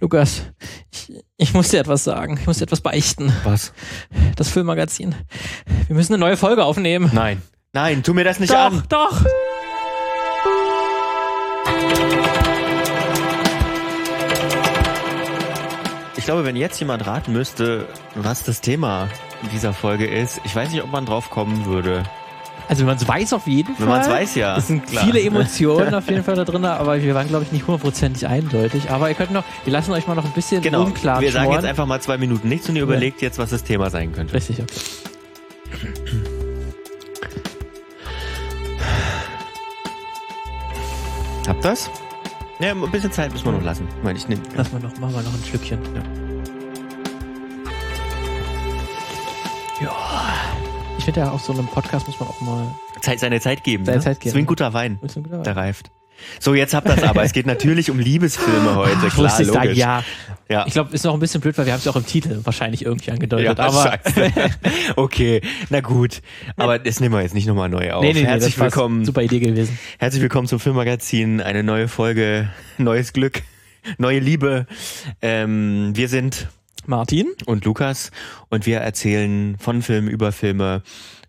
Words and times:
Lukas, 0.00 0.44
ich, 0.90 1.12
ich 1.36 1.52
muss 1.52 1.68
dir 1.68 1.80
etwas 1.80 2.04
sagen. 2.04 2.38
Ich 2.40 2.46
muss 2.46 2.56
dir 2.56 2.64
etwas 2.64 2.80
beichten. 2.80 3.32
Was? 3.44 3.74
Das 4.34 4.48
Filmmagazin. 4.48 5.14
Wir 5.86 5.94
müssen 5.94 6.14
eine 6.14 6.20
neue 6.20 6.38
Folge 6.38 6.64
aufnehmen. 6.64 7.10
Nein. 7.12 7.42
Nein, 7.74 8.02
tu 8.02 8.14
mir 8.14 8.24
das 8.24 8.40
nicht 8.40 8.52
doch, 8.52 8.72
an. 8.72 8.82
doch. 8.88 9.24
Ich 16.16 16.24
glaube, 16.24 16.44
wenn 16.44 16.56
jetzt 16.56 16.80
jemand 16.80 17.06
raten 17.06 17.32
müsste, 17.32 17.86
was 18.14 18.42
das 18.42 18.62
Thema 18.62 19.08
dieser 19.52 19.74
Folge 19.74 20.06
ist, 20.06 20.40
ich 20.44 20.56
weiß 20.56 20.70
nicht, 20.70 20.82
ob 20.82 20.90
man 20.90 21.04
drauf 21.04 21.28
kommen 21.28 21.66
würde. 21.66 22.04
Also 22.70 22.82
wenn 22.82 22.86
man 22.86 22.98
es 22.98 23.08
weiß 23.08 23.32
auf 23.32 23.48
jeden 23.48 23.74
Fall. 23.74 23.80
Wenn 23.84 23.88
man 23.88 24.00
es 24.02 24.08
weiß, 24.08 24.34
ja. 24.36 24.56
Es 24.56 24.68
sind 24.68 24.86
Klar. 24.86 25.04
viele 25.04 25.20
Emotionen 25.20 25.92
auf 25.96 26.08
jeden 26.08 26.22
Fall 26.22 26.36
da 26.36 26.44
drin, 26.44 26.64
aber 26.64 27.02
wir 27.02 27.16
waren, 27.16 27.26
glaube 27.26 27.42
ich, 27.42 27.50
nicht 27.50 27.66
hundertprozentig 27.66 28.28
eindeutig. 28.28 28.90
Aber 28.92 29.08
ihr 29.08 29.16
könnt 29.16 29.32
noch, 29.32 29.42
wir 29.64 29.72
lassen 29.72 29.90
euch 29.90 30.06
mal 30.06 30.14
noch 30.14 30.24
ein 30.24 30.30
bisschen 30.30 30.62
Genau. 30.62 30.84
unklar 30.84 31.20
Wir 31.20 31.32
sagen 31.32 31.50
jetzt 31.50 31.64
einfach 31.64 31.86
mal 31.86 32.00
zwei 32.00 32.16
Minuten 32.16 32.48
nichts 32.48 32.68
und 32.68 32.76
ihr 32.76 32.84
überlegt 32.84 33.22
jetzt, 33.22 33.38
was 33.40 33.50
das 33.50 33.64
Thema 33.64 33.90
sein 33.90 34.12
könnte. 34.12 34.34
Richtig, 34.34 34.62
okay. 34.62 34.72
Habt 41.48 41.64
das? 41.64 41.90
Ja, 42.60 42.70
ein 42.72 42.90
bisschen 42.92 43.10
Zeit 43.10 43.32
müssen 43.32 43.46
wir 43.46 43.52
noch 43.52 43.64
lassen. 43.64 43.88
Ich 43.98 44.04
meine, 44.04 44.18
ich 44.18 44.28
nehm, 44.28 44.40
Lass 44.54 44.70
mal 44.72 44.80
noch, 44.80 44.96
machen 44.98 45.14
wir 45.14 45.22
noch 45.22 45.34
ein 45.34 45.42
Schlückchen. 45.44 45.80
Ja. 45.94 46.19
Ich 51.00 51.04
finde 51.04 51.20
ja, 51.20 51.30
auf 51.30 51.40
so 51.40 51.54
einem 51.54 51.66
Podcast 51.66 52.06
muss 52.08 52.20
man 52.20 52.28
auch 52.28 52.42
mal 52.42 52.74
Zeit, 53.00 53.20
seine 53.20 53.40
Zeit 53.40 53.64
geben. 53.64 53.86
Seine 53.86 53.96
ne? 53.96 54.04
Zeit 54.04 54.20
geben. 54.20 54.24
Das 54.24 54.32
ist 54.32 54.36
wie 54.36 54.40
ein 54.40 54.46
guter 54.46 54.74
Wein, 54.74 54.92
ein 54.92 54.98
bisschen 54.98 55.22
genauer. 55.22 55.44
der 55.44 55.56
reift. 55.56 55.90
So, 56.40 56.54
jetzt 56.54 56.74
habt 56.74 56.86
ihr 56.86 56.94
das 56.94 57.04
aber. 57.04 57.22
Es 57.22 57.32
geht 57.32 57.46
natürlich 57.54 57.90
um 57.90 57.98
Liebesfilme 57.98 58.74
heute. 58.76 58.98
Ach, 59.06 59.14
Klar, 59.14 59.42
logisch. 59.44 59.78
ja. 59.78 60.04
ja. 60.50 60.66
Ich 60.66 60.74
glaube, 60.74 60.94
ist 60.94 61.02
noch 61.06 61.14
ein 61.14 61.20
bisschen 61.20 61.40
blöd, 61.40 61.56
weil 61.56 61.64
wir 61.64 61.72
haben 61.72 61.78
es 61.78 61.86
ja 61.86 61.92
auch 61.92 61.96
im 61.96 62.04
Titel 62.04 62.40
wahrscheinlich 62.44 62.84
irgendwie 62.84 63.12
angedeutet. 63.12 63.58
Ja, 63.58 63.64
aber 63.64 63.98
okay, 64.96 65.40
na 65.70 65.80
gut. 65.80 66.20
Aber 66.58 66.78
das 66.78 67.00
nehmen 67.00 67.14
wir 67.14 67.22
jetzt 67.22 67.32
nicht 67.32 67.46
nochmal 67.46 67.70
neu 67.70 67.92
auf. 67.92 68.02
nee, 68.02 68.12
nee, 68.12 68.20
nee, 68.20 68.26
Herzlich 68.26 68.58
willkommen. 68.58 69.06
Super 69.06 69.22
Idee 69.22 69.40
gewesen. 69.40 69.78
Herzlich 69.98 70.20
willkommen 70.20 70.48
zum 70.48 70.60
Filmmagazin. 70.60 71.40
Eine 71.40 71.62
neue 71.62 71.88
Folge, 71.88 72.50
neues 72.76 73.14
Glück, 73.14 73.40
neue 73.96 74.18
Liebe. 74.18 74.66
Ähm, 75.22 75.92
wir 75.94 76.10
sind 76.10 76.48
Martin? 76.88 77.28
und 77.46 77.64
Lukas 77.64 78.10
und 78.48 78.66
wir 78.66 78.78
erzählen 78.78 79.56
von 79.58 79.82
Filmen 79.82 80.08
über 80.08 80.32
Filme 80.32 80.82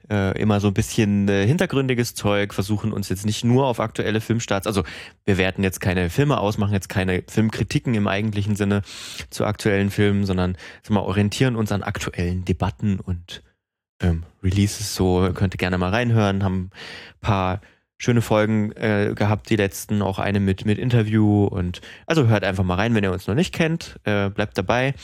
äh, 0.09 0.39
immer 0.39 0.59
so 0.59 0.67
ein 0.67 0.73
bisschen 0.73 1.27
äh, 1.29 1.47
hintergründiges 1.47 2.13
Zeug, 2.15 2.53
versuchen 2.53 2.91
uns 2.91 3.09
jetzt 3.09 3.25
nicht 3.25 3.43
nur 3.43 3.65
auf 3.65 3.79
aktuelle 3.79 4.21
Filmstarts, 4.21 4.67
also 4.67 4.83
wir 5.25 5.37
werten 5.37 5.63
jetzt 5.63 5.79
keine 5.79 6.09
Filme 6.09 6.39
aus, 6.39 6.57
machen 6.57 6.73
jetzt 6.73 6.89
keine 6.89 7.23
Filmkritiken 7.27 7.93
im 7.93 8.07
eigentlichen 8.07 8.55
Sinne 8.55 8.81
zu 9.29 9.45
aktuellen 9.45 9.89
Filmen, 9.89 10.25
sondern 10.25 10.57
sag 10.83 10.91
mal, 10.91 11.01
orientieren 11.01 11.55
uns 11.55 11.71
an 11.71 11.81
aktuellen 11.81 12.43
Debatten 12.43 12.99
und 12.99 13.41
ähm, 14.01 14.23
Releases 14.43 14.95
so, 14.95 15.29
könnt 15.33 15.53
ihr 15.53 15.59
gerne 15.59 15.77
mal 15.77 15.91
reinhören, 15.91 16.43
haben 16.43 16.71
ein 16.71 17.21
paar 17.21 17.61
schöne 17.97 18.21
Folgen 18.21 18.71
äh, 18.73 19.13
gehabt, 19.15 19.49
die 19.49 19.55
letzten, 19.55 20.01
auch 20.01 20.17
eine 20.17 20.39
mit, 20.39 20.65
mit 20.65 20.79
Interview 20.79 21.45
und 21.45 21.81
also 22.07 22.27
hört 22.27 22.43
einfach 22.43 22.63
mal 22.63 22.75
rein, 22.75 22.95
wenn 22.95 23.03
ihr 23.03 23.11
uns 23.11 23.27
noch 23.27 23.35
nicht 23.35 23.53
kennt, 23.53 23.99
äh, 24.03 24.29
bleibt 24.29 24.57
dabei. 24.57 24.95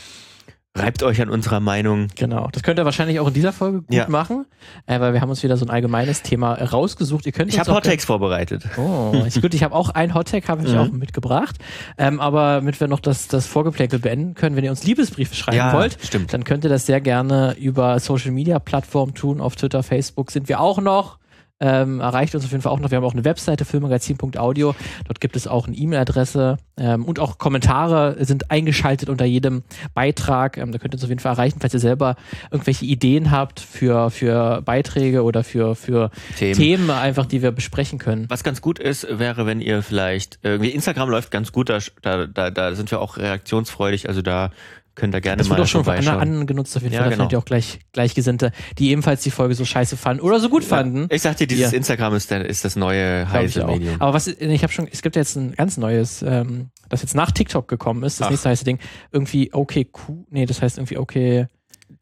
Reibt 0.77 1.03
euch 1.03 1.21
an 1.21 1.29
unserer 1.29 1.59
Meinung. 1.59 2.07
Genau. 2.15 2.49
Das 2.51 2.63
könnt 2.63 2.79
ihr 2.79 2.85
wahrscheinlich 2.85 3.19
auch 3.19 3.27
in 3.27 3.33
dieser 3.33 3.51
Folge 3.53 3.79
gut 3.81 3.93
Ja. 3.93 4.07
machen, 4.09 4.45
äh, 4.85 4.99
weil 4.99 5.13
wir 5.13 5.21
haben 5.21 5.29
uns 5.29 5.41
wieder 5.43 5.57
so 5.57 5.65
ein 5.65 5.69
allgemeines 5.69 6.21
Thema 6.21 6.53
rausgesucht. 6.53 7.25
Ihr 7.25 7.31
könnt 7.31 7.51
Ich 7.51 7.59
habe 7.59 7.71
auch 7.71 7.75
Hottakes 7.77 8.05
vorbereitet. 8.05 8.63
Oh, 8.77 9.23
ist 9.25 9.41
gut. 9.41 9.53
Ich 9.53 9.63
habe 9.63 9.73
auch 9.75 9.89
ein 9.89 10.13
Hottag, 10.13 10.47
habe 10.49 10.63
ich 10.63 10.71
Mhm. 10.73 10.77
auch 10.77 10.91
mitgebracht. 10.91 11.55
Ähm, 11.97 12.19
aber 12.19 12.55
damit 12.55 12.79
wir 12.79 12.87
noch 12.87 12.99
das, 12.99 13.27
das 13.27 13.47
Vorgeplänkel 13.47 13.99
beenden 13.99 14.33
können, 14.35 14.55
wenn 14.55 14.63
ihr 14.63 14.69
uns 14.71 14.83
Liebesbriefe 14.83 15.33
schreiben 15.35 15.57
Ja, 15.57 15.73
wollt, 15.73 15.97
stimmt. 16.03 16.33
dann 16.33 16.43
könnt 16.43 16.63
ihr 16.63 16.69
das 16.69 16.85
sehr 16.85 17.01
gerne 17.01 17.55
über 17.59 17.99
Social 17.99 18.31
Media 18.31 18.59
Plattformen 18.59 19.13
tun. 19.13 19.41
Auf 19.41 19.55
Twitter, 19.55 19.83
Facebook 19.83 20.31
sind 20.31 20.47
wir 20.49 20.59
auch 20.59 20.79
noch. 20.79 21.17
Ähm, 21.59 21.99
erreicht 21.99 22.35
uns 22.35 22.45
auf 22.45 22.51
jeden 22.51 22.61
Fall 22.61 22.71
auch 22.71 22.79
noch. 22.79 22.91
Wir 22.91 22.97
haben 22.97 23.03
auch 23.03 23.13
eine 23.13 23.25
Webseite, 23.25 23.65
filmmagazin.audio. 23.65 24.75
Dort 25.07 25.19
gibt 25.19 25.35
es 25.35 25.47
auch 25.47 25.67
eine 25.67 25.75
E-Mail-Adresse 25.75 26.57
ähm, 26.77 27.03
und 27.03 27.19
auch 27.19 27.39
Kommentare 27.39 28.15
sind 28.19 28.51
eingeschaltet 28.51 29.09
unter 29.09 29.25
jedem 29.25 29.63
Beitrag. 29.95 30.57
Ähm, 30.57 30.71
da 30.71 30.77
könnt 30.77 30.93
ihr 30.93 30.97
uns 30.97 31.03
auf 31.03 31.09
jeden 31.09 31.19
Fall 31.19 31.33
erreichen, 31.33 31.57
falls 31.59 31.73
ihr 31.73 31.79
selber 31.79 32.15
irgendwelche 32.51 32.85
Ideen 32.85 33.31
habt 33.31 33.59
für, 33.59 34.11
für 34.11 34.61
Beiträge 34.61 35.23
oder 35.23 35.43
für, 35.43 35.75
für 35.75 36.11
Themen. 36.37 36.53
Themen 36.53 36.89
einfach, 36.91 37.25
die 37.25 37.41
wir 37.41 37.51
besprechen 37.51 37.97
können. 37.97 38.25
Was 38.29 38.43
ganz 38.43 38.61
gut 38.61 38.77
ist, 38.77 39.07
wäre, 39.09 39.47
wenn 39.47 39.59
ihr 39.59 39.81
vielleicht, 39.81 40.37
irgendwie 40.43 40.69
Instagram 40.69 41.09
läuft 41.09 41.31
ganz 41.31 41.51
gut, 41.51 41.69
da, 41.69 41.79
da, 42.03 42.27
da, 42.27 42.51
da 42.51 42.75
sind 42.75 42.91
wir 42.91 43.01
auch 43.01 43.17
reaktionsfreudig, 43.17 44.07
also 44.07 44.21
da 44.21 44.51
könnt 44.97 45.15
ihr 45.15 45.21
gerne 45.21 45.37
Das 45.37 45.47
mal 45.47 45.55
wird 45.57 45.65
auch 45.67 45.69
schon 45.69 45.83
von 45.85 45.93
anderen 45.95 46.19
angenutzt 46.41 46.75
auf 46.75 46.83
jeden 46.83 46.93
Ja, 46.93 47.01
Fall. 47.01 47.09
Da 47.11 47.15
genau. 47.15 47.23
findet 47.23 47.33
ihr 47.33 47.39
auch 47.39 47.45
gleich 47.45 47.79
Gleichgesinnte, 47.93 48.51
die 48.77 48.89
ebenfalls 48.91 49.21
die 49.23 49.31
Folge 49.31 49.55
so 49.55 49.63
scheiße 49.63 49.95
fanden 49.95 50.21
oder 50.21 50.39
so 50.41 50.49
gut 50.49 50.63
fanden. 50.65 51.07
Ich 51.11 51.21
sag 51.21 51.37
dir, 51.37 51.47
dieses 51.47 51.71
Ja. 51.71 51.77
Instagram 51.77 52.15
ist, 52.15 52.29
der, 52.31 52.45
ist 52.45 52.65
das 52.65 52.75
neue 52.75 53.31
heiße. 53.31 53.63
Medium. 53.65 54.01
Aber 54.01 54.13
was 54.13 54.27
ich 54.27 54.63
habe 54.63 54.73
schon, 54.73 54.87
es 54.91 55.01
gibt 55.01 55.15
ja 55.15 55.21
jetzt 55.21 55.35
ein 55.37 55.53
ganz 55.53 55.77
neues, 55.77 56.21
ähm, 56.23 56.69
das 56.89 57.01
jetzt 57.03 57.15
nach 57.15 57.31
TikTok 57.31 57.67
gekommen 57.67 58.03
ist, 58.03 58.19
das 58.19 58.27
Ach. 58.27 58.31
nächste 58.31 58.49
heiße 58.49 58.65
Ding, 58.65 58.79
irgendwie 59.11 59.53
okay 59.53 59.85
Q, 59.85 60.25
nee, 60.29 60.45
das 60.45 60.61
heißt 60.61 60.77
irgendwie 60.77 60.97
okay, 60.97 61.47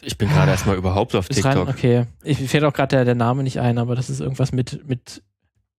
Ich 0.01 0.17
bin 0.17 0.29
gerade 0.29 0.51
erstmal 0.51 0.75
überhaupt 0.77 1.13
auf 1.15 1.29
ist 1.29 1.43
rein, 1.45 1.55
TikTok. 1.57 1.75
okay. 1.75 2.05
Ich 2.23 2.37
fällt 2.49 2.63
auch 2.63 2.73
gerade 2.73 2.95
der, 2.95 3.05
der 3.05 3.15
Name 3.15 3.43
nicht 3.43 3.59
ein, 3.59 3.77
aber 3.77 3.95
das 3.95 4.09
ist 4.09 4.19
irgendwas 4.21 4.51
mit 4.51 4.87
mit 4.87 5.21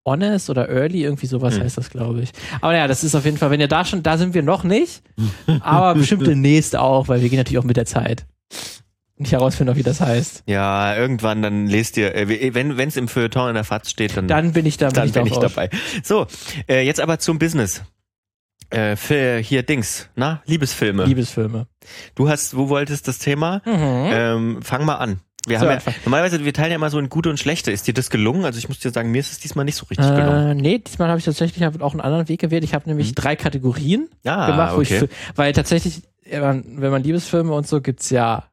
Honest 0.06 0.48
oder 0.48 0.68
Early, 0.70 1.02
irgendwie 1.02 1.26
sowas 1.26 1.56
Hm. 1.56 1.62
heißt 1.64 1.76
das, 1.76 1.90
glaube 1.90 2.22
ich. 2.22 2.30
Aber 2.60 2.74
ja, 2.76 2.86
das 2.88 3.04
ist 3.04 3.14
auf 3.14 3.24
jeden 3.24 3.36
Fall, 3.36 3.50
wenn 3.50 3.60
ihr 3.60 3.68
da 3.68 3.84
schon, 3.84 4.02
da 4.02 4.16
sind 4.16 4.32
wir 4.34 4.42
noch 4.42 4.64
nicht, 4.64 5.02
aber 5.60 5.94
bestimmt 5.98 6.26
demnächst 6.26 6.76
auch, 6.76 7.08
weil 7.08 7.20
wir 7.20 7.28
gehen 7.28 7.38
natürlich 7.38 7.58
auch 7.58 7.64
mit 7.64 7.76
der 7.76 7.86
Zeit. 7.86 8.24
Nicht 9.18 9.32
herausfinden, 9.32 9.74
wie 9.76 9.82
das 9.82 10.00
heißt. 10.02 10.42
Ja, 10.46 10.94
irgendwann 10.94 11.40
dann 11.40 11.66
lest 11.66 11.96
ihr, 11.96 12.14
äh, 12.14 12.54
wenn 12.54 12.78
es 12.78 12.96
im 12.98 13.08
Feuilleton 13.08 13.48
in 13.48 13.54
der 13.54 13.64
FAZ 13.64 13.90
steht, 13.90 14.16
dann, 14.16 14.28
Dann 14.28 14.52
bin 14.52 14.66
ich 14.66 14.76
da, 14.76 14.88
bin 14.88 14.94
dann 14.94 15.06
ich, 15.06 15.12
da 15.12 15.20
bin 15.22 15.32
ich 15.32 15.38
auch 15.38 15.42
raus. 15.42 15.52
dabei. 15.54 15.70
So, 16.02 16.26
äh, 16.68 16.82
jetzt 16.84 17.00
aber 17.00 17.18
zum 17.18 17.38
Business. 17.38 17.82
Äh, 18.68 18.96
für 18.96 19.38
hier 19.38 19.62
Dings, 19.62 20.08
na, 20.16 20.42
Liebesfilme. 20.44 21.04
Liebesfilme. 21.04 21.66
Du 22.16 22.28
hast, 22.28 22.56
wo 22.56 22.68
wolltest 22.68 23.06
das 23.08 23.18
Thema? 23.18 23.62
Mhm. 23.64 23.72
Ähm, 24.12 24.62
fang 24.62 24.84
mal 24.84 24.96
an. 24.96 25.20
Wir 25.46 25.60
So, 25.60 25.66
haben 25.68 25.78
ja, 25.84 25.92
normalerweise, 26.04 26.44
wir 26.44 26.52
teilen 26.52 26.70
ja 26.70 26.76
immer 26.76 26.90
so 26.90 26.98
in 26.98 27.08
gute 27.08 27.30
und 27.30 27.38
schlechte. 27.38 27.70
Ist 27.70 27.86
dir 27.86 27.94
das 27.94 28.10
gelungen? 28.10 28.44
Also 28.44 28.58
ich 28.58 28.68
muss 28.68 28.78
dir 28.80 28.90
sagen, 28.90 29.10
mir 29.10 29.20
ist 29.20 29.32
es 29.32 29.38
diesmal 29.38 29.64
nicht 29.64 29.76
so 29.76 29.86
richtig 29.86 30.14
gelungen. 30.14 30.50
Äh, 30.50 30.54
nee, 30.60 30.78
diesmal 30.78 31.08
habe 31.08 31.18
ich 31.18 31.24
tatsächlich 31.24 31.64
auch 31.80 31.92
einen 31.92 32.00
anderen 32.00 32.28
Weg 32.28 32.40
gewählt. 32.40 32.64
Ich 32.64 32.74
habe 32.74 32.88
nämlich 32.88 33.10
Mhm. 33.10 33.14
drei 33.14 33.36
Kategorien 33.36 34.08
Ah, 34.24 34.50
gemacht, 34.50 34.72
wo 34.76 34.80
okay. 34.80 35.04
ich, 35.04 35.36
weil 35.36 35.52
tatsächlich, 35.52 36.02
wenn 36.28 36.40
man, 36.40 36.64
wenn 36.78 36.90
man 36.90 37.02
Liebesfilme 37.02 37.52
und 37.52 37.66
so, 37.66 37.80
gibt's 37.80 38.10
ja 38.10 38.44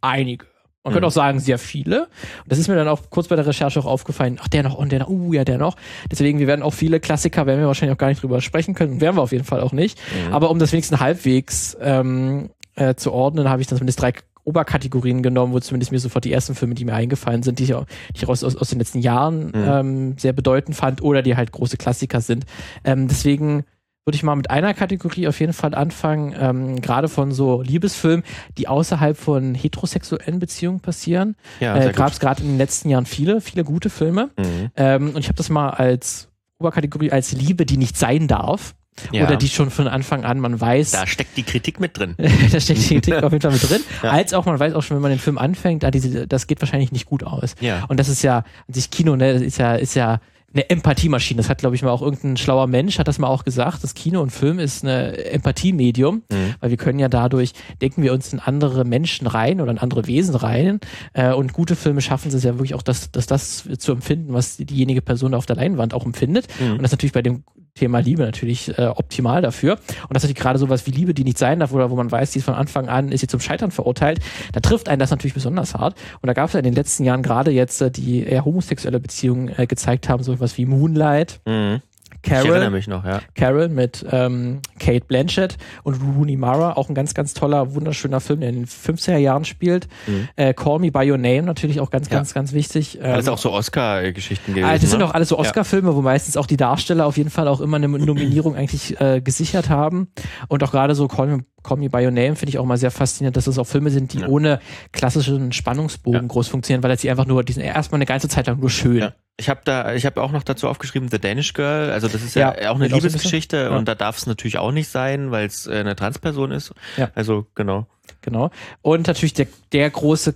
einige. 0.00 0.46
Man 0.84 0.92
könnte 0.94 1.04
Mhm. 1.06 1.08
auch 1.10 1.12
sagen, 1.14 1.38
sehr 1.38 1.58
viele. 1.60 2.06
Und 2.06 2.10
das 2.48 2.58
ist 2.58 2.66
mir 2.66 2.74
dann 2.74 2.88
auch 2.88 3.02
kurz 3.08 3.28
bei 3.28 3.36
der 3.36 3.46
Recherche 3.46 3.78
auch 3.78 3.86
aufgefallen. 3.86 4.40
Ach, 4.42 4.48
der 4.48 4.64
noch 4.64 4.74
und 4.74 4.90
der 4.90 4.98
noch, 4.98 5.08
uh, 5.08 5.32
ja, 5.32 5.44
der 5.44 5.56
noch. 5.58 5.76
Deswegen, 6.10 6.40
wir 6.40 6.48
werden 6.48 6.62
auch 6.64 6.74
viele 6.74 6.98
Klassiker, 6.98 7.46
werden 7.46 7.60
wir 7.60 7.68
wahrscheinlich 7.68 7.94
auch 7.94 7.98
gar 8.00 8.08
nicht 8.08 8.20
drüber 8.20 8.40
sprechen 8.40 8.74
können. 8.74 9.00
Werden 9.00 9.16
wir 9.16 9.22
auf 9.22 9.30
jeden 9.30 9.44
Fall 9.44 9.60
auch 9.60 9.70
nicht. 9.72 9.96
Mhm. 10.26 10.32
Aber 10.34 10.50
um 10.50 10.58
das 10.58 10.72
wenigstens 10.72 10.98
halbwegs 10.98 11.76
ähm, 11.80 12.50
äh, 12.74 12.96
zu 12.96 13.12
ordnen, 13.12 13.48
habe 13.48 13.62
ich 13.62 13.68
dann 13.68 13.78
zumindest 13.78 14.00
drei 14.02 14.12
Oberkategorien 14.44 15.22
genommen, 15.22 15.52
wo 15.52 15.60
zumindest 15.60 15.92
mir 15.92 15.98
sofort 15.98 16.24
die 16.24 16.32
ersten 16.32 16.54
Filme, 16.54 16.74
die 16.74 16.84
mir 16.84 16.94
eingefallen 16.94 17.42
sind, 17.42 17.58
die 17.58 17.64
ich, 17.64 17.74
auch, 17.74 17.86
die 18.10 18.22
ich 18.22 18.28
aus, 18.28 18.42
aus, 18.44 18.56
aus 18.56 18.70
den 18.70 18.78
letzten 18.78 18.98
Jahren 19.00 19.46
Mhm. 19.46 19.52
ähm, 19.54 20.18
sehr 20.18 20.32
bedeutend 20.32 20.76
fand 20.76 21.02
oder 21.02 21.22
die 21.22 21.36
halt 21.36 21.52
große 21.52 21.76
Klassiker 21.76 22.20
sind. 22.20 22.44
Ähm, 22.84 23.08
deswegen 23.08 23.64
würde 24.04 24.16
ich 24.16 24.24
mal 24.24 24.34
mit 24.34 24.50
einer 24.50 24.74
Kategorie 24.74 25.28
auf 25.28 25.38
jeden 25.38 25.52
Fall 25.52 25.76
anfangen, 25.76 26.34
ähm, 26.36 26.80
gerade 26.80 27.08
von 27.08 27.30
so 27.30 27.62
Liebesfilmen, 27.62 28.24
die 28.58 28.66
außerhalb 28.66 29.16
von 29.16 29.54
heterosexuellen 29.54 30.40
Beziehungen 30.40 30.80
passieren. 30.80 31.36
ja, 31.60 31.76
äh, 31.76 31.92
Gab 31.92 32.10
es 32.10 32.18
gerade 32.18 32.42
in 32.42 32.48
den 32.48 32.58
letzten 32.58 32.88
Jahren 32.90 33.06
viele, 33.06 33.40
viele 33.40 33.62
gute 33.62 33.90
Filme. 33.90 34.30
Mhm. 34.36 34.70
Ähm, 34.76 35.08
und 35.10 35.18
ich 35.18 35.28
habe 35.28 35.36
das 35.36 35.50
mal 35.50 35.70
als 35.70 36.28
Oberkategorie 36.58 37.12
als 37.12 37.30
Liebe, 37.32 37.64
die 37.64 37.76
nicht 37.76 37.96
sein 37.96 38.26
darf. 38.26 38.74
Ja. 39.10 39.24
Oder 39.26 39.36
die 39.36 39.48
schon 39.48 39.70
von 39.70 39.88
Anfang 39.88 40.24
an 40.24 40.38
man 40.38 40.60
weiß, 40.60 40.90
Da 40.92 41.06
steckt 41.06 41.36
die 41.36 41.42
Kritik 41.42 41.80
mit 41.80 41.98
drin. 41.98 42.14
da 42.52 42.60
steckt 42.60 42.80
die 42.90 42.94
Kritik 43.00 43.14
auf 43.22 43.32
jeden 43.32 43.42
Fall 43.42 43.52
mit 43.52 43.68
drin. 43.68 43.80
Ja. 44.02 44.10
Als 44.10 44.34
auch 44.34 44.44
man 44.46 44.58
weiß 44.58 44.74
auch 44.74 44.82
schon, 44.82 44.96
wenn 44.96 45.02
man 45.02 45.10
den 45.12 45.18
Film 45.20 45.38
anfängt, 45.38 45.84
ah, 45.84 45.90
diese, 45.90 46.26
das 46.26 46.46
geht 46.46 46.60
wahrscheinlich 46.60 46.92
nicht 46.92 47.06
gut 47.06 47.24
aus. 47.24 47.54
Ja. 47.60 47.84
Und 47.88 47.98
das 48.00 48.08
ist 48.08 48.22
ja, 48.22 48.44
sich 48.68 48.90
Kino, 48.90 49.16
ne, 49.16 49.32
ist 49.32 49.58
ja, 49.58 49.74
ist 49.76 49.94
ja 49.94 50.20
eine 50.54 50.68
Empathiemaschine. 50.68 51.38
Das 51.38 51.48
hat, 51.48 51.58
glaube 51.58 51.76
ich, 51.76 51.82
mal 51.82 51.90
auch 51.90 52.02
irgendein 52.02 52.36
schlauer 52.36 52.66
Mensch, 52.66 52.98
hat 52.98 53.08
das 53.08 53.18
mal 53.18 53.28
auch 53.28 53.44
gesagt. 53.44 53.82
Das 53.82 53.94
Kino 53.94 54.20
und 54.20 54.30
Film 54.30 54.58
ist 54.58 54.84
eine 54.84 55.16
Empathiemedium, 55.26 56.22
Mhm. 56.30 56.54
weil 56.60 56.70
wir 56.70 56.76
können 56.76 56.98
ja 56.98 57.08
dadurch, 57.08 57.52
denken 57.80 58.02
wir 58.02 58.12
uns 58.12 58.32
in 58.32 58.38
andere 58.40 58.84
Menschen 58.84 59.26
rein 59.26 59.60
oder 59.60 59.70
in 59.70 59.78
andere 59.78 60.06
Wesen 60.06 60.34
rein. 60.34 60.80
Äh, 61.14 61.32
und 61.32 61.52
gute 61.54 61.76
Filme 61.76 62.02
schaffen 62.02 62.30
es 62.34 62.42
ja 62.42 62.52
wirklich 62.54 62.74
auch, 62.74 62.82
dass, 62.82 63.10
dass 63.10 63.26
das 63.26 63.64
zu 63.78 63.92
empfinden, 63.92 64.34
was 64.34 64.56
diejenige 64.58 65.00
Person 65.00 65.32
auf 65.34 65.46
der 65.46 65.56
Leinwand 65.56 65.94
auch 65.94 66.04
empfindet. 66.04 66.48
Mhm. 66.60 66.72
Und 66.72 66.78
das 66.82 66.88
ist 66.88 66.92
natürlich 66.92 67.12
bei 67.14 67.22
dem 67.22 67.44
Thema 67.74 68.00
Liebe 68.00 68.22
natürlich 68.22 68.76
äh, 68.78 68.86
optimal 68.86 69.42
dafür. 69.42 69.72
Und 70.08 70.14
das 70.14 70.24
ist 70.24 70.34
gerade 70.34 70.58
sowas 70.58 70.86
wie 70.86 70.90
Liebe, 70.90 71.14
die 71.14 71.24
nicht 71.24 71.38
sein 71.38 71.60
darf, 71.60 71.72
oder 71.72 71.90
wo 71.90 71.96
man 71.96 72.10
weiß, 72.10 72.30
die 72.32 72.38
ist 72.38 72.44
von 72.44 72.54
Anfang 72.54 72.88
an, 72.88 73.10
ist 73.10 73.20
sie 73.22 73.26
zum 73.26 73.40
Scheitern 73.40 73.70
verurteilt. 73.70 74.20
Da 74.52 74.60
trifft 74.60 74.88
einen 74.88 75.00
das 75.00 75.10
natürlich 75.10 75.34
besonders 75.34 75.74
hart. 75.74 75.94
Und 76.20 76.26
da 76.26 76.34
gab 76.34 76.48
es 76.48 76.52
ja 76.52 76.58
in 76.60 76.64
den 76.64 76.74
letzten 76.74 77.04
Jahren 77.04 77.22
gerade 77.22 77.50
jetzt, 77.50 77.80
äh, 77.80 77.90
die 77.90 78.24
eher 78.24 78.44
homosexuelle 78.44 79.00
Beziehungen 79.00 79.48
äh, 79.56 79.66
gezeigt 79.66 80.08
haben, 80.08 80.22
so 80.22 80.38
was 80.40 80.58
wie 80.58 80.66
Moonlight, 80.66 81.40
Mhm. 81.46 81.80
Carol. 82.22 82.44
Ich 82.44 82.50
erinnere 82.50 82.70
mich 82.70 82.88
noch, 82.88 83.04
ja. 83.04 83.20
Carol 83.34 83.68
mit 83.68 84.04
ähm, 84.10 84.60
Kate 84.78 85.04
Blanchett 85.06 85.56
und 85.82 86.00
Rooney 86.16 86.36
Mara, 86.36 86.74
auch 86.74 86.88
ein 86.88 86.94
ganz, 86.94 87.14
ganz 87.14 87.34
toller, 87.34 87.74
wunderschöner 87.74 88.20
Film, 88.20 88.40
der 88.40 88.50
in 88.50 88.56
den 88.56 88.66
50er 88.66 89.16
Jahren 89.16 89.44
spielt. 89.44 89.88
Mhm. 90.06 90.28
Äh, 90.36 90.54
Call 90.54 90.78
Me 90.78 90.92
By 90.92 91.10
Your 91.10 91.18
Name 91.18 91.42
natürlich 91.42 91.80
auch 91.80 91.90
ganz, 91.90 92.08
ja. 92.08 92.16
ganz, 92.16 92.32
ganz 92.32 92.52
wichtig. 92.52 92.98
Ähm, 93.00 93.12
alles 93.12 93.28
auch 93.28 93.38
so 93.38 93.52
Oscar-Geschichten 93.52 94.54
gewesen. 94.54 94.68
Also 94.68 94.82
das 94.82 94.90
sind 94.90 95.00
ne? 95.00 95.06
auch 95.06 95.14
alles 95.14 95.28
so 95.28 95.38
Oscar-Filme, 95.38 95.94
wo 95.94 96.02
meistens 96.02 96.36
auch 96.36 96.46
die 96.46 96.56
Darsteller 96.56 97.06
auf 97.06 97.16
jeden 97.16 97.30
Fall 97.30 97.48
auch 97.48 97.60
immer 97.60 97.76
eine 97.76 97.88
Nominierung 97.88 98.54
eigentlich 98.54 99.00
äh, 99.00 99.20
gesichert 99.20 99.68
haben. 99.68 100.08
Und 100.48 100.62
auch 100.62 100.70
gerade 100.70 100.94
so 100.94 101.08
Call 101.08 101.26
Me, 101.26 101.44
Call 101.62 101.78
Me 101.78 101.88
By 101.88 102.04
Your 102.04 102.10
Name 102.10 102.36
finde 102.36 102.50
ich 102.50 102.58
auch 102.58 102.64
mal 102.64 102.76
sehr 102.76 102.90
faszinierend, 102.90 103.36
dass 103.36 103.46
es 103.46 103.58
auch 103.58 103.66
Filme 103.66 103.90
sind, 103.90 104.12
die 104.12 104.20
ja. 104.20 104.28
ohne 104.28 104.60
klassischen 104.92 105.52
Spannungsbogen 105.52 106.28
groß 106.28 106.48
funktionieren, 106.48 106.82
weil 106.82 106.98
sie 106.98 107.10
einfach 107.10 107.26
nur, 107.26 107.44
die 107.44 107.52
sind 107.52 107.62
erstmal 107.62 107.98
eine 107.98 108.06
ganze 108.06 108.28
Zeit 108.28 108.46
lang 108.46 108.60
nur 108.60 108.70
schön. 108.70 109.10
Ich 109.38 109.48
habe 109.48 109.60
da, 109.64 109.94
ich 109.94 110.04
habe 110.04 110.22
auch 110.22 110.30
noch 110.30 110.42
dazu 110.42 110.68
aufgeschrieben, 110.68 111.08
The 111.08 111.18
Danish 111.18 111.54
Girl. 111.54 111.90
Also 111.90 112.08
das 112.08 112.22
ist 112.22 112.34
ja, 112.34 112.54
ja 112.60 112.70
auch 112.70 112.76
eine 112.76 112.88
Liebesgeschichte 112.88 113.70
auch 113.70 113.76
und 113.76 113.88
da 113.88 113.94
darf 113.94 114.18
es 114.18 114.26
natürlich 114.26 114.58
auch 114.58 114.72
nicht 114.72 114.88
sein, 114.88 115.30
weil 115.30 115.46
es 115.46 115.66
äh, 115.66 115.74
eine 115.74 115.96
Transperson 115.96 116.50
ist. 116.50 116.72
Ja. 116.96 117.10
Also 117.14 117.46
genau. 117.54 117.86
Genau. 118.20 118.50
Und 118.82 119.06
natürlich 119.06 119.34
der, 119.34 119.46
der 119.72 119.88
große 119.90 120.34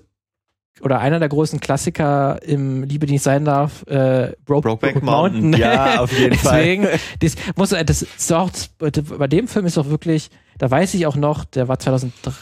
oder 0.83 1.01
einer 1.01 1.19
der 1.19 1.29
großen 1.29 1.61
Klassiker 1.61 2.39
im 2.43 2.83
Liebe, 2.83 3.07
die 3.07 3.15
nicht 3.15 3.23
sein 3.23 3.45
darf, 3.45 3.83
äh, 3.87 4.33
Broke, 4.45 4.69
Brokeback 4.69 5.03
Mountain. 5.03 5.51
Mountain. 5.51 5.61
Ja, 5.61 6.01
auf 6.01 6.13
jeden 6.13 6.31
Deswegen, 6.43 6.85
Fall. 6.85 6.99
Das 7.21 7.37
muss, 7.57 7.71
das 7.71 8.03
ist 8.03 8.33
auch, 8.33 8.51
bei 8.79 9.27
dem 9.27 9.49
Film 9.49 9.67
ist 9.67 9.79
auch 9.79 9.89
wirklich, 9.89 10.31
da 10.59 10.71
weiß 10.71 10.95
ich 10.95 11.07
auch 11.07 11.17
noch, 11.17 11.45
der 11.45 11.69
war 11.69 11.79
2003, 11.79 12.33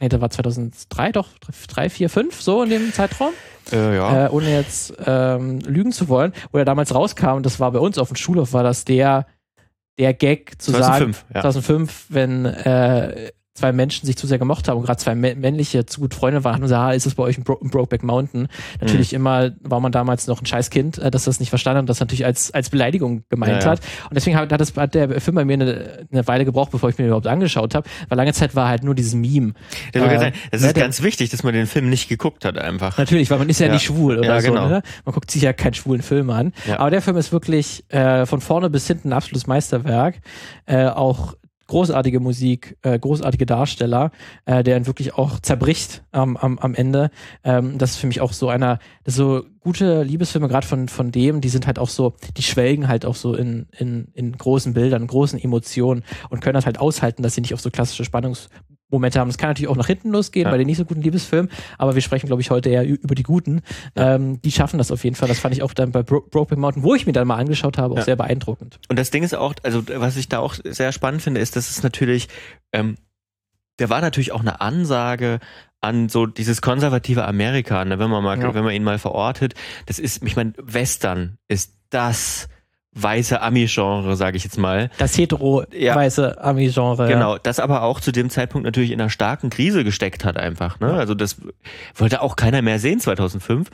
nee, 0.00 0.08
der 0.08 0.20
war 0.20 0.30
2003 0.30 1.12
doch, 1.12 1.28
3, 1.68 1.90
4, 1.90 2.08
5, 2.08 2.42
so 2.42 2.62
in 2.62 2.70
dem 2.70 2.92
Zeitraum. 2.92 3.32
Äh, 3.70 3.96
ja. 3.96 4.26
Äh, 4.26 4.30
ohne 4.30 4.50
jetzt 4.50 4.94
ähm, 5.04 5.60
lügen 5.60 5.92
zu 5.92 6.08
wollen, 6.08 6.32
wo 6.50 6.58
er 6.58 6.64
damals 6.64 6.94
rauskam, 6.94 7.42
das 7.42 7.60
war 7.60 7.70
bei 7.72 7.78
uns 7.78 7.98
auf 7.98 8.08
dem 8.08 8.16
Schulhof, 8.16 8.52
war 8.52 8.62
das 8.62 8.84
der, 8.84 9.26
der 9.98 10.14
Gag 10.14 10.60
zu 10.60 10.72
2005, 10.72 11.16
sagen, 11.16 11.28
ja. 11.34 11.40
2005, 11.42 12.06
wenn 12.08 12.44
äh, 12.46 13.30
zwei 13.54 13.72
Menschen 13.72 14.06
sich 14.06 14.16
zu 14.16 14.26
sehr 14.26 14.38
gemocht 14.38 14.68
haben 14.68 14.78
und 14.78 14.86
gerade 14.86 14.98
zwei 14.98 15.14
männliche 15.14 15.84
zu 15.84 16.00
gut 16.00 16.14
Freunde 16.14 16.42
waren 16.42 16.56
und 16.56 16.62
gesagt, 16.62 16.80
ah, 16.80 16.92
ist 16.92 17.04
das 17.04 17.14
bei 17.14 17.22
euch 17.22 17.36
ein, 17.36 17.44
Bro 17.44 17.58
ein 17.62 17.68
Brokeback 17.68 18.02
Mountain? 18.02 18.48
Natürlich 18.80 19.12
mhm. 19.12 19.16
immer 19.16 19.50
war 19.60 19.80
man 19.80 19.92
damals 19.92 20.26
noch 20.26 20.40
ein 20.40 20.46
scheiß 20.46 20.70
Kind, 20.70 20.98
äh, 20.98 21.10
dass 21.10 21.24
das 21.24 21.38
nicht 21.38 21.50
verstanden 21.50 21.78
hat 21.78 21.82
und 21.82 21.90
das 21.90 22.00
natürlich 22.00 22.24
als, 22.24 22.52
als 22.52 22.70
Beleidigung 22.70 23.24
gemeint 23.28 23.62
ja, 23.62 23.70
hat. 23.70 23.80
Und 24.08 24.14
deswegen 24.14 24.36
hat, 24.36 24.50
hat, 24.50 24.60
das, 24.60 24.74
hat 24.76 24.94
der 24.94 25.20
Film 25.20 25.34
bei 25.34 25.44
mir 25.44 25.54
eine, 25.54 26.06
eine 26.10 26.26
Weile 26.26 26.46
gebraucht, 26.46 26.70
bevor 26.70 26.88
ich 26.88 26.96
mir 26.96 27.06
überhaupt 27.06 27.26
angeschaut 27.26 27.74
habe, 27.74 27.88
weil 28.08 28.16
lange 28.16 28.32
Zeit 28.32 28.56
war 28.56 28.68
halt 28.68 28.84
nur 28.84 28.94
dieses 28.94 29.14
Meme. 29.14 29.52
Ja, 29.94 30.10
äh, 30.10 30.32
das 30.50 30.62
ist 30.62 30.74
ganz 30.74 31.02
wichtig, 31.02 31.28
dass 31.28 31.42
man 31.42 31.52
den 31.52 31.66
Film 31.66 31.90
nicht 31.90 32.08
geguckt 32.08 32.46
hat 32.46 32.56
einfach. 32.56 32.96
Natürlich, 32.96 33.30
weil 33.30 33.38
man 33.38 33.50
ist 33.50 33.60
ja, 33.60 33.66
ja. 33.66 33.74
nicht 33.74 33.84
schwul 33.84 34.18
oder 34.18 34.40
so. 34.40 34.48
Genau. 34.48 34.68
Ne? 34.68 34.82
Man 35.04 35.14
guckt 35.14 35.30
sich 35.30 35.42
ja 35.42 35.52
keinen 35.52 35.74
schwulen 35.74 36.02
Film 36.02 36.30
an. 36.30 36.52
Aber 36.78 36.90
der 36.90 37.02
Film 37.02 37.18
ist 37.18 37.32
wirklich 37.32 37.84
äh, 37.90 38.24
von 38.24 38.40
vorne 38.40 38.70
bis 38.70 38.86
hinten 38.86 39.10
ein 39.10 39.12
absolutes 39.12 39.46
Meisterwerk. 39.46 40.20
Äh, 40.64 40.86
auch 40.86 41.34
großartige 41.72 42.20
Musik, 42.20 42.76
äh, 42.82 42.98
großartige 42.98 43.46
Darsteller, 43.46 44.10
äh, 44.44 44.62
der 44.62 44.76
ihn 44.76 44.86
wirklich 44.86 45.14
auch 45.14 45.40
zerbricht 45.40 46.04
ähm, 46.12 46.36
am, 46.36 46.58
am 46.58 46.74
Ende. 46.74 47.10
Ähm, 47.44 47.78
das 47.78 47.92
ist 47.92 47.96
für 47.96 48.06
mich 48.06 48.20
auch 48.20 48.34
so 48.34 48.50
einer, 48.50 48.78
so 49.06 49.42
gute 49.60 50.02
Liebesfilme, 50.02 50.48
gerade 50.48 50.66
von, 50.66 50.88
von 50.88 51.10
dem, 51.10 51.40
die 51.40 51.48
sind 51.48 51.66
halt 51.66 51.78
auch 51.78 51.88
so, 51.88 52.12
die 52.36 52.42
schwelgen 52.42 52.88
halt 52.88 53.06
auch 53.06 53.14
so 53.14 53.34
in, 53.34 53.68
in, 53.78 54.08
in 54.12 54.36
großen 54.36 54.74
Bildern, 54.74 55.06
großen 55.06 55.42
Emotionen 55.42 56.04
und 56.28 56.40
können 56.42 56.54
das 56.54 56.66
halt 56.66 56.78
aushalten, 56.78 57.22
dass 57.22 57.36
sie 57.36 57.40
nicht 57.40 57.54
auf 57.54 57.60
so 57.62 57.70
klassische 57.70 58.04
Spannungs 58.04 58.50
Momente 58.92 59.18
haben. 59.18 59.28
Das 59.28 59.38
kann 59.38 59.50
natürlich 59.50 59.68
auch 59.68 59.76
nach 59.76 59.86
hinten 59.86 60.10
losgehen 60.10 60.44
ja. 60.44 60.50
bei 60.50 60.58
den 60.58 60.66
nicht 60.66 60.76
so 60.76 60.84
guten 60.84 61.02
Liebesfilmen, 61.02 61.50
aber 61.78 61.94
wir 61.94 62.02
sprechen, 62.02 62.26
glaube 62.26 62.42
ich, 62.42 62.50
heute 62.50 62.68
eher 62.68 62.86
über 62.86 63.14
die 63.14 63.22
guten. 63.22 63.62
Ja. 63.96 64.14
Ähm, 64.14 64.40
die 64.42 64.52
schaffen 64.52 64.78
das 64.78 64.90
auf 64.90 65.02
jeden 65.04 65.16
Fall. 65.16 65.28
Das 65.28 65.38
fand 65.38 65.54
ich 65.54 65.62
auch 65.62 65.74
dann 65.74 65.92
bei 65.92 66.02
Bro 66.02 66.22
Broken 66.30 66.60
Mountain, 66.60 66.82
wo 66.82 66.94
ich 66.94 67.06
mir 67.06 67.12
dann 67.12 67.26
mal 67.26 67.36
angeschaut 67.36 67.78
habe, 67.78 67.94
auch 67.94 67.98
ja. 67.98 68.04
sehr 68.04 68.16
beeindruckend. 68.16 68.78
Und 68.88 68.98
das 68.98 69.10
Ding 69.10 69.22
ist 69.22 69.34
auch, 69.34 69.54
also 69.62 69.82
was 69.96 70.16
ich 70.16 70.28
da 70.28 70.38
auch 70.38 70.54
sehr 70.64 70.92
spannend 70.92 71.22
finde, 71.22 71.40
ist, 71.40 71.56
dass 71.56 71.70
es 71.70 71.82
natürlich, 71.82 72.28
ähm, 72.72 72.96
der 73.78 73.90
war 73.90 74.00
natürlich 74.00 74.32
auch 74.32 74.40
eine 74.40 74.60
Ansage 74.60 75.40
an 75.80 76.08
so 76.08 76.26
dieses 76.26 76.62
konservative 76.62 77.24
Amerika, 77.24 77.84
ne, 77.84 77.98
wenn 77.98 78.08
man 78.08 78.22
mal, 78.22 78.40
wenn 78.54 78.64
man 78.64 78.72
ihn 78.72 78.84
mal 78.84 78.98
verortet. 78.98 79.54
Das 79.86 79.98
ist, 79.98 80.22
ich 80.22 80.36
meine, 80.36 80.52
Western 80.58 81.38
ist 81.48 81.74
das 81.90 82.48
weiße 82.94 83.40
Ami-Genre, 83.40 84.16
sage 84.16 84.36
ich 84.36 84.44
jetzt 84.44 84.58
mal. 84.58 84.90
Das 84.98 85.16
hetero-weiße 85.16 86.34
ja. 86.36 86.42
Ami-Genre. 86.42 87.08
Genau, 87.08 87.38
das 87.38 87.58
aber 87.58 87.82
auch 87.82 88.00
zu 88.00 88.12
dem 88.12 88.28
Zeitpunkt 88.28 88.66
natürlich 88.66 88.90
in 88.90 89.00
einer 89.00 89.10
starken 89.10 89.48
Krise 89.48 89.82
gesteckt 89.82 90.24
hat 90.24 90.36
einfach. 90.36 90.78
Ne? 90.78 90.92
Also 90.92 91.14
das 91.14 91.36
wollte 91.94 92.20
auch 92.20 92.36
keiner 92.36 92.60
mehr 92.60 92.78
sehen 92.78 93.00
2005. 93.00 93.70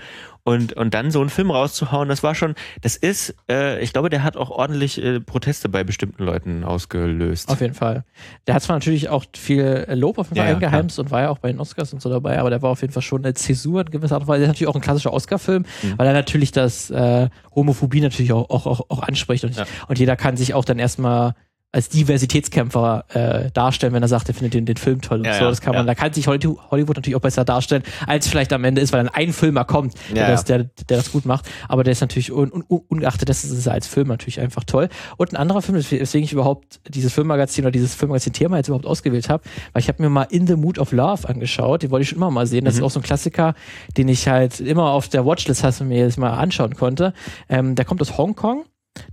Und, 0.49 0.73
und 0.73 0.95
dann 0.95 1.11
so 1.11 1.21
einen 1.21 1.29
Film 1.29 1.51
rauszuhauen, 1.51 2.09
das 2.09 2.23
war 2.23 2.35
schon, 2.35 2.55
das 2.81 2.97
ist, 2.97 3.35
äh, 3.51 3.83
ich 3.83 3.93
glaube, 3.93 4.09
der 4.09 4.23
hat 4.23 4.39
auch 4.39 4.49
ordentlich 4.49 5.03
äh, 5.03 5.21
Proteste 5.21 5.69
bei 5.69 5.85
bestimmten 5.85 6.25
Leuten 6.25 6.65
ausgelöst. 6.65 7.51
Auf 7.51 7.61
jeden 7.61 7.75
Fall. 7.75 8.05
Der 8.47 8.55
hat 8.55 8.63
zwar 8.63 8.77
natürlich 8.77 9.11
auch 9.11 9.27
viel 9.37 9.85
Lob 9.91 10.17
auf 10.17 10.29
jeden 10.29 10.39
Fall 10.39 10.49
ja, 10.49 10.55
eingeheimst 10.55 10.97
ja, 10.97 11.05
und 11.05 11.11
war 11.11 11.21
ja 11.21 11.29
auch 11.29 11.37
bei 11.37 11.53
den 11.53 11.61
Oscars 11.61 11.93
und 11.93 12.01
so 12.01 12.09
dabei, 12.09 12.39
aber 12.39 12.49
der 12.49 12.63
war 12.63 12.71
auf 12.71 12.81
jeden 12.81 12.95
Fall 12.95 13.03
schon 13.03 13.27
eine 13.27 13.35
Zäsur 13.35 13.83
in 13.83 13.91
gewisser 13.91 14.15
Art 14.15 14.23
und 14.23 14.29
Weise. 14.29 14.39
Der 14.39 14.47
ist 14.47 14.55
natürlich 14.55 14.69
auch 14.69 14.75
ein 14.75 14.81
klassischer 14.81 15.13
Oscar-Film, 15.13 15.67
mhm. 15.83 15.99
weil 15.99 16.07
er 16.07 16.15
natürlich 16.15 16.51
das 16.51 16.89
äh, 16.89 17.29
Homophobie 17.55 18.01
natürlich 18.01 18.33
auch, 18.33 18.49
auch, 18.49 18.65
auch, 18.65 18.81
auch 18.89 19.03
anspricht 19.03 19.45
und, 19.45 19.55
ja. 19.55 19.67
und 19.87 19.99
jeder 19.99 20.17
kann 20.17 20.39
sich 20.39 20.55
auch 20.55 20.65
dann 20.65 20.79
erstmal 20.79 21.35
als 21.71 21.91
Diversitätskämpfer 21.91 23.05
äh, 23.09 23.51
darstellen, 23.51 23.93
wenn 23.93 24.03
er 24.03 24.09
sagt, 24.09 24.29
er 24.29 24.35
findet 24.35 24.55
den, 24.55 24.65
den 24.65 24.79
Film 24.79 25.03
toll 25.03 25.19
und 25.19 25.27
ja, 25.27 25.39
so. 25.39 25.45
Das 25.45 25.61
kann 25.61 25.75
man, 25.75 25.87
ja. 25.87 25.95
da 25.95 25.95
kann 25.95 26.15
sich 26.15 26.27
Hollywood 26.27 26.97
natürlich 26.97 27.15
auch 27.15 27.21
besser 27.21 27.45
darstellen, 27.45 27.83
als 28.07 28.27
vielleicht 28.27 28.55
am 28.55 28.65
Ende 28.65 28.81
ist, 28.81 28.93
weil 28.93 29.05
dann 29.05 29.15
ein 29.15 29.35
Filmer 29.35 29.67
kommt, 29.67 29.95
der, 30.11 30.23
ja, 30.23 30.31
das, 30.31 30.45
der, 30.45 30.65
der 30.65 30.97
das 30.97 31.13
gut 31.13 31.27
macht. 31.27 31.47
Aber 31.69 31.85
der 31.85 31.93
ist 31.93 32.01
natürlich 32.01 32.33
un, 32.33 32.51
un, 32.51 32.63
ungeachtet, 32.89 33.29
das 33.29 33.45
ist 33.45 33.67
er 33.67 33.73
als 33.75 33.87
Film 33.87 34.09
natürlich 34.09 34.41
einfach 34.41 34.65
toll. 34.65 34.89
Und 35.19 35.33
ein 35.33 35.37
anderer 35.37 35.61
Film, 35.61 35.77
weswegen 35.77 36.25
ich 36.25 36.33
überhaupt 36.33 36.81
dieses 36.89 37.13
Filmmagazin 37.13 37.65
oder 37.65 37.73
dieses 37.73 37.95
Filmmagazin-Thema 37.95 38.57
jetzt 38.57 38.69
überhaupt 38.69 38.87
ausgewählt 38.87 39.29
habe, 39.29 39.43
weil 39.75 39.83
ich 39.83 39.89
habe 39.89 40.03
mir 40.03 40.09
mal 40.09 40.27
In 40.31 40.47
the 40.47 40.57
Mood 40.57 40.79
of 40.79 40.93
Love 40.93 41.29
angeschaut. 41.29 41.83
Den 41.83 41.91
wollte 41.91 42.03
ich 42.05 42.09
schon 42.09 42.17
immer 42.17 42.31
mal 42.31 42.47
sehen. 42.47 42.65
Das 42.65 42.75
mhm. 42.75 42.81
ist 42.81 42.85
auch 42.85 42.91
so 42.93 43.01
ein 43.01 43.03
Klassiker, 43.03 43.55
den 43.99 44.09
ich 44.09 44.27
halt 44.27 44.61
immer 44.61 44.91
auf 44.93 45.09
der 45.09 45.27
Watchlist 45.27 45.65
hast 45.65 45.83
und 45.83 45.89
mir 45.89 45.99
jetzt 45.99 46.19
mal 46.19 46.31
anschauen 46.31 46.75
konnte. 46.75 47.13
Ähm, 47.51 47.75
der 47.75 47.85
kommt 47.85 48.01
aus 48.01 48.17
Hongkong 48.17 48.65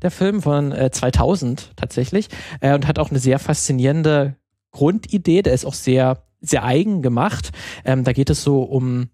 der 0.01 0.11
Film 0.11 0.41
von 0.41 0.71
äh, 0.71 0.91
2000 0.91 1.71
tatsächlich 1.75 2.29
äh, 2.59 2.73
und 2.73 2.87
hat 2.87 2.99
auch 2.99 3.09
eine 3.09 3.19
sehr 3.19 3.39
faszinierende 3.39 4.35
Grundidee. 4.71 5.41
Der 5.41 5.53
ist 5.53 5.65
auch 5.65 5.73
sehr 5.73 6.23
sehr 6.41 6.63
eigen 6.63 7.01
gemacht. 7.01 7.51
Ähm, 7.83 8.03
da 8.03 8.13
geht 8.13 8.29
es 8.29 8.43
so 8.43 8.61
um 8.61 9.09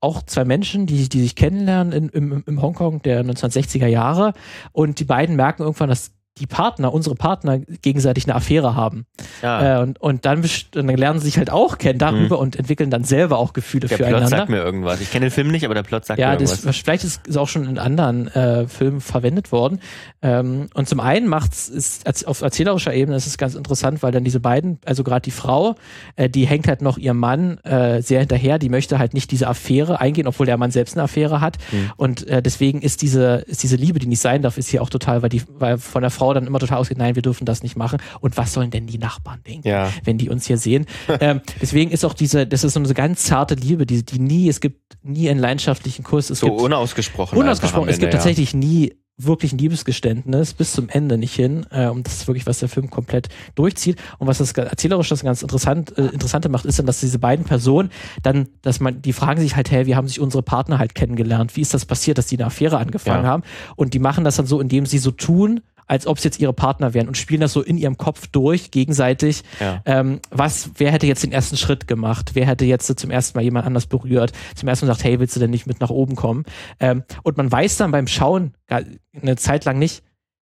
auch 0.00 0.22
zwei 0.22 0.44
Menschen, 0.44 0.86
die, 0.86 1.08
die 1.08 1.20
sich 1.20 1.36
kennenlernen 1.36 1.92
in, 1.92 2.08
im, 2.08 2.44
im 2.44 2.60
Hongkong 2.60 3.02
der 3.02 3.24
1960er 3.24 3.86
Jahre 3.86 4.32
und 4.72 4.98
die 4.98 5.04
beiden 5.04 5.36
merken 5.36 5.62
irgendwann, 5.62 5.88
dass 5.88 6.12
die 6.38 6.46
Partner, 6.46 6.92
unsere 6.94 7.14
Partner 7.14 7.58
gegenseitig 7.58 8.24
eine 8.24 8.34
Affäre 8.34 8.74
haben. 8.74 9.04
Ja. 9.42 9.80
Äh, 9.80 9.82
und, 9.82 10.00
und 10.00 10.24
dann, 10.24 10.42
dann 10.70 10.88
lernen 10.88 11.20
sie 11.20 11.26
sich 11.26 11.36
halt 11.36 11.50
auch 11.50 11.76
kennen 11.76 11.98
darüber 11.98 12.36
mhm. 12.36 12.42
und 12.42 12.56
entwickeln 12.56 12.90
dann 12.90 13.04
selber 13.04 13.38
auch 13.38 13.52
Gefühle 13.52 13.86
der 13.86 13.98
füreinander. 13.98 14.20
Der 14.20 14.28
Plot 14.28 14.38
sagt 14.38 14.50
mir 14.50 14.62
irgendwas. 14.62 15.00
Ich 15.02 15.10
kenne 15.10 15.26
den 15.26 15.30
Film 15.30 15.50
nicht, 15.50 15.64
aber 15.66 15.74
der 15.74 15.82
Plot 15.82 16.06
sagt 16.06 16.18
ja, 16.18 16.28
mir 16.28 16.32
irgendwas. 16.34 16.64
Ja, 16.64 16.72
vielleicht 16.72 17.04
ist 17.04 17.28
es 17.28 17.36
auch 17.36 17.48
schon 17.48 17.66
in 17.66 17.78
anderen 17.78 18.28
äh, 18.28 18.66
Filmen 18.66 19.02
verwendet 19.02 19.52
worden. 19.52 19.80
Ähm, 20.22 20.68
und 20.72 20.88
zum 20.88 21.00
einen 21.00 21.28
macht 21.28 21.52
es 21.52 22.02
auf 22.24 22.40
erzählerischer 22.40 22.94
Ebene 22.94 23.16
ist 23.16 23.26
es 23.26 23.36
ganz 23.36 23.54
interessant, 23.54 24.02
weil 24.02 24.12
dann 24.12 24.24
diese 24.24 24.40
beiden, 24.40 24.78
also 24.86 25.04
gerade 25.04 25.22
die 25.22 25.30
Frau, 25.30 25.74
äh, 26.16 26.30
die 26.30 26.46
hängt 26.46 26.66
halt 26.66 26.80
noch 26.80 26.96
ihrem 26.96 27.18
Mann 27.18 27.58
äh, 27.58 28.00
sehr 28.00 28.20
hinterher, 28.20 28.58
die 28.58 28.70
möchte 28.70 28.98
halt 28.98 29.12
nicht 29.12 29.30
diese 29.30 29.48
Affäre 29.48 30.00
eingehen, 30.00 30.26
obwohl 30.26 30.46
der 30.46 30.56
Mann 30.56 30.70
selbst 30.70 30.96
eine 30.96 31.04
Affäre 31.04 31.42
hat. 31.42 31.58
Mhm. 31.72 31.92
Und 31.96 32.26
äh, 32.26 32.40
deswegen 32.40 32.80
ist 32.80 33.02
diese, 33.02 33.44
ist 33.46 33.62
diese 33.62 33.76
Liebe, 33.76 33.98
die 33.98 34.06
nicht 34.06 34.20
sein 34.20 34.40
darf, 34.40 34.56
ist 34.56 34.68
hier 34.68 34.82
auch 34.82 34.90
total, 34.90 35.20
weil 35.20 35.28
die, 35.28 35.42
weil 35.58 35.76
von 35.76 36.00
der 36.00 36.10
Frau 36.10 36.21
Frau 36.22 36.34
dann 36.34 36.46
immer 36.46 36.60
total 36.60 36.78
ausgeht, 36.78 36.98
nein, 36.98 37.16
wir 37.16 37.22
dürfen 37.22 37.44
das 37.44 37.64
nicht 37.64 37.76
machen. 37.76 37.98
Und 38.20 38.36
was 38.36 38.52
sollen 38.52 38.70
denn 38.70 38.86
die 38.86 38.98
Nachbarn 38.98 39.40
denken, 39.44 39.66
ja. 39.66 39.90
wenn 40.04 40.18
die 40.18 40.30
uns 40.30 40.46
hier 40.46 40.56
sehen? 40.56 40.86
ähm, 41.20 41.40
deswegen 41.60 41.90
ist 41.90 42.04
auch 42.04 42.14
diese, 42.14 42.46
das 42.46 42.62
ist 42.62 42.74
so 42.74 42.80
eine 42.80 42.94
ganz 42.94 43.24
zarte 43.24 43.56
Liebe, 43.56 43.86
die, 43.86 44.04
die 44.04 44.20
nie, 44.20 44.48
es 44.48 44.60
gibt 44.60 44.96
nie 45.02 45.28
einen 45.28 45.40
leidenschaftlichen 45.40 46.04
Kuss. 46.04 46.30
Es 46.30 46.38
so 46.38 46.46
gibt, 46.46 46.60
unausgesprochen. 46.60 47.36
Unausgesprochen. 47.36 47.88
Ende, 47.88 47.92
es 47.92 47.98
gibt 47.98 48.12
ja. 48.12 48.18
tatsächlich 48.18 48.54
nie 48.54 48.92
wirklich 49.18 49.52
ein 49.52 49.58
Liebesgeständnis 49.58 50.54
bis 50.54 50.72
zum 50.72 50.88
Ende 50.88 51.18
nicht 51.18 51.34
hin. 51.34 51.66
Äh, 51.70 51.88
und 51.88 52.06
das 52.06 52.14
ist 52.14 52.28
wirklich, 52.28 52.46
was 52.46 52.60
der 52.60 52.68
Film 52.68 52.88
komplett 52.88 53.28
durchzieht. 53.54 54.00
Und 54.18 54.26
was 54.26 54.38
das 54.38 54.52
erzählerisch 54.52 55.08
das 55.08 55.22
ganz 55.22 55.42
interessant, 55.42 55.96
äh, 55.98 56.06
Interessante 56.06 56.48
macht, 56.48 56.64
ist 56.64 56.78
dann, 56.78 56.86
dass 56.86 57.00
diese 57.00 57.18
beiden 57.18 57.44
Personen 57.44 57.90
dann, 58.22 58.48
dass 58.62 58.80
man, 58.80 59.02
die 59.02 59.12
fragen 59.12 59.40
sich 59.40 59.56
halt, 59.56 59.70
hey, 59.70 59.86
wie 59.86 59.96
haben 59.96 60.08
sich 60.08 60.20
unsere 60.20 60.42
Partner 60.42 60.78
halt 60.78 60.94
kennengelernt? 60.94 61.56
Wie 61.56 61.60
ist 61.60 61.74
das 61.74 61.84
passiert, 61.84 62.18
dass 62.18 62.26
die 62.26 62.36
eine 62.36 62.46
Affäre 62.46 62.78
angefangen 62.78 63.24
ja. 63.24 63.30
haben? 63.30 63.42
Und 63.76 63.94
die 63.94 63.98
machen 63.98 64.24
das 64.24 64.36
dann 64.36 64.46
so, 64.46 64.60
indem 64.60 64.86
sie 64.86 64.98
so 64.98 65.10
tun, 65.10 65.60
als 65.86 66.06
ob 66.06 66.18
es 66.18 66.24
jetzt 66.24 66.40
ihre 66.40 66.52
Partner 66.52 66.94
wären 66.94 67.08
und 67.08 67.16
spielen 67.16 67.40
das 67.40 67.52
so 67.52 67.62
in 67.62 67.78
ihrem 67.78 67.98
Kopf 67.98 68.26
durch, 68.26 68.70
gegenseitig. 68.70 69.42
Ja. 69.60 69.82
Ähm, 69.84 70.20
was, 70.30 70.70
wer 70.76 70.92
hätte 70.92 71.06
jetzt 71.06 71.22
den 71.22 71.32
ersten 71.32 71.56
Schritt 71.56 71.86
gemacht? 71.88 72.30
Wer 72.34 72.46
hätte 72.46 72.64
jetzt 72.64 72.86
so 72.86 72.94
zum 72.94 73.10
ersten 73.10 73.36
Mal 73.38 73.42
jemand 73.42 73.66
anders 73.66 73.86
berührt? 73.86 74.32
Zum 74.54 74.68
ersten 74.68 74.86
Mal 74.86 74.92
gesagt, 74.92 75.04
hey, 75.04 75.20
willst 75.20 75.36
du 75.36 75.40
denn 75.40 75.50
nicht 75.50 75.66
mit 75.66 75.80
nach 75.80 75.90
oben 75.90 76.16
kommen? 76.16 76.44
Ähm, 76.80 77.04
und 77.22 77.36
man 77.36 77.50
weiß 77.50 77.76
dann 77.76 77.90
beim 77.90 78.06
Schauen 78.06 78.54
eine 78.68 79.36
Zeit 79.36 79.64
lang 79.64 79.78
nicht, 79.78 80.02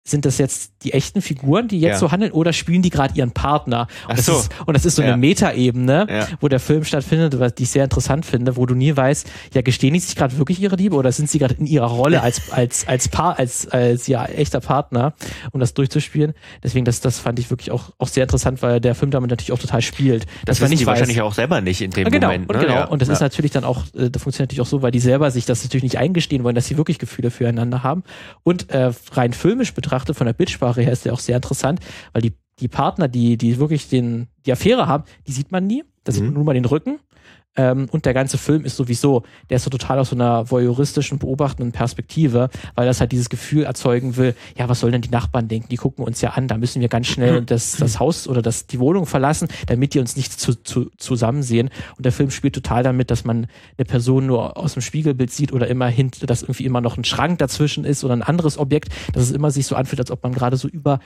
sind 0.09 0.25
das 0.25 0.37
jetzt 0.37 0.71
die 0.83 0.93
echten 0.93 1.21
Figuren, 1.21 1.67
die 1.67 1.79
jetzt 1.79 1.93
Ja. 1.93 1.97
so 1.99 2.11
handeln, 2.11 2.31
oder 2.31 2.53
spielen 2.53 2.81
die 2.81 2.89
gerade 2.89 3.13
ihren 3.15 3.31
Partner? 3.31 3.87
Und, 4.05 4.11
Ach 4.11 4.15
das 4.15 4.25
so. 4.25 4.33
ist, 4.39 4.49
und 4.65 4.73
das 4.75 4.85
ist 4.85 4.95
so 4.95 5.01
Ja. 5.01 5.09
eine 5.09 5.17
Metaebene, 5.17 6.07
Ja. 6.09 6.27
wo 6.39 6.47
der 6.47 6.59
Film 6.59 6.83
stattfindet, 6.83 7.39
was 7.39 7.55
die 7.55 7.63
ich 7.63 7.69
sehr 7.69 7.83
interessant 7.83 8.25
finde, 8.25 8.55
wo 8.57 8.65
du 8.65 8.75
nie 8.75 8.95
weißt, 8.95 9.29
ja, 9.53 9.61
gestehen 9.61 9.93
die 9.93 9.99
sich 9.99 10.15
gerade 10.15 10.37
wirklich 10.37 10.61
ihre 10.61 10.75
Liebe 10.75 10.95
oder 10.95 11.11
sind 11.11 11.29
sie 11.29 11.39
gerade 11.39 11.55
in 11.55 11.65
ihrer 11.65 11.87
Rolle 11.87 12.21
als, 12.21 12.41
als, 12.51 12.87
als 12.87 13.09
Paar, 13.09 13.37
als, 13.39 13.67
als 13.67 14.07
ja, 14.07 14.25
echter 14.25 14.59
Partner, 14.59 15.13
um 15.51 15.59
das 15.59 15.73
durchzuspielen. 15.73 16.33
Deswegen, 16.63 16.85
das, 16.85 17.01
das 17.01 17.19
fand 17.19 17.39
ich 17.39 17.49
wirklich 17.49 17.71
auch, 17.71 17.91
auch 17.97 18.07
sehr 18.07 18.23
interessant, 18.23 18.61
weil 18.61 18.79
der 18.79 18.95
Film 18.95 19.11
damit 19.11 19.29
natürlich 19.29 19.51
auch 19.51 19.59
total 19.59 19.81
spielt. 19.81 20.25
Das 20.45 20.57
die 20.59 20.63
weiß- 20.65 20.85
wahrscheinlich 20.85 21.21
auch 21.21 21.33
selber 21.33 21.61
nicht 21.61 21.81
in 21.81 21.91
dem 21.91 22.03
ja, 22.03 22.09
genau, 22.09 22.27
Moment. 22.27 22.49
und 22.49 22.55
ne? 22.55 22.61
genau. 22.61 22.75
Ja. 22.75 22.85
Und 22.85 23.01
das 23.01 23.09
ist 23.09 23.19
natürlich 23.19 23.51
dann 23.51 23.63
auch, 23.63 23.83
äh, 23.95 24.09
das 24.09 24.21
funktioniert 24.23 24.49
natürlich 24.51 24.61
auch 24.61 24.67
so, 24.69 24.81
weil 24.81 24.91
die 24.91 24.99
selber 24.99 25.31
sich 25.31 25.45
das 25.45 25.63
natürlich 25.63 25.83
nicht 25.83 25.97
eingestehen 25.97 26.43
wollen, 26.43 26.55
dass 26.55 26.67
sie 26.67 26.77
wirklich 26.77 26.99
Gefühle 26.99 27.31
füreinander 27.31 27.83
haben. 27.83 28.03
Und 28.43 28.69
äh, 28.69 28.91
rein 29.11 29.33
filmisch 29.33 29.73
betrachtet, 29.73 29.96
von 30.05 30.25
der 30.25 30.33
Bildsprache 30.33 30.81
her 30.81 30.91
ist 30.91 31.05
der 31.05 31.13
auch 31.13 31.19
sehr 31.19 31.35
interessant, 31.35 31.79
weil 32.13 32.21
die, 32.21 32.33
die 32.59 32.67
Partner, 32.67 33.07
die, 33.07 33.37
die 33.37 33.57
wirklich 33.59 33.89
den, 33.89 34.27
die 34.45 34.51
Affäre 34.51 34.87
haben, 34.87 35.03
die 35.27 35.31
sieht 35.31 35.51
man 35.51 35.65
nie. 35.67 35.83
Da 36.03 36.11
sieht 36.11 36.21
Mhm. 36.21 36.27
man 36.29 36.33
nur 36.35 36.43
mal 36.45 36.53
den 36.53 36.65
Rücken. 36.65 36.99
Ähm, 37.57 37.87
und 37.91 38.05
der 38.05 38.13
ganze 38.13 38.37
Film 38.37 38.63
ist 38.63 38.77
sowieso, 38.77 39.23
der 39.49 39.57
ist 39.57 39.63
so 39.63 39.69
total 39.69 39.99
aus 39.99 40.09
so 40.09 40.15
einer 40.15 40.49
voyeuristischen, 40.49 41.17
beobachtenden 41.17 41.71
Perspektive, 41.71 42.49
weil 42.75 42.85
das 42.85 42.99
halt 42.99 43.11
dieses 43.11 43.29
Gefühl 43.29 43.63
erzeugen 43.63 44.15
will, 44.15 44.35
ja, 44.55 44.69
was 44.69 44.79
sollen 44.79 44.93
denn 44.93 45.01
die 45.01 45.09
Nachbarn 45.09 45.47
denken? 45.47 45.69
Die 45.69 45.77
gucken 45.77 46.05
uns 46.05 46.21
ja 46.21 46.31
an, 46.31 46.47
da 46.47 46.57
müssen 46.57 46.81
wir 46.81 46.87
ganz 46.87 47.07
schnell 47.07 47.41
das, 47.45 47.77
das 47.77 47.99
Haus 47.99 48.27
oder 48.27 48.41
das, 48.41 48.67
die 48.67 48.79
Wohnung 48.79 49.07
verlassen, 49.07 49.47
damit 49.65 49.95
die 49.95 49.99
uns 49.99 50.15
nicht 50.15 50.39
zu, 50.39 50.53
zu, 50.63 50.91
zusammen 50.97 51.41
sehen. 51.41 51.69
Und 51.97 52.05
der 52.05 52.11
Film 52.11 52.29
spielt 52.29 52.53
total 52.53 52.83
damit, 52.83 53.09
dass 53.09 53.25
man 53.25 53.47
eine 53.77 53.85
Person 53.85 54.27
nur 54.27 54.57
aus 54.57 54.73
dem 54.73 54.81
Spiegelbild 54.81 55.31
sieht 55.31 55.51
oder 55.51 55.67
immer 55.67 55.87
hinter, 55.87 56.27
dass 56.27 56.43
irgendwie 56.43 56.65
immer 56.65 56.81
noch 56.81 56.97
ein 56.97 57.03
Schrank 57.03 57.39
dazwischen 57.39 57.83
ist 57.83 58.03
oder 58.03 58.15
ein 58.15 58.23
anderes 58.23 58.57
Objekt, 58.59 58.89
dass 59.13 59.23
es 59.23 59.31
immer 59.31 59.49
sich 59.49 59.65
so 59.65 59.75
anfühlt, 59.75 59.99
als 59.99 60.11
ob 60.11 60.21
man 60.23 60.33
gerade 60.33 60.57
so 60.57 60.67
über 60.67 60.99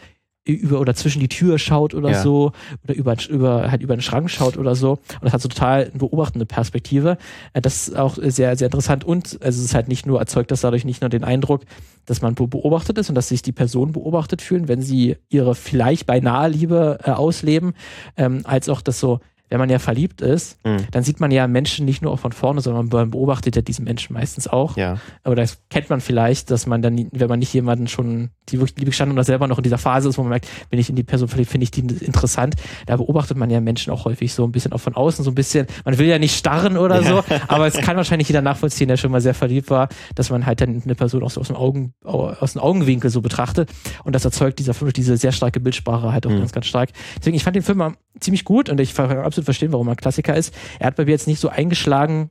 über 0.44 0.80
oder 0.80 0.96
zwischen 0.96 1.20
die 1.20 1.28
Tür 1.28 1.60
schaut 1.60 1.94
oder 1.94 2.10
Ja. 2.12 2.22
so 2.24 2.52
oder 2.84 2.96
über, 2.96 3.16
über 3.30 3.70
halt 3.72 3.82
über 3.84 3.96
den 3.96 4.02
Schrank 4.02 4.30
schaut 4.30 4.58
oder 4.58 4.74
so 4.76 4.94
und 4.94 5.00
das 5.24 5.34
hat 5.34 5.42
so 5.42 5.48
total 5.50 5.84
eine 5.86 6.00
beobachtende 6.00 6.46
Perspektive 6.48 7.18
Äh, 7.54 7.62
das 7.62 7.88
ist 7.90 7.96
auch 7.98 8.18
sehr 8.20 8.56
sehr 8.58 8.66
interessant 8.68 9.04
und 9.04 9.38
also 9.42 9.60
es 9.60 9.66
ist 9.66 9.76
halt 9.76 9.88
nicht 9.88 10.06
nur 10.08 10.20
erzeugt 10.20 10.50
das 10.50 10.62
dadurch 10.62 10.84
nicht 10.84 11.02
nur 11.02 11.10
den 11.10 11.24
Eindruck 11.24 11.62
dass 12.08 12.22
man 12.24 12.34
be- 12.34 12.48
beobachtet 12.48 12.98
ist 12.98 13.10
und 13.10 13.16
dass 13.16 13.28
sich 13.28 13.44
die 13.44 13.52
Personen 13.52 13.92
beobachtet 13.92 14.42
fühlen 14.42 14.68
wenn 14.68 14.82
sie 14.82 15.18
ihre 15.30 15.54
vielleicht 15.54 16.08
beinahe 16.08 16.50
Liebe 16.50 16.98
äh, 17.04 17.12
ausleben 17.12 17.74
ähm, 18.18 18.42
als 18.44 18.68
auch 18.68 18.82
das 18.82 19.00
so 19.00 19.20
wenn 19.52 19.60
man 19.60 19.70
ja 19.70 19.78
verliebt 19.78 20.22
ist, 20.22 20.58
Mhm. 20.66 20.88
dann 20.92 21.04
sieht 21.04 21.20
man 21.20 21.30
ja 21.30 21.46
Menschen 21.46 21.86
nicht 21.86 22.02
nur 22.02 22.18
von 22.18 22.32
vorne, 22.32 22.62
sondern 22.62 22.88
man 22.88 23.12
beobachtet 23.12 23.56
ja 23.56 23.62
diesen 23.62 23.86
Menschen 23.86 24.14
meistens 24.14 24.48
auch. 24.48 24.76
Ja. 24.78 24.98
Aber 25.24 25.36
das 25.36 25.60
kennt 25.70 25.90
man 25.92 26.02
vielleicht, 26.02 26.50
dass 26.50 26.66
man 26.66 26.82
dann, 26.82 27.08
wenn 27.12 27.28
man 27.30 27.38
nicht 27.40 27.54
jemanden 27.54 27.88
schon 27.88 28.30
die 28.50 28.60
wirklich 28.60 28.78
Liebe 28.78 28.90
gestanden 28.92 29.16
oder 29.18 29.24
selber 29.24 29.48
noch 29.48 29.58
in 29.58 29.64
dieser 29.64 29.78
Phase 29.78 30.10
ist, 30.10 30.18
wo 30.18 30.24
man 30.24 30.30
merkt, 30.32 30.48
bin 30.70 30.80
ich 30.80 30.90
in 30.90 30.96
die 30.96 31.04
Person 31.04 31.28
verliebt, 31.28 31.52
finde 31.52 31.66
ich 31.66 31.72
die 31.72 31.82
interessant. 31.82 32.56
Da 32.88 32.98
beobachtet 32.98 33.38
man 33.38 33.50
ja 33.50 33.62
Menschen 33.62 33.92
auch 33.94 34.06
häufig 34.06 34.34
so 34.34 34.44
ein 34.46 34.52
bisschen 34.52 34.72
auch 34.74 34.80
von 34.80 34.96
außen, 34.96 35.24
so 35.24 35.32
ein 35.32 35.36
bisschen, 35.36 35.68
man 35.86 35.98
will 35.98 36.08
ja 36.08 36.18
nicht 36.18 36.36
starren 36.38 36.78
oder 36.78 37.04
so, 37.04 37.24
aber 37.48 37.68
es 37.68 37.76
kann 37.78 37.98
wahrscheinlich 37.98 38.28
jeder 38.30 38.42
nachvollziehen, 38.42 38.88
der 38.88 38.98
schon 38.98 39.12
mal 39.12 39.22
sehr 39.22 39.34
verliebt 39.34 39.70
war, 39.70 39.90
dass 40.16 40.30
man 40.30 40.46
halt 40.46 40.62
dann 40.62 40.82
eine 40.84 40.96
Person 40.96 41.24
auch 41.24 41.30
so 41.32 41.42
aus 41.42 41.48
dem 41.48 41.56
Augen, 41.58 41.94
aus 42.04 42.54
dem 42.54 42.62
Augenwinkel 42.62 43.10
so 43.10 43.22
betrachtet. 43.22 43.70
Und 44.04 44.16
das 44.16 44.24
erzeugt 44.26 44.60
dieser 44.60 44.74
Film 44.74 44.92
diese 44.94 45.18
sehr 45.18 45.32
starke 45.34 45.60
Bildsprache 45.60 46.12
halt 46.12 46.26
auch 46.26 46.32
Mhm. 46.32 46.40
ganz, 46.40 46.52
ganz 46.54 46.66
stark. 46.68 46.90
Deswegen, 47.20 47.36
ich 47.36 47.44
fand 47.44 47.56
den 47.56 47.64
Film 47.64 47.78
mal 47.80 47.94
ziemlich 48.20 48.44
gut 48.46 48.70
und 48.70 48.80
ich 48.80 48.94
kann 48.94 49.10
absolut 49.20 49.41
verstehen, 49.44 49.72
warum 49.72 49.88
er 49.88 49.92
ein 49.94 49.98
Klassiker 49.98 50.36
ist. 50.36 50.54
Er 50.80 50.88
hat 50.88 50.96
bei 50.96 51.06
mir 51.06 51.12
jetzt 51.12 51.28
nicht 51.28 51.40
so 51.40 51.50
eingeschlagen, 51.50 52.30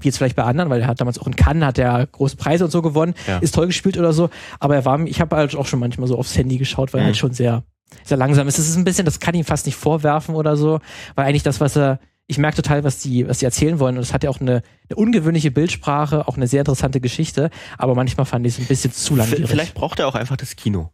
wie 0.00 0.08
jetzt 0.08 0.16
vielleicht 0.18 0.36
bei 0.36 0.42
anderen, 0.42 0.70
weil 0.70 0.80
er 0.80 0.86
hat 0.88 1.00
damals 1.00 1.18
auch 1.18 1.26
in 1.26 1.36
Cannes, 1.36 1.64
hat 1.64 1.78
er 1.78 2.06
große 2.06 2.36
Preise 2.36 2.64
und 2.64 2.70
so 2.70 2.82
gewonnen, 2.82 3.14
Ja. 3.28 3.38
ist 3.38 3.54
toll 3.54 3.66
gespielt 3.68 3.96
oder 3.96 4.12
so, 4.12 4.28
aber 4.58 4.74
er 4.74 4.84
war, 4.84 5.00
ich 5.00 5.20
habe 5.20 5.36
halt 5.36 5.54
auch 5.54 5.66
schon 5.66 5.78
manchmal 5.78 6.08
so 6.08 6.18
aufs 6.18 6.36
Handy 6.36 6.58
geschaut, 6.58 6.92
weil 6.92 7.00
er 7.00 7.04
Mhm. 7.04 7.06
halt 7.08 7.16
schon 7.16 7.32
sehr, 7.32 7.62
sehr 8.02 8.16
langsam 8.16 8.48
ist. 8.48 8.58
Es 8.58 8.68
ist 8.68 8.76
ein 8.76 8.84
bisschen, 8.84 9.04
das 9.04 9.20
kann 9.20 9.34
ich 9.34 9.40
ihm 9.40 9.44
fast 9.44 9.66
nicht 9.66 9.76
vorwerfen 9.76 10.34
oder 10.34 10.56
so, 10.56 10.80
weil 11.14 11.26
eigentlich 11.26 11.44
das, 11.44 11.60
was 11.60 11.76
er, 11.76 12.00
ich 12.26 12.38
merke 12.38 12.56
total, 12.56 12.82
was 12.82 12.98
die, 12.98 13.28
was 13.28 13.38
die 13.38 13.44
erzählen 13.44 13.78
wollen 13.78 13.96
und 13.96 14.02
es 14.02 14.12
hat 14.12 14.24
ja 14.24 14.30
auch 14.30 14.40
eine, 14.40 14.62
eine 14.88 14.96
ungewöhnliche 14.96 15.52
Bildsprache, 15.52 16.26
auch 16.26 16.36
eine 16.36 16.48
sehr 16.48 16.62
interessante 16.62 17.00
Geschichte, 17.00 17.50
aber 17.78 17.94
manchmal 17.94 18.26
fand 18.26 18.46
ich 18.46 18.54
es 18.54 18.58
ein 18.60 18.66
bisschen 18.66 18.92
zu 18.92 19.14
langwierig. 19.14 19.48
Vielleicht 19.48 19.74
braucht 19.74 20.00
er 20.00 20.08
auch 20.08 20.14
einfach 20.16 20.36
das 20.36 20.56
Kino. 20.56 20.90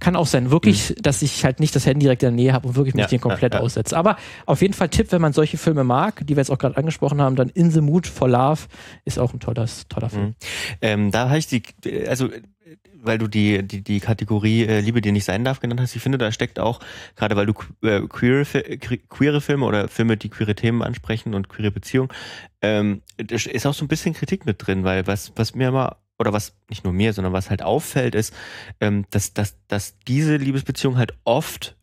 Kann 0.00 0.16
auch 0.16 0.26
sein, 0.26 0.50
wirklich, 0.50 0.94
dass 1.00 1.22
ich 1.22 1.44
halt 1.44 1.60
nicht 1.60 1.74
das 1.74 1.86
Handy 1.86 2.04
direkt 2.04 2.22
in 2.22 2.28
der 2.28 2.36
Nähe 2.36 2.52
habe 2.52 2.68
und 2.68 2.76
wirklich 2.76 2.94
mich 2.94 2.98
Mhm. 2.98 3.12
Ja, 3.12 3.18
den 3.18 3.20
komplett 3.20 3.54
ja, 3.54 3.60
ja. 3.60 3.64
aussetze. 3.64 3.96
Aber 3.96 4.16
auf 4.46 4.60
jeden 4.60 4.74
Fall 4.74 4.88
Tipp, 4.88 5.12
wenn 5.12 5.20
man 5.20 5.32
solche 5.32 5.56
Filme 5.56 5.84
mag, 5.84 6.26
die 6.26 6.36
wir 6.36 6.40
jetzt 6.40 6.50
auch 6.50 6.58
gerade 6.58 6.76
angesprochen 6.76 7.20
haben, 7.20 7.36
dann 7.36 7.48
In 7.50 7.70
the 7.70 7.80
Mood 7.80 8.06
for 8.06 8.28
Love 8.28 8.62
ist 9.04 9.18
auch 9.18 9.32
ein 9.32 9.40
tolles, 9.40 9.86
toller 9.88 10.10
Film. 10.10 10.26
Mhm. 10.26 10.34
Ähm, 10.82 11.10
da 11.10 11.28
habe 11.28 11.38
ich 11.38 11.46
die, 11.46 11.62
also 12.08 12.28
weil 13.00 13.18
du 13.18 13.28
die, 13.28 13.62
die, 13.62 13.82
die 13.82 14.00
Kategorie 14.00 14.64
äh, 14.64 14.80
Liebe, 14.80 15.00
die 15.00 15.12
nicht 15.12 15.24
sein 15.24 15.44
darf 15.44 15.60
genannt 15.60 15.80
hast, 15.80 15.94
ich 15.94 16.02
finde, 16.02 16.18
da 16.18 16.32
steckt 16.32 16.58
auch, 16.58 16.80
gerade 17.16 17.36
weil 17.36 17.46
du 17.46 17.54
äh, 17.82 18.00
queere, 18.08 18.44
queere 18.44 19.40
Filme 19.40 19.64
oder 19.64 19.88
Filme, 19.88 20.16
die 20.16 20.28
queere 20.28 20.54
Themen 20.54 20.82
ansprechen 20.82 21.34
und 21.34 21.48
queere 21.48 21.70
Beziehungen, 21.70 22.10
ähm, 22.60 23.02
da 23.16 23.36
ist 23.36 23.66
auch 23.66 23.74
so 23.74 23.84
ein 23.84 23.88
bisschen 23.88 24.14
Kritik 24.14 24.46
mit 24.46 24.66
drin, 24.66 24.84
weil 24.84 25.06
was, 25.06 25.32
was 25.36 25.54
mir 25.54 25.68
immer, 25.68 25.96
oder 26.18 26.32
was 26.32 26.56
nicht 26.68 26.84
nur 26.84 26.92
mir, 26.92 27.12
sondern 27.12 27.32
was 27.32 27.50
halt 27.50 27.62
auffällt, 27.62 28.14
ist, 28.14 28.34
ähm, 28.80 29.06
dass, 29.10 29.34
dass, 29.34 29.56
dass 29.68 29.98
diese 30.00 30.36
Liebesbeziehungen 30.36 30.98
halt 30.98 31.16
oft 31.24 31.76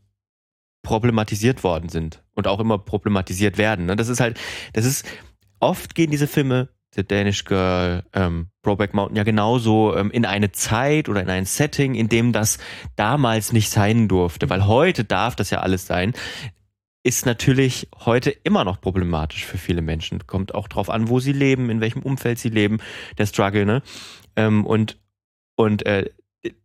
problematisiert 0.84 1.64
worden 1.64 1.90
sind 1.90 2.24
und 2.36 2.48
auch 2.48 2.60
immer 2.60 2.78
problematisiert 2.78 3.58
werden. 3.58 3.86
Ne? 3.86 3.96
Das 3.96 4.08
ist 4.08 4.20
halt, 4.20 4.40
das 4.74 4.86
ist, 4.86 5.06
oft 5.60 5.96
gehen 5.96 6.12
diese 6.12 6.28
Filme, 6.28 6.70
The 6.94 7.06
Danish 7.06 7.44
Girl, 7.44 8.04
ähm, 8.14 8.48
Brokeback 8.62 8.94
Mountain, 8.94 9.18
ja 9.18 9.24
genauso 9.24 9.96
ähm, 9.96 10.12
in 10.12 10.26
eine 10.26 10.52
Zeit 10.52 11.10
oder 11.10 11.22
in 11.22 11.30
ein 11.30 11.46
Setting, 11.46 11.96
in 11.96 12.08
dem 12.08 12.32
das 12.32 12.58
damals 12.96 13.52
nicht 13.52 13.70
sein 13.70 14.08
durfte, 14.08 14.50
weil 14.50 14.66
heute 14.66 15.04
darf 15.04 15.36
das 15.36 15.50
ja 15.50 15.60
alles 15.60 15.88
sein. 15.88 16.14
Ist 17.06 17.28
natürlich 17.28 17.88
heute 18.04 18.32
immer 18.32 18.64
noch 18.64 18.82
problematisch 18.82 19.46
für 19.46 19.60
viele 19.60 19.84
Menschen. 19.84 20.26
Kommt 20.26 20.56
auch 20.56 20.68
drauf 20.68 20.90
an, 20.90 21.08
wo 21.08 21.20
sie 21.20 21.34
leben, 21.34 21.70
in 21.70 21.80
welchem 21.80 22.02
Umfeld 22.02 22.40
sie 22.40 22.50
leben, 22.50 22.80
der 23.20 23.28
Struggle, 23.28 23.64
ne? 23.64 23.84
Ähm, 24.36 24.66
und 24.66 24.98
und 25.56 25.86
äh, 25.86 26.10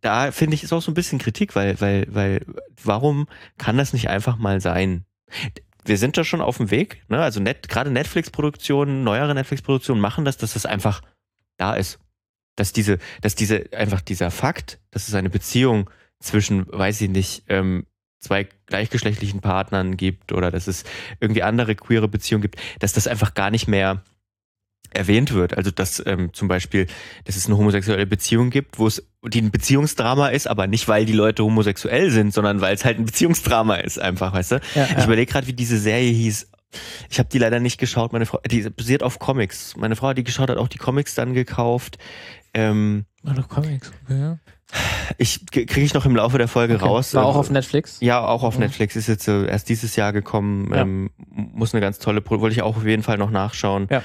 da 0.01 0.31
finde 0.31 0.55
ich 0.55 0.63
ist 0.63 0.73
auch 0.73 0.81
so 0.81 0.89
ein 0.89 0.95
bisschen 0.95 1.19
Kritik, 1.19 1.55
weil, 1.55 1.79
weil, 1.79 2.07
weil, 2.09 2.43
warum 2.83 3.27
kann 3.59 3.77
das 3.77 3.93
nicht 3.93 4.09
einfach 4.09 4.37
mal 4.37 4.61
sein? 4.61 5.05
Wir 5.85 5.99
sind 5.99 6.17
da 6.17 6.23
schon 6.23 6.41
auf 6.41 6.57
dem 6.57 6.71
Weg, 6.71 7.03
ne? 7.07 7.21
Also 7.21 7.39
net, 7.39 7.69
gerade 7.69 7.91
Netflix-Produktionen, 7.91 9.03
neuere 9.03 9.35
Netflix-Produktionen 9.35 10.01
machen 10.01 10.25
das, 10.25 10.37
dass 10.37 10.53
das 10.53 10.65
einfach 10.65 11.03
da 11.57 11.75
ist. 11.75 11.99
Dass 12.55 12.73
diese, 12.73 12.97
dass 13.21 13.35
diese, 13.35 13.71
einfach 13.73 14.01
dieser 14.01 14.31
Fakt, 14.31 14.79
dass 14.89 15.07
es 15.07 15.13
eine 15.13 15.29
Beziehung 15.29 15.87
zwischen, 16.19 16.65
weiß 16.67 16.99
ich 17.01 17.09
nicht, 17.11 17.43
ähm, 17.47 17.85
zwei 18.21 18.47
gleichgeschlechtlichen 18.67 19.41
Partnern 19.41 19.97
gibt 19.97 20.31
oder 20.31 20.51
dass 20.51 20.67
es 20.67 20.85
irgendwie 21.19 21.43
andere 21.43 21.75
queere 21.75 22.07
Beziehungen 22.07 22.43
gibt, 22.43 22.55
dass 22.79 22.93
das 22.93 23.07
einfach 23.07 23.33
gar 23.33 23.49
nicht 23.49 23.67
mehr 23.67 24.03
erwähnt 24.93 25.33
wird. 25.33 25.57
Also 25.57 25.71
dass 25.71 26.03
ähm, 26.05 26.33
zum 26.33 26.47
Beispiel, 26.47 26.87
dass 27.25 27.35
es 27.35 27.47
eine 27.47 27.57
homosexuelle 27.57 28.05
Beziehung 28.05 28.49
gibt, 28.49 28.77
wo 28.77 28.87
es 28.87 29.03
die 29.25 29.41
ein 29.41 29.51
Beziehungsdrama 29.51 30.29
ist, 30.29 30.47
aber 30.47 30.67
nicht 30.67 30.87
weil 30.87 31.05
die 31.05 31.13
Leute 31.13 31.43
homosexuell 31.43 32.11
sind, 32.11 32.33
sondern 32.33 32.61
weil 32.61 32.75
es 32.75 32.85
halt 32.85 32.99
ein 32.99 33.05
Beziehungsdrama 33.05 33.75
ist, 33.75 33.99
einfach, 33.99 34.33
weißt 34.33 34.53
du? 34.53 34.55
Ja, 34.75 34.85
Ich 34.85 34.91
ja. 34.91 35.03
überlege 35.05 35.31
gerade, 35.31 35.47
wie 35.47 35.53
diese 35.53 35.77
Serie 35.77 36.11
hieß. 36.11 36.49
Ich 37.09 37.19
habe 37.19 37.29
die 37.29 37.37
leider 37.37 37.59
nicht 37.59 37.77
geschaut. 37.79 38.13
Meine 38.13 38.25
Frau, 38.25 38.39
die 38.49 38.61
basiert 38.69 39.03
auf 39.03 39.19
Comics. 39.19 39.75
Meine 39.75 39.95
Frau, 39.95 40.13
die 40.13 40.23
geschaut 40.23 40.49
hat, 40.49 40.57
auch 40.57 40.69
die 40.69 40.77
Comics 40.77 41.15
dann 41.15 41.33
gekauft. 41.33 41.97
Ähm, 42.53 43.05
doch 43.23 43.49
Comics, 43.49 43.91
okay. 44.05 44.19
ja. 44.19 44.39
Ich 45.17 45.45
kriege 45.51 45.81
ich 45.81 45.93
noch 45.93 46.05
im 46.05 46.15
Laufe 46.15 46.37
der 46.37 46.47
Folge 46.47 46.75
Okay. 46.75 46.85
raus. 46.85 47.13
War 47.13 47.25
auch 47.25 47.35
Ähm, 47.35 47.39
auf 47.39 47.49
Netflix? 47.49 47.97
ja, 48.01 48.25
auch 48.25 48.43
auf 48.43 48.55
Mhm. 48.55 48.61
Netflix 48.61 48.95
ist 48.95 49.07
jetzt 49.07 49.25
so 49.25 49.43
erst 49.43 49.69
dieses 49.69 49.95
Jahr 49.95 50.13
gekommen. 50.13 50.71
Ja. 50.73 50.81
Ähm, 50.81 51.09
muss 51.29 51.73
eine 51.73 51.81
ganz 51.81 51.99
tolle, 51.99 52.21
wollte 52.27 52.53
ich 52.55 52.61
auch 52.61 52.77
auf 52.77 52.85
jeden 52.85 53.03
Fall 53.03 53.17
noch 53.17 53.31
nachschauen. 53.31 53.87
Ja. 53.89 54.03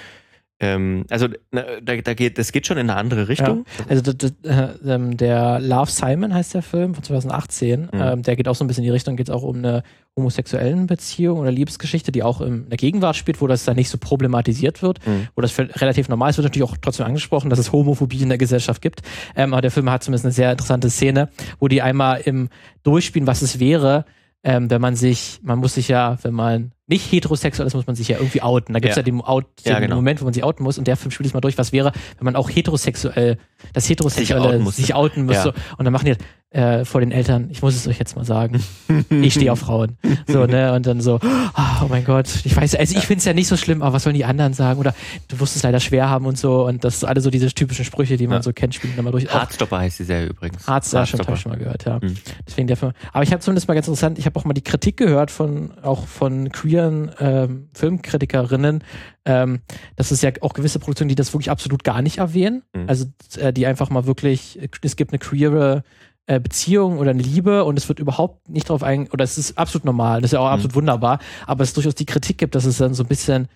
Ähm, 0.58 1.04
also 1.10 1.28
da, 1.50 1.62
da 1.82 2.14
geht, 2.14 2.38
das 2.38 2.50
geht 2.50 2.66
schon 2.66 2.78
in 2.78 2.88
eine 2.88 2.98
andere 2.98 3.28
Richtung. 3.28 3.66
Also 3.90 4.12
d- 4.12 4.30
d- 4.30 4.48
äh, 4.48 4.68
ähm, 4.86 5.16
der 5.18 5.60
Love 5.60 5.90
Simon 5.90 6.32
heißt 6.32 6.54
der 6.54 6.62
Film 6.62 6.94
von 6.94 7.04
2018. 7.04 7.82
Mhm. 7.82 7.88
Ähm, 7.92 8.22
der 8.22 8.36
geht 8.36 8.48
auch 8.48 8.54
so 8.54 8.64
ein 8.64 8.66
bisschen 8.66 8.82
in 8.82 8.88
die 8.88 8.92
Richtung, 8.92 9.16
geht 9.16 9.30
auch 9.30 9.42
um 9.42 9.56
eine 9.56 9.82
homosexuellen 10.16 10.86
Beziehung 10.86 11.40
oder 11.40 11.50
Liebesgeschichte, 11.52 12.10
die 12.10 12.22
auch 12.22 12.40
in 12.40 12.70
der 12.70 12.78
Gegenwart 12.78 13.16
spielt, 13.16 13.42
wo 13.42 13.46
das 13.46 13.64
dann 13.64 13.76
nicht 13.76 13.90
so 13.90 13.98
problematisiert 13.98 14.80
wird, 14.80 15.06
Mhm. 15.06 15.28
wo 15.36 15.42
das 15.42 15.52
für- 15.52 15.68
relativ 15.80 16.08
normal 16.08 16.30
ist. 16.30 16.38
Wird 16.38 16.46
natürlich 16.46 16.66
auch 16.68 16.76
trotzdem 16.80 17.04
angesprochen, 17.04 17.50
dass 17.50 17.58
es 17.58 17.70
Homophobie 17.70 18.22
in 18.22 18.30
der 18.30 18.38
Gesellschaft 18.38 18.80
gibt. 18.80 19.02
Ähm, 19.36 19.52
aber 19.52 19.60
der 19.60 19.70
Film 19.70 19.90
hat 19.90 20.02
zumindest 20.04 20.24
eine 20.24 20.32
sehr 20.32 20.52
interessante 20.52 20.88
Szene, 20.88 21.28
wo 21.60 21.68
die 21.68 21.82
einmal 21.82 22.20
im 22.22 22.48
Durchspielen, 22.82 23.26
was 23.26 23.42
es 23.42 23.60
wäre, 23.60 24.06
ähm, 24.42 24.70
wenn 24.70 24.80
man 24.80 24.96
sich, 24.96 25.38
man 25.42 25.58
muss 25.58 25.74
sich 25.74 25.88
ja, 25.88 26.16
wenn 26.22 26.32
man 26.32 26.72
nicht 26.88 27.10
heterosexuell 27.10 27.66
ist, 27.66 27.74
muss 27.74 27.86
man 27.86 27.96
sich 27.96 28.08
ja 28.08 28.18
irgendwie 28.18 28.42
outen. 28.42 28.72
Da 28.72 28.80
gibt 28.80 28.90
es 28.90 28.96
ja. 28.96 29.00
ja, 29.00 29.04
den, 29.04 29.20
Out, 29.20 29.44
den 29.64 29.72
Ja, 29.72 29.80
genau. 29.80 29.96
Moment, 29.96 30.20
wo 30.20 30.24
man 30.24 30.34
sich 30.34 30.44
outen 30.44 30.62
muss 30.62 30.78
und 30.78 30.86
der 30.86 30.96
Film 30.96 31.10
spielt 31.10 31.26
es 31.26 31.34
mal 31.34 31.40
durch, 31.40 31.58
was 31.58 31.72
wäre, 31.72 31.92
wenn 32.18 32.24
man 32.24 32.36
auch 32.36 32.48
heterosexuell, 32.48 33.38
das 33.72 33.88
Heterosexuelle 33.88 34.42
outen 34.42 34.62
musste. 34.62 34.82
sich 34.82 34.94
outen 34.94 35.26
müsste. 35.26 35.48
Ja. 35.48 35.54
Und 35.78 35.84
dann 35.84 35.92
machen 35.92 36.06
die 36.06 36.16
äh, 36.56 36.84
vor 36.84 37.00
den 37.00 37.12
Eltern, 37.12 37.48
ich 37.50 37.60
muss 37.60 37.74
es 37.74 37.86
euch 37.86 37.98
jetzt 37.98 38.16
mal 38.16 38.24
sagen, 38.24 38.62
ich 39.10 39.34
stehe 39.34 39.52
auf 39.52 39.58
Frauen. 39.58 39.98
So, 40.26 40.46
ne? 40.46 40.72
Und 40.72 40.86
dann 40.86 41.00
so, 41.00 41.20
oh 41.22 41.86
mein 41.88 42.04
Gott, 42.04 42.28
ich 42.44 42.56
weiß, 42.56 42.76
also 42.76 42.96
ich 42.96 43.04
finde 43.04 43.18
es 43.18 43.24
ja 43.24 43.34
nicht 43.34 43.48
so 43.48 43.56
schlimm, 43.56 43.82
aber 43.82 43.94
was 43.94 44.04
sollen 44.04 44.14
die 44.14 44.24
anderen 44.24 44.54
sagen? 44.54 44.80
Oder 44.80 44.94
du 45.28 45.38
wirst 45.40 45.56
es 45.56 45.62
leider 45.62 45.80
schwer 45.80 46.08
haben 46.08 46.24
und 46.24 46.38
so. 46.38 46.66
Und 46.66 46.84
das 46.84 47.00
sind 47.00 47.08
alle 47.08 47.20
so 47.20 47.30
diese 47.30 47.48
typischen 47.48 47.84
Sprüche, 47.84 48.16
die 48.16 48.26
man 48.26 48.42
so 48.42 48.52
kennt, 48.52 48.74
spielen 48.74 48.94
dann 48.96 49.04
mal 49.04 49.10
durch. 49.10 49.28
Hardstopper 49.28 49.78
heißt 49.78 49.98
die 49.98 50.04
Serie 50.04 50.28
übrigens. 50.28 50.62
Stimmt, 50.62 50.92
Heartstopper. 50.92 51.26
habe 51.26 51.34
ich 51.34 51.40
schon 51.40 51.52
mal 51.52 51.58
gehört, 51.58 51.84
ja. 51.84 51.98
Mhm. 52.00 52.16
Deswegen 52.46 52.68
der 52.68 52.76
Film. 52.76 52.92
Aber 53.12 53.22
ich 53.22 53.32
habe 53.32 53.40
zumindest 53.40 53.68
mal 53.68 53.74
ganz 53.74 53.88
interessant, 53.88 54.18
ich 54.18 54.24
habe 54.24 54.38
auch 54.38 54.44
mal 54.44 54.54
die 54.54 54.64
Kritik 54.64 54.96
gehört 54.96 55.30
von, 55.30 55.72
auch 55.82 56.06
von 56.06 56.52
queeren 56.76 57.10
ähm, 57.20 57.68
Filmkritikerinnen, 57.74 58.84
ähm, 59.24 59.60
dass 59.96 60.10
es 60.10 60.22
ja 60.22 60.30
auch 60.40 60.52
gewisse 60.54 60.78
Produktionen, 60.78 61.08
die 61.08 61.14
das 61.14 61.32
wirklich 61.32 61.50
absolut 61.50 61.84
gar 61.84 62.02
nicht 62.02 62.18
erwähnen. 62.18 62.62
Mhm. 62.74 62.84
Also 62.88 63.06
äh, 63.38 63.52
die 63.52 63.66
einfach 63.66 63.90
mal 63.90 64.06
wirklich, 64.06 64.58
es 64.82 64.96
gibt 64.96 65.12
eine 65.12 65.18
queere 65.18 65.82
äh, 66.26 66.40
Beziehung 66.40 66.98
oder 66.98 67.10
eine 67.10 67.22
Liebe 67.22 67.64
und 67.64 67.78
es 67.78 67.88
wird 67.88 67.98
überhaupt 67.98 68.48
nicht 68.48 68.68
drauf 68.68 68.82
ein, 68.82 69.08
oder 69.10 69.24
es 69.24 69.38
ist 69.38 69.56
absolut 69.58 69.84
normal, 69.84 70.20
das 70.20 70.28
ist 70.30 70.32
ja 70.34 70.40
auch 70.40 70.46
Mhm. 70.48 70.52
absolut 70.54 70.74
wunderbar, 70.74 71.18
aber 71.46 71.62
es 71.64 71.72
durchaus 71.72 71.94
die 71.94 72.06
Kritik 72.06 72.38
gibt, 72.38 72.54
dass 72.54 72.64
es 72.64 72.78
dann 72.78 72.94
so 72.94 73.02
ein 73.04 73.08
bisschen 73.08 73.48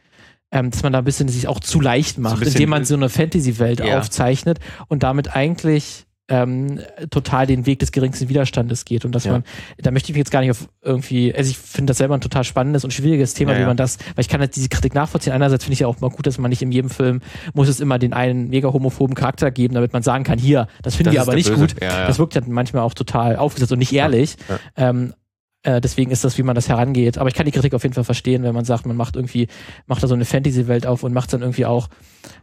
ähm, 0.52 0.72
dass 0.72 0.82
man 0.82 0.92
da 0.92 0.98
ein 0.98 1.04
bisschen 1.04 1.28
sich 1.28 1.46
auch 1.46 1.60
zu 1.60 1.80
leicht 1.80 2.18
macht, 2.18 2.40
bisschen- 2.40 2.54
indem 2.54 2.70
man 2.70 2.84
so 2.84 2.96
eine 2.96 3.08
Fantasy-Welt 3.08 3.78
Ja. 3.78 3.98
aufzeichnet 4.00 4.58
und 4.88 5.04
damit 5.04 5.36
eigentlich 5.36 6.06
ähm, 6.30 6.80
total 7.10 7.46
den 7.46 7.66
Weg 7.66 7.80
des 7.80 7.92
geringsten 7.92 8.28
Widerstandes 8.28 8.84
geht 8.84 9.04
und 9.04 9.12
dass 9.14 9.24
Ja. 9.24 9.32
man, 9.32 9.44
da 9.78 9.90
möchte 9.90 10.06
ich 10.10 10.14
mich 10.14 10.20
jetzt 10.20 10.30
gar 10.30 10.40
nicht 10.40 10.52
auf 10.52 10.68
irgendwie, 10.80 11.34
also 11.34 11.50
ich 11.50 11.58
finde 11.58 11.90
das 11.90 11.98
selber 11.98 12.14
ein 12.14 12.20
total 12.22 12.44
spannendes 12.44 12.84
und 12.84 12.92
schwieriges 12.92 13.34
Thema, 13.34 13.52
Ja, 13.52 13.60
wie 13.60 13.64
man 13.66 13.76
das, 13.76 13.98
weil 14.14 14.22
ich 14.22 14.28
kann 14.28 14.40
halt 14.40 14.56
diese 14.56 14.68
Kritik 14.68 14.94
nachvollziehen. 14.94 15.32
Einerseits 15.32 15.64
finde 15.64 15.74
ich 15.74 15.80
ja 15.80 15.86
auch 15.88 16.00
mal 16.00 16.08
gut, 16.10 16.26
dass 16.26 16.38
man 16.38 16.48
nicht 16.48 16.62
in 16.62 16.72
jedem 16.72 16.88
Film 16.88 17.20
muss 17.52 17.68
es 17.68 17.80
immer 17.80 17.98
den 17.98 18.12
einen 18.12 18.48
mega 18.48 18.72
homophoben 18.72 19.14
Charakter 19.14 19.50
geben, 19.50 19.74
damit 19.74 19.92
man 19.92 20.02
sagen 20.02 20.24
kann, 20.24 20.38
hier, 20.38 20.68
das 20.82 20.94
finden 20.94 21.12
wir 21.12 21.20
aber 21.20 21.34
nicht 21.34 21.48
Böse. 21.48 21.60
gut. 21.60 21.74
Das 21.80 22.18
wirkt 22.18 22.34
ja 22.34 22.40
manchmal 22.46 22.82
auch 22.82 22.94
total 22.94 23.36
aufgesetzt 23.36 23.72
und 23.72 23.80
nicht 23.80 23.92
ehrlich. 23.92 24.36
Ähm, 24.76 25.12
äh, 25.62 25.80
deswegen 25.80 26.10
ist 26.10 26.24
das, 26.24 26.38
wie 26.38 26.42
man 26.42 26.54
das 26.54 26.68
herangeht. 26.68 27.18
Aber 27.18 27.28
ich 27.28 27.34
kann 27.34 27.46
die 27.46 27.52
Kritik 27.52 27.74
auf 27.74 27.82
jeden 27.82 27.94
Fall 27.94 28.04
verstehen, 28.04 28.42
wenn 28.42 28.54
man 28.54 28.64
sagt, 28.64 28.86
man 28.86 28.96
macht 28.96 29.16
irgendwie, 29.16 29.48
macht 29.86 30.02
da 30.02 30.06
so 30.06 30.14
eine 30.14 30.24
Fantasy-Welt 30.24 30.86
auf 30.86 31.02
und 31.02 31.12
macht 31.12 31.32
dann 31.32 31.42
irgendwie 31.42 31.66
auch 31.66 31.88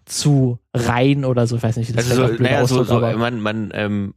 zu 0.05 0.59
rein 0.73 1.25
oder 1.25 1.47
so. 1.47 1.55
Ich 1.57 1.63
weiß 1.63 1.77
nicht, 1.77 1.89
wie 1.89 1.93
das 1.93 2.09
Also 2.11 2.27
so, 2.27 2.43
naja, 2.43 2.65
so, 2.65 2.83
so, 2.83 2.99
man, 2.99 3.39
man, 3.41 3.71
ähm, 3.73 4.13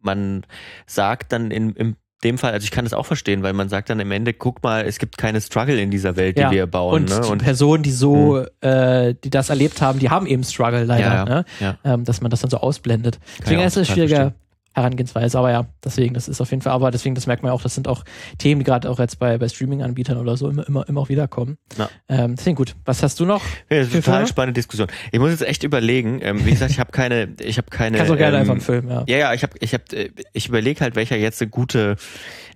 man 0.00 0.44
sagt 0.86 1.32
dann 1.32 1.50
in, 1.50 1.72
in 1.72 1.96
dem 2.22 2.38
Fall, 2.38 2.52
also 2.52 2.64
ich 2.64 2.70
kann 2.70 2.84
das 2.84 2.94
auch 2.94 3.06
verstehen, 3.06 3.42
weil 3.42 3.52
man 3.52 3.68
sagt 3.68 3.90
dann 3.90 4.00
im 4.00 4.10
Ende, 4.10 4.32
guck 4.32 4.62
mal, 4.62 4.84
es 4.86 4.98
gibt 4.98 5.18
keine 5.18 5.40
Struggle 5.40 5.78
in 5.80 5.90
dieser 5.90 6.16
Welt, 6.16 6.38
die 6.38 6.42
Ja, 6.42 6.50
wir 6.50 6.66
bauen. 6.66 7.02
und 7.02 7.10
ne? 7.10 7.20
die 7.22 7.28
Und 7.30 7.38
Personen, 7.42 7.82
die 7.82 7.92
so, 7.92 8.44
äh, 8.60 9.14
die 9.22 9.30
das 9.30 9.50
erlebt 9.50 9.82
haben, 9.82 9.98
die 9.98 10.10
haben 10.10 10.26
eben 10.26 10.42
Struggle 10.42 10.84
leider, 10.84 11.04
Ja, 11.06 11.14
ja, 11.14 11.24
ne? 11.24 11.44
ja. 11.60 11.78
Ähm, 11.84 12.04
dass 12.04 12.20
man 12.20 12.30
das 12.30 12.40
dann 12.40 12.50
so 12.50 12.58
ausblendet. 12.58 13.18
Deswegen 13.40 13.60
ich 13.60 13.64
auch 13.64 13.68
ist 13.68 13.76
es 13.76 13.88
schwieriger. 13.88 14.34
Herangehensweise, 14.74 15.38
aber 15.38 15.52
ja, 15.52 15.66
deswegen, 15.84 16.14
das 16.14 16.26
ist 16.26 16.40
auf 16.40 16.50
jeden 16.50 16.62
Fall, 16.62 16.72
aber 16.72 16.90
deswegen, 16.90 17.14
das 17.14 17.28
merkt 17.28 17.44
man 17.44 17.52
auch, 17.52 17.62
das 17.62 17.74
sind 17.74 17.86
auch 17.86 18.04
Themen, 18.38 18.58
die 18.58 18.64
gerade 18.64 18.90
auch 18.90 18.98
jetzt 18.98 19.20
bei, 19.20 19.38
bei 19.38 19.48
Streaming-Anbietern 19.48 20.18
oder 20.18 20.36
so 20.36 20.48
immer, 20.48 20.66
immer, 20.66 20.88
immer 20.88 21.00
auch 21.00 21.08
wiederkommen. 21.08 21.58
Ja. 21.78 21.88
Ähm, 22.08 22.34
deswegen 22.36 22.56
gut. 22.56 22.74
Was 22.84 23.02
hast 23.02 23.20
du 23.20 23.24
noch? 23.24 23.42
Ja, 23.70 23.78
das 23.78 23.88
ist 23.88 23.94
eine 23.94 24.02
total 24.02 24.14
Filme? 24.16 24.28
spannende 24.28 24.58
Diskussion. 24.58 24.88
Ich 25.12 25.20
muss 25.20 25.30
jetzt 25.30 25.46
echt 25.46 25.62
überlegen. 25.62 26.18
Ähm, 26.22 26.44
wie 26.44 26.50
gesagt, 26.50 26.72
ich 26.72 26.80
habe 26.80 26.90
keine, 26.90 27.34
ich 27.40 27.56
habe 27.56 27.70
keine. 27.70 27.98
Kannst 27.98 28.10
du 28.12 28.16
gerne 28.16 28.36
ähm, 28.36 28.40
einfach 28.40 28.54
einen 28.54 28.60
Film, 28.60 28.88
ja. 28.88 29.04
Ja, 29.06 29.16
ja, 29.16 29.34
ich 29.34 29.44
habe, 29.44 29.54
ich 29.60 29.74
habe, 29.74 29.84
ich 30.32 30.48
überlege 30.48 30.80
halt, 30.80 30.96
welcher 30.96 31.16
jetzt 31.16 31.40
eine 31.40 31.50
gute. 31.50 31.94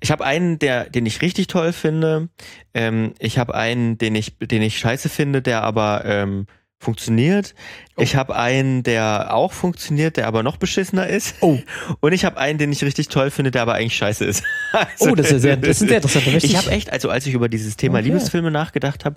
Ich 0.01 0.11
habe 0.11 0.25
einen, 0.25 0.59
der, 0.59 0.91
den 0.91 1.07
ich 1.07 1.23
richtig 1.23 1.47
toll 1.47 1.73
finde. 1.73 2.29
Ähm, 2.75 3.15
ich 3.21 3.39
habe 3.39 3.55
einen, 3.55 3.97
den 3.97 4.15
ich, 4.15 4.39
den 4.39 4.63
ich 4.63 4.79
scheiße 4.79 5.09
finde, 5.09 5.41
der 5.41 5.63
aber 5.63 6.03
ähm, 6.05 6.47
funktioniert. 6.79 7.55
Oh. 7.97 8.03
Ich 8.03 8.15
habe 8.15 8.37
einen, 8.37 8.85
der 8.85 9.35
auch 9.35 9.53
funktioniert, 9.53 10.17
der 10.17 10.29
aber 10.29 10.43
noch 10.43 10.57
beschissener 10.57 11.09
ist. 11.09 11.35
Oh. 11.41 11.59
Und 12.01 12.13
ich 12.13 12.25
habe 12.25 12.37
einen, 12.39 12.59
den 12.59 12.71
ich 12.71 12.83
richtig 12.85 13.09
toll 13.09 13.31
finde, 13.31 13.51
der 13.51 13.63
aber 13.63 13.75
eigentlich 13.75 13.97
scheiße 13.97 14.25
ist. 14.25 14.45
Also, 14.71 15.11
Oh, 15.11 15.15
das 15.15 15.27
ist 15.27 15.33
ja 15.33 15.39
sehr, 15.39 15.57
das 15.57 15.81
ist 15.81 15.89
sehr 15.89 15.97
interessant. 15.97 16.27
Da 16.27 16.31
möchte 16.31 16.47
ich 16.47 16.57
habe 16.57 16.71
echt, 16.71 16.93
also 16.93 17.09
als 17.09 17.27
ich 17.27 17.33
über 17.33 17.49
dieses 17.49 17.77
Thema 17.77 17.99
Okay. 17.99 18.09
Liebesfilme 18.09 18.51
nachgedacht 18.51 19.07
habe, 19.07 19.17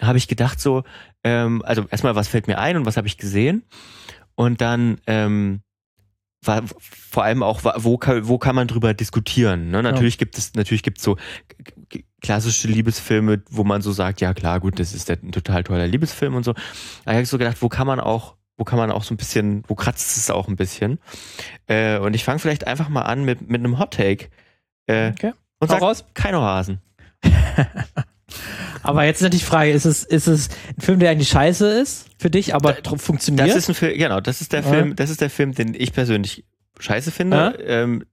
habe 0.00 0.18
ich 0.18 0.28
gedacht 0.28 0.60
so, 0.60 0.84
ähm, 1.24 1.62
also 1.64 1.84
erstmal, 1.90 2.14
was 2.14 2.28
fällt 2.28 2.46
mir 2.46 2.58
ein 2.58 2.76
und 2.76 2.86
was 2.86 2.96
habe 2.96 3.08
ich 3.08 3.18
gesehen? 3.18 3.64
Und 4.36 4.60
dann 4.60 5.00
ähm, 5.08 5.62
war 6.44 6.62
vor 6.78 7.24
allem 7.24 7.42
auch, 7.42 7.62
wo 7.76 7.98
kann, 7.98 8.28
wo 8.28 8.38
kann 8.38 8.54
man 8.54 8.68
drüber 8.68 8.94
diskutieren? 8.94 9.70
Ne? 9.70 9.82
Natürlich 9.82 10.16
gibt 10.16 10.38
es, 10.38 10.54
natürlich 10.54 10.82
gibt 10.82 10.98
es 10.98 11.04
so 11.04 11.16
klassische 12.22 12.68
Liebesfilme, 12.68 13.42
wo 13.50 13.64
man 13.64 13.82
so 13.82 13.92
sagt, 13.92 14.20
ja 14.20 14.32
klar, 14.34 14.60
gut, 14.60 14.78
das 14.80 14.92
ist 14.94 15.10
ein 15.10 15.32
total 15.32 15.62
toller 15.64 15.86
Liebesfilm 15.86 16.34
und 16.34 16.44
so. 16.44 16.52
Ich 16.52 17.06
habe 17.06 17.26
so 17.26 17.38
gedacht, 17.38 17.58
wo 17.60 17.68
kann 17.68 17.86
man 17.86 18.00
auch, 18.00 18.36
wo 18.56 18.64
kann 18.64 18.78
man 18.78 18.90
auch 18.90 19.04
so 19.04 19.14
ein 19.14 19.16
bisschen, 19.16 19.62
wo 19.68 19.74
kratzt 19.74 20.16
es 20.16 20.30
auch 20.30 20.48
ein 20.48 20.56
bisschen? 20.56 20.98
Äh, 21.66 21.98
und 21.98 22.14
ich 22.14 22.24
fange 22.24 22.38
vielleicht 22.38 22.66
einfach 22.66 22.88
mal 22.88 23.02
an 23.02 23.24
mit, 23.24 23.48
mit 23.50 23.60
einem 23.60 23.78
Hot 23.78 23.92
Take. 23.94 24.28
Äh, 24.86 25.10
Okay. 25.10 25.32
und 25.60 25.68
sag, 25.70 25.82
raus. 25.82 26.04
keine 26.14 26.40
Hasen. 26.40 26.80
Aber 28.82 29.04
jetzt 29.04 29.16
ist 29.18 29.22
natürlich 29.22 29.42
die 29.44 29.48
Frage, 29.48 29.70
ist 29.70 29.86
es, 29.86 30.04
ist 30.04 30.26
es 30.26 30.48
ein 30.76 30.80
Film, 30.80 30.98
der 31.00 31.10
eigentlich 31.10 31.28
scheiße 31.30 31.66
ist 31.80 32.08
für 32.18 32.28
dich, 32.30 32.54
aber 32.54 32.72
tr- 32.72 32.98
funktioniert? 32.98 33.48
Das 33.48 33.56
ist 33.56 33.68
ein 33.68 33.74
Film, 33.74 33.96
genau, 33.98 34.20
das 34.20 34.40
ist 34.40 34.52
der 34.52 34.60
Ja. 34.62 34.68
Film, 34.68 34.96
das 34.96 35.08
ist 35.10 35.20
der 35.20 35.30
Film, 35.30 35.52
den 35.54 35.74
ich 35.74 35.92
persönlich 35.92 36.44
scheiße 36.78 37.10
finde, 37.10 37.58
ähm, 37.66 38.00
d- 38.00 38.06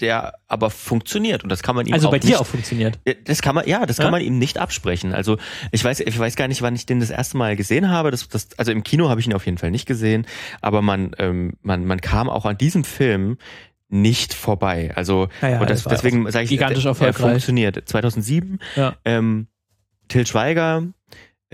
der 0.00 0.34
aber 0.48 0.70
funktioniert 0.70 1.42
und 1.42 1.48
das 1.50 1.62
kann 1.62 1.74
man 1.74 1.86
ihm 1.86 1.94
also 1.94 2.10
bei 2.10 2.16
nicht, 2.18 2.28
dir 2.28 2.40
auch 2.40 2.46
funktioniert. 2.46 2.98
das 3.24 3.42
kann 3.42 3.54
man, 3.54 3.66
ja, 3.68 3.86
das 3.86 3.96
kann 3.96 4.06
Ja? 4.06 4.10
man 4.12 4.20
ihm 4.22 4.38
nicht 4.38 4.58
absprechen. 4.58 5.12
Also 5.14 5.36
ich 5.72 5.82
weiß, 5.84 6.00
ich 6.00 6.18
weiß 6.18 6.36
gar 6.36 6.48
nicht, 6.48 6.62
wann 6.62 6.74
ich 6.74 6.86
den 6.86 7.00
das 7.00 7.10
erste 7.10 7.36
Mal 7.36 7.56
gesehen 7.56 7.90
habe. 7.90 8.10
Das, 8.10 8.28
das, 8.28 8.48
also 8.56 8.70
im 8.72 8.82
Kino 8.84 9.08
habe 9.08 9.20
ich 9.20 9.26
ihn 9.26 9.34
auf 9.34 9.46
jeden 9.46 9.58
Fall 9.58 9.70
nicht 9.70 9.86
gesehen, 9.86 10.26
aber 10.60 10.80
man, 10.82 11.10
ähm, 11.18 11.54
man, 11.62 11.84
man 11.84 12.00
kam 12.00 12.28
auch 12.30 12.44
an 12.46 12.56
diesem 12.58 12.84
Film 12.84 13.36
nicht 13.88 14.34
vorbei. 14.34 14.92
Also 14.94 15.28
Ja, 15.42 15.48
ja, 15.50 15.60
und 15.60 15.70
das, 15.70 15.84
deswegen 15.84 16.30
sage 16.30 16.44
ich, 16.44 16.50
gigantisch 16.50 16.84
erfolgreich. 16.84 17.16
funktioniert. 17.30 17.82
2007 17.88 18.58
Ja. 18.76 18.96
ähm, 19.04 19.48
Till 20.08 20.26
Schweiger 20.26 20.84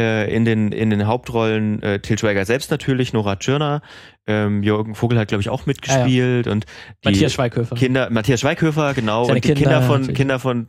äh, 0.01 0.35
in 0.35 0.45
den 0.45 0.73
in 0.73 0.91
den 0.91 1.07
Hauptrollen 1.07 1.83
äh, 1.83 2.01
Till 2.01 2.19
Schweiger 2.19 2.45
selbst 2.47 2.71
natürlich, 2.71 3.13
Nora 3.13 3.37
Tschirner, 3.37 3.83
ähm, 4.27 4.63
Jürgen 4.63 4.95
Vogel 4.95 5.19
hat 5.19 5.29
glaube 5.29 5.43
ich 5.43 5.51
auch 5.51 5.67
mitgespielt 5.67 6.47
und 6.47 6.65
die 7.05 7.11
Matthias 7.11 7.33
Schweighöfer. 7.35 7.77
Kinder 7.77 8.09
Matthias 8.11 8.41
Schweighöfer 8.41 8.95
genau 8.95 9.25
Seine 9.25 9.37
und 9.37 9.45
die 9.45 9.49
Kinder 9.49 9.61
Kinder, 9.63 9.83
von 9.83 10.01
natürlich. 10.01 10.17
Kinder 10.17 10.39
von 10.39 10.69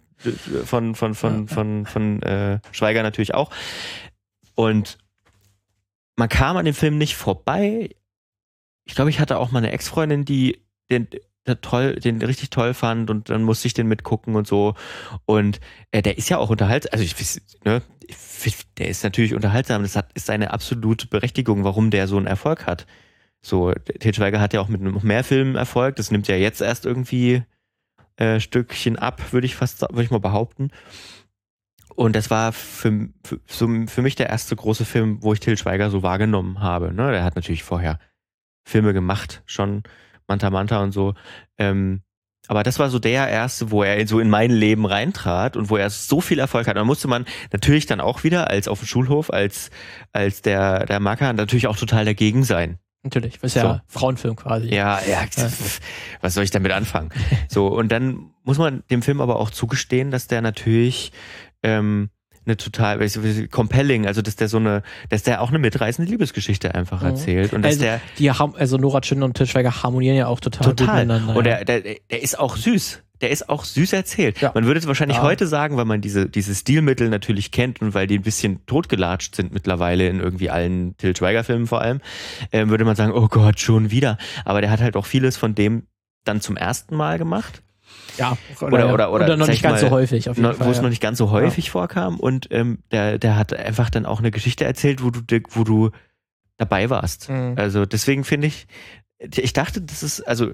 von 0.65 0.96
von 0.96 1.15
von 1.15 1.48
Ja. 1.48 1.54
von 1.54 1.86
von, 1.86 2.22
äh, 2.24 2.60
Schweiger 2.72 3.04
natürlich 3.04 3.34
auch 3.34 3.50
und 4.56 4.98
man 6.17 6.30
kam 6.30 6.58
an 6.58 6.65
dem 6.65 6.76
Film 6.76 6.98
nicht 6.98 7.15
vorbei. 7.15 7.89
Ich 8.86 8.96
glaube, 8.96 9.10
ich 9.10 9.20
hatte 9.20 9.38
auch 9.39 9.52
mal 9.52 9.60
eine 9.60 9.72
Ex-Freundin, 9.72 10.26
die 10.26 10.62
den 10.91 11.08
toll, 11.62 11.95
den 11.95 12.21
richtig 12.21 12.49
toll 12.49 12.73
fand 12.73 13.10
und 13.10 13.30
dann 13.30 13.43
musste 13.43 13.67
ich 13.67 13.73
den 13.73 13.88
mitgucken 13.88 14.36
und 14.36 14.47
so. 14.47 14.75
Und 15.25 15.60
äh, 15.91 16.01
der 16.01 16.17
ist 16.17 16.30
ja 16.30 16.38
auch 16.38 16.49
unterhaltsam, 16.49 16.91
also 16.93 17.04
ich, 17.04 17.15
ne, 17.65 17.82
der 18.77 18.88
ist 18.88 19.04
natürlich 19.04 19.34
unterhaltsam. 19.34 19.82
Das 19.84 19.95
hat, 19.95 20.12
ist 20.13 20.30
eine 20.30 20.51
absolute 20.51 21.08
Berechtigung, 21.08 21.63
warum 21.63 21.89
der 21.91 22.08
so 22.08 22.17
einen 22.17 22.27
Erfolg 22.27 22.65
hat. 22.65 22.86
So, 23.41 23.73
Til 23.73 24.13
Schweiger 24.13 24.39
hat 24.39 24.54
ja 24.54 24.62
auch 24.62 24.67
mit 24.67 24.82
noch 24.82 25.04
mehr 25.04 25.23
Filmen 25.23 25.56
Erfolg. 25.56 25.95
Das 25.95 26.12
nimmt 26.12 26.27
ja 26.27 26.36
jetzt 26.36 26.62
erst 26.62 26.86
irgendwie 26.86 27.43
äh, 28.17 28.39
Stückchen 28.39 28.97
ab, 28.99 29.34
würde 29.34 29.47
ich 29.47 29.56
fast, 29.56 29.82
würde 29.82 30.04
ich 30.04 30.12
mal 30.12 30.19
behaupten. 30.19 30.69
Und 31.95 32.15
das 32.15 32.30
war 32.30 32.54
für, 32.54 33.10
für, 33.23 33.88
für 33.88 34.01
mich 34.01 34.15
der 34.15 34.30
erste 34.30 34.56
große 34.56 34.86
Film, 34.86 35.21
wo 35.21 35.34
ich 35.34 35.39
Til 35.39 35.58
Schweiger 35.58 35.89
so 35.89 36.04
wahrgenommen 36.04 36.60
habe. 36.60 36.93
Ne? 36.93 37.12
Der 37.12 37.23
hat 37.23 37.36
natürlich 37.36 37.63
vorher 37.63 37.99
Filme 38.63 38.93
gemacht, 38.93 39.41
schon 39.45 39.84
Manta 40.32 40.50
Manta 40.50 40.82
und 40.82 40.91
so. 40.94 41.13
Ähm, 41.58 42.02
aber 42.48 42.63
das 42.63 42.80
war 42.80 42.89
so 42.89 43.00
der 43.00 43.28
erste, 43.28 43.72
wo 43.72 43.84
er 43.84 44.08
so 44.08 44.20
in 44.20 44.30
mein 44.30 44.52
Leben 44.52 44.86
reintrat 44.86 45.56
und 45.56 45.70
wo 45.70 45.78
er 45.78 45.89
so 45.89 46.22
viel 46.22 46.39
Erfolg 46.39 46.67
hat. 46.67 46.76
Da 46.76 46.84
musste 46.84 47.08
man 47.08 47.26
natürlich 47.52 47.86
dann 47.86 48.02
auch 48.02 48.24
wieder 48.24 48.50
als 48.50 48.67
auf 48.67 48.80
dem 48.80 48.88
Schulhof, 48.88 49.32
als, 49.32 49.70
als 50.12 50.41
der, 50.41 50.86
der 50.86 51.00
Macker 51.00 51.34
natürlich 51.34 51.67
auch 51.67 51.78
total 51.78 52.06
dagegen 52.06 52.44
sein. 52.44 52.80
Natürlich, 53.04 53.39
das 53.39 53.56
ist 53.56 53.62
ja 53.62 53.82
Frauenfilm 53.88 54.36
quasi. 54.36 54.67
Ja, 54.67 55.00
ja, 55.10 55.24
was 56.22 56.34
soll 56.34 56.44
ich 56.44 56.52
damit 56.52 56.72
anfangen? 56.72 57.10
So, 57.48 57.67
und 57.67 57.91
dann 57.91 58.32
muss 58.44 58.58
man 58.58 58.84
dem 58.91 59.02
Film 59.02 59.22
aber 59.22 59.38
auch 59.38 59.50
zugestehen, 59.50 60.12
dass 60.12 60.28
der 60.28 60.41
natürlich 60.41 61.12
ähm, 61.63 62.10
eine 62.45 62.58
total 62.58 62.99
compelling, 63.49 64.08
also 64.08 64.21
dass 64.21 64.36
der 64.36 64.47
so 64.47 64.58
eine, 64.58 64.84
dass 65.10 65.23
der 65.23 65.41
auch 65.41 65.49
eine 65.49 65.60
mitreißende 65.60 66.10
Liebesgeschichte 66.10 66.73
einfach 66.75 67.01
Mhm. 67.01 67.08
erzählt 67.10 67.54
und 67.54 67.62
dass 67.63 67.73
Also, 67.73 67.82
der 67.84 68.01
die 68.17 68.30
also 68.32 68.77
Nora 68.77 69.01
Tschirner 69.01 69.25
und 69.25 69.36
Til 69.38 69.45
Schweiger 69.47 69.84
harmonieren 69.84 70.15
ja 70.17 70.27
auch 70.27 70.39
total, 70.39 70.73
total 70.73 71.06
miteinander. 71.06 71.36
und 71.36 71.43
der, 71.43 71.65
der, 71.65 71.82
der 71.82 72.23
ist 72.23 72.39
auch 72.39 72.58
süß. 72.58 73.01
Der 73.21 73.30
ist 73.30 73.49
auch 73.49 73.65
süß 73.65 73.93
erzählt. 73.93 74.41
Ja. 74.41 74.49
Man 74.56 74.65
würde 74.65 74.80
es 74.80 74.88
wahrscheinlich 74.88 75.17
Ja. 75.17 75.23
heute 75.23 75.45
sagen, 75.45 75.77
weil 75.77 75.86
man 75.86 76.01
diese, 76.01 76.27
diese 76.27 76.56
Stilmittel 76.56 77.08
natürlich 77.10 77.51
kennt 77.51 77.80
und 77.80 77.93
weil 77.93 78.08
die 78.08 78.17
ein 78.17 78.23
bisschen 78.23 78.65
totgelatscht 78.65 79.36
sind 79.36 79.54
mittlerweile 79.54 80.08
in 80.08 80.19
irgendwie 80.19 80.49
allen 80.49 80.97
Til 80.97 81.15
Schweiger-Filmen 81.15 81.67
vor 81.67 81.82
allem, 81.82 82.01
ähm, 82.51 82.69
würde 82.71 82.84
man 82.84 82.95
sagen, 82.95 83.12
oh 83.13 83.27
Gott, 83.27 83.60
schon 83.60 83.91
wieder. 83.91 84.17
Aber 84.43 84.62
der 84.62 84.71
hat 84.71 84.82
halt 84.82 84.95
auch 84.95 85.06
vieles 85.06 85.38
von 85.38 85.54
dem 85.54 85.84
dann 86.23 86.41
zum 86.41 86.58
ersten 86.58 86.95
Mal 86.95 87.19
gemacht. 87.19 87.62
Ja, 88.18 88.38
Oder- 88.60 88.94
oder- 88.94 89.12
oder, 89.12 89.38
noch 89.38 89.46
sag 89.46 89.52
nicht 89.52 89.58
ich 89.58 89.64
ganz 89.64 89.82
mal, 89.82 89.90
so 89.90 89.96
häufig 89.96 90.30
auf 90.30 90.38
jeden 90.38 90.50
noch, 90.50 90.58
Fall. 90.58 90.68
wo 90.68 90.72
es 90.72 90.78
ja. 90.78 90.84
noch 90.84 90.90
nicht 90.90 91.02
ganz 91.02 91.18
so 91.18 91.32
häufig 91.32 91.72
vorkam 91.72 92.20
und 92.20 92.48
ähm, 92.52 92.80
der, 92.92 93.18
der 93.18 93.38
hat 93.38 93.54
einfach 93.54 93.90
dann 93.90 94.06
auch 94.06 94.20
eine 94.20 94.32
Geschichte 94.32 94.66
erzählt, 94.66 95.04
wo 95.04 95.10
du, 95.10 95.22
wo 95.50 95.64
du 95.64 95.92
dabei 96.58 96.90
warst. 96.90 97.30
Mhm. 97.30 97.54
Also 97.58 97.86
deswegen 97.86 98.24
finde 98.24 98.48
ich, 98.48 98.68
ich 99.36 99.54
dachte, 99.54 99.82
das 99.82 100.02
ist, 100.04 100.22
also 100.22 100.52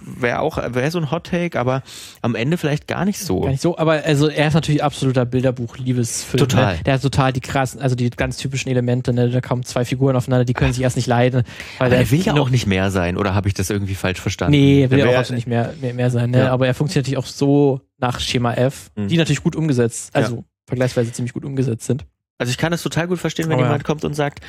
wäre 0.00 0.40
auch, 0.40 0.56
wäre 0.56 0.90
so 0.90 0.98
ein 0.98 1.10
Hot 1.10 1.24
Take, 1.24 1.58
aber 1.60 1.82
am 2.22 2.34
Ende 2.34 2.56
vielleicht 2.56 2.86
gar 2.86 3.04
nicht 3.04 3.18
so. 3.18 3.40
Gar 3.42 3.50
nicht 3.50 3.60
so, 3.62 3.76
aber 3.76 4.02
also 4.04 4.28
er 4.28 4.48
ist 4.48 4.54
natürlich 4.54 4.82
absoluter 4.82 5.26
Bilderbuch-Liebesfilm. 5.26 6.38
Total. 6.38 6.76
Ne? 6.76 6.82
Der 6.84 6.94
hat 6.94 7.02
total 7.02 7.32
die 7.32 7.40
krassen, 7.40 7.80
also 7.80 7.94
die 7.94 8.08
ganz 8.10 8.38
typischen 8.38 8.70
Elemente, 8.70 9.12
ne? 9.12 9.28
da 9.28 9.40
kommen 9.40 9.62
zwei 9.64 9.84
Figuren 9.84 10.16
aufeinander, 10.16 10.44
die 10.44 10.54
können 10.54 10.72
sich 10.72 10.82
erst 10.82 10.96
nicht 10.96 11.06
leiden. 11.06 11.42
Weil 11.78 11.88
Aber 11.88 11.96
er 11.96 12.10
will 12.10 12.20
ja 12.20 12.32
noch- 12.32 12.46
auch 12.46 12.50
nicht 12.50 12.66
mehr 12.66 12.90
sein, 12.90 13.16
oder 13.16 13.34
habe 13.34 13.48
ich 13.48 13.54
das 13.54 13.68
irgendwie 13.70 13.94
falsch 13.94 14.20
verstanden? 14.20 14.52
Nee, 14.52 14.88
will 14.90 14.98
Der 14.98 15.06
ja 15.06 15.12
auch 15.12 15.18
absolut 15.18 15.36
nicht 15.38 15.46
mehr, 15.48 15.74
mehr, 15.80 15.94
mehr 15.94 16.10
sein, 16.10 16.30
ne? 16.30 16.38
Ja. 16.38 16.50
aber 16.52 16.66
er 16.66 16.74
funktioniert 16.74 17.06
natürlich 17.06 17.18
auch 17.18 17.26
so 17.30 17.80
nach 17.98 18.20
Schema 18.20 18.54
F, 18.54 18.90
Mhm. 18.96 19.08
die 19.08 19.16
natürlich 19.18 19.42
gut 19.42 19.54
umgesetzt, 19.56 20.14
also 20.14 20.44
vergleichsweise 20.66 21.12
ziemlich 21.12 21.32
gut 21.34 21.44
umgesetzt 21.44 21.84
sind. 21.86 22.06
Also 22.38 22.50
ich 22.50 22.56
kann 22.58 22.70
das 22.70 22.82
total 22.82 23.08
gut 23.08 23.18
verstehen, 23.18 23.48
wenn 23.48 23.58
ja. 23.58 23.64
jemand 23.64 23.82
kommt 23.84 24.04
und 24.04 24.14
sagt, 24.14 24.40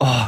oh, 0.00 0.24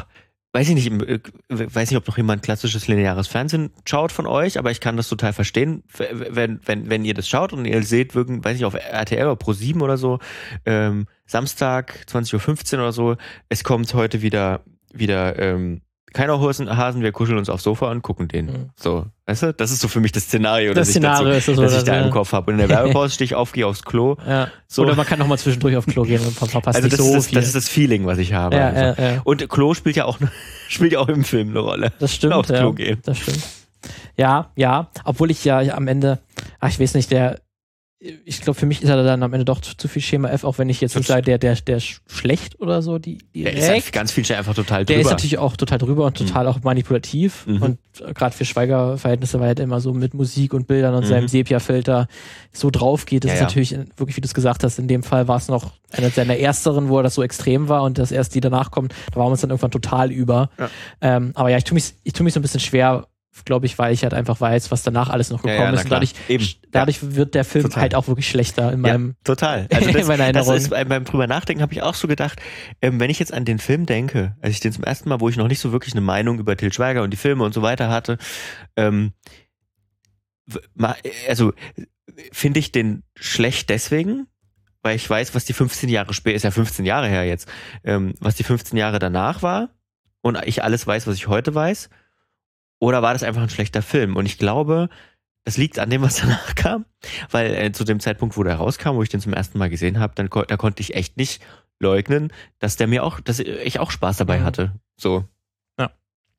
weiß 0.59 0.71
ich 0.71 0.75
nicht, 0.75 1.03
äh, 1.09 1.21
weiß 1.49 1.89
nicht, 1.91 1.97
ob 1.97 2.09
noch 2.09 2.17
jemand 2.17 2.43
klassisches 2.43 2.89
lineares 2.89 3.29
Fernsehen 3.29 3.71
schaut 3.85 4.11
von 4.11 4.27
euch, 4.27 4.59
aber 4.59 4.73
ich 4.73 4.81
kann 4.81 4.97
das 4.97 5.09
total 5.09 5.33
verstehen, 5.33 5.85
wenn, 5.97 6.59
wenn, 6.67 6.91
wenn 6.91 7.05
ihr 7.05 7.15
das 7.15 7.29
schaut 7.29 7.53
und 7.53 7.65
ihr 7.65 7.81
seht, 7.85 8.17
wirklich, 8.17 8.45
weiß 8.45 8.57
ich, 8.57 8.65
auf 8.65 8.75
RTL 8.75 9.27
oder 9.27 9.37
Pro 9.37 9.53
7 9.53 9.81
oder 9.81 9.97
so, 9.97 10.19
ähm, 10.67 11.07
Samstag 11.27 12.05
20.15 12.09 12.75
Uhr 12.75 12.81
oder 12.81 12.93
so, 12.93 13.17
es 13.49 13.63
kommt 13.63 13.95
heute 13.95 14.21
wieder, 14.21 14.65
wieder, 14.93 15.39
ähm, 15.39 15.81
keiner 16.13 16.41
Hosen, 16.41 16.75
Hasen, 16.77 17.03
wir 17.03 17.13
kuscheln 17.13 17.39
uns 17.39 17.49
aufs 17.51 17.63
Sofa 17.65 17.91
und 17.91 18.03
gucken 18.03 18.29
den. 18.29 18.47
Mhm. 18.47 18.71
So, 18.77 19.07
weißt 19.27 19.43
du? 19.43 19.55
Das 19.55 19.71
ist 19.71 19.81
so 19.81 19.89
für 19.89 20.01
mich 20.01 20.13
das 20.13 20.25
Szenario, 20.25 20.73
Das 20.75 20.89
das, 20.89 20.95
Szenario 20.95 21.31
ich, 21.31 21.39
ist 21.39 21.49
dazu, 21.49 21.61
das, 21.61 21.73
das 21.73 21.83
ich 21.83 21.89
oder? 21.89 21.93
da 21.93 22.01
Ja. 22.01 22.07
im 22.07 22.11
Kopf 22.13 22.33
habe. 22.33 22.51
Und 22.53 22.59
in 22.59 22.67
der 22.67 22.77
Werbepause 22.77 23.15
stehe 23.15 23.27
ich 23.27 23.35
auf, 23.35 23.53
gehe 23.53 23.67
aufs 23.67 23.83
Klo. 23.83 24.17
Ja. 24.27 24.49
So. 24.67 24.83
Oder 24.83 24.95
man 24.97 25.07
kann 25.07 25.19
noch 25.19 25.27
mal 25.27 25.39
zwischendurch 25.39 25.77
auf 25.77 25.87
Klo 25.87 26.03
gehen 26.03 26.25
und 26.25 26.33
ver 26.35 26.47
verpasst 26.47 26.77
also 26.77 26.89
das, 26.89 26.99
so 26.99 27.07
ist 27.07 27.15
das, 27.15 27.27
viel. 27.27 27.35
das 27.37 27.47
ist 27.47 27.57
das 27.57 27.69
Feeling, 27.69 28.07
was 28.07 28.19
ich 28.19 28.33
habe. 28.33 28.57
ja, 28.57 28.69
einfach. 28.69 28.99
ja, 29.03 29.13
ja. 29.15 29.21
Und 29.25 29.49
Klo 29.49 29.75
spielt 29.75 29.97
ja 29.97 30.05
auch, 30.07 30.19
spielt 30.69 30.93
ja 30.93 30.99
auch 31.01 31.09
im 31.09 31.25
Film 31.25 31.51
eine 31.51 31.61
Rolle. 31.61 31.93
Das 31.99 32.15
stimmt. 32.15 32.33
aufs 32.35 32.49
ja, 32.49 32.59
Klo 32.59 32.73
gehen. 32.73 32.99
Das 33.05 33.19
stimmt. 33.19 33.41
Ja, 34.17 34.51
ja. 34.57 34.89
Obwohl 35.05 35.31
ich 35.31 35.45
ja 35.45 35.61
am 35.75 35.87
Ende, 35.89 36.19
ach, 36.61 36.69
ich 36.71 36.81
weiß 36.81 36.95
nicht, 36.95 37.11
der, 37.11 37.39
ich 38.01 38.41
glaube, 38.43 38.57
für 38.59 38.67
mich 38.67 38.81
ist 38.81 38.89
er 38.89 39.03
dann 39.03 39.25
am 39.25 39.33
Ende 39.33 39.45
doch 39.45 39.61
zu, 39.61 39.77
zu 39.77 39.89
viel 39.89 40.01
Schema 40.03 40.29
F, 40.31 40.45
auch 40.45 40.59
wenn 40.59 40.69
ich 40.69 40.81
jetzt 40.81 40.95
nicht 40.95 41.09
sage, 41.09 41.23
der, 41.23 41.39
der, 41.39 41.57
der 41.57 41.81
schlecht 41.81 42.61
oder 42.61 42.81
so, 42.81 42.99
die, 42.99 43.19
Der 43.35 43.51
direkt. 43.51 43.59
ist 43.59 43.69
halt 43.69 43.93
ganz 43.93 44.13
viel 44.13 44.25
einfach 44.37 44.55
total 44.55 44.85
Der 44.85 44.97
drüber. 44.99 45.09
ist 45.09 45.13
natürlich 45.13 45.39
auch 45.39 45.57
total 45.57 45.79
drüber 45.79 46.07
und 46.07 46.17
total 46.17 46.47
auch 46.47 46.63
manipulativ. 46.63 47.45
Mhm. 47.49 47.61
Und 47.63 47.79
gerade 48.15 48.37
für 48.37 48.45
Schweiger-Verhältnisse, 48.45 49.39
weil 49.41 49.47
er 49.47 49.49
halt 49.49 49.61
immer 49.61 49.81
so 49.81 49.93
mit 49.95 50.15
Musik 50.15 50.55
und 50.55 50.69
Bildern 50.69 50.95
und 50.95 51.05
Mhm. 51.05 51.09
seinem 51.09 51.29
Sepia-Filter 51.29 52.07
so 52.53 52.71
drauf 52.71 53.05
geht. 53.05 53.25
Das 53.25 53.31
Ja, 53.31 53.35
ist 53.35 53.41
ja. 53.41 53.47
natürlich 53.47 53.77
wirklich, 53.97 54.17
wie 54.17 54.21
du 54.21 54.27
es 54.27 54.35
gesagt 54.35 54.63
hast, 54.63 54.79
in 54.79 54.87
dem 54.87 55.03
Fall 55.03 55.27
war 55.27 55.39
es 55.39 55.49
noch 55.49 55.73
einer 55.91 56.11
seiner 56.11 56.37
ersteren, 56.37 56.89
wo 56.89 56.99
er 56.99 57.03
das 57.03 57.15
so 57.17 57.25
extrem 57.25 57.69
war 57.69 57.83
und 57.83 57.99
das 57.99 58.13
erst 58.13 58.33
die 58.37 58.41
danach 58.41 58.71
kommen, 58.71 58.91
da 59.11 59.17
waren 59.17 59.27
wir 59.27 59.33
uns 59.33 59.41
dann 59.41 59.51
irgendwann 59.51 59.73
total 59.73 60.13
über. 60.13 60.51
Ja. 60.59 60.71
Ähm, 61.01 61.33
aber 61.35 61.49
ja, 61.49 61.57
ich 61.59 61.65
tue 61.65 61.75
mich, 61.75 61.95
ich 62.05 62.13
tue 62.13 62.23
mich 62.23 62.33
so 62.35 62.39
ein 62.39 62.43
bisschen 62.43 62.61
schwer, 62.61 63.09
glaube 63.45 63.67
ich, 63.67 63.79
weil 63.79 63.93
ich 63.93 64.03
halt 64.03 64.15
einfach 64.15 64.41
weiß, 64.41 64.71
was 64.71 64.83
danach 64.83 65.09
alles 65.09 65.31
noch 65.31 65.45
Ja, 65.45 65.53
gekommen 65.53 65.67
ja, 65.67 65.73
na 65.73 65.79
ist. 65.79 65.85
Und 65.85 65.93
dadurch, 66.29 66.61
dadurch 66.71 67.15
wird 67.15 67.35
der 67.35 67.45
Film 67.45 67.65
Total. 67.65 67.83
halt 67.83 67.95
auch 67.95 68.09
wirklich 68.09 68.29
schlechter 68.29 68.73
in 68.73 68.85
ja, 68.85 68.93
meinem. 68.93 69.17
total. 69.25 69.69
Also 69.73 69.91
das, 69.91 70.03
in 70.03 70.09
meiner 70.09 70.33
das 70.33 70.49
Erinnerung. 70.49 70.57
ist 70.57 70.71
beim, 70.71 70.89
beim 70.89 71.05
drüber 71.05 71.27
nachdenken 71.27 71.63
habe 71.63 71.73
ich 71.73 71.83
auch 71.83 71.95
so 71.95 72.09
gedacht, 72.09 72.41
ähm, 72.83 72.99
wenn 73.01 73.11
ich 73.11 73.19
jetzt 73.19 73.33
an 73.33 73.45
den 73.45 73.59
Film 73.59 73.87
denke, 73.87 74.37
als 74.41 74.53
ich 74.53 74.61
den 74.61 74.73
zum 74.73 74.85
ersten 74.85 75.09
Mal, 75.09 75.21
wo 75.21 75.29
ich 75.29 75.37
noch 75.37 75.49
nicht 75.49 75.61
so 75.61 75.73
wirklich 75.73 75.95
eine 75.95 76.01
Meinung 76.01 76.39
über 76.39 76.57
Til 76.57 76.73
Schweiger 76.73 77.03
und 77.03 77.11
die 77.11 77.17
Filme 77.17 77.45
und 77.45 77.55
so 77.55 77.63
weiter 77.63 77.89
hatte, 77.89 78.19
ähm, 78.77 79.13
also 81.29 81.53
finde 82.33 82.59
ich 82.59 82.73
den 82.73 83.03
schlecht 83.15 83.69
deswegen, 83.71 84.27
weil 84.83 84.97
ich 84.97 85.09
weiß, 85.09 85.35
was 85.35 85.45
die 85.45 85.53
15 85.53 85.89
Jahre 85.89 86.15
später, 86.15 86.37
ist 86.37 86.45
ja 86.45 86.51
15 86.51 86.85
Jahre 86.85 87.09
her 87.09 87.25
jetzt, 87.27 87.49
ähm, 87.85 88.15
was 88.21 88.37
die 88.37 88.45
15 88.45 88.79
Jahre 88.79 88.99
danach 88.99 89.43
war 89.43 89.71
und 90.23 90.39
ich 90.45 90.63
alles 90.63 90.87
weiß, 90.87 91.07
was 91.07 91.17
ich 91.17 91.29
heute 91.29 91.55
weiß, 91.55 91.91
oder 92.81 93.03
war 93.03 93.13
das 93.13 93.23
einfach 93.23 93.43
ein 93.43 93.51
schlechter 93.51 93.83
Film? 93.83 94.17
Und 94.17 94.27
ich 94.27 94.39
glaube, 94.39 94.89
das 95.45 95.57
liegt 95.57 95.79
an 95.79 95.91
dem, 95.91 96.03
was 96.03 96.17
danach 96.21 96.55
kam, 96.55 96.85
weil 97.31 97.55
äh, 97.55 97.73
zu 97.73 97.85
dem 97.85 98.01
Zeitpunkt, 98.01 98.37
wo 98.37 98.43
der 98.43 98.57
rauskam, 98.57 98.91
wo 98.97 99.03
ich 99.03 99.09
den 99.09 99.21
zum 99.21 99.33
ersten 99.33 99.59
Mal 99.59 99.71
gesehen 99.71 99.99
habe, 99.99 100.15
dann 100.15 100.29
da 100.49 100.57
konnte 100.57 100.81
ich 100.83 100.95
echt 100.95 101.17
nicht 101.17 101.43
leugnen, 101.81 102.33
dass 102.59 102.77
der 102.77 102.87
mir 102.89 103.05
auch, 103.05 103.21
dass 103.21 103.39
ich 103.39 103.79
auch 103.79 103.91
Spaß 103.91 104.17
dabei 104.17 104.41
Mhm. 104.41 104.45
hatte. 104.45 104.73
So. 104.97 105.25
Ja. 105.79 105.91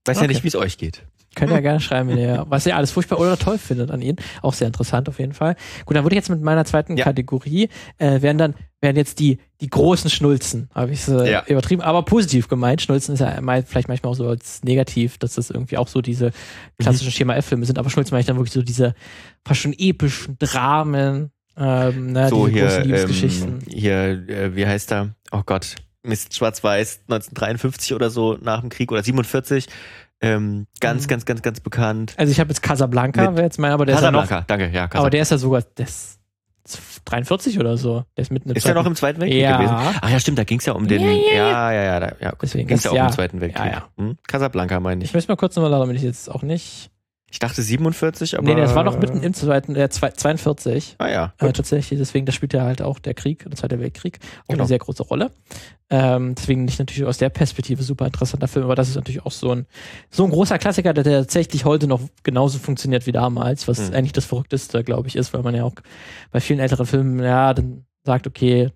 Weiß 0.05 0.17
ja 0.17 0.23
Okay. 0.23 0.27
nicht, 0.33 0.43
wie 0.43 0.49
es 0.49 0.55
euch 0.55 0.77
geht. 0.77 1.03
Könnt 1.39 1.51
ihr 1.51 1.61
gerne 1.61 1.79
schreiben, 1.79 2.09
wenn 2.09 2.17
ihr 2.17 2.45
was 2.49 2.65
ihr 2.65 2.75
alles 2.75 2.91
furchtbar 2.91 3.19
oder 3.19 3.37
toll 3.37 3.57
findet 3.57 3.89
an 3.91 4.01
ihn. 4.01 4.17
Auch 4.41 4.53
sehr 4.53 4.67
interessant 4.67 5.09
auf 5.09 5.19
jeden 5.19 5.33
Fall. 5.33 5.55
Gut, 5.85 5.95
dann 5.95 6.03
würde 6.03 6.13
ich 6.15 6.17
jetzt 6.19 6.29
mit 6.29 6.41
meiner 6.41 6.65
zweiten 6.65 6.97
Ja. 6.97 7.05
Kategorie, 7.05 7.69
äh, 7.97 8.21
werden 8.21 8.37
dann, 8.37 8.55
werden 8.81 8.97
jetzt 8.97 9.19
die, 9.19 9.39
die 9.61 9.69
großen 9.69 10.09
Schnulzen, 10.09 10.69
habe 10.75 10.91
ich 10.91 11.07
äh, 11.07 11.31
Ja. 11.31 11.43
übertrieben, 11.47 11.81
aber 11.81 12.03
positiv 12.03 12.47
gemeint. 12.47 12.81
Schnulzen 12.81 13.13
ist 13.13 13.19
ja 13.21 13.39
mal, 13.41 13.63
vielleicht 13.63 13.87
manchmal 13.87 14.11
auch 14.11 14.15
so 14.15 14.27
als 14.27 14.63
negativ, 14.63 15.17
dass 15.17 15.35
das 15.35 15.49
irgendwie 15.49 15.77
auch 15.77 15.87
so 15.87 16.01
diese 16.01 16.27
Mhm. 16.27 16.31
klassischen 16.83 17.11
Schema 17.11 17.35
F-Filme 17.35 17.65
sind, 17.65 17.77
aber 17.79 17.89
Schnulzen 17.89 18.13
meine 18.13 18.21
ich 18.21 18.27
dann 18.27 18.37
wirklich 18.37 18.53
so 18.53 18.61
diese 18.61 18.93
fast 19.45 19.61
schon 19.61 19.73
epischen 19.77 20.37
Dramen, 20.39 21.31
ähm, 21.57 22.13
ne, 22.13 22.29
so 22.29 22.47
diese 22.47 22.53
hier, 22.57 22.63
großen 22.65 22.81
ähm, 22.81 22.87
Liebesgeschichten. 22.87 23.59
hier, 23.67 23.95
äh, 24.29 24.55
wie 24.55 24.65
heißt 24.65 24.91
er? 24.93 25.09
Oh 25.31 25.41
Gott, 25.45 25.75
Mist, 26.03 26.33
Schwarz-Weiß, 26.33 27.01
1953 27.09 27.93
oder 27.93 28.09
so 28.09 28.37
nach 28.41 28.61
dem 28.61 28.69
Krieg 28.69 28.89
oder 28.91 29.03
47. 29.03 29.67
Ähm, 30.21 30.67
ganz, 30.81 31.03
Mhm. 31.03 31.07
ganz, 31.07 31.25
ganz, 31.25 31.41
ganz 31.41 31.59
bekannt. 31.61 32.13
Also 32.17 32.31
ich 32.31 32.39
habe 32.39 32.49
jetzt 32.49 32.61
Casablanca, 32.61 33.35
wäre 33.35 33.43
jetzt 33.43 33.57
mein, 33.59 33.71
aber 33.71 33.85
der 33.85 33.95
ist 33.95 34.01
ja 34.01 34.11
noch, 34.11 34.21
Casablanca, 34.21 34.45
danke, 34.47 34.65
ja, 34.65 34.69
Casablanca. 34.87 34.99
aber 34.99 35.09
der 35.09 35.21
ist 35.21 35.31
ja 35.31 35.37
sogar, 35.37 35.63
ist 35.77 36.19
43 37.05 37.59
oder 37.59 37.77
so. 37.77 38.03
Der 38.15 38.21
ist 38.23 38.31
mitten 38.31 38.49
im 38.49 38.55
ist 38.55 38.63
der 38.65 38.73
Zweiten- 38.73 38.83
noch 38.83 38.89
im 38.89 38.95
Zweiten 38.95 39.21
Weltkrieg 39.21 39.41
Ja. 39.41 39.57
gewesen? 39.57 39.75
Ach 40.01 40.09
ja, 40.09 40.19
stimmt, 40.19 40.37
da 40.37 40.43
ging 40.43 40.59
es 40.59 40.65
ja 40.65 40.73
um 40.73 40.87
den. 40.87 41.01
Ja, 41.01 41.07
ja, 41.09 41.33
Ja, 41.33 41.71
ja, 41.71 41.99
ja, 41.99 42.11
ja. 42.21 42.33
Deswegen 42.41 42.67
ging 42.67 42.77
es 42.77 42.83
das 42.83 42.91
ja 42.91 42.91
auch 42.91 42.95
Jahr. 42.95 43.07
im 43.07 43.13
Zweiten 43.13 43.41
Weltkrieg. 43.41 43.65
Ja, 43.65 43.71
ja. 43.71 43.89
Hm? 43.97 44.17
Casablanca 44.27 44.79
meine 44.79 45.03
Ich 45.03 45.09
ich. 45.09 45.13
müsste 45.15 45.31
mal 45.31 45.37
kurz 45.37 45.55
nochmal 45.55 45.71
damit 45.71 45.95
ich 45.95 46.03
jetzt 46.03 46.29
auch 46.29 46.43
nicht. 46.43 46.91
Ich 47.31 47.39
dachte 47.39 47.61
47, 47.61 48.37
aber. 48.37 48.45
nee, 48.47 48.55
nee, 48.55 48.61
das 48.61 48.73
war 48.75 48.83
noch 48.83 48.99
mitten 48.99 49.21
im 49.21 49.33
zweiten, 49.33 49.75
äh, 49.75 49.89
zwei- 49.89 50.11
42. 50.11 50.95
Ah 50.97 51.07
ja. 51.09 51.33
Äh, 51.37 51.51
tatsächlich, 51.53 51.99
deswegen, 51.99 52.25
da 52.25 52.31
spielt 52.31 52.53
ja 52.53 52.63
halt 52.63 52.81
auch 52.81 52.99
der 52.99 53.13
Krieg, 53.13 53.43
der 53.47 53.55
Zweite 53.55 53.79
Weltkrieg, 53.79 54.19
auch 54.43 54.47
Genau. 54.49 54.61
eine 54.63 54.67
sehr 54.67 54.79
große 54.79 55.03
Rolle. 55.03 55.31
Ähm, 55.91 56.35
deswegen 56.35 56.65
nicht 56.65 56.79
natürlich 56.79 57.05
aus 57.05 57.17
der 57.17 57.29
Perspektive 57.29 57.81
super 57.83 58.05
interessanter 58.05 58.47
Film, 58.47 58.65
aber 58.65 58.75
das 58.75 58.89
ist 58.89 58.95
natürlich 58.95 59.25
auch 59.25 59.31
so 59.31 59.51
ein, 59.51 59.65
so 60.11 60.23
ein 60.23 60.29
großer 60.31 60.57
Klassiker, 60.59 60.93
der 60.93 61.03
tatsächlich 61.03 61.65
heute 61.65 61.87
noch 61.87 62.01
genauso 62.23 62.59
funktioniert 62.59 63.05
wie 63.07 63.11
damals, 63.11 63.67
was 63.67 63.89
Mhm. 63.89 63.95
eigentlich 63.95 64.13
das 64.13 64.25
Verrückteste, 64.25 64.83
glaube 64.83 65.07
ich, 65.07 65.15
ist, 65.15 65.33
weil 65.33 65.41
man 65.41 65.55
ja 65.55 65.63
auch 65.63 65.73
bei 66.31 66.39
vielen 66.39 66.59
älteren 66.59 66.85
Filmen, 66.85 67.19
ja, 67.23 67.53
dann 67.53 67.85
sagt, 68.05 68.27
okay, 68.27 68.69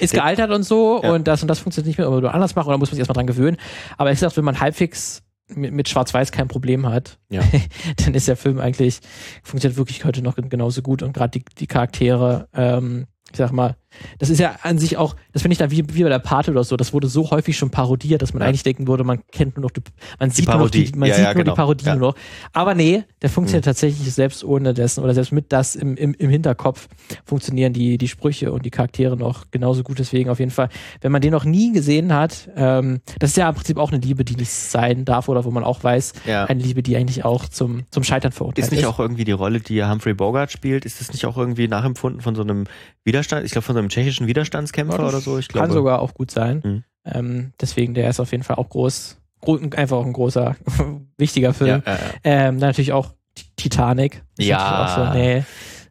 ist 0.00 0.12
Der- 0.12 0.20
gealtert 0.20 0.50
und 0.50 0.62
so 0.62 1.00
Ja. 1.02 1.12
und 1.12 1.26
das 1.26 1.40
und 1.42 1.48
das 1.48 1.58
funktioniert 1.60 1.86
nicht 1.88 1.98
mehr, 1.98 2.06
aber 2.06 2.20
du 2.20 2.30
anders 2.32 2.54
machen 2.54 2.68
oder 2.68 2.76
muss 2.76 2.90
man 2.90 2.96
sich 2.96 3.00
erstmal 3.00 3.14
dran 3.14 3.26
gewöhnen. 3.26 3.56
Aber 3.96 4.12
ich 4.12 4.18
sag, 4.18 4.36
wenn 4.36 4.44
man 4.44 4.60
halbwegs 4.60 5.22
mit, 5.54 5.72
mit 5.72 5.88
Schwarz-Weiß 5.88 6.32
kein 6.32 6.48
Problem 6.48 6.88
hat, 6.88 7.18
Ja. 7.30 7.42
dann 8.04 8.14
ist 8.14 8.28
der 8.28 8.36
Film 8.36 8.58
eigentlich, 8.58 9.00
funktioniert 9.42 9.78
wirklich 9.78 10.04
heute 10.04 10.22
noch 10.22 10.36
genauso 10.36 10.82
gut 10.82 11.02
und 11.02 11.12
gerade 11.12 11.38
die, 11.38 11.44
die 11.58 11.66
Charaktere, 11.66 12.48
ähm, 12.54 13.06
ich 13.30 13.36
sag 13.36 13.52
mal, 13.52 13.76
das 14.18 14.30
ist 14.30 14.38
ja 14.38 14.56
an 14.62 14.78
sich 14.78 14.96
auch, 14.96 15.16
das 15.32 15.42
finde 15.42 15.52
ich 15.52 15.58
dann 15.58 15.70
wie, 15.70 15.84
wie 15.94 16.02
bei 16.02 16.08
der 16.08 16.18
Pate 16.18 16.50
oder 16.50 16.64
so, 16.64 16.76
das 16.76 16.92
wurde 16.92 17.08
so 17.08 17.30
häufig 17.30 17.56
schon 17.56 17.70
parodiert, 17.70 18.22
dass 18.22 18.32
man 18.32 18.42
Ja. 18.42 18.48
eigentlich 18.48 18.62
denken 18.62 18.86
würde, 18.88 19.04
man 19.04 19.20
kennt 19.32 19.56
nur 19.56 19.62
noch 19.64 19.70
die, 19.70 19.82
man 20.18 20.30
sieht 20.30 20.46
Parodie. 20.46 20.78
nur 20.78 20.84
noch 20.86 20.92
die, 20.92 20.98
man 20.98 21.08
Ja, 21.08 21.14
sieht 21.14 21.24
ja, 21.24 21.34
nur 21.34 21.42
genau. 21.44 21.54
die 21.54 21.56
Parodie 21.56 21.84
nur 21.86 21.96
noch. 21.96 22.14
Aber 22.52 22.74
nee, 22.74 23.04
der 23.22 23.30
funktioniert 23.30 23.64
Mhm. 23.64 23.70
tatsächlich 23.70 24.12
selbst 24.12 24.44
ohne 24.44 24.74
dessen 24.74 25.02
oder 25.02 25.14
selbst 25.14 25.32
mit 25.32 25.52
das 25.52 25.74
im, 25.76 25.96
im, 25.96 26.14
im 26.14 26.30
Hinterkopf 26.30 26.88
funktionieren 27.24 27.72
die, 27.72 27.98
die 27.98 28.08
Sprüche 28.08 28.52
und 28.52 28.64
die 28.64 28.70
Charaktere 28.70 29.16
noch 29.16 29.50
genauso 29.50 29.82
gut. 29.82 29.98
Deswegen 29.98 30.30
auf 30.30 30.38
jeden 30.38 30.50
Fall, 30.50 30.68
wenn 31.00 31.12
man 31.12 31.20
den 31.22 31.32
noch 31.32 31.44
nie 31.44 31.72
gesehen 31.72 32.12
hat, 32.14 32.48
ähm, 32.56 33.00
das 33.18 33.30
ist 33.30 33.36
ja 33.36 33.48
im 33.48 33.54
Prinzip 33.54 33.78
auch 33.78 33.92
eine 33.92 34.00
Liebe, 34.00 34.24
die 34.24 34.36
nicht 34.36 34.50
sein 34.50 35.04
darf 35.04 35.28
oder 35.28 35.44
wo 35.44 35.50
man 35.50 35.64
auch 35.64 35.82
weiß, 35.82 36.12
eine 36.26 36.60
Liebe, 36.62 36.82
die 36.82 36.96
eigentlich 36.96 37.24
auch 37.24 37.48
zum, 37.48 37.82
zum 37.90 38.04
Scheitern 38.04 38.32
verurteilt 38.32 38.66
Ist 38.66 38.72
nicht 38.72 38.86
auch 38.86 38.98
irgendwie 38.98 39.24
die 39.24 39.32
Rolle, 39.32 39.60
die 39.60 39.84
Humphrey 39.84 40.14
Bogart 40.14 40.52
spielt, 40.52 40.84
ist 40.84 41.00
das 41.00 41.12
nicht 41.12 41.26
auch 41.26 41.36
irgendwie 41.36 41.68
nachempfunden 41.68 42.20
von 42.20 42.34
so 42.34 42.42
einem 42.42 42.64
Widerstand, 43.04 43.44
ich 43.44 43.52
glaube 43.52 43.64
von 43.64 43.74
so 43.74 43.79
einem 43.80 43.88
tschechischen 43.88 44.26
Widerstandskämpfer 44.26 44.98
das 44.98 45.08
oder 45.08 45.20
so? 45.20 45.38
Ich 45.38 45.48
Kann 45.48 45.62
glaube. 45.62 45.72
sogar 45.74 46.00
auch 46.00 46.14
gut 46.14 46.30
sein. 46.30 46.62
Mhm. 46.64 46.84
Ähm, 47.04 47.52
deswegen, 47.60 47.94
der 47.94 48.08
ist 48.08 48.20
auf 48.20 48.30
jeden 48.32 48.44
Fall 48.44 48.56
auch 48.56 48.68
groß. 48.68 49.16
Gro 49.40 49.58
einfach 49.74 49.96
auch 49.96 50.06
ein 50.06 50.12
großer, 50.12 50.54
wichtiger 51.16 51.54
Film. 51.54 51.82
Ja, 51.84 51.92
ja, 51.92 51.98
ja. 51.98 52.10
Ähm, 52.24 52.60
dann 52.60 52.68
natürlich 52.70 52.92
auch 52.92 53.14
Titanic. 53.56 54.22
Ist 54.36 54.46
Ja. 54.46 54.84
Auch 54.84 55.06
so, 55.06 55.18
nee, 55.18 55.44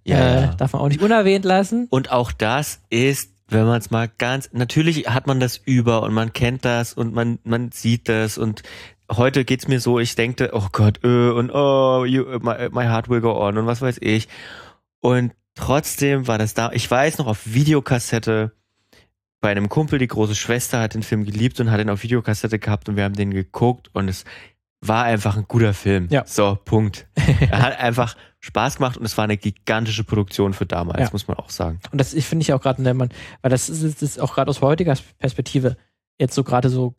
äh. 0.10 0.49
Darf 0.58 0.73
man 0.73 0.82
auch 0.82 0.88
nicht 0.88 1.02
unerwähnt 1.02 1.45
lassen. 1.45 1.88
Und 1.89 2.12
auch 2.12 2.32
das 2.32 2.82
ist, 2.89 3.32
wenn 3.47 3.65
man 3.65 3.80
es 3.80 3.91
mal 3.91 4.10
ganz, 4.17 4.49
natürlich 4.54 5.08
hat 5.08 5.28
man 5.28 5.39
das 5.39 5.58
über 5.58 6.04
und 6.04 6.13
man 6.13 6.34
kennt 6.34 6.65
das 6.65 6.93
und 6.93 7.13
man, 7.13 7.39
man 7.43 7.71
sieht 7.71 8.10
das 8.10 8.38
und 8.38 8.63
heute 9.12 9.43
geht's 9.45 9.67
mir 9.67 9.80
so, 9.80 9.99
ich 9.99 10.15
denke, 10.15 10.52
oh 10.54 10.67
Gott, 10.71 11.04
äh, 11.04 11.30
und 11.30 11.52
oh, 11.52 12.06
you, 12.06 12.25
my, 12.41 12.69
my 12.71 12.86
heart 12.86 13.10
will 13.10 13.21
go 13.21 13.32
on 13.39 13.58
und 13.58 13.65
was 13.65 13.82
weiß 13.82 13.97
ich. 14.02 14.28
Und 15.02 15.32
trotzdem 15.60 16.28
war 16.28 16.38
das 16.38 16.54
da, 16.54 16.72
ich 16.74 16.89
weiß 16.89 17.17
noch 17.17 17.28
auf 17.28 17.41
Videokassette, 17.45 18.52
bei 19.41 19.52
einem 19.52 19.69
Kumpel, 19.69 20.00
die 20.00 20.08
große 20.08 20.36
Schwester 20.36 20.82
hat 20.82 20.93
den 20.95 21.04
Film 21.04 21.24
geliebt 21.24 21.60
und 21.60 21.72
hat 21.72 21.80
ihn 21.80 21.89
auf 21.89 22.04
Videokassette 22.04 22.60
gehabt 22.60 22.89
und 22.89 22.95
wir 22.98 23.06
haben 23.06 23.15
den 23.15 23.32
geguckt 23.32 23.89
und 23.93 24.10
es 24.10 24.26
war 24.82 25.04
einfach 25.06 25.38
ein 25.38 25.45
guter 25.48 25.74
Film. 25.74 26.08
Ja. 26.10 26.26
So, 26.26 26.58
Punkt. 26.65 27.08
er 27.50 27.62
hat 27.62 27.80
einfach 27.80 28.15
Spaß 28.39 28.78
gemacht 28.78 28.98
und 28.98 29.06
es 29.06 29.17
war 29.17 29.24
eine 29.26 29.38
gigantische 29.38 30.04
Produktion 30.04 30.54
für 30.54 30.65
damals, 30.65 31.00
Ja. 31.00 31.10
muss 31.12 31.28
man 31.28 31.38
auch 31.38 31.50
sagen. 31.50 31.80
Und 31.91 32.00
das 32.00 32.13
finde 32.13 32.43
ich 32.43 32.54
auch 32.54 32.62
gerade, 32.62 32.84
wenn 32.84 32.98
man, 32.98 33.10
weil 33.41 33.52
das 33.52 33.69
ist, 33.69 33.84
das 33.84 34.02
ist 34.02 34.19
auch 34.19 34.34
gerade 34.34 34.50
aus 34.50 34.62
heutiger 34.62 34.95
Perspektive 35.19 35.78
jetzt 36.17 36.36
so 36.36 36.43
gerade 36.43 36.69
so 36.69 36.95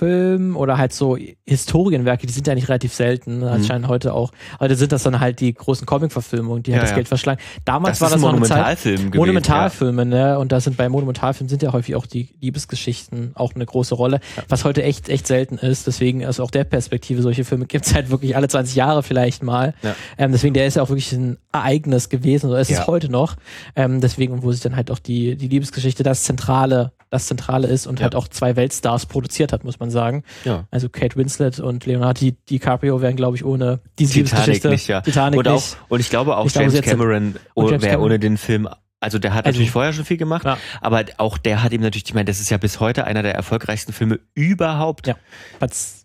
Liebesfilm 0.00 0.56
oder 0.56 0.78
halt 0.78 0.92
so 0.92 1.16
Historienwerke, 1.46 2.26
die 2.26 2.32
sind 2.32 2.46
ja 2.46 2.54
nicht 2.54 2.68
relativ 2.68 2.94
selten, 2.94 3.40
ne? 3.40 3.50
anscheinend 3.50 3.88
heute 3.88 4.14
auch. 4.14 4.32
Heute 4.58 4.76
sind 4.76 4.92
das 4.92 5.02
dann 5.02 5.20
halt 5.20 5.40
die 5.40 5.52
großen 5.52 5.86
Comic-Verfilmungen, 5.86 6.62
die 6.62 6.72
halt 6.72 6.80
Mhm. 6.80 6.80
Ja, 6.80 6.82
das 6.82 6.90
ja. 6.90 6.96
Geld 6.96 7.08
verschlagen. 7.08 7.40
Damals 7.64 7.98
Das 7.98 8.00
war 8.00 8.08
das 8.10 8.18
ein 8.18 8.22
noch 8.22 8.28
eine 8.32 8.46
Zeit. 8.46 8.50
Monumentalfilm 8.56 8.96
gewesen. 8.96 9.16
Monumentalfilme, 9.18 10.06
ne? 10.06 10.38
Und 10.38 10.52
da 10.52 10.60
sind 10.60 10.76
bei 10.76 10.88
Monumentalfilmen 10.88 11.48
sind 11.48 11.62
ja 11.62 11.72
häufig 11.72 11.94
auch 11.96 12.06
die 12.06 12.30
Liebesgeschichten 12.40 13.32
auch 13.34 13.54
eine 13.54 13.66
große 13.66 13.94
Rolle, 13.94 14.20
was 14.48 14.64
heute 14.64 14.82
echt, 14.82 15.08
echt 15.08 15.26
selten 15.26 15.58
ist. 15.58 15.86
Deswegen, 15.86 16.24
also 16.24 16.42
auch 16.42 16.50
der 16.50 16.64
Perspektive, 16.64 17.20
solche 17.22 17.44
Filme 17.44 17.66
gibt's 17.66 17.94
halt 17.94 18.10
wirklich 18.10 18.36
alle 18.36 18.48
20 18.48 18.74
Jahre 18.76 19.02
vielleicht 19.02 19.42
mal. 19.42 19.74
Ja. 19.82 19.94
Ähm, 20.16 20.32
deswegen, 20.32 20.54
der 20.54 20.66
ist 20.66 20.76
ja 20.76 20.82
auch 20.82 20.88
wirklich 20.88 21.12
ein 21.12 21.36
Ereignis 21.52 22.08
gewesen, 22.08 22.48
oder 22.48 22.60
ist 22.60 22.70
es 22.70 22.78
Ja. 22.78 22.86
heute 22.86 23.10
noch. 23.10 23.36
Ähm, 23.76 24.00
deswegen, 24.00 24.42
wo 24.42 24.52
sich 24.52 24.60
dann 24.62 24.76
halt 24.76 24.90
auch 24.90 24.98
die, 25.00 25.36
die 25.36 25.48
Liebesgeschichte 25.48 26.02
das 26.02 26.22
Zentrale, 26.22 26.92
das 27.10 27.26
Zentrale 27.26 27.66
ist 27.66 27.86
und 27.86 27.98
Ja. 27.98 28.04
halt 28.04 28.14
auch 28.14 28.28
zwei 28.28 28.54
Weltstars 28.56 29.06
produziert 29.06 29.52
hat, 29.52 29.64
muss 29.64 29.80
man 29.80 29.89
sagen. 29.90 30.24
Ja. 30.44 30.66
Also 30.70 30.88
Kate 30.88 31.16
Winslet 31.16 31.60
und 31.60 31.86
Leonardo 31.86 32.18
Di- 32.20 32.36
DiCaprio 32.48 33.00
wären, 33.02 33.16
glaube 33.16 33.36
ich, 33.36 33.44
ohne 33.44 33.80
diese 33.98 34.14
Titanic 34.14 34.30
Liebesgeschichte. 34.32 34.68
nicht, 34.70 34.88
ja. 34.88 35.00
Titanic 35.00 35.38
Und, 35.38 35.48
auch, 35.48 35.54
nicht. 35.54 35.76
und 35.88 36.00
ich 36.00 36.10
glaube 36.10 36.36
auch 36.36 36.46
Ich 36.46 36.52
glaube, 36.52 36.66
James 36.68 36.78
hat- 36.78 36.84
Cameron 36.84 37.34
James 37.56 37.82
wäre 37.82 38.00
ohne 38.00 38.18
den 38.18 38.36
Film, 38.38 38.68
also 39.00 39.18
der 39.18 39.32
hat 39.34 39.46
Also- 39.46 39.56
natürlich 39.56 39.70
vorher 39.70 39.92
schon 39.92 40.04
viel 40.04 40.16
gemacht, 40.16 40.44
Ja. 40.44 40.58
aber 40.80 41.04
auch 41.18 41.38
der 41.38 41.62
hat 41.62 41.72
ihm 41.72 41.80
natürlich, 41.80 42.04
ich 42.06 42.14
meine, 42.14 42.26
das 42.26 42.40
ist 42.40 42.50
ja 42.50 42.56
bis 42.58 42.80
heute 42.80 43.04
einer 43.04 43.22
der 43.22 43.34
erfolgreichsten 43.34 43.92
Filme 43.92 44.20
überhaupt. 44.34 45.06
Ja. 45.06 45.16
Platz 45.58 45.99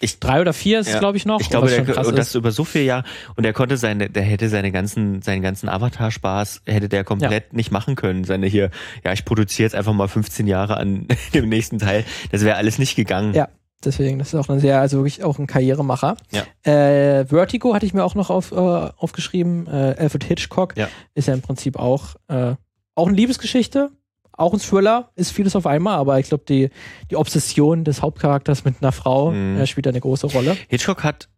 Ich- 0.00 0.18
drei 0.20 0.40
oder 0.40 0.52
vier 0.52 0.80
ist, 0.80 0.92
Ja. 0.92 0.98
glaube 0.98 1.16
ich, 1.16 1.24
noch. 1.24 1.40
Ich 1.40 1.48
glaube, 1.50 1.68
der, 1.68 1.80
und 2.06 2.18
das 2.18 2.28
ist. 2.28 2.34
über 2.34 2.50
so 2.50 2.64
viele 2.64 2.84
Jahre 2.84 3.04
und 3.36 3.44
er 3.44 3.52
konnte 3.52 3.76
seine, 3.76 4.10
der 4.10 4.22
hätte 4.24 4.48
seine 4.48 4.72
ganzen, 4.72 5.22
seinen 5.22 5.40
ganzen 5.42 5.68
Avatar-Spaß 5.68 6.62
hätte 6.66 6.88
der 6.88 7.04
komplett 7.04 7.52
nicht 7.52 7.70
machen 7.70 7.94
können. 7.94 8.24
Seine 8.24 8.46
hier, 8.46 8.70
ja, 9.04 9.12
ich 9.12 9.24
produziere 9.24 9.66
jetzt 9.66 9.74
einfach 9.74 9.92
mal 9.92 10.08
15 10.08 10.46
Jahre 10.46 10.76
an 10.76 11.06
dem 11.34 11.48
nächsten 11.48 11.78
Teil. 11.78 12.04
Das 12.32 12.42
wäre 12.44 12.56
alles 12.56 12.78
nicht 12.78 12.96
gegangen. 12.96 13.34
Ja. 13.34 13.48
Deswegen, 13.84 14.18
das 14.18 14.28
ist 14.28 14.34
auch 14.34 14.48
ein 14.48 14.60
sehr, 14.60 14.80
also 14.80 14.98
wirklich 14.98 15.22
auch 15.24 15.38
ein 15.38 15.46
Karrieremacher. 15.46 16.16
Ja. 16.32 16.42
Äh, 16.72 17.26
Vertigo 17.26 17.74
hatte 17.74 17.84
ich 17.84 17.92
mir 17.92 18.02
auch 18.02 18.14
noch 18.14 18.30
auf, 18.30 18.50
äh, 18.50 18.54
aufgeschrieben. 18.54 19.66
Äh, 19.66 19.94
Alfred 19.98 20.24
Hitchcock 20.24 20.74
Ja. 20.76 20.88
ist 21.14 21.28
ja 21.28 21.34
im 21.34 21.42
Prinzip 21.42 21.78
auch, 21.78 22.14
äh, 22.28 22.54
auch 22.94 23.06
eine 23.08 23.16
Liebesgeschichte, 23.16 23.90
auch 24.36 24.52
ein 24.52 24.60
Thriller, 24.60 25.10
ist 25.14 25.32
vieles 25.32 25.54
auf 25.56 25.66
einmal, 25.66 25.96
aber 25.98 26.18
ich 26.18 26.28
glaube, 26.28 26.44
die, 26.48 26.70
die 27.10 27.16
Obsession 27.16 27.84
des 27.84 28.02
Hauptcharakters 28.02 28.64
mit 28.64 28.76
einer 28.80 28.92
Frau 28.92 29.30
Mhm. 29.30 29.58
äh, 29.58 29.66
spielt 29.66 29.86
eine 29.86 30.00
große 30.00 30.26
Rolle. 30.28 30.56
Hitchcock 30.68 31.04
hat, 31.04 31.28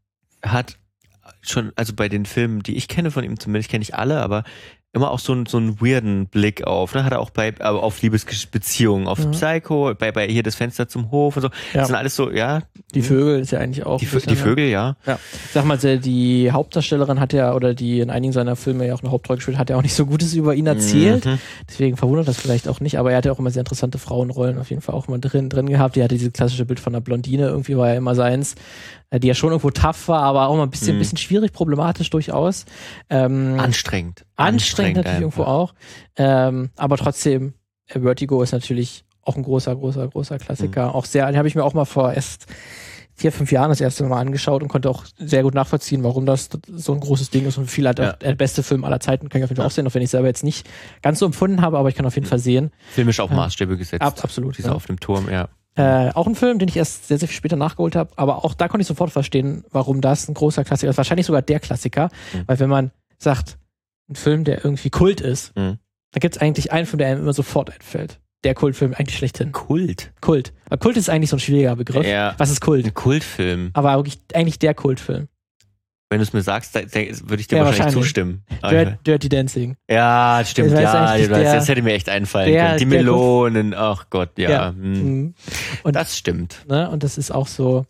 hat 0.42 0.78
schon, 1.42 1.72
also 1.76 1.92
bei 1.94 2.08
den 2.08 2.24
Filmen, 2.26 2.62
die 2.62 2.76
ich 2.76 2.88
kenne 2.88 3.10
von 3.10 3.24
ihm, 3.24 3.38
zumindest 3.38 3.70
kenne 3.70 3.82
ich 3.82 3.94
alle, 3.94 4.20
aber 4.22 4.44
immer 4.96 5.10
auch 5.12 5.18
so 5.20 5.32
einen, 5.32 5.46
so 5.46 5.58
einen 5.58 5.80
weirden 5.80 6.26
Blick 6.26 6.66
auf. 6.66 6.94
Ne? 6.94 7.04
Hat 7.04 7.12
er 7.12 7.20
auch 7.20 7.30
bei, 7.30 7.54
aber 7.60 7.82
auf 7.82 8.02
Liebesbeziehungen, 8.02 9.06
auf 9.06 9.24
Mhm. 9.24 9.30
Psycho, 9.30 9.94
bei, 9.98 10.10
bei 10.10 10.26
hier 10.26 10.42
das 10.42 10.54
Fenster 10.56 10.88
zum 10.88 11.10
Hof 11.10 11.36
und 11.36 11.42
so. 11.42 11.48
Ja. 11.72 11.80
Das 11.80 11.86
sind 11.88 11.96
alles 11.96 12.16
so, 12.16 12.30
ja, 12.30 12.62
Die 12.94 13.02
Vögel 13.02 13.40
ist 13.40 13.52
ja 13.52 13.58
eigentlich 13.60 13.84
auch. 13.86 13.98
die, 14.00 14.06
die 14.06 14.36
Vögel, 14.36 14.66
ja. 14.68 14.96
Ja. 15.06 15.18
Ich 15.46 15.52
sag 15.52 15.64
mal, 15.64 15.76
die- 15.78 16.50
Hauptdarstellerin 16.50 17.20
hat 17.20 17.32
ja, 17.32 17.54
oder 17.54 17.74
die 17.74 18.00
in 18.00 18.10
einigen 18.10 18.32
seiner 18.32 18.56
Filme 18.56 18.86
ja 18.86 18.94
auch 18.94 19.02
eine 19.02 19.10
Hauptrolle 19.10 19.36
gespielt, 19.36 19.58
hat 19.58 19.68
ja 19.70 19.76
auch 19.76 19.82
nicht 19.82 19.94
so 19.94 20.06
Gutes 20.06 20.32
über 20.34 20.54
ihn 20.54 20.66
erzählt. 20.66 21.26
Mhm. 21.26 21.38
Deswegen 21.68 21.96
verwundert 21.96 22.26
das 22.28 22.38
vielleicht 22.38 22.68
auch 22.68 22.80
nicht, 22.80 22.98
aber 22.98 23.10
er 23.10 23.18
hat 23.18 23.26
ja 23.26 23.32
auch 23.32 23.38
immer 23.38 23.50
sehr 23.50 23.60
interessante 23.60 23.98
Frauenrollen 23.98 24.58
auf 24.58 24.70
jeden 24.70 24.80
Fall 24.82 24.94
auch 24.94 25.08
immer 25.08 25.18
drin, 25.18 25.48
drin 25.50 25.66
gehabt. 25.68 25.96
Die 25.96 26.02
hatte 26.02 26.14
dieses 26.14 26.32
klassische 26.32 26.64
Bild 26.64 26.80
von 26.80 26.94
einer 26.94 27.00
Blondine, 27.02 27.48
irgendwie 27.48 27.76
war 27.76 27.88
ja 27.88 27.94
immer 27.96 28.14
seins, 28.14 28.54
äh, 28.54 29.05
die 29.12 29.28
ja 29.28 29.34
schon 29.34 29.50
irgendwo 29.50 29.70
tough 29.70 30.08
war, 30.08 30.22
aber 30.22 30.48
auch 30.48 30.56
mal 30.56 30.64
ein 30.64 30.70
bisschen, 30.70 30.96
Mhm. 30.96 30.98
bisschen 31.00 31.18
schwierig, 31.18 31.52
problematisch 31.52 32.10
durchaus. 32.10 32.64
Ähm, 33.08 33.58
Anstrengend. 33.58 34.24
anstrengend 34.36 34.96
natürlich 34.96 35.20
irgendwo 35.20 35.42
einfach. 35.42 35.52
auch. 35.54 35.74
Ähm, 36.16 36.70
aber 36.76 36.96
trotzdem, 36.96 37.54
äh, 37.88 38.00
Vertigo 38.00 38.42
ist 38.42 38.52
natürlich 38.52 39.04
auch 39.22 39.36
ein 39.36 39.42
großer, 39.42 39.74
großer, 39.74 40.06
großer 40.08 40.38
Klassiker. 40.38 40.94
Auch 40.94 41.04
sehr, 41.04 41.26
den 41.26 41.36
habe 41.36 41.48
ich 41.48 41.54
mir 41.54 41.64
auch 41.64 41.74
mal 41.74 41.84
vor 41.84 42.12
erst 42.12 42.46
vier, 43.18 43.32
fünf 43.32 43.50
Jahren 43.50 43.70
das 43.70 43.80
erste 43.80 44.04
Mal 44.04 44.20
angeschaut 44.20 44.62
und 44.62 44.68
konnte 44.68 44.90
auch 44.90 45.04
sehr 45.18 45.42
gut 45.42 45.54
nachvollziehen, 45.54 46.04
warum 46.04 46.26
das 46.26 46.50
so 46.70 46.92
ein 46.92 47.00
großes 47.00 47.30
Ding 47.30 47.46
ist 47.46 47.56
und 47.56 47.68
viel 47.70 47.86
halt 47.86 47.98
Ja. 47.98 48.10
auch 48.10 48.16
der 48.18 48.34
beste 48.34 48.62
Film 48.62 48.84
aller 48.84 49.00
Zeiten 49.00 49.28
kann 49.30 49.38
ich 49.40 49.44
auf 49.44 49.50
jeden 49.50 49.56
Fall 49.56 49.66
auch 49.66 49.70
sehen, 49.70 49.86
auch 49.86 49.94
wenn 49.94 50.02
ich 50.02 50.10
selber 50.10 50.26
jetzt 50.26 50.44
nicht 50.44 50.66
ganz 51.00 51.18
so 51.20 51.26
empfunden 51.26 51.62
habe, 51.62 51.78
aber 51.78 51.88
ich 51.88 51.94
kann 51.94 52.04
auf 52.04 52.14
jeden 52.14 52.26
Fall 52.26 52.38
sehen. 52.38 52.72
Filmisch 52.92 53.18
auch 53.20 53.30
Ja. 53.30 53.36
Maßstäbe 53.36 53.78
gesetzt. 53.78 54.02
Ab, 54.02 54.18
absolut. 54.22 54.58
Dieser 54.58 54.68
Ja. 54.68 54.74
auf 54.74 54.84
dem 54.86 55.00
Turm, 55.00 55.30
ja. 55.30 55.48
Äh, 55.76 56.10
auch 56.14 56.26
ein 56.26 56.34
Film, 56.34 56.58
den 56.58 56.68
ich 56.68 56.76
erst 56.76 57.06
sehr, 57.08 57.18
sehr 57.18 57.28
viel 57.28 57.36
später 57.36 57.56
nachgeholt 57.56 57.96
habe, 57.96 58.10
aber 58.16 58.44
auch 58.44 58.54
da 58.54 58.68
konnte 58.68 58.82
ich 58.82 58.88
sofort 58.88 59.10
verstehen, 59.10 59.64
warum 59.70 60.00
das 60.00 60.28
ein 60.28 60.34
großer 60.34 60.64
Klassiker 60.64 60.90
ist. 60.90 60.96
Wahrscheinlich 60.96 61.26
sogar 61.26 61.42
der 61.42 61.60
Klassiker, 61.60 62.08
Mhm. 62.32 62.42
weil 62.46 62.58
wenn 62.60 62.70
man 62.70 62.90
sagt, 63.18 63.58
ein 64.08 64.14
Film, 64.14 64.44
der 64.44 64.64
irgendwie 64.64 64.90
Kult 64.90 65.20
ist, 65.20 65.54
Mhm. 65.56 65.78
da 66.12 66.18
gibt 66.20 66.36
es 66.36 66.40
eigentlich 66.42 66.72
einen 66.72 66.86
Film, 66.86 66.98
der 66.98 67.08
einem 67.08 67.20
immer 67.22 67.32
sofort 67.32 67.70
einfällt. 67.70 68.20
Der 68.44 68.54
Kultfilm 68.54 68.94
eigentlich 68.94 69.16
schlechthin. 69.18 69.50
Kult. 69.52 70.12
Kult. 70.20 70.52
Aber 70.66 70.76
Kult 70.78 70.96
ist 70.96 71.10
eigentlich 71.10 71.30
so 71.30 71.36
ein 71.36 71.40
schwieriger 71.40 71.74
Begriff. 71.74 72.06
Ja. 72.06 72.34
Was 72.38 72.50
ist 72.50 72.60
Kult? 72.60 72.84
Ein 72.86 72.94
Kultfilm. 72.94 73.70
Aber 73.72 73.96
wirklich 73.96 74.20
eigentlich 74.34 74.58
der 74.58 74.72
Kultfilm. 74.74 75.28
Wenn 76.08 76.18
du 76.18 76.22
es 76.22 76.32
mir 76.32 76.42
sagst, 76.42 76.74
würde 76.74 77.40
ich 77.40 77.48
dir 77.48 77.56
Ja, 77.58 77.64
wahrscheinlich, 77.64 77.66
wahrscheinlich. 77.66 77.94
zustimmen. 77.94 78.44
Dirty, 78.62 78.96
Dirty 79.04 79.28
Dancing. 79.28 79.76
Ja, 79.90 80.40
stimmt, 80.44 80.70
Das 80.72 80.80
ja, 80.80 81.16
der- 81.16 81.54
das 81.54 81.68
hätte 81.68 81.82
mir 81.82 81.94
echt 81.94 82.08
einfallen 82.08 82.52
der- 82.52 82.66
können. 82.66 82.78
Die 82.78 82.86
Melonen, 82.86 83.74
ach 83.74 84.06
Gott, 84.08 84.30
ja. 84.38 84.50
Ja. 84.50 84.68
hm. 84.68 84.92
Mhm. 84.92 85.34
Und, 85.82 85.96
Das 85.96 86.16
stimmt. 86.16 86.64
ne, 86.68 86.88
und 86.90 87.02
das 87.02 87.18
ist 87.18 87.32
auch 87.32 87.48
so 87.48 87.86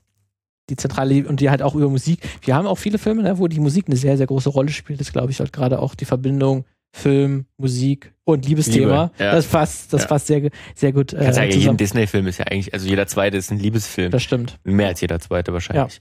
die 0.70 0.76
zentrale 0.76 1.29
und 1.29 1.40
die 1.40 1.50
halt 1.50 1.61
auch 1.62 1.74
über 1.74 1.90
Musik. 1.90 2.20
Wir 2.42 2.55
haben 2.55 2.66
auch 2.66 2.79
viele 2.79 2.98
Filme, 2.98 3.22
ne, 3.22 3.38
wo 3.38 3.48
die 3.48 3.61
Musik 3.61 3.85
eine 3.87 3.96
sehr, 3.96 4.16
sehr 4.16 4.26
große 4.26 4.48
Rolle 4.48 4.70
spielt. 4.70 4.98
Das 4.98 5.12
glaube 5.12 5.31
ich 5.31 5.38
halt 5.38 5.52
gerade 5.52 5.79
auch 5.79 5.94
die 5.94 6.07
Verbindung 6.07 6.64
Film, 6.96 7.44
Musik 7.59 8.12
und 8.24 8.46
Liebesthema. 8.46 9.11
Liebe, 9.12 9.24
ja. 9.24 9.32
Das 9.32 9.46
passt, 9.46 9.92
das 9.92 10.02
Ja. 10.02 10.09
passt 10.09 10.26
sehr, 10.28 10.50
sehr 10.74 10.92
gut 10.92 11.12
äh, 11.12 11.16
Kannst 11.18 11.35
sagen, 11.35 11.48
jeden 11.48 11.61
zusammen. 11.61 11.76
Disney-Film 11.76 12.26
ist 12.26 12.38
ja 12.38 12.46
eigentlich, 12.46 12.72
also 12.72 12.88
jeder 12.88 13.06
zweite 13.06 13.37
ist 13.37 13.50
ein 13.52 13.59
Liebesfilm. 13.59 14.11
Das 14.11 14.22
stimmt. 14.22 14.59
Mehr 14.64 14.88
als 14.88 15.00
jeder 15.02 15.20
zweite 15.20 15.52
wahrscheinlich. 15.52 16.00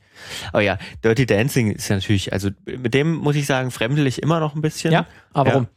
Aber 0.54 0.62
ja, 0.62 0.78
Dirty 1.04 1.26
Dancing 1.26 1.72
ist 1.72 1.90
ja 1.90 1.98
natürlich, 1.98 2.32
also 2.32 2.50
mit 2.66 2.94
dem 2.94 3.14
muss 3.16 3.36
ich 3.36 3.46
sagen, 3.46 3.72
fremdel 3.72 4.08
ich 4.08 4.24
immer 4.24 4.40
noch 4.40 4.56
ein 4.56 4.62
bisschen. 4.62 4.94
Ja, 4.94 5.06
aber 5.34 5.50
warum? 5.52 5.68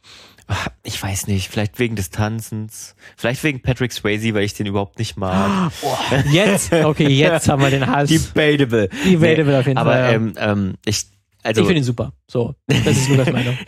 Ach, 0.47 0.69
Ich 0.83 1.03
weiß 1.03 1.27
nicht, 1.27 1.49
vielleicht 1.49 1.77
wegen 1.79 1.95
des 1.95 2.09
Tanzens, 2.09 2.95
vielleicht 3.17 3.43
wegen 3.43 3.61
Patrick 3.61 3.91
Swayze, 3.91 4.33
weil 4.33 4.43
ich 4.43 4.53
den 4.55 4.65
überhaupt 4.67 4.97
nicht 4.99 5.17
mag. 5.17 5.71
Jetzt, 6.31 6.71
okay, 6.73 7.07
jetzt 7.07 7.49
haben 7.49 7.61
wir 7.61 7.69
den 7.69 7.85
Hals. 7.85 8.09
Debatable. 8.33 8.89
Debatable 9.05 9.59
auf 9.59 9.67
jeden 9.67 9.77
Aber 9.77 9.91
Fall. 9.91 10.01
ja. 10.01 10.11
ähm, 10.13 10.33
ähm, 10.37 10.73
ich, 10.85 11.05
also 11.43 11.61
ich 11.61 11.67
finde 11.67 11.81
ihn 11.81 11.83
super. 11.85 12.13
So, 12.27 12.55
das 12.67 12.87
ist 12.87 13.09
Lukas 13.09 13.31
Meinung. 13.31 13.57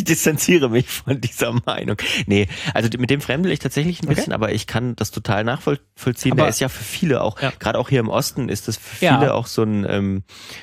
Ich 0.00 0.04
distanziere 0.04 0.70
mich 0.70 0.86
von 0.88 1.20
dieser 1.20 1.52
Meinung. 1.66 1.96
Nee, 2.26 2.48
also 2.74 2.88
mit 2.98 3.10
dem 3.10 3.20
fremdel 3.20 3.52
ich 3.52 3.58
tatsächlich 3.58 4.00
ein 4.00 4.06
Okay. 4.06 4.14
bisschen, 4.14 4.32
aber 4.32 4.52
ich 4.52 4.66
kann 4.66 4.96
das 4.96 5.10
total 5.10 5.44
nachvollziehen. 5.44 6.32
Aber- 6.32 6.42
Der 6.42 6.48
ist 6.48 6.60
ja 6.60 6.68
für 6.70 6.82
viele 6.82 7.20
auch, 7.22 7.40
Ja. 7.40 7.52
gerade 7.58 7.78
auch 7.78 7.88
hier 7.90 8.00
im 8.00 8.08
Osten 8.08 8.48
ist 8.48 8.66
das 8.68 8.76
für 8.78 9.04
Ja. 9.04 9.18
viele 9.18 9.34
auch 9.34 9.46
so 9.46 9.62
ein, 9.62 9.84
ähm, 9.88 10.22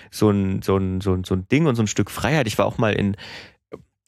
so 0.10 0.30
ein, 0.32 0.62
so 0.64 0.78
ein, 0.78 1.02
so 1.02 1.14
ein, 1.14 1.24
so 1.24 1.36
ein 1.36 1.48
Ding 1.48 1.68
und 1.68 1.76
so 1.76 1.84
ein 1.84 1.88
Stück 1.88 2.10
Freiheit. 2.10 2.48
Ich 2.48 2.58
war 2.58 2.66
auch 2.66 2.78
mal 2.80 2.94
in, 2.94 3.16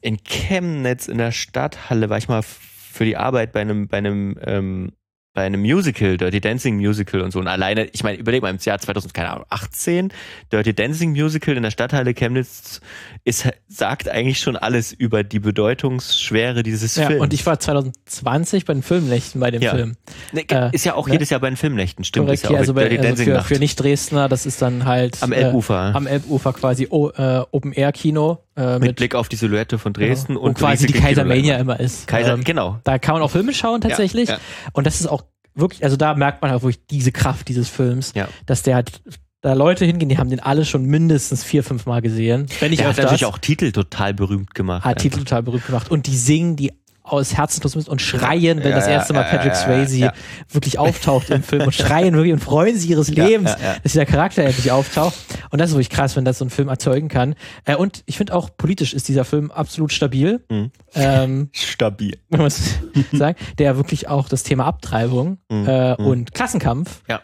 in 0.01 0.17
Chemnitz 0.23 1.07
in 1.07 1.17
der 1.19 1.31
Stadthalle, 1.31 2.09
war 2.09 2.17
ich 2.17 2.27
mal 2.27 2.41
für 2.41 3.05
die 3.05 3.17
Arbeit 3.17 3.51
bei 3.51 3.61
einem, 3.61 3.87
bei 3.87 3.97
einem, 3.97 4.37
ähm, 4.43 4.91
bei 5.39 5.45
einem 5.45 5.61
Musical, 5.61 6.17
Dirty 6.17 6.41
Dancing 6.41 6.75
Musical 6.75 7.21
und 7.21 7.31
so. 7.31 7.39
Und 7.39 7.47
alleine, 7.47 7.85
ich 7.93 8.03
meine, 8.03 8.17
überleg 8.17 8.41
mal, 8.41 8.49
im 8.49 8.57
Jahr 8.59 8.77
2018, 8.77 10.11
Dirty 10.51 10.73
Dancing 10.73 11.11
Musical 11.11 11.55
in 11.55 11.63
der 11.63 11.71
Stadthalle 11.71 12.13
Chemnitz 12.13 12.81
ist, 13.23 13.47
sagt 13.69 14.09
eigentlich 14.09 14.41
schon 14.41 14.57
alles 14.57 14.91
über 14.91 15.23
die 15.23 15.39
Bedeutungsschwere 15.39 16.61
dieses 16.61 16.97
Ja, 16.97 17.07
Films. 17.07 17.21
und 17.21 17.33
ich 17.33 17.45
war 17.45 17.57
2020 17.57 18.65
bei 18.65 18.73
den 18.73 18.83
Filmnächten 18.83 19.39
bei 19.39 19.49
dem 19.49 19.61
Ja. 19.61 19.75
Film. 19.75 19.95
Ne, 20.33 20.43
äh, 20.49 20.71
ist 20.73 20.83
ja 20.83 20.95
auch 20.95 21.07
ne? 21.07 21.13
jedes 21.13 21.29
Jahr 21.29 21.39
bei 21.39 21.49
den 21.49 21.55
Filmnächten, 21.55 22.03
stimmt. 22.03 22.25
Korrekt, 22.25 22.43
ja 22.49 22.57
also, 22.57 22.73
bei, 22.73 22.89
Dirty 22.89 23.07
also 23.07 23.23
für, 23.23 23.41
für 23.41 23.59
Nicht-Dresdner, 23.59 24.27
das 24.27 24.45
ist 24.45 24.61
dann 24.61 24.83
halt 24.83 25.23
am 25.23 25.31
äh, 25.31 25.37
Elbufer. 25.37 25.95
am 25.95 26.05
Elbufer 26.05 26.51
quasi 26.51 26.87
oh, 26.89 27.11
äh, 27.11 27.45
Open-Air-Kino 27.49 28.39
äh, 28.59 28.73
mit, 28.73 28.81
mit, 28.81 28.95
Blick 28.97 29.15
auf 29.15 29.29
die 29.29 29.35
Silhouette 29.35 29.79
von 29.79 29.93
Dresden 29.93 30.33
genau, 30.33 30.41
und 30.41 30.59
wo 30.59 30.65
quasi 30.65 30.87
die 30.87 30.93
Kaisermania 30.93 31.57
immer 31.57 31.79
ist. 31.79 32.07
Kaiser, 32.07 32.33
Ähm, 32.33 32.43
genau. 32.43 32.79
Da 32.83 32.99
kann 32.99 33.13
man 33.15 33.23
auch 33.23 33.31
Filme 33.31 33.53
schauen 33.53 33.81
tatsächlich. 33.81 34.29
Ja, 34.29 34.35
ja. 34.35 34.41
Und 34.73 34.85
das 34.85 34.99
ist 34.99 35.07
auch 35.07 35.23
wirklich, 35.55 35.83
also 35.83 35.95
da 35.95 36.13
merkt 36.15 36.41
man 36.41 36.51
halt 36.51 36.61
wirklich 36.61 36.85
diese 36.87 37.11
Kraft 37.11 37.47
dieses 37.47 37.69
Films, 37.69 38.13
Ja. 38.15 38.27
dass 38.45 38.63
der 38.63 38.75
halt 38.75 39.01
da 39.41 39.53
Leute 39.53 39.85
hingehen, 39.85 40.09
die 40.09 40.17
haben 40.17 40.29
den 40.29 40.41
alle 40.41 40.65
schon 40.65 40.85
mindestens 40.85 41.43
vier, 41.45 41.63
fünf 41.63 41.85
Mal 41.85 42.01
gesehen. 42.01 42.47
Wenn 42.59 42.71
nicht 42.71 42.81
Der 42.81 42.89
hat 42.89 42.97
natürlich 42.97 43.25
auch 43.25 43.37
Titel 43.37 43.71
total 43.71 44.13
berühmt 44.13 44.53
gemacht. 44.53 44.83
hat 44.83 44.99
Titel 44.99 45.19
total 45.19 45.43
berühmt 45.43 45.65
gemacht. 45.65 45.89
Und 45.89 46.07
die 46.07 46.17
singen 46.17 46.57
die 46.57 46.73
aus 47.11 47.35
Herzenslust 47.37 47.89
und 47.89 48.01
schreien, 48.01 48.59
wenn 48.63 48.69
Ja, 48.71 48.75
das 48.75 48.87
erste 48.87 49.13
Mal 49.13 49.23
Patrick 49.23 49.53
ja, 49.53 49.55
Swayze 49.55 49.97
ja. 49.97 50.13
wirklich 50.49 50.79
auftaucht 50.79 51.29
im 51.29 51.43
Film 51.43 51.63
und 51.63 51.73
schreien 51.73 52.13
wirklich 52.15 52.33
und 52.33 52.39
freuen 52.39 52.77
sich 52.77 52.89
ihres 52.89 53.09
Lebens, 53.09 53.55
dass 53.83 53.91
dieser 53.91 54.05
Charakter 54.05 54.43
endlich 54.43 54.71
auftaucht. 54.71 55.15
Und 55.49 55.59
das 55.59 55.69
ist 55.69 55.75
wirklich 55.75 55.89
krass, 55.89 56.15
wenn 56.15 56.25
das 56.25 56.37
so 56.37 56.45
ein 56.45 56.49
Film 56.49 56.67
erzeugen 56.69 57.07
kann. 57.07 57.35
Äh, 57.65 57.75
und 57.75 58.03
ich 58.05 58.17
finde 58.17 58.33
auch 58.35 58.49
politisch 58.57 58.93
ist 58.93 59.07
dieser 59.07 59.25
Film 59.25 59.51
absolut 59.51 59.91
stabil. 59.93 60.43
Mhm. 60.49 60.71
Ähm, 60.95 61.49
Stabil. 61.53 62.17
man 62.29 62.41
muss 62.41 62.59
sagen, 63.11 63.37
der 63.57 63.75
wirklich 63.77 64.07
auch 64.07 64.29
das 64.29 64.43
Thema 64.43 64.65
Abtreibung 64.65 65.37
Mhm. 65.49 65.67
äh, 65.67 65.89
Mhm. 65.99 66.05
und 66.05 66.33
Klassenkampf 66.33 67.01
Ja. 67.09 67.21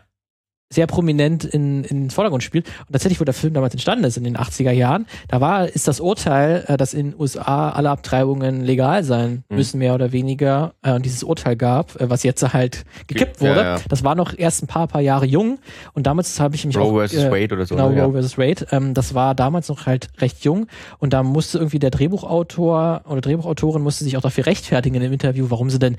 Sehr 0.71 0.87
prominent 0.87 1.43
in, 1.45 1.83
in 1.83 2.01
den 2.05 2.09
Vordergrund 2.09 2.41
spielt. 2.43 2.67
Und 2.87 2.91
tatsächlich, 2.93 3.19
wo 3.21 3.23
der 3.23 3.35
Film 3.35 3.53
damals 3.53 3.73
entstanden 3.73 4.03
ist, 4.03 4.17
in 4.17 4.23
den 4.23 4.35
80er 4.35 4.71
Jahren, 4.71 5.05
da 5.27 5.39
war, 5.39 5.67
ist 5.67 5.87
das 5.87 5.99
Urteil, 5.99 6.65
äh, 6.67 6.75
dass 6.75 6.93
in 6.93 7.11
den 7.11 7.19
USA 7.19 7.69
alle 7.69 7.91
Abtreibungen 7.91 8.63
legal 8.63 9.03
sein 9.03 9.43
Mhm. 9.49 9.55
müssen, 9.55 9.77
mehr 9.77 9.93
oder 9.93 10.11
weniger, 10.11 10.73
äh, 10.81 10.93
und 10.93 11.05
dieses 11.05 11.23
Urteil 11.23 11.55
gab, 11.55 11.99
äh, 12.01 12.09
was 12.09 12.23
jetzt 12.23 12.41
halt 12.53 12.83
gekippt 13.07 13.41
wurde. 13.41 13.55
Ja, 13.61 13.75
ja. 13.77 13.81
Das 13.89 14.03
war 14.03 14.15
noch 14.15 14.37
erst 14.37 14.63
ein 14.63 14.67
paar, 14.67 14.87
paar 14.87 15.01
Jahre 15.01 15.25
jung. 15.27 15.59
Und 15.93 16.07
damals 16.07 16.39
habe 16.39 16.55
ich 16.55 16.65
mich 16.65 16.77
auch. 16.77 16.91
Roe 16.91 17.07
vs. 17.07 17.13
äh, 17.15 17.31
Wade 17.31 17.55
oder 17.55 17.65
so. 17.65 17.75
Genau? 17.75 17.89
Roe 18.07 18.21
vs. 18.23 18.37
Wade. 18.37 18.65
Ähm, 18.71 18.93
das 18.95 19.13
war 19.13 19.35
damals 19.35 19.69
noch 19.69 19.85
halt 19.85 20.09
recht 20.19 20.43
jung 20.43 20.65
und 20.97 21.13
da 21.13 21.21
musste 21.23 21.59
irgendwie 21.59 21.79
der 21.79 21.91
Drehbuchautor 21.91 23.01
oder 23.07 23.21
Drehbuchautorin 23.21 23.81
musste 23.81 24.03
sich 24.03 24.17
auch 24.17 24.21
dafür 24.21 24.45
rechtfertigen 24.45 24.95
in 24.95 25.01
dem 25.03 25.13
Interview, 25.13 25.45
warum 25.49 25.69
sie 25.69 25.79
denn, 25.79 25.97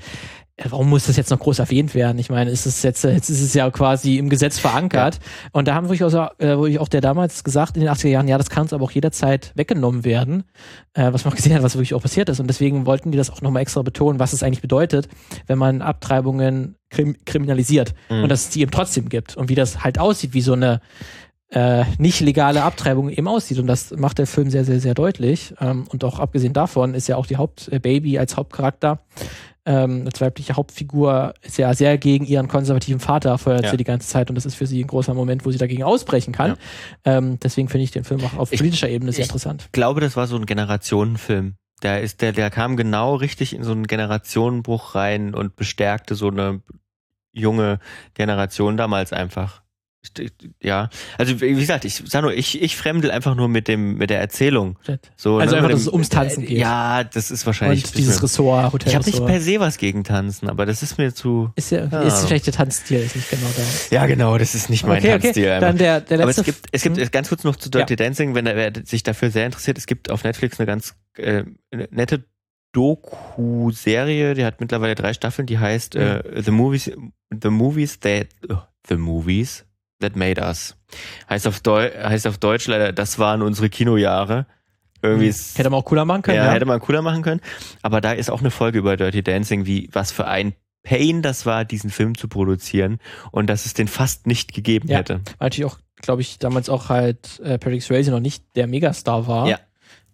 warum 0.69 0.89
muss 0.89 1.05
das 1.05 1.17
jetzt 1.17 1.29
noch 1.29 1.39
groß 1.39 1.59
erwähnt 1.59 1.93
werden? 1.93 2.17
Ich 2.17 2.29
meine, 2.29 2.49
ist 2.49 2.65
es 2.65 2.81
jetzt, 2.81 3.05
äh, 3.05 3.13
jetzt 3.13 3.29
ist 3.29 3.41
es 3.41 3.53
ja 3.53 3.69
quasi 3.69 4.17
im 4.17 4.29
Gesetz 4.29 4.57
verankert. 4.57 5.19
Und 5.51 5.67
da 5.67 5.75
haben 5.75 5.87
wirklich 5.89 6.03
auch, 6.03 6.31
äh, 6.39 6.57
wirklich 6.57 6.79
auch 6.79 6.87
der 6.87 7.01
damals 7.01 7.43
gesagt 7.43 7.77
in 7.77 7.81
den 7.81 7.89
80er 7.89 8.07
Jahren, 8.09 8.27
ja, 8.27 8.37
das 8.37 8.49
kann 8.49 8.63
uns 8.63 8.73
aber 8.73 8.83
auch 8.83 8.91
jederzeit 8.91 9.51
weggenommen 9.55 10.03
werden, 10.03 10.43
äh, 10.93 11.13
was 11.13 11.25
man 11.25 11.33
auch 11.33 11.37
gesehen 11.37 11.53
hat, 11.53 11.61
was 11.63 11.75
wirklich 11.75 11.93
auch 11.93 12.01
passiert 12.01 12.29
ist. 12.29 12.39
Und 12.39 12.47
deswegen 12.47 12.85
wollten 12.85 13.11
die 13.11 13.17
das 13.17 13.29
auch 13.29 13.41
nochmal 13.41 13.61
extra 13.61 13.81
betonen, 13.83 14.19
was 14.19 14.33
es 14.33 14.41
eigentlich 14.43 14.61
bedeutet, 14.61 15.07
wenn 15.45 15.57
man 15.59 15.81
Abtreibungen 15.81 16.75
krim 16.89 17.17
kriminalisiert 17.25 17.93
Mhm. 18.09 18.23
und 18.23 18.29
dass 18.29 18.45
es 18.45 18.49
die 18.49 18.61
eben 18.61 18.71
trotzdem 18.71 19.09
gibt 19.09 19.35
und 19.35 19.49
wie 19.49 19.55
das 19.55 19.83
halt 19.83 19.99
aussieht, 19.99 20.33
wie 20.33 20.41
so 20.41 20.53
eine 20.53 20.79
äh, 21.49 21.83
nicht 21.97 22.19
legale 22.19 22.63
Abtreibung 22.63 23.09
eben 23.09 23.27
aussieht. 23.27 23.59
Und 23.59 23.67
das 23.67 23.91
macht 23.91 24.17
der 24.17 24.27
Film 24.27 24.49
sehr, 24.49 24.65
sehr, 24.65 24.79
sehr 24.81 24.93
deutlich. 24.93 25.53
Ähm, 25.61 25.85
und 25.89 26.03
auch 26.03 26.19
abgesehen 26.19 26.51
davon 26.53 26.93
ist 26.93 27.07
ja 27.07 27.15
auch 27.15 27.25
die 27.25 27.37
Hauptbaby 27.37 28.19
als 28.19 28.35
Hauptcharakter, 28.35 28.99
ähm, 29.67 30.03
als 30.05 30.19
weibliche 30.21 30.53
Hauptfigur, 30.55 31.33
ist 31.43 31.57
ja 31.57 31.73
sehr 31.73 31.97
gegen 31.97 32.25
ihren 32.25 32.47
konservativen 32.47 32.99
Vater, 32.99 33.37
feuert 33.37 33.65
Ja. 33.65 33.71
sie 33.71 33.77
die 33.77 33.83
ganze 33.83 34.07
Zeit. 34.07 34.29
Und 34.29 34.35
das 34.35 34.45
ist 34.45 34.55
für 34.55 34.65
sie 34.65 34.81
ein 34.83 34.87
großer 34.87 35.13
Moment, 35.13 35.45
wo 35.45 35.51
sie 35.51 35.57
dagegen 35.59 35.83
ausbrechen 35.83 36.31
kann. 36.33 36.55
Ähm, 37.05 37.37
deswegen 37.43 37.67
finde 37.67 37.83
ich 37.83 37.91
den 37.91 38.03
Film 38.05 38.23
auch 38.23 38.37
auf 38.37 38.51
Ich- 38.53 38.59
politischer 38.59 38.89
Ebene 38.89 39.11
sehr 39.11 39.23
ich- 39.25 39.29
interessant. 39.29 39.63
Ich 39.65 39.71
glaube, 39.73 39.99
das 40.01 40.15
war 40.15 40.25
so 40.25 40.37
ein 40.37 40.45
Generationenfilm. 40.45 41.55
Der 41.83 42.01
ist, 42.01 42.21
der, 42.23 42.31
der 42.31 42.49
kam 42.49 42.75
genau 42.77 43.15
richtig 43.15 43.53
in 43.53 43.63
so 43.63 43.71
einen 43.71 43.85
Generationenbruch 43.85 44.95
rein 44.95 45.35
und 45.35 45.55
bestärkte 45.55 46.15
so 46.15 46.29
eine 46.29 46.61
junge 47.33 47.79
Generation 48.15 48.77
damals 48.77 49.13
einfach. 49.13 49.61
Ja, 50.63 50.89
also 51.17 51.41
wie 51.41 51.53
gesagt, 51.53 51.83
ich 51.83 52.01
sag 52.05 52.21
nur, 52.21 52.33
ich, 52.33 52.61
ich 52.61 52.77
fremdel 52.77 53.11
einfach 53.11 53.35
nur 53.35 53.49
mit 53.49 53.67
dem, 53.67 53.97
mit 53.97 54.09
der 54.09 54.19
Erzählung. 54.21 54.79
So, 55.17 55.37
Also 55.37 55.51
ne, 55.55 55.57
einfach, 55.57 55.71
dass 55.71 55.81
es 55.81 55.87
ums 55.89 56.07
Tanzen 56.09 56.45
geht. 56.45 56.57
Ja, 56.57 57.03
das 57.03 57.29
ist 57.29 57.45
wahrscheinlich. 57.45 57.83
Und 57.85 57.97
dieses 57.97 58.23
Ressort, 58.23 58.71
Hotel 58.73 58.87
ich 58.89 58.95
habe 58.95 59.05
nicht 59.05 59.25
per 59.25 59.41
se 59.41 59.59
was 59.59 59.77
gegen 59.77 60.03
Tanzen, 60.05 60.49
aber 60.49 60.65
das 60.65 60.81
ist 60.81 60.97
mir 60.97 61.13
zu. 61.13 61.51
Ist 61.55 61.71
ja, 61.71 61.85
Ja. 61.85 62.01
ist 62.03 62.25
vielleicht 62.25 62.45
der 62.45 62.53
Tanzstil, 62.53 62.99
ist 62.99 63.15
nicht 63.17 63.29
genau 63.29 63.47
da. 63.55 63.63
Ja, 63.95 64.05
genau, 64.05 64.37
das 64.37 64.55
ist 64.55 64.69
nicht 64.69 64.85
mein 64.85 64.99
okay, 64.99 65.15
okay. 65.15 65.19
Tanzstil. 65.23 65.49
einfach. 65.49 65.67
Dann 65.67 65.77
der, 65.77 66.01
der 66.01 66.17
Aber 66.19 66.27
letzte. 66.27 66.41
es 66.41 66.45
gibt, 66.45 66.65
es 66.71 66.81
gibt 66.83 66.97
Hm? 66.97 67.11
ganz 67.11 67.29
kurz 67.29 67.43
noch 67.43 67.55
zu 67.57 67.69
Dirty 67.69 67.95
Dancing, 67.97 68.33
wenn 68.33 68.45
er 68.47 68.55
wer 68.55 68.71
sich 68.85 69.03
dafür 69.03 69.29
sehr 69.29 69.45
interessiert, 69.45 69.77
es 69.77 69.87
gibt 69.87 70.09
auf 70.09 70.23
Netflix 70.23 70.57
eine 70.59 70.67
ganz 70.67 70.95
äh, 71.17 71.43
nette 71.91 72.23
Doku-Serie, 72.73 74.33
die 74.33 74.45
hat 74.45 74.59
mittlerweile 74.61 74.95
drei 74.95 75.13
Staffeln, 75.13 75.45
die 75.45 75.59
heißt 75.59 75.95
äh, 75.95 76.41
The 76.43 76.51
Movies, 76.51 76.91
The 77.31 77.49
Movies 77.49 77.99
That 77.99 78.27
oh, 78.49 78.57
The 78.87 78.95
Movies 78.95 79.65
That 79.99 80.15
Made 80.15 80.41
Us. 80.41 80.75
Heißt 81.29 81.47
auf, 81.47 81.59
Deu 81.59 81.89
heißt 81.91 82.27
auf 82.27 82.37
Deutsch 82.37 82.67
leider, 82.67 82.91
das 82.93 83.19
waren 83.19 83.41
unsere 83.41 83.69
Kinojahre. 83.69 84.45
Irgendwie 85.01 85.27
ist, 85.27 85.57
Hätte 85.57 85.69
man 85.69 85.79
auch 85.81 85.85
cooler 85.85 86.05
machen 86.05 86.21
können. 86.23 86.37
ja, 86.37 86.45
ja. 86.45 86.51
hätte 86.51 86.65
man 86.65 86.79
cooler 86.79 87.01
machen 87.01 87.21
können. 87.21 87.41
Aber 87.81 88.01
da 88.01 88.13
ist 88.13 88.29
auch 88.31 88.39
eine 88.39 88.51
Folge 88.51 88.79
über 88.79 88.97
Dirty 88.97 89.21
Dancing, 89.23 89.65
wie 89.65 89.89
was 89.93 90.11
für 90.11 90.25
ein 90.27 90.53
Pain 90.83 91.21
das 91.21 91.45
war, 91.45 91.65
diesen 91.65 91.89
Film 91.89 92.17
zu 92.17 92.27
produzieren 92.27 92.99
und 93.31 93.47
dass 93.47 93.65
es 93.65 93.73
den 93.73 93.87
fast 93.87 94.25
nicht 94.25 94.53
gegeben 94.53 94.87
Ja. 94.89 94.97
hätte. 94.99 95.15
Weil 95.37 95.47
natürlich 95.47 95.71
auch, 95.71 95.77
glaube 96.01 96.21
ich, 96.21 96.39
damals 96.39 96.69
auch 96.69 96.89
halt 96.89 97.39
äh, 97.43 97.57
Patrick 97.59 97.83
Swayze 97.83 98.09
noch 98.11 98.19
nicht 98.21 98.43
der 98.55 98.67
Megastar 98.67 99.27
war. 99.27 99.47
Ja. 99.47 99.59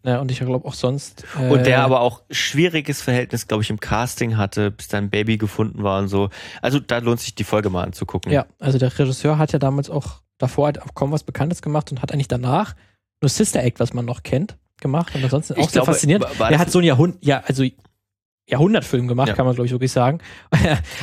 Ne, 0.05 0.19
und 0.19 0.29
ich 0.31 0.39
glaube 0.39 0.67
auch 0.67 0.73
sonst. 0.73 1.23
Äh, 1.39 1.49
Und 1.49 1.65
der 1.65 1.81
aber 1.83 2.01
auch 2.01 2.23
schwieriges 2.29 3.01
Verhältnis, 3.01 3.47
glaube 3.47 3.63
ich, 3.63 3.69
im 3.69 3.79
Casting 3.79 4.35
hatte, 4.35 4.69
bis 4.71 4.89
dann 4.89 5.09
Baby 5.09 5.37
gefunden 5.37 5.81
war 5.83 5.99
und 6.01 6.09
so. 6.09 6.29
Also 6.61 6.79
da 6.81 6.97
lohnt 6.97 7.21
sich 7.21 7.35
die 7.35 7.45
Folge 7.45 7.69
mal 7.69 7.83
anzugucken. 7.83 8.31
Ja, 8.31 8.45
also 8.59 8.77
der 8.77 8.97
Regisseur 8.99 9.37
hat 9.37 9.53
ja 9.53 9.59
damals 9.59 9.89
auch 9.89 10.21
davor 10.39 10.65
halt 10.65 10.81
auch 10.81 10.93
kaum 10.93 11.11
was 11.13 11.23
Bekanntes 11.23 11.61
gemacht 11.61 11.89
und 11.91 12.01
hat 12.01 12.11
eigentlich 12.11 12.27
danach 12.27 12.75
nur 13.21 13.29
Sister 13.29 13.63
Act, 13.63 13.79
was 13.79 13.93
man 13.93 14.03
noch 14.03 14.23
kennt, 14.23 14.57
gemacht. 14.81 15.15
Und 15.15 15.23
ansonsten 15.23 15.53
auch 15.53 15.57
Ich 15.59 15.65
sehr 15.67 15.83
glaube, 15.83 15.93
faszinierend. 15.93 16.25
das- 16.37 16.57
hat 16.57 16.69
so 16.69 16.79
ein 16.79 16.83
Jahrhundert, 16.85 17.23
ja, 17.23 17.41
also 17.47 17.63
Jahrhundertfilm 18.49 19.07
gemacht, 19.07 19.29
Ja. 19.29 19.35
kann 19.35 19.45
man 19.45 19.55
glaube 19.55 19.67
ich 19.67 19.71
wirklich 19.71 19.93
sagen. 19.93 20.19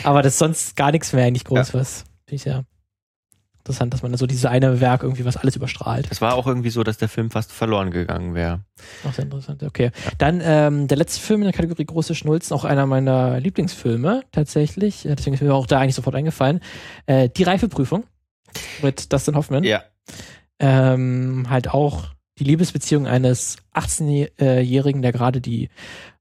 aber 0.04 0.20
das 0.22 0.34
ist 0.34 0.38
sonst 0.40 0.76
gar 0.76 0.92
nichts 0.92 1.12
mehr 1.14 1.24
eigentlich 1.24 1.44
groß, 1.44 1.72
was 1.72 2.04
finde 2.26 2.34
ich 2.36 2.44
ja 2.44 2.64
interessant, 3.60 3.94
dass 3.94 4.02
man 4.02 4.16
so 4.16 4.26
dieses 4.26 4.46
eine 4.46 4.80
Werk 4.80 5.02
irgendwie 5.02 5.24
was 5.24 5.36
alles 5.36 5.56
überstrahlt. 5.56 6.08
Es 6.10 6.20
war 6.20 6.34
auch 6.34 6.46
irgendwie 6.46 6.70
so, 6.70 6.82
dass 6.82 6.98
der 6.98 7.08
Film 7.08 7.30
fast 7.30 7.52
verloren 7.52 7.90
gegangen 7.90 8.34
wäre. 8.34 8.60
Auch 9.06 9.12
sehr 9.12 9.24
interessant, 9.24 9.62
okay. 9.62 9.90
Dann 10.18 10.40
ähm, 10.42 10.88
der 10.88 10.96
letzte 10.96 11.20
Film 11.20 11.40
in 11.40 11.44
der 11.44 11.52
Kategorie 11.52 11.84
Große 11.84 12.14
Schnulzen, 12.14 12.54
auch 12.54 12.64
einer 12.64 12.86
meiner 12.86 13.38
Lieblingsfilme 13.40 14.22
tatsächlich. 14.32 15.02
Deswegen 15.04 15.34
ist 15.34 15.42
mir 15.42 15.54
auch 15.54 15.66
da 15.66 15.78
eigentlich 15.78 15.94
sofort 15.94 16.16
eingefallen. 16.16 16.60
Äh, 17.06 17.28
die 17.28 17.42
Reifeprüfung 17.42 18.04
mit 18.82 19.12
Dustin 19.12 19.36
Hoffman. 19.36 19.64
Ja. 19.64 19.82
Ähm, 20.58 21.46
halt 21.48 21.68
auch 21.70 22.08
die 22.38 22.44
Liebesbeziehung 22.44 23.06
eines 23.06 23.58
18-Jährigen, 23.74 25.02
der 25.02 25.12
gerade 25.12 25.40
die 25.40 25.68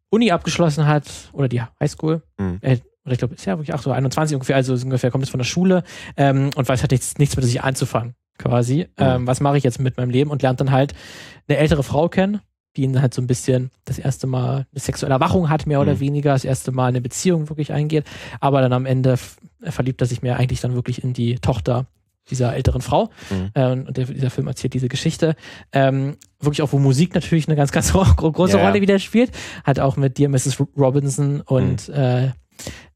Uni 0.10 0.32
abgeschlossen 0.32 0.88
hat 0.88 1.06
oder 1.32 1.48
die 1.48 1.62
Highschool. 1.62 2.22
Mhm. 2.38 2.60
Äh, 2.62 2.78
oder 3.10 3.14
ich 3.14 3.20
glaube, 3.20 3.36
ist 3.36 3.46
ja 3.46 3.58
wirklich 3.58 3.74
auch 3.74 3.82
so 3.82 3.92
21 3.92 4.36
ungefähr, 4.36 4.56
also 4.56 4.74
ungefähr 4.74 5.12
kommt 5.12 5.24
es 5.24 5.30
von 5.30 5.40
der 5.40 5.46
Schule 5.46 5.84
ähm, 6.16 6.52
und 6.56 6.70
weiß 6.70 6.82
halt 6.82 6.92
nichts, 6.92 7.18
nichts 7.18 7.36
mit 7.36 7.44
sich 7.46 7.62
anzufangen, 7.64 8.14
quasi. 8.38 8.88
Ähm, 8.98 9.28
was 9.28 9.40
mache 9.42 9.58
ich 9.58 9.64
jetzt 9.64 9.80
mit 9.80 9.98
meinem 9.98 10.10
Leben 10.12 10.32
und 10.32 10.42
lernt 10.42 10.60
dann 10.62 10.72
halt 10.72 10.94
eine 11.48 11.58
ältere 11.58 11.84
Frau 11.84 12.08
kennen, 12.08 12.40
die 12.78 12.84
ihn 12.84 13.02
halt 13.02 13.14
so 13.14 13.22
ein 13.22 13.28
bisschen 13.28 13.72
das 13.86 13.98
erste 14.00 14.28
Mal 14.28 14.68
eine 14.72 14.80
sexuelle 14.80 15.14
Erwachung 15.16 15.50
hat, 15.50 15.66
mehr 15.66 15.82
oder 15.82 15.96
Mhm. 15.96 16.00
weniger, 16.02 16.34
das 16.34 16.46
erste 16.46 16.72
Mal 16.72 16.88
eine 16.88 17.02
Beziehung 17.02 17.50
wirklich 17.50 17.74
eingeht, 17.74 18.06
aber 18.40 18.62
dann 18.62 18.74
am 18.74 18.86
Ende 18.86 19.16
verliebt 19.64 20.00
er 20.02 20.08
sich 20.08 20.22
mehr 20.22 20.38
eigentlich 20.38 20.62
dann 20.62 20.76
wirklich 20.76 21.04
in 21.04 21.14
die 21.14 21.36
Tochter 21.36 21.88
dieser 22.30 22.54
älteren 22.56 22.82
Frau. 22.82 23.10
Mhm. 23.32 23.50
Ähm, 23.56 23.86
und 23.88 23.98
der, 23.98 24.06
dieser 24.06 24.30
Film 24.30 24.46
erzählt 24.48 24.76
diese 24.76 24.88
Geschichte. 24.88 25.36
Ähm, 25.74 26.16
wirklich 26.40 26.62
auch, 26.62 26.72
wo 26.72 26.78
Musik 26.78 27.16
natürlich 27.16 27.48
eine 27.48 27.56
ganz, 27.58 27.72
ganz 27.72 27.92
gro- 27.92 28.04
große 28.32 28.58
Ja. 28.60 28.68
Rolle 28.68 28.82
wieder 28.82 29.00
spielt. 29.00 29.32
Hat 29.64 29.80
auch 29.80 29.98
mit 29.98 30.20
Dear 30.20 30.30
Mrs. 30.30 30.64
Robinson 30.78 31.42
und 31.42 31.88
Mhm. 31.90 31.94
äh, 31.96 32.32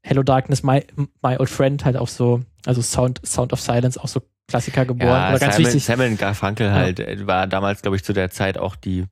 Hello 0.02 0.22
Darkness, 0.22 0.62
My, 0.62 0.84
My 1.22 1.36
Old 1.38 1.48
Friend 1.50 1.84
halt 1.84 1.96
auch 1.96 2.08
so, 2.08 2.40
also 2.66 2.82
Sound, 2.82 3.20
Sound 3.26 3.52
of 3.52 3.60
Silence 3.60 3.98
auch 4.02 4.08
so 4.08 4.20
Klassiker 4.48 4.84
geboren. 4.84 5.08
Ja, 5.08 5.30
Oder 5.30 5.38
ganz 5.38 5.56
Simon, 5.56 5.66
wichtig. 5.72 5.84
Simon 5.84 6.16
Garfunkel 6.18 6.70
halt 6.70 7.00
äh, 7.00 7.26
war 7.26 7.46
damals, 7.46 7.80
glaube 7.82 7.96
ich, 7.96 8.04
zu 8.04 8.12
der 8.12 8.30
Zeit 8.30 8.58
auch 8.58 8.76
die, 8.76 9.04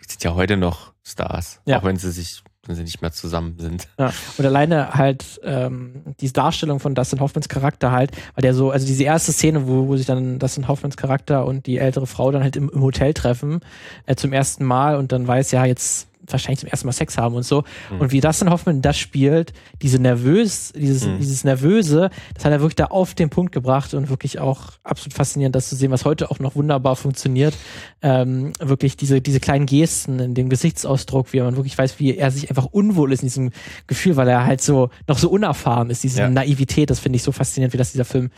die 0.00 0.06
sind 0.08 0.24
ja 0.24 0.34
heute 0.34 0.56
noch 0.56 0.92
Stars, 1.04 1.60
Ja. 1.66 1.78
auch 1.78 1.84
wenn 1.84 1.96
sie 1.96 2.10
sich, 2.10 2.42
wenn 2.66 2.74
sie 2.74 2.82
nicht 2.82 3.00
mehr 3.00 3.12
zusammen 3.12 3.58
sind. 3.58 3.86
Ja. 3.98 4.12
Und 4.38 4.44
alleine 4.44 4.94
halt 4.94 5.40
ähm, 5.44 6.02
diese 6.20 6.32
Darstellung 6.32 6.80
von 6.80 6.94
Dustin 6.96 7.20
Hoffmans 7.20 7.48
Charakter 7.48 7.92
halt, 7.92 8.10
weil 8.34 8.42
der 8.42 8.54
so, 8.54 8.70
also 8.72 8.86
diese 8.86 9.04
erste 9.04 9.32
Szene, 9.32 9.68
wo, 9.68 9.86
wo 9.86 9.96
sich 9.96 10.06
dann 10.06 10.40
Dustin 10.40 10.66
Hoffmans 10.66 10.96
Charakter 10.96 11.44
und 11.46 11.66
die 11.66 11.78
ältere 11.78 12.06
Frau 12.08 12.32
dann 12.32 12.42
halt 12.42 12.56
im, 12.56 12.68
im 12.70 12.82
Hotel 12.82 13.14
treffen, 13.14 13.60
äh, 14.06 14.16
zum 14.16 14.32
ersten 14.32 14.64
Mal 14.64 14.96
und 14.96 15.12
dann 15.12 15.26
weiß, 15.26 15.52
ja, 15.52 15.64
jetzt 15.64 16.08
wahrscheinlich 16.28 16.60
zum 16.60 16.68
ersten 16.68 16.86
Mal 16.86 16.92
Sex 16.92 17.18
haben 17.18 17.34
und 17.34 17.42
so. 17.44 17.64
Mhm. 17.90 18.00
Und 18.00 18.12
wie 18.12 18.20
Dustin 18.20 18.50
Hoffman 18.50 18.82
das 18.82 18.96
spielt, 18.98 19.52
diese 19.82 19.98
nervös, 19.98 20.72
dieses, 20.76 21.06
Mhm. 21.06 21.18
dieses 21.18 21.44
Nervöse, 21.44 22.10
das 22.34 22.44
hat 22.44 22.52
er 22.52 22.60
wirklich 22.60 22.76
da 22.76 22.86
auf 22.86 23.14
den 23.14 23.28
Punkt 23.30 23.52
gebracht 23.52 23.94
und 23.94 24.08
wirklich 24.08 24.38
auch 24.38 24.72
absolut 24.84 25.14
faszinierend, 25.14 25.54
das 25.56 25.68
zu 25.68 25.76
sehen, 25.76 25.90
was 25.90 26.04
heute 26.04 26.30
auch 26.30 26.38
noch 26.38 26.54
wunderbar 26.56 26.96
funktioniert. 26.96 27.54
Ähm, 28.02 28.52
wirklich 28.60 28.96
diese, 28.96 29.20
diese 29.20 29.40
kleinen 29.40 29.66
Gesten 29.66 30.18
in 30.18 30.34
dem 30.34 30.48
Gesichtsausdruck, 30.48 31.32
wie 31.32 31.40
man 31.40 31.56
wirklich 31.56 31.76
weiß, 31.76 31.98
wie 31.98 32.16
er 32.16 32.30
sich 32.30 32.50
einfach 32.50 32.66
unwohl 32.66 33.12
ist 33.12 33.22
in 33.22 33.26
diesem 33.28 33.50
Gefühl, 33.86 34.16
weil 34.16 34.28
er 34.28 34.44
halt 34.46 34.60
so 34.60 34.90
noch 35.08 35.18
so 35.18 35.28
unerfahren 35.30 35.90
ist, 35.90 36.02
diese 36.02 36.20
Ja. 36.22 36.28
Naivität, 36.30 36.90
das 36.90 36.98
finde 37.00 37.16
ich 37.16 37.22
so 37.22 37.32
faszinierend, 37.32 37.72
wie 37.72 37.78
das 37.78 37.92
dieser 37.92 38.04
Film 38.04 38.30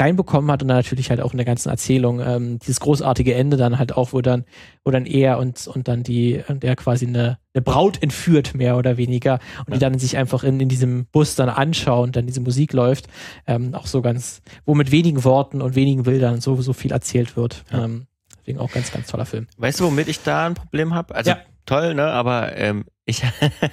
reinbekommen 0.00 0.50
hat 0.50 0.62
und 0.62 0.68
dann 0.68 0.76
natürlich 0.76 1.10
halt 1.10 1.20
auch 1.20 1.32
in 1.32 1.38
der 1.38 1.46
ganzen 1.46 1.68
Erzählung 1.70 2.20
ähm, 2.20 2.58
dieses 2.58 2.80
großartige 2.80 3.34
Ende 3.34 3.56
dann 3.56 3.78
halt 3.78 3.96
auch, 3.96 4.12
wo 4.12 4.20
dann, 4.20 4.44
wo 4.84 4.90
dann 4.90 5.06
er 5.06 5.38
und, 5.38 5.66
und 5.66 5.88
dann 5.88 6.02
die, 6.02 6.42
und 6.48 6.64
er 6.64 6.76
quasi 6.76 7.06
eine, 7.06 7.38
eine 7.54 7.62
Braut 7.62 8.02
entführt, 8.02 8.54
mehr 8.54 8.76
oder 8.76 8.96
weniger, 8.96 9.38
und 9.66 9.74
die 9.74 9.78
dann 9.78 9.98
sich 9.98 10.16
einfach 10.16 10.44
in, 10.44 10.60
in 10.60 10.68
diesem 10.68 11.06
Bus 11.06 11.34
dann 11.34 11.48
anschauen, 11.48 12.12
dann 12.12 12.26
diese 12.26 12.40
Musik 12.40 12.72
läuft, 12.72 13.08
ähm, 13.46 13.74
auch 13.74 13.86
so 13.86 14.02
ganz, 14.02 14.42
wo 14.64 14.74
mit 14.74 14.90
wenigen 14.90 15.24
Worten 15.24 15.60
und 15.60 15.74
wenigen 15.74 16.04
Bildern 16.04 16.40
so, 16.40 16.60
so 16.60 16.72
viel 16.72 16.92
erzählt 16.92 17.36
wird. 17.36 17.64
Ja. 17.72 17.84
Ähm, 17.84 18.06
deswegen 18.40 18.58
auch 18.58 18.70
ganz, 18.70 18.92
ganz 18.92 19.08
toller 19.08 19.26
Film. 19.26 19.46
Weißt 19.56 19.80
du, 19.80 19.84
womit 19.84 20.08
ich 20.08 20.22
da 20.22 20.46
ein 20.46 20.54
Problem 20.54 20.94
habe? 20.94 21.14
Also 21.14 21.30
Ja. 21.30 21.38
toll, 21.66 21.94
ne? 21.94 22.04
Aber 22.04 22.56
ähm, 22.56 22.84
ich, 23.04 23.22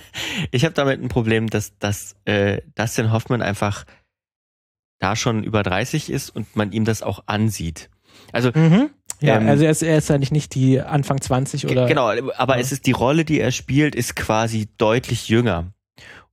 ich 0.51 0.65
habe 0.65 0.73
damit 0.73 1.01
ein 1.01 1.07
Problem, 1.09 1.49
dass, 1.49 1.77
dass 1.77 2.15
äh, 2.25 2.61
Dustin 2.75 3.11
Hoffman 3.11 3.41
einfach 3.41 3.85
da 5.05 5.15
schon 5.15 5.43
über 5.43 5.63
30 5.63 6.09
ist 6.09 6.29
und 6.35 6.55
man 6.55 6.71
ihm 6.71 6.85
das 6.85 7.01
auch 7.03 7.23
ansieht. 7.27 7.89
Also 8.31 8.49
Mhm. 8.53 8.89
Ja, 9.21 9.37
Ähm, 9.37 9.47
also 9.47 9.63
er 9.63 9.71
ist, 9.71 9.81
er 9.81 9.97
ist 9.97 10.11
eigentlich 10.11 10.31
nicht 10.31 10.55
die 10.55 10.81
Anfang 10.81 11.21
20 11.21 11.67
oder. 11.67 11.85
Genau, 11.87 12.11
aber 12.37 12.55
Ja. 12.55 12.61
es 12.61 12.71
ist 12.73 12.85
die 12.85 12.91
Rolle, 12.91 13.23
die 13.23 13.39
er 13.39 13.51
spielt, 13.51 13.95
ist 13.95 14.15
quasi 14.15 14.67
deutlich 14.77 15.29
jünger. 15.29 15.71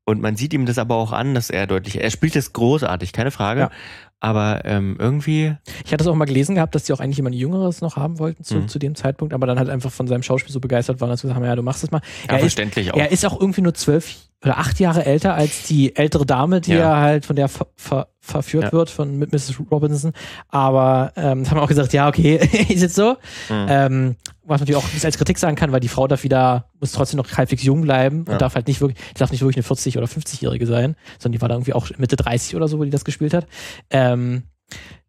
Und 0.05 0.21
man 0.21 0.35
sieht 0.35 0.53
ihm 0.53 0.67
das 0.67 0.79
aber 0.79 0.97
auch 0.97 1.13
an, 1.13 1.33
dass 1.35 1.49
er 1.49 1.69
deutlich, 1.69 2.03
er 2.03 2.11
spielt 2.11 2.35
das 2.35 2.53
großartig, 2.53 3.13
keine 3.13 3.31
Frage. 3.31 3.61
Ja. 3.61 3.71
Aber 4.19 4.63
ähm, 4.65 4.97
irgendwie, 4.99 5.55
Ich 5.85 5.93
hatte 5.93 6.03
es 6.03 6.09
auch 6.09 6.15
mal 6.17 6.25
gelesen 6.25 6.55
gehabt, 6.57 6.75
dass 6.75 6.85
die 6.85 6.93
auch 6.93 6.99
eigentlich 7.01 7.17
jemand 7.19 7.35
Jüngeres 7.37 7.81
noch 7.83 7.97
haben 7.97 8.19
wollten 8.19 8.43
zu, 8.43 8.57
Mhm. 8.57 8.69
zu 8.69 8.79
dem 8.81 8.95
Zeitpunkt, 8.97 9.33
aber 9.35 9.47
dann 9.47 9.59
halt 9.59 9.69
einfach 9.69 9.91
von 9.93 10.07
seinem 10.09 10.23
Schauspiel 10.25 10.53
so 10.53 10.59
begeistert 10.61 11.01
waren, 11.01 11.09
dass 11.11 11.21
sie 11.21 11.27
gesagt 11.29 11.39
haben, 11.41 11.45
ja, 11.49 11.55
du 11.57 11.63
machst 11.63 11.83
das 11.85 11.91
mal. 11.93 12.01
ja, 12.27 12.31
er, 12.31 12.37
ist, 12.37 12.41
verständlich 12.43 12.93
auch. 12.93 12.99
er 12.99 13.11
ist 13.13 13.25
auch 13.27 13.39
irgendwie 13.41 13.63
nur 13.63 13.75
zwölf 13.75 14.17
oder 14.45 14.59
acht 14.59 14.81
Jahre 14.81 15.05
älter 15.07 15.35
als 15.35 15.65
die 15.69 15.95
ältere 15.95 16.27
Dame, 16.27 16.61
die 16.61 16.73
Ja. 16.73 16.95
er 16.95 17.01
halt 17.01 17.27
von 17.27 17.37
der 17.37 17.49
ver, 17.49 17.67
ver, 17.77 18.09
verführt 18.25 18.65
Ja. 18.67 18.73
wird 18.73 18.89
von 18.89 19.19
mit 19.19 19.33
Mrs. 19.33 19.61
Robinson. 19.71 20.13
Aber 20.49 21.13
ähm, 21.17 21.41
das 21.43 21.51
haben 21.51 21.59
wir 21.59 21.63
auch 21.63 21.69
gesagt, 21.69 21.93
ja, 21.93 22.09
okay, 22.09 22.37
ist 22.69 22.81
jetzt 22.83 22.95
so. 22.95 23.17
Mhm. 23.51 23.67
Ähm, 23.69 24.17
was 24.45 24.61
man 24.61 24.61
natürlich 24.61 24.77
auch 24.77 24.93
nicht 24.93 25.05
als 25.05 25.19
Kritik 25.19 25.39
sagen 25.39 25.57
kann, 25.57 25.73
weil 25.73 25.81
die 25.81 25.89
Frau 25.89 26.07
darf 26.07 26.23
wieder, 26.23 26.67
muss 26.81 26.93
trotzdem 26.93 27.17
noch 27.19 27.31
halbwegs 27.37 27.63
jung 27.63 27.83
bleiben 27.83 28.25
Ja. 28.27 28.33
und 28.35 28.41
darf 28.43 28.55
halt 28.55 28.69
nicht 28.69 28.81
wirklich, 28.81 28.99
die 29.15 29.19
darf 29.19 29.31
nicht 29.33 29.41
wirklich 29.43 29.57
eine 29.57 29.77
40- 29.77 29.99
oder 29.99 30.07
50-Jährige 30.07 30.67
sein, 30.67 30.97
sondern 31.19 31.37
die 31.37 31.43
war 31.43 31.49
da 31.49 31.57
irgendwie 31.57 31.75
auch 31.75 31.91
Mitte 31.99 32.17
30 32.17 32.57
oder 32.57 32.69
so, 32.69 32.79
wo 32.79 32.85
die 32.85 32.91
das 32.91 33.05
gespielt 33.05 33.35
hat. 33.35 33.47
Ähm, 33.91 34.45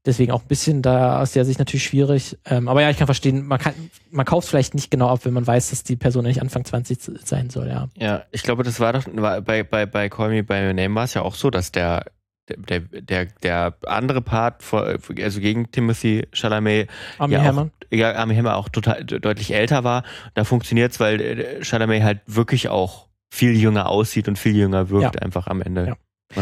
deswegen 0.05 0.32
auch 0.32 0.41
ein 0.41 0.47
bisschen 0.47 0.82
da 0.82 1.22
aus 1.22 1.32
der 1.32 1.45
Sicht 1.45 1.59
natürlich 1.59 1.84
schwierig. 1.86 2.38
Ähm, 2.45 2.68
aber 2.68 2.82
ja, 2.82 2.89
ich 2.89 2.97
kann 2.97 3.07
verstehen, 3.07 3.45
man 3.45 3.59
kann, 3.59 3.74
man 4.11 4.26
kauft 4.26 4.47
vielleicht 4.49 4.74
nicht 4.76 4.91
genau 4.91 5.07
ab, 5.09 5.22
wenn 5.24 5.34
man 5.34 5.47
weiß, 5.47 5.70
dass 5.70 5.84
die 5.84 5.95
Person 5.95 6.26
nicht 6.26 6.41
Anfang 6.41 6.66
20 6.66 6.99
z- 6.99 7.28
sein 7.28 7.49
soll, 7.49 7.68
ja. 7.70 7.88
Ja, 7.97 8.24
ich 8.32 8.43
glaube, 8.43 8.64
das 8.64 8.80
war 8.80 8.93
doch 8.93 9.03
war 9.14 9.41
bei 9.41 9.64
bei 9.64 9.86
bei 9.86 10.09
Call 10.09 10.30
Me 10.30 10.43
by 10.43 10.53
Your 10.68 10.74
Name 10.74 10.93
war 10.95 11.05
es 11.05 11.14
ja 11.14 11.22
auch 11.22 11.36
so, 11.36 11.49
dass 11.49 11.72
der 11.72 12.05
der 12.50 12.80
der 12.82 13.26
der 13.41 13.74
andere 13.86 14.22
Part 14.22 14.64
vor, 14.64 14.86
also 15.22 15.39
gegen 15.39 15.72
Timothy 15.72 16.28
Chalamet 16.34 16.89
Army 17.18 17.34
ja 17.36 17.44
Hammer. 17.44 17.62
auch, 17.64 17.88
ja, 17.96 18.14
Armie 18.16 18.36
Hammer 18.36 18.58
auch 18.58 18.70
total 18.70 19.04
de- 19.06 19.20
deutlich 19.20 19.54
älter 19.54 19.84
war. 19.84 20.04
Da 20.34 20.44
funktioniert's, 20.44 21.00
weil 21.00 21.22
äh, 21.22 21.64
Chalamet 21.64 22.04
halt 22.04 22.22
wirklich 22.26 22.68
auch 22.70 23.08
viel 23.34 23.56
jünger 23.56 23.88
aussieht 23.89 24.28
und 24.28 24.38
viel 24.38 24.56
jünger 24.56 24.89
wirkt 24.89 25.22
einfach 25.22 25.48
am 25.48 25.62
Ende. 25.62 25.88
Ja. 25.88 25.96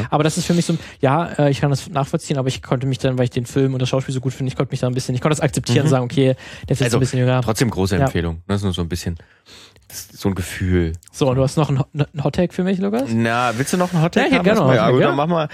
Aber 0.10 0.24
das 0.24 0.38
ist 0.38 0.46
für 0.46 0.54
mich 0.54 0.66
so, 0.66 0.78
ja, 1.02 1.26
äh, 1.38 1.52
ich 1.52 1.60
kann 1.60 1.70
das 1.70 1.90
nachvollziehen, 1.90 2.38
aber 2.38 2.48
ich 2.48 2.62
konnte 2.62 2.88
mich 2.88 2.98
dann, 2.98 3.18
weil 3.18 3.26
ich 3.26 3.30
den 3.30 3.46
Film 3.46 3.74
und 3.74 3.82
das 3.82 3.90
Schauspiel 3.90 4.14
so 4.14 4.22
gut 4.22 4.34
finde, 4.34 4.50
ich 4.50 4.56
konnte 4.56 4.72
mich 4.72 4.80
da 4.80 4.88
ein 4.88 4.94
bisschen, 4.94 5.14
ich 5.16 5.20
konnte 5.22 5.36
das 5.36 5.42
akzeptieren 5.42 5.80
Mhm. 5.80 5.84
und 5.84 5.90
sagen, 5.90 6.06
okay, 6.06 6.26
der 6.26 6.34
ist 6.34 6.80
jetzt 6.80 6.82
Also, 6.84 6.98
ein 6.98 7.00
bisschen 7.02 7.20
jünger. 7.20 7.42
Trotzdem 7.42 7.70
große 7.70 7.98
Ja. 7.98 8.04
Empfehlung. 8.06 8.42
Das 8.48 8.58
ist 8.58 8.64
nur 8.64 8.74
so 8.74 8.82
ein 8.82 8.88
bisschen 8.90 9.18
so 9.92 10.30
ein 10.30 10.36
Gefühl. 10.36 10.94
So, 11.12 11.30
und 11.30 11.36
du 11.36 11.44
hast 11.44 11.58
noch 11.58 11.70
einen, 11.70 11.80
Hot- 11.80 11.90
einen 11.94 12.24
Hot 12.24 12.36
Take 12.36 12.54
für 12.54 12.64
mich, 12.64 12.80
Lukas? 12.80 13.10
Na, 13.14 13.58
willst 13.58 13.74
du 13.74 13.78
noch 13.78 13.94
einen 13.94 14.02
Hot 14.04 14.14
Take 14.14 14.30
Ja, 14.32 14.38
ich 14.38 14.44
gerne 14.44 14.60
noch 14.60 14.74
ja, 14.74 14.90
gut, 14.90 15.02
dann 15.02 15.16
mach 15.16 15.28
mal. 15.28 15.48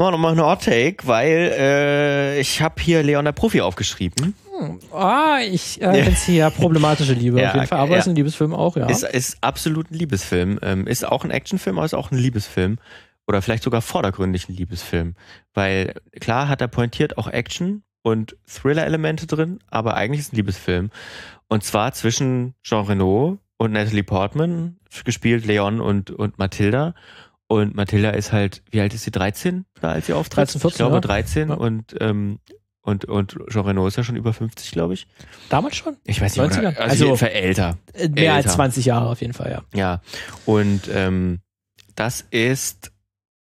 Mach 0.00 0.12
noch 0.12 0.18
mal 0.18 0.30
einen 0.30 0.40
Hot 0.42 0.62
Take, 0.62 1.06
weil 1.08 1.52
äh, 1.58 2.40
ich 2.40 2.62
habe 2.62 2.80
hier 2.80 3.02
Leon 3.02 3.24
der 3.24 3.32
Profi 3.32 3.60
aufgeschrieben. 3.62 4.32
Hm. 4.56 4.78
Ah, 4.92 5.38
ich 5.42 5.82
äh, 5.82 6.02
kenn's 6.04 6.22
hier 6.22 6.50
problematische 6.50 7.14
Liebe 7.14 7.40
Ja, 7.42 7.48
auf 7.48 7.54
jeden 7.54 7.66
Fall, 7.66 7.78
aber 7.80 7.92
ja. 7.92 7.98
ist 7.98 8.06
ein 8.06 8.14
Liebesfilm 8.14 8.54
auch, 8.54 8.76
ja. 8.76 8.88
Ist, 8.88 9.02
ist 9.02 9.38
absolut 9.40 9.90
ein 9.90 9.94
Liebesfilm. 9.94 10.60
Ähm, 10.62 10.86
ist 10.86 11.04
auch 11.04 11.24
ein 11.24 11.30
Actionfilm, 11.32 11.78
aber 11.78 11.84
ist 11.86 11.94
auch 11.94 12.12
ein 12.12 12.18
Liebesfilm. 12.18 12.78
Oder 13.26 13.42
vielleicht 13.42 13.64
sogar 13.64 13.82
vordergründig 13.82 14.48
ein 14.48 14.54
Liebesfilm. 14.54 15.14
Weil 15.52 15.94
klar 16.20 16.46
hat 16.48 16.60
er 16.60 16.68
pointiert 16.68 17.18
auch 17.18 17.26
Action 17.26 17.82
und 18.02 18.36
Thriller-Elemente 18.46 19.26
drin, 19.26 19.58
aber 19.68 19.94
eigentlich 19.96 20.20
ist 20.20 20.26
es 20.28 20.32
ein 20.32 20.36
Liebesfilm. 20.36 20.90
Und 21.48 21.64
zwar 21.64 21.92
zwischen 21.92 22.54
Jean 22.62 22.84
Reno 22.86 23.38
und 23.56 23.72
Natalie 23.72 24.02
Portman, 24.04 24.76
gespielt 25.04 25.46
Leon 25.46 25.80
und, 25.80 26.10
und 26.10 26.38
Mathilda. 26.38 26.94
Und 27.46 27.74
Mathilda 27.74 28.10
ist 28.10 28.32
halt, 28.32 28.62
wie 28.70 28.80
alt 28.80 28.92
ist 28.92 29.04
sie? 29.04 29.10
13, 29.10 29.64
da, 29.80 29.92
als 29.92 30.06
sie 30.06 30.12
auftritt? 30.12 30.38
13, 30.48 30.60
14, 30.60 30.68
ich 30.74 30.76
glaube 30.76 30.96
ja. 30.96 31.00
13 31.00 31.48
Ja. 31.48 31.54
und, 31.54 31.94
ähm, 32.00 32.38
und, 32.82 33.04
und 33.06 33.36
Jean 33.50 33.64
Reno 33.64 33.86
ist 33.86 33.96
ja 33.96 34.04
schon 34.04 34.16
über 34.16 34.32
50, 34.32 34.70
glaube 34.70 34.94
ich. 34.94 35.06
Damals 35.48 35.76
schon? 35.76 35.96
Ich 36.04 36.20
weiß 36.20 36.36
nicht, 36.36 36.52
90er? 36.52 36.58
oder, 36.58 36.68
also, 36.68 36.82
Also- 36.82 37.04
auf 37.12 37.20
jeden 37.22 37.32
Fall 37.32 37.42
älter. 37.42 37.78
Äh, 37.94 38.08
Mehr 38.08 38.34
als 38.34 38.46
Älter. 38.46 38.56
20 38.56 38.84
Jahre 38.86 39.08
auf 39.08 39.20
jeden 39.22 39.32
Fall, 39.34 39.50
ja. 39.50 39.62
Ja, 39.78 40.00
und 40.44 40.82
ähm, 40.92 41.40
das 41.96 42.20
ist, 42.30 42.92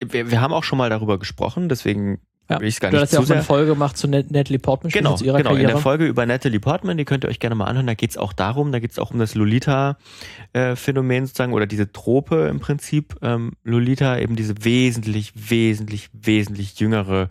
wir, 0.03 0.31
wir 0.31 0.41
haben 0.41 0.53
auch 0.53 0.63
schon 0.63 0.77
mal 0.77 0.89
darüber 0.89 1.19
gesprochen, 1.19 1.67
deswegen 1.69 2.19
ja. 2.49 2.59
will 2.59 2.67
ich 2.67 2.75
es 2.75 2.79
gar 2.79 2.91
Du 2.91 2.97
nicht 2.97 3.03
hast 3.03 3.13
ja 3.13 3.19
auch 3.19 3.29
eine. 3.29 3.43
Folge 3.43 3.71
gemacht 3.71 3.97
zu 3.97 4.07
Nat 4.07 4.31
Natalie 4.31 4.59
Portman, 4.59 4.91
Genau, 4.91 5.15
zu 5.15 5.25
ihrer 5.25 5.37
genau. 5.37 5.49
In 5.51 5.55
Karriere. 5.57 5.73
der 5.73 5.81
Folge 5.81 6.05
über 6.05 6.25
Natalie 6.25 6.59
Portman, 6.59 6.97
die 6.97 7.05
könnt 7.05 7.23
ihr 7.23 7.29
euch 7.29 7.39
gerne 7.39 7.55
mal 7.55 7.65
anhören. 7.65 7.87
Da 7.87 7.93
geht 7.93 8.11
es 8.11 8.17
auch 8.17 8.33
darum, 8.33 8.71
da 8.71 8.79
geht 8.79 8.91
es 8.91 8.99
auch 8.99 9.11
um 9.11 9.19
das 9.19 9.35
Lolita-Phänomen 9.35 11.25
sozusagen 11.25 11.53
oder 11.53 11.65
diese 11.65 11.91
Trope 11.91 12.47
im 12.49 12.59
Prinzip. 12.59 13.15
Ähm, 13.21 13.53
Lolita 13.63 14.17
eben 14.17 14.35
diese 14.35 14.63
wesentlich, 14.63 15.33
wesentlich, 15.35 16.09
wesentlich 16.13 16.79
jüngere, 16.79 17.29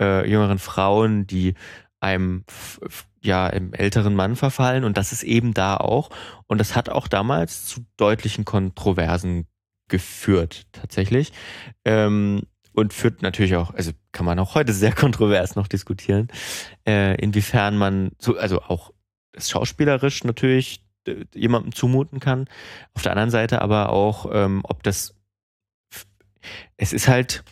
äh, 0.00 0.28
jüngeren 0.28 0.58
Frauen, 0.58 1.26
die 1.26 1.54
einem 2.00 2.44
ja 3.22 3.48
im 3.48 3.72
älteren 3.72 4.14
Mann 4.14 4.36
verfallen 4.36 4.84
und 4.84 4.98
das 4.98 5.12
ist 5.12 5.22
eben 5.22 5.54
da 5.54 5.76
auch 5.78 6.10
und 6.46 6.58
das 6.58 6.76
hat 6.76 6.90
auch 6.90 7.08
damals 7.08 7.64
zu 7.64 7.80
deutlichen 7.96 8.44
Kontroversen 8.44 9.46
geführt 9.88 10.66
tatsächlich 10.72 11.32
ähm, 11.86 12.42
und 12.74 12.92
führt 12.92 13.22
natürlich 13.22 13.56
auch 13.56 13.72
also 13.72 13.92
kann 14.12 14.26
man 14.26 14.38
auch 14.38 14.54
heute 14.54 14.72
sehr 14.72 14.92
kontrovers 14.92 15.56
noch 15.56 15.68
diskutieren 15.68 16.28
äh, 16.86 17.14
inwiefern 17.20 17.76
man 17.76 18.12
so 18.18 18.36
also 18.36 18.60
auch 18.62 18.92
das 19.32 19.50
schauspielerisch 19.50 20.24
natürlich 20.24 20.84
äh, 21.06 21.24
jemandem 21.34 21.74
zumuten 21.74 22.20
kann. 22.20 22.48
Auf 22.94 23.02
der 23.02 23.12
anderen 23.12 23.30
Seite 23.30 23.62
aber 23.62 23.90
auch 23.90 24.26
ähm, 24.32 24.60
ob 24.64 24.82
das 24.82 25.14
es 26.76 26.92
ist 26.92 27.08
halt 27.08 27.44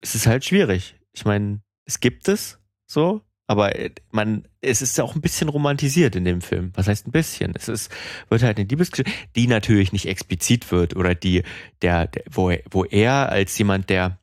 es 0.00 0.14
ist 0.14 0.26
halt 0.26 0.44
schwierig. 0.44 0.96
Ich 1.12 1.24
meine 1.24 1.60
es 1.86 2.00
gibt 2.00 2.28
es 2.28 2.58
so, 2.86 3.22
aber 3.46 3.76
äh, 3.76 3.90
man, 4.10 4.46
es 4.60 4.82
ist 4.82 4.98
auch 5.00 5.14
ein 5.14 5.20
bisschen 5.20 5.48
romantisiert 5.48 6.16
in 6.16 6.24
dem 6.24 6.40
Film. 6.40 6.72
Was 6.74 6.88
heißt 6.88 7.06
ein 7.06 7.12
bisschen? 7.12 7.54
Es 7.54 7.68
ist, 7.68 7.90
wird 8.28 8.42
halt 8.42 8.58
eine 8.58 8.66
Liebesgeschichte, 8.68 9.12
die 9.36 9.46
natürlich 9.46 9.92
nicht 9.92 10.06
explizit 10.06 10.70
wird 10.72 10.96
oder 10.96 11.14
die, 11.14 11.42
der, 11.82 12.06
der 12.08 12.24
wo, 12.30 12.50
er- 12.50 12.62
wo 12.70 12.84
er 12.84 13.30
als 13.30 13.56
jemand, 13.58 13.88
der, 13.90 14.18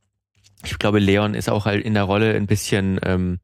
ich 0.65 0.78
glaube, 0.80 0.99
Leon 0.99 1.34
ist 1.36 1.49
auch 1.49 1.65
halt 1.65 1.84
in 1.86 1.93
der 1.93 2.03
Rolle 2.03 2.36
ein 2.36 2.47
bisschen, 2.47 2.99
ähm, 3.03 3.39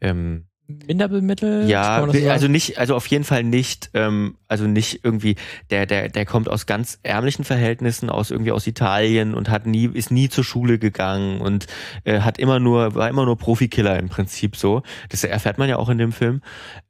ähm, 0.00 0.46
Minder 0.66 1.08
bemittelt? 1.08 1.68
ja, 2.14 2.32
also 2.32 2.48
nicht, 2.48 2.78
also 2.78 2.96
auf 2.96 3.06
jeden 3.08 3.24
Fall 3.24 3.44
nicht, 3.44 3.90
ähm, 3.92 4.38
also 4.48 4.66
nicht 4.66 5.04
irgendwie, 5.04 5.36
der, 5.70 5.84
der, 5.84 6.08
der 6.08 6.24
kommt 6.24 6.48
aus 6.48 6.64
ganz 6.64 6.98
ärmlichen 7.02 7.44
Verhältnissen, 7.44 8.08
aus 8.08 8.30
irgendwie 8.30 8.52
aus 8.52 8.66
Italien 8.66 9.34
und 9.34 9.50
hat 9.50 9.66
nie, 9.66 9.86
ist 9.86 10.10
nie 10.10 10.30
zur 10.30 10.42
Schule 10.42 10.78
gegangen 10.78 11.42
und 11.42 11.66
äh, 12.04 12.20
hat 12.20 12.38
immer 12.38 12.60
nur, 12.60 12.94
war 12.94 13.10
immer 13.10 13.26
nur 13.26 13.36
Profikiller 13.36 13.98
im 13.98 14.08
Prinzip 14.08 14.56
so. 14.56 14.82
Das 15.10 15.22
erfährt 15.22 15.58
man 15.58 15.68
ja 15.68 15.76
auch 15.76 15.90
in 15.90 15.98
dem 15.98 16.12
Film. 16.12 16.40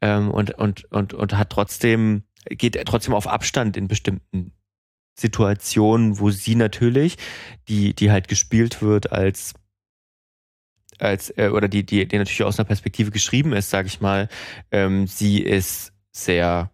Ähm, 0.01 0.31
und, 0.31 0.53
und, 0.53 0.85
und, 0.93 1.12
und 1.12 1.37
hat 1.37 1.51
trotzdem, 1.51 2.22
geht 2.49 2.81
trotzdem 2.87 3.14
auf 3.14 3.27
Abstand 3.27 3.77
in 3.77 3.89
bestimmten 3.89 4.53
Situationen, 5.18 6.20
wo 6.20 6.31
sie 6.31 6.55
natürlich, 6.55 7.16
die, 7.68 7.95
die 7.95 8.12
halt 8.12 8.29
gespielt 8.29 8.83
wird 8.83 9.11
als 9.11 9.55
als 10.99 11.30
äh, 11.36 11.51
oder 11.53 11.68
die, 11.68 11.84
die, 11.84 12.07
die 12.07 12.18
natürlich 12.18 12.45
aus 12.45 12.59
einer 12.59 12.66
Perspektive 12.66 13.11
geschrieben 13.11 13.53
ist, 13.53 13.70
sage 13.70 13.88
ich 13.88 14.01
mal. 14.01 14.28
Ähm, 14.70 15.07
sie 15.07 15.40
ist 15.40 15.92
sehr 16.12 16.70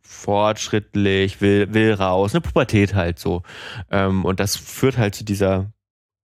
fortschrittlich, 0.00 1.40
will, 1.40 1.72
will 1.72 1.94
raus, 1.94 2.34
eine 2.34 2.40
Pubertät 2.40 2.94
halt 2.94 3.18
so. 3.18 3.42
Ähm, 3.90 4.24
und 4.24 4.40
das 4.40 4.56
führt 4.56 4.98
halt 4.98 5.14
zu 5.14 5.24
dieser 5.24 5.72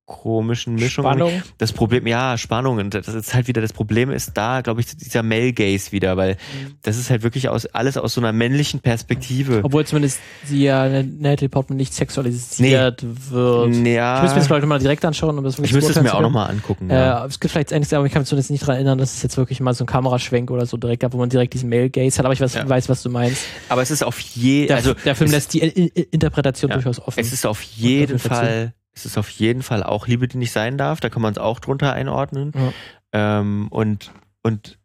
komischen 0.06 0.76
Mischung. 0.76 1.04
Spannung. 1.04 1.42
Das 1.58 1.72
Problem, 1.72 2.06
ja, 2.06 2.38
Spannung. 2.38 2.78
Und 2.78 2.94
das 2.94 3.08
ist 3.08 3.34
halt 3.34 3.48
wieder, 3.48 3.60
das 3.60 3.72
Problem 3.72 4.10
ist 4.10 4.32
da, 4.36 4.60
glaube 4.60 4.80
ich, 4.80 4.96
dieser 4.96 5.24
Male 5.24 5.52
Gaze 5.52 5.90
wieder, 5.90 6.16
weil 6.16 6.36
das 6.82 6.96
ist 6.96 7.10
halt 7.10 7.24
wirklich 7.24 7.48
aus, 7.48 7.66
alles 7.66 7.96
aus 7.96 8.14
so 8.14 8.20
einer 8.20 8.32
männlichen 8.32 8.78
Perspektive. 8.80 9.60
Obwohl 9.64 9.84
zumindest 9.84 10.20
sie 10.44 10.62
ja 10.62 11.02
Natalie 11.02 11.48
Portman 11.48 11.76
nicht 11.76 11.92
sexualisiert 11.92 13.04
wird. 13.30 13.74
Ich 13.74 13.84
Ja, 13.84 14.20
müsste 14.22 14.36
mir 14.36 14.40
das 14.40 14.46
vielleicht 14.46 14.66
mal 14.66 14.78
direkt 14.78 15.04
anschauen, 15.04 15.36
um 15.38 15.42
das 15.44 15.58
ich 15.58 15.72
müsste 15.72 15.90
es 15.92 16.00
mir 16.00 16.14
auch 16.14 16.20
nochmal 16.20 16.50
angucken. 16.50 16.88
Ja. 16.88 17.24
Äh, 17.24 17.26
es 17.26 17.40
gibt 17.40 17.50
vielleicht 17.50 17.72
einiges, 17.72 17.92
aber 17.92 18.06
ich 18.06 18.12
kann 18.12 18.22
mich 18.22 18.28
zumindest 18.28 18.50
nicht 18.52 18.62
daran 18.62 18.76
erinnern, 18.76 18.98
dass 18.98 19.12
es 19.14 19.22
jetzt 19.24 19.36
wirklich 19.36 19.58
mal 19.60 19.74
so 19.74 19.82
ein 19.82 19.88
Kameraschwenk 19.88 20.52
oder 20.52 20.66
so 20.66 20.76
direkt 20.76 21.02
gab, 21.02 21.12
wo 21.14 21.18
man 21.18 21.28
direkt 21.30 21.52
diesen 21.54 21.68
Male 21.68 21.90
Gaze 21.90 22.18
hat, 22.18 22.24
aber 22.26 22.32
ich 22.32 22.40
weiß, 22.40 22.54
Ja. 22.54 22.68
weiß 22.68 22.88
was 22.88 23.02
du 23.02 23.10
meinst. 23.10 23.42
Aber 23.68 23.82
es 23.82 23.90
ist 23.90 24.04
auf 24.04 24.20
je, 24.20 24.66
Der, 24.68 24.76
also 24.76 24.94
der 24.94 25.16
Film 25.16 25.32
lässt 25.32 25.52
die 25.52 25.58
Interpretation 25.60 26.70
Ja. 26.70 26.76
durchaus 26.76 27.00
offen. 27.00 27.18
Es 27.18 27.32
ist 27.32 27.44
auf 27.44 27.60
jeden. 27.62 28.20
Fall, 28.20 28.72
es 28.96 29.04
ist 29.04 29.18
auf 29.18 29.28
jeden 29.28 29.62
Fall 29.62 29.82
auch 29.82 30.06
Liebe, 30.06 30.26
die 30.26 30.38
nicht 30.38 30.52
sein 30.52 30.78
darf. 30.78 31.00
Da 31.00 31.10
kann 31.10 31.20
man 31.20 31.32
es 31.32 31.38
auch 31.38 31.60
drunter 31.60 31.92
einordnen. 31.92 32.52
Ja. 32.54 33.40
Ähm, 33.40 33.68
und, 33.68 34.10
und 34.42 34.78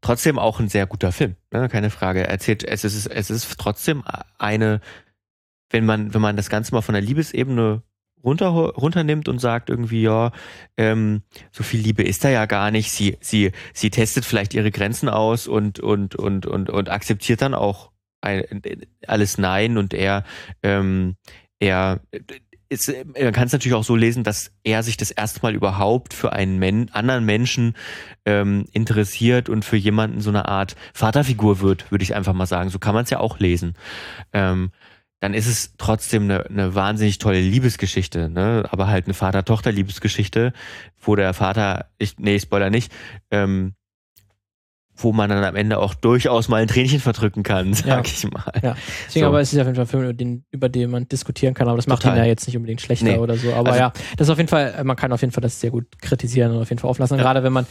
trotzdem 0.00 0.38
auch 0.38 0.58
ein 0.58 0.68
sehr 0.68 0.86
guter 0.86 1.12
Film, 1.12 1.36
ne? 1.52 1.68
keine 1.68 1.90
Frage. 1.90 2.20
Er 2.20 2.30
erzählt, 2.30 2.64
es 2.64 2.82
ist, 2.84 3.06
es 3.06 3.30
ist 3.30 3.56
trotzdem 3.58 4.02
eine, 4.38 4.80
wenn 5.70 5.86
man, 5.86 6.12
wenn 6.12 6.20
man 6.20 6.36
das 6.36 6.50
Ganze 6.50 6.74
mal 6.74 6.82
von 6.82 6.94
der 6.94 7.02
Liebesebene 7.02 7.82
runter, 8.24 8.48
runternimmt 8.48 9.28
und 9.28 9.38
sagt 9.38 9.70
irgendwie, 9.70 10.02
ja, 10.02 10.32
ähm, 10.76 11.22
so 11.52 11.62
viel 11.62 11.80
Liebe 11.80 12.02
ist 12.02 12.24
da 12.24 12.30
ja 12.30 12.46
gar 12.46 12.72
nicht. 12.72 12.90
Sie, 12.90 13.16
sie, 13.20 13.52
sie 13.72 13.90
testet 13.90 14.24
vielleicht 14.24 14.54
ihre 14.54 14.72
Grenzen 14.72 15.08
aus 15.08 15.46
und, 15.46 15.78
und, 15.78 16.16
und, 16.16 16.46
und, 16.46 16.68
und 16.68 16.88
akzeptiert 16.88 17.42
dann 17.42 17.54
auch 17.54 17.92
ein, 18.20 18.44
alles 19.06 19.38
Nein 19.38 19.78
und 19.78 19.94
er, 19.94 20.24
ähm, 20.64 21.14
er 21.60 22.00
ist, 22.68 22.92
man 23.04 23.32
kann 23.32 23.46
es 23.46 23.52
natürlich 23.52 23.74
auch 23.74 23.84
so 23.84 23.96
lesen, 23.96 24.24
dass 24.24 24.52
er 24.62 24.82
sich 24.82 24.96
das 24.96 25.10
erste 25.10 25.40
Mal 25.42 25.54
überhaupt 25.54 26.12
für 26.12 26.32
einen 26.32 26.58
Men 26.58 26.90
anderen 26.92 27.24
Menschen 27.24 27.74
ähm, 28.26 28.66
interessiert 28.72 29.48
und 29.48 29.64
für 29.64 29.76
jemanden 29.76 30.20
so 30.20 30.30
eine 30.30 30.46
Art 30.46 30.76
Vaterfigur 30.92 31.60
wird, 31.60 31.90
würde 31.90 32.04
ich 32.04 32.14
einfach 32.14 32.34
mal 32.34 32.46
sagen. 32.46 32.70
So 32.70 32.78
kann 32.78 32.94
man 32.94 33.04
es 33.04 33.10
ja 33.10 33.20
auch 33.20 33.38
lesen. 33.38 33.74
Ähm, 34.32 34.70
dann 35.20 35.34
ist 35.34 35.46
es 35.46 35.74
trotzdem 35.78 36.24
eine, 36.24 36.46
eine 36.46 36.74
wahnsinnig 36.74 37.18
tolle 37.18 37.40
Liebesgeschichte, 37.40 38.28
ne? 38.28 38.64
aber 38.70 38.86
halt 38.86 39.06
eine 39.06 39.14
Vater-Tochter-Liebesgeschichte, 39.14 40.52
wo 41.00 41.16
der 41.16 41.34
Vater, 41.34 41.90
ich, 41.98 42.18
nee, 42.18 42.38
Spoiler 42.38 42.70
nicht, 42.70 42.92
ähm, 43.30 43.74
wo 45.00 45.12
man 45.12 45.30
dann 45.30 45.42
am 45.44 45.54
Ende 45.56 45.78
auch 45.78 45.94
durchaus 45.94 46.48
mal 46.48 46.60
ein 46.60 46.68
Tränchen 46.68 47.00
verdrücken 47.00 47.42
kann, 47.42 47.72
sag 47.74 47.86
Ja. 47.86 48.00
ich 48.04 48.30
mal. 48.30 48.42
Ja. 48.62 48.76
Deswegen 49.06 49.24
So. 49.24 49.28
aber 49.28 49.40
es 49.40 49.52
ist 49.52 49.58
auf 49.60 49.66
jeden 49.66 49.76
Fall 49.76 49.84
ein 49.84 49.88
Film, 49.88 50.02
über 50.02 50.12
den, 50.12 50.44
über 50.50 50.68
den 50.68 50.90
man 50.90 51.08
diskutieren 51.08 51.54
kann, 51.54 51.68
aber 51.68 51.76
das 51.76 51.86
macht 51.86 52.02
Total. 52.02 52.16
ihn 52.16 52.22
ja 52.22 52.26
jetzt 52.26 52.46
nicht 52.46 52.56
unbedingt 52.56 52.80
schlechter 52.80 53.04
Nee. 53.06 53.16
oder 53.18 53.36
so. 53.36 53.52
Aber 53.54 53.68
Also- 53.70 53.80
ja, 53.80 53.92
das 54.16 54.26
ist 54.26 54.30
auf 54.30 54.38
jeden 54.38 54.48
Fall, 54.48 54.82
man 54.84 54.96
kann 54.96 55.12
auf 55.12 55.20
jeden 55.20 55.32
Fall 55.32 55.42
das 55.42 55.60
sehr 55.60 55.70
gut 55.70 55.86
kritisieren 56.00 56.52
und 56.52 56.62
auf 56.62 56.68
jeden 56.70 56.80
Fall 56.80 56.90
auflassen. 56.90 57.16
Ja. 57.16 57.22
Gerade 57.22 57.42
wenn 57.42 57.52
man, 57.52 57.66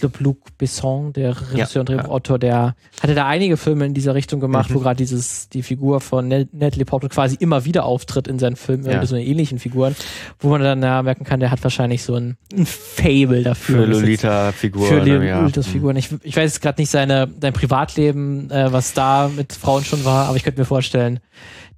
glaube, 0.00 0.16
Luc 0.22 0.38
Besson, 0.58 1.12
der 1.12 1.30
Regisseur 1.52 1.80
und 1.80 1.88
Ja, 1.90 1.96
Drehbuchautor, 1.96 2.38
der 2.38 2.74
hatte 3.02 3.14
da 3.14 3.26
einige 3.26 3.56
Filme 3.56 3.86
in 3.86 3.94
dieser 3.94 4.14
Richtung 4.14 4.40
gemacht, 4.40 4.70
Mhm. 4.70 4.74
wo 4.74 4.78
gerade 4.80 4.96
dieses, 4.96 5.48
die 5.48 5.62
Figur 5.62 6.00
von 6.00 6.28
Nat- 6.28 6.52
Natalie 6.52 6.84
Portman 6.84 7.10
quasi 7.10 7.36
immer 7.40 7.64
wieder 7.64 7.84
auftritt 7.84 8.28
in 8.28 8.38
seinen 8.38 8.56
Filmen, 8.56 8.84
Ja. 8.84 8.98
mit 9.00 9.08
so 9.08 9.16
ähnlichen 9.16 9.58
Figuren, 9.58 9.94
wo 10.38 10.48
man 10.48 10.60
dann 10.62 10.82
ja, 10.82 11.02
merken 11.02 11.24
kann, 11.24 11.40
der 11.40 11.50
hat 11.50 11.62
wahrscheinlich 11.62 12.02
so 12.02 12.14
ein, 12.14 12.36
ein 12.52 12.66
Fable 12.66 13.42
dafür. 13.42 13.84
Für 13.84 13.84
Lolita-Figuren. 13.86 14.88
für 14.88 14.98
Lolitas 15.04 15.66
ja. 15.72 15.90
Ich, 15.96 16.08
ich 16.22 16.36
weiß 16.36 16.52
jetzt 16.52 16.60
gerade 16.62 16.80
nicht 16.80 16.90
seine, 16.90 17.28
sein 17.40 17.52
Privatleben, 17.52 18.50
äh, 18.50 18.72
was 18.72 18.92
da 18.94 19.28
mit 19.34 19.52
Frauen 19.52 19.84
schon 19.84 20.04
war, 20.04 20.26
aber 20.26 20.36
ich 20.36 20.42
könnte 20.44 20.60
mir 20.60 20.64
vorstellen, 20.66 21.20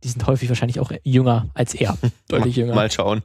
die 0.05 0.09
sind 0.09 0.27
häufig 0.27 0.49
wahrscheinlich 0.49 0.81
auch 0.81 0.91
jünger 1.05 1.47
als 1.55 1.75
er. 1.75 1.97
Deutlich 2.29 2.57
jünger. 2.57 2.75
mal 2.75 2.91
schauen. 2.91 3.23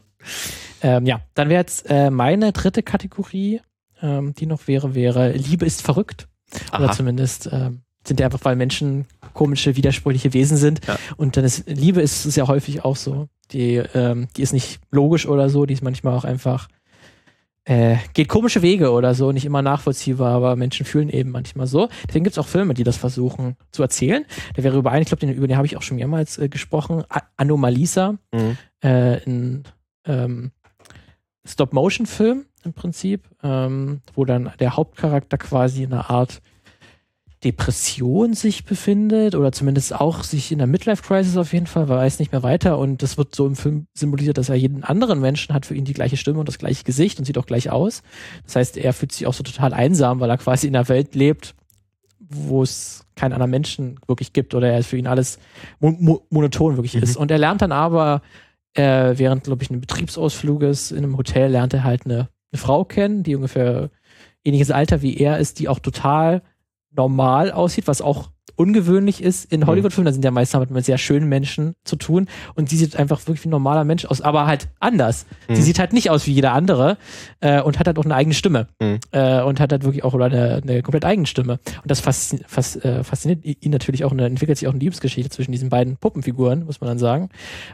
Ähm, 0.81 1.05
ja, 1.07 1.21
dann 1.33 1.49
wäre 1.49 1.61
jetzt 1.61 1.89
äh, 1.89 2.11
meine 2.11 2.51
dritte 2.51 2.83
Kategorie, 2.83 3.61
ähm, 4.01 4.33
die 4.33 4.45
noch 4.45 4.67
wäre, 4.67 4.95
wäre 4.95 5.31
Liebe 5.31 5.65
ist 5.65 5.81
verrückt. 5.81 6.27
Oder 6.73 6.85
Aha. 6.85 6.91
zumindest 6.93 7.49
ähm, 7.51 7.81
sind 8.05 8.19
ja 8.19 8.25
einfach, 8.27 8.43
weil 8.43 8.55
Menschen 8.55 9.05
komische, 9.33 9.75
widersprüchliche 9.75 10.33
Wesen 10.33 10.57
sind. 10.57 10.85
Ja. 10.87 10.97
Und 11.17 11.35
dann 11.37 11.43
ist 11.43 11.67
Liebe 11.67 12.01
ist 12.01 12.35
ja 12.35 12.47
häufig 12.47 12.85
auch 12.85 12.95
so. 12.95 13.27
Die, 13.51 13.75
ähm, 13.93 14.27
die 14.35 14.41
ist 14.41 14.53
nicht 14.53 14.79
logisch 14.91 15.27
oder 15.27 15.49
so, 15.49 15.65
die 15.65 15.73
ist 15.73 15.83
manchmal 15.83 16.15
auch 16.15 16.23
einfach 16.25 16.67
äh, 17.67 17.97
geht 18.13 18.29
komische 18.29 18.61
Wege 18.61 18.91
oder 18.91 19.13
so, 19.13 19.33
nicht 19.33 19.43
immer 19.43 19.61
nachvollziehbar, 19.61 20.33
aber 20.33 20.55
Menschen 20.55 20.85
fühlen 20.85 21.09
eben 21.09 21.31
manchmal 21.31 21.67
so. 21.67 21.89
Deswegen 22.07 22.23
gibt 22.23 22.35
es 22.35 22.39
auch 22.39 22.47
Filme, 22.47 22.73
die 22.73 22.85
das 22.85 22.95
versuchen 22.95 23.57
zu 23.71 23.81
erzählen. 23.83 24.25
Der 24.55 24.63
wäre 24.63 24.77
über 24.77 24.91
einen, 24.91 25.01
ich 25.01 25.09
glaube, 25.09 25.19
den, 25.19 25.35
über 25.35 25.47
den 25.47 25.57
habe 25.57 25.67
ich 25.67 25.75
auch 25.75 25.81
schon 25.81 25.97
mehrmals 25.97 26.37
äh, 26.37 26.47
gesprochen, 26.47 27.03
A 27.09 27.23
Anomalisa, 27.35 28.15
Mhm. 28.33 28.57
äh, 28.81 29.19
ein 29.27 29.63
ähm, 30.05 30.51
Stop-Motion-Film 31.45 32.45
im 32.63 32.73
Prinzip, 32.73 33.29
ähm, 33.43 34.01
wo 34.13 34.25
dann 34.25 34.51
der 34.59 34.75
Hauptcharakter 34.75 35.37
quasi 35.37 35.83
in 35.83 35.93
einer 35.93 36.09
Art 36.09 36.41
Depression 37.43 38.33
sich 38.33 38.65
befindet 38.65 39.35
oder 39.35 39.51
zumindest 39.51 39.93
auch 39.93 40.23
sich 40.23 40.51
in 40.51 40.57
der 40.57 40.65
Midlife-Crisis 40.65 41.37
auf 41.37 41.53
jeden 41.53 41.67
Fall, 41.67 41.87
weil 41.87 41.97
er 41.99 42.01
weiß 42.05 42.17
nicht 42.17 42.31
mehr 42.31 42.41
weiter 42.41 42.79
und 42.79 43.03
das 43.03 43.17
wird 43.17 43.35
so 43.35 43.45
im 43.45 43.55
Film 43.55 43.85
symbolisiert, 43.93 44.39
dass 44.39 44.49
er 44.49 44.55
jeden 44.55 44.83
anderen 44.83 45.21
Menschen 45.21 45.53
hat 45.53 45.67
für 45.67 45.75
ihn 45.75 45.85
die 45.85 45.93
gleiche 45.93 46.17
Stimme 46.17 46.39
und 46.39 46.47
das 46.47 46.57
gleiche 46.57 46.83
Gesicht 46.83 47.19
und 47.19 47.25
sieht 47.25 47.37
auch 47.37 47.45
gleich 47.45 47.69
aus. 47.69 48.01
Das 48.45 48.55
heißt, 48.55 48.77
er 48.77 48.91
fühlt 48.91 49.11
sich 49.11 49.27
auch 49.27 49.35
so 49.35 49.43
total 49.43 49.73
einsam, 49.73 50.19
weil 50.19 50.31
er 50.31 50.37
quasi 50.39 50.67
in 50.67 50.75
einer 50.75 50.89
Welt 50.89 51.13
lebt, 51.13 51.53
wo 52.19 52.63
es 52.63 53.05
keinen 53.15 53.33
anderen 53.33 53.51
Menschen 53.51 53.99
wirklich 54.07 54.33
gibt 54.33 54.55
oder 54.55 54.71
er 54.71 54.83
für 54.83 54.97
ihn 54.97 55.07
alles 55.07 55.37
mo 55.79 55.91
mo 55.91 56.25
monoton 56.31 56.75
wirklich 56.75 56.95
Mhm. 56.95 57.03
ist. 57.03 57.17
Und 57.17 57.29
er 57.29 57.37
lernt 57.37 57.61
dann 57.61 57.71
aber 57.71 58.23
äh, 58.73 59.13
während, 59.15 59.43
glaube 59.43 59.61
ich, 59.63 59.69
eines 59.69 59.81
Betriebsausfluges 59.81 60.91
in 60.91 60.99
einem 60.99 61.17
Hotel 61.17 61.51
lernt 61.51 61.73
er 61.75 61.83
halt 61.83 62.05
eine, 62.05 62.29
eine 62.51 62.59
Frau 62.59 62.83
kennen, 62.85 63.23
die 63.23 63.35
ungefähr 63.35 63.89
ähnliches 64.43 64.71
Alter 64.71 65.01
wie 65.01 65.17
er 65.17 65.37
ist, 65.39 65.59
die 65.59 65.67
auch 65.67 65.79
total 65.79 66.41
normal 66.91 67.51
aussieht, 67.51 67.87
was 67.87 68.01
auch 68.01 68.29
ungewöhnlich 68.55 69.21
ist 69.21 69.51
in 69.51 69.59
Mhm. 69.59 69.67
Hollywood-Filmen. 69.67 70.05
Da 70.07 70.13
sind 70.13 70.25
ja 70.25 70.31
meistens 70.31 70.69
mit 70.71 70.83
sehr 70.83 70.97
schönen 70.97 71.29
Menschen 71.29 71.75
zu 71.83 71.95
tun. 71.95 72.27
Und 72.55 72.69
sie 72.69 72.77
sieht 72.77 72.95
einfach 72.95 73.19
wirklich 73.27 73.43
wie 73.43 73.49
ein 73.49 73.51
normaler 73.51 73.83
Mensch 73.83 74.05
aus, 74.05 74.19
aber 74.21 74.47
halt 74.47 74.67
anders. 74.79 75.27
Mhm. 75.47 75.55
Sie 75.55 75.61
sieht 75.61 75.77
halt 75.77 75.93
nicht 75.93 76.09
aus 76.09 76.25
wie 76.25 76.31
jeder 76.31 76.53
andere 76.53 76.97
äh, 77.39 77.61
und 77.61 77.77
hat 77.77 77.85
halt 77.85 77.99
auch 77.99 78.05
eine 78.05 78.15
eigene 78.15 78.33
Stimme. 78.33 78.67
Mhm. 78.81 78.99
Äh, 79.11 79.43
und 79.43 79.59
hat 79.59 79.71
halt 79.71 79.83
wirklich 79.83 80.03
auch 80.03 80.15
oder 80.15 80.25
eine, 80.25 80.61
eine 80.63 80.81
komplett 80.81 81.05
eigene 81.05 81.27
Stimme. 81.27 81.59
Und 81.83 81.91
das 81.91 81.99
faszin 81.99 82.39
fas 82.47 82.77
äh, 82.77 83.03
fasziniert 83.03 83.45
ihn 83.45 83.71
natürlich 83.71 84.03
auch 84.05 84.11
und 84.11 84.17
dann 84.17 84.31
entwickelt 84.31 84.57
sich 84.57 84.67
auch 84.67 84.71
eine 84.73 84.79
Liebesgeschichte 84.79 85.29
zwischen 85.29 85.51
diesen 85.51 85.69
beiden 85.69 85.97
Puppenfiguren, 85.97 86.65
muss 86.65 86.81
man 86.81 86.87
dann 86.87 86.99
sagen. 86.99 87.29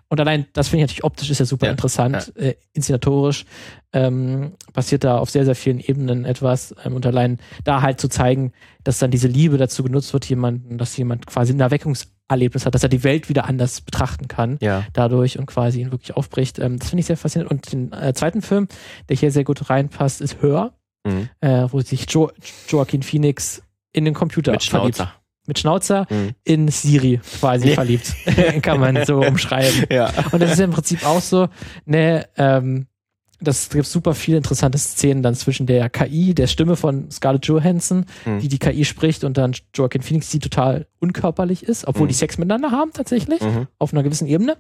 Und 0.10 0.20
allein, 0.20 0.48
das 0.52 0.68
finde 0.68 0.84
ich 0.84 0.90
natürlich 0.90 1.06
optisch 1.06 1.30
ist 1.30 1.40
ja 1.40 1.46
super 1.46 1.68
Ja, 1.68 1.72
interessant, 1.72 2.34
Äh, 2.36 2.56
inszenatorisch 2.74 3.46
ähm, 3.94 4.54
passiert 4.74 5.04
da 5.04 5.18
auf 5.20 5.30
sehr, 5.30 5.46
sehr 5.46 5.56
vielen 5.56 5.80
Ebenen 5.80 6.26
etwas. 6.26 6.76
Ähm, 6.84 6.96
und 6.96 7.06
allein 7.06 7.40
da 7.64 7.82
halt 7.82 8.00
zu 8.02 8.08
zeigen, 8.10 8.52
dass 8.84 9.00
dann 9.00 9.12
diese 9.12 9.28
Liebe 9.28 9.58
dazu 9.58 9.84
genutzt 9.84 10.12
wird, 10.14 10.26
jemanden, 10.26 10.78
dass 10.78 10.98
jemand 10.98 11.26
quasi 11.28 11.54
ein 11.54 11.60
Erweckungserlebnis 11.60 12.66
hat, 12.66 12.74
dass 12.76 12.84
er 12.84 12.90
die 12.90 13.04
Welt 13.04 13.30
wieder 13.30 13.46
anders 13.46 13.82
betrachten 13.82 14.28
kann 14.28 14.58
Ja. 14.62 14.84
dadurch 14.94 15.38
und 15.40 15.46
quasi 15.46 15.82
ihn 15.82 15.92
wirklich 15.92 16.16
aufbricht. 16.18 16.60
Ähm, 16.60 16.80
das 16.80 16.90
finde 16.90 17.02
ich 17.02 17.06
sehr 17.06 17.18
faszinierend. 17.18 17.52
Und 17.52 17.72
den 17.72 17.92
äh, 17.94 18.14
zweiten 18.14 18.42
Film, 18.42 18.68
der 19.10 19.16
hier 19.18 19.32
sehr 19.32 19.44
gut 19.44 19.70
reinpasst, 19.70 20.22
ist 20.22 20.42
Hör, 20.42 20.74
Mhm. 21.06 21.30
äh, 21.42 21.68
wo 21.70 21.82
sich 21.82 22.10
jo 22.10 22.32
Joaquin 22.70 23.04
Phoenix 23.04 23.62
in 23.92 24.06
den 24.06 24.14
Computer 24.14 24.54
Mit 24.54 24.64
verliebt. 24.64 24.96
Schnauzer. 24.96 25.14
Mit 25.46 25.60
Schnauzer 25.60 26.08
Mhm. 26.10 26.32
in 26.46 26.68
Siri 26.70 27.20
quasi 27.42 27.68
Ja. 27.70 27.74
verliebt. 27.76 28.16
Kann 28.62 28.80
man 28.80 29.04
so 29.06 29.18
umschreiben. 29.20 29.84
Ja. 29.92 30.10
Und 30.32 30.42
das 30.42 30.54
ist 30.54 30.60
im 30.62 30.72
Prinzip 30.72 31.06
auch 31.06 31.20
so, 31.20 31.50
ne, 31.86 32.26
ähm, 32.38 32.88
das 33.44 33.70
gibt 33.70 33.86
super 33.86 34.14
viele 34.14 34.38
interessante 34.38 34.78
Szenen 34.78 35.22
dann 35.24 35.36
zwischen 35.36 35.66
der 35.66 35.90
KI, 35.90 36.34
der 36.34 36.48
Stimme 36.48 36.76
von 36.76 37.10
Scarlett 37.12 37.46
Johansson, 37.46 38.06
Mhm. 38.26 38.40
die 38.40 38.48
die 38.48 38.60
KI 38.60 38.86
spricht 38.86 39.24
und 39.24 39.38
dann 39.38 39.54
Joaquin 39.74 40.02
Phoenix, 40.02 40.30
die 40.30 40.40
total 40.40 40.88
unkörperlich 41.00 41.64
ist, 41.64 41.86
obwohl 41.88 42.04
Mhm. 42.06 42.08
die 42.10 42.14
Sex 42.16 42.38
miteinander 42.38 42.72
haben 42.72 42.92
tatsächlich, 42.94 43.42
Mhm. 43.42 43.68
auf 43.80 43.94
einer 43.94 44.04
gewissen 44.04 44.28
Ebene. 44.28 44.58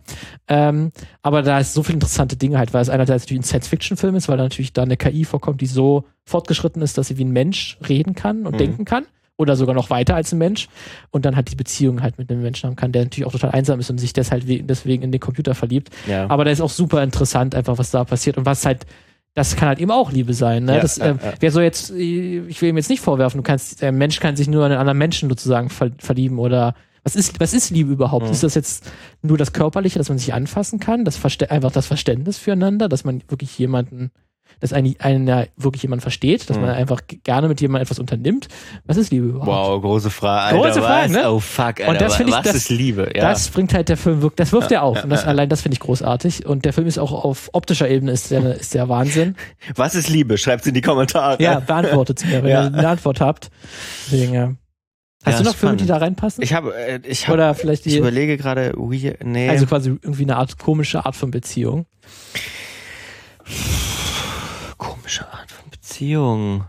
Ähm, 0.47 0.91
aber 1.21 1.41
da 1.41 1.59
ist 1.59 1.73
so 1.73 1.83
viele 1.83 1.95
interessante 1.95 2.35
Dinge 2.35 2.57
halt, 2.57 2.73
weil 2.73 2.81
es 2.81 2.89
einerseits 2.89 3.23
natürlich 3.23 3.41
ein 3.41 3.45
Science-Fiction-Film 3.45 4.15
ist, 4.15 4.27
weil 4.27 4.37
da 4.37 4.43
natürlich 4.43 4.73
da 4.73 4.83
eine 4.83 4.97
KI 4.97 5.25
vorkommt, 5.25 5.61
die 5.61 5.65
so 5.67 6.03
fortgeschritten 6.25 6.81
ist, 6.81 6.97
dass 6.97 7.07
sie 7.07 7.17
wie 7.17 7.25
ein 7.25 7.31
Mensch 7.31 7.77
reden 7.87 8.15
kann 8.15 8.45
und 8.45 8.53
Mhm. 8.53 8.57
denken 8.57 8.85
kann. 8.85 9.05
Oder 9.37 9.55
sogar 9.55 9.73
noch 9.73 9.89
weiter 9.89 10.15
als 10.15 10.31
ein 10.31 10.37
Mensch. 10.37 10.67
Und 11.09 11.25
dann 11.25 11.35
halt 11.35 11.49
die 11.51 11.55
Beziehung 11.55 12.01
halt 12.01 12.17
mit 12.17 12.29
einem 12.29 12.41
Menschen 12.43 12.67
haben 12.67 12.75
kann, 12.75 12.91
der 12.91 13.03
natürlich 13.03 13.25
auch 13.27 13.31
total 13.31 13.51
einsam 13.51 13.79
ist 13.79 13.89
und 13.89 13.97
sich 13.97 14.13
deshalb 14.13 14.47
we- 14.47 14.61
deswegen 14.63 15.03
in 15.03 15.11
den 15.11 15.19
Computer 15.19 15.55
verliebt. 15.55 15.89
Ja. 16.07 16.29
Aber 16.29 16.45
da 16.45 16.51
ist 16.51 16.61
auch 16.61 16.69
super 16.69 17.01
interessant, 17.03 17.55
einfach 17.55 17.77
was 17.77 17.91
da 17.91 18.03
passiert 18.03 18.37
und 18.37 18.45
was 18.45 18.65
halt, 18.65 18.85
das 19.33 19.55
kann 19.55 19.67
halt 19.67 19.79
eben 19.79 19.89
auch 19.89 20.11
Liebe 20.11 20.35
sein. 20.35 20.65
Ne? 20.65 20.75
Ja, 20.75 20.81
das, 20.81 20.97
ja, 20.97 21.07
ähm, 21.07 21.19
ja. 21.23 21.33
Wer 21.39 21.51
soll 21.51 21.63
jetzt, 21.63 21.89
äh, 21.91 22.45
ich 22.47 22.61
will 22.61 22.69
ihm 22.69 22.77
jetzt 22.77 22.89
nicht 22.91 23.01
vorwerfen, 23.01 23.39
du 23.39 23.43
kannst, 23.43 23.81
der 23.81 23.91
Mensch 23.91 24.19
kann 24.19 24.35
sich 24.35 24.47
nur 24.47 24.65
in 24.65 24.71
einen 24.71 24.79
anderen 24.79 24.99
Menschen 24.99 25.29
sozusagen 25.29 25.69
ver 25.69 25.89
verlieben 25.97 26.37
oder 26.37 26.75
was 27.03 27.15
ist, 27.15 27.39
was 27.39 27.53
ist 27.53 27.69
Liebe 27.71 27.91
überhaupt? 27.91 28.27
Mhm. 28.27 28.31
Ist 28.31 28.43
das 28.43 28.53
jetzt 28.55 28.89
nur 29.23 29.37
das 29.37 29.51
Körperliche, 29.51 29.97
dass 29.97 30.09
man 30.09 30.19
sich 30.19 30.33
anfassen 30.33 30.79
kann, 30.79 31.03
das 31.03 31.17
Verste 31.17 31.49
einfach 31.51 31.71
das 31.71 31.87
Verständnis 31.87 32.37
füreinander, 32.37 32.87
dass 32.87 33.03
man 33.03 33.23
wirklich 33.27 33.57
jemanden, 33.57 34.11
dass 34.63 34.73
einen, 34.73 34.95
einen 34.99 35.27
ja 35.27 35.43
wirklich 35.57 35.83
jemand 35.83 36.01
versteht, 36.01 36.49
dass 36.49 36.57
Mhm. 36.57 36.63
man 36.63 36.73
einfach 36.75 37.01
g- 37.05 37.19
gerne 37.23 37.47
mit 37.47 37.61
jemandem 37.61 37.83
etwas 37.83 37.99
unternimmt? 37.99 38.47
Was 38.85 38.97
ist 38.97 39.11
Liebe 39.11 39.27
überhaupt? 39.27 39.47
Wow, 39.47 39.81
große 39.81 40.09
Frage. 40.09 40.57
Große? 40.57 40.81
Frage, 40.81 41.11
ne? 41.11 41.29
Oh 41.29 41.39
fuck, 41.39 41.81
Alter. 41.81 41.89
Und 41.89 42.01
das 42.01 42.15
finde 42.15 42.31
ich, 42.31 42.37
was 42.37 42.43
das- 42.45 42.55
ist 42.55 42.69
Liebe? 42.69 43.11
Ja. 43.15 43.29
Das 43.29 43.49
bringt 43.49 43.73
halt 43.73 43.89
der 43.89 43.97
Film 43.97 44.21
wirklich, 44.21 44.37
das 44.37 44.51
wirft 44.53 44.71
Ja, 44.71 44.77
er 44.79 44.83
auf. 44.83 44.97
ja, 44.97 45.03
und 45.03 45.09
das, 45.11 45.25
allein 45.25 45.49
das 45.49 45.61
finde 45.61 45.73
ich 45.75 45.79
großartig. 45.81 46.45
Und 46.45 46.65
der 46.65 46.73
Film 46.73 46.87
ist 46.87 46.97
auch 46.97 47.11
auf 47.11 47.49
optischer 47.53 47.89
Ebene 47.89 48.11
ist 48.13 48.31
der, 48.31 48.55
ist 48.55 48.73
der 48.73 48.89
Wahnsinn. 48.89 49.35
was 49.75 49.93
ist 49.95 50.07
Liebe? 50.09 50.37
Schreibt's 50.37 50.65
in 50.65 50.73
die 50.73 50.81
Kommentare. 50.81 51.43
Ja, 51.43 51.59
beantwortet 51.59 52.25
mir, 52.25 52.41
wenn 52.41 52.49
ihr 52.49 52.59
eine 52.61 52.87
Antwort 52.87 53.19
habt. 53.21 53.51
Deswegen, 54.09 54.33
ja. 54.33 54.53
Hast 55.25 55.35
Ja, 55.35 55.43
du 55.43 55.49
noch 55.49 55.55
Filme, 55.55 55.77
die 55.77 55.85
da 55.85 55.97
reinpassen? 55.97 56.43
Ich 56.43 56.53
habe, 56.53 56.75
äh, 56.75 56.99
ich 57.05 57.27
habe, 57.27 57.35
Oder 57.35 57.53
vielleicht 57.55 57.85
ich 57.85 57.95
überlege 57.97 58.35
gerade, 58.37 58.73
nee. 59.23 59.49
also 59.49 59.65
quasi 59.65 59.89
irgendwie 59.89 60.23
eine 60.23 60.35
Art 60.35 60.57
komische 60.57 61.05
Art 61.05 61.15
von 61.15 61.31
Beziehung. 61.31 61.85
Komische 65.03 65.29
Art 65.33 65.51
von 65.51 65.69
Beziehung. 65.69 66.63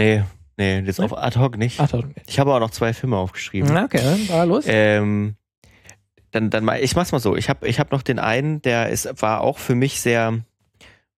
Nee, 0.00 0.24
nee, 0.56 0.80
jetzt 0.80 1.00
auf 1.00 1.16
ad 1.16 1.38
hoc 1.38 1.56
nicht. 1.56 1.78
Ach, 1.78 1.88
doch. 1.88 2.02
Ich 2.26 2.40
habe 2.40 2.52
auch 2.52 2.58
noch 2.58 2.72
zwei 2.72 2.92
Filme 2.92 3.16
aufgeschrieben. 3.16 3.70
Na, 3.72 3.84
okay, 3.84 4.00
dann 4.02 4.28
war 4.28 4.46
los. 4.46 4.64
Ähm, 4.66 5.36
dann, 6.32 6.50
dann 6.50 6.64
mal, 6.64 6.82
ich 6.82 6.96
mach's 6.96 7.12
mal 7.12 7.20
so. 7.20 7.36
Ich 7.36 7.48
habe 7.48 7.68
ich 7.68 7.78
hab 7.78 7.92
noch 7.92 8.02
den 8.02 8.18
einen, 8.18 8.62
der 8.62 8.88
ist, 8.88 9.22
war 9.22 9.42
auch 9.42 9.58
für 9.58 9.76
mich 9.76 10.00
sehr 10.00 10.40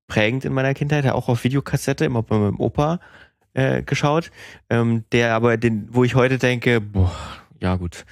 prägend 0.06 0.44
in 0.44 0.52
meiner 0.52 0.74
Kindheit, 0.74 1.04
der 1.04 1.14
auch 1.14 1.30
auf 1.30 1.44
Videokassette, 1.44 2.04
immer 2.04 2.22
bei 2.22 2.36
meinem 2.36 2.60
Opa 2.60 3.00
äh, 3.54 3.82
geschaut. 3.82 4.30
Ähm, 4.68 5.04
der 5.12 5.34
aber 5.34 5.56
den, 5.56 5.88
wo 5.90 6.04
ich 6.04 6.14
heute 6.14 6.36
denke, 6.36 6.82
boah, 6.82 7.10
ja 7.58 7.76
gut. 7.76 8.04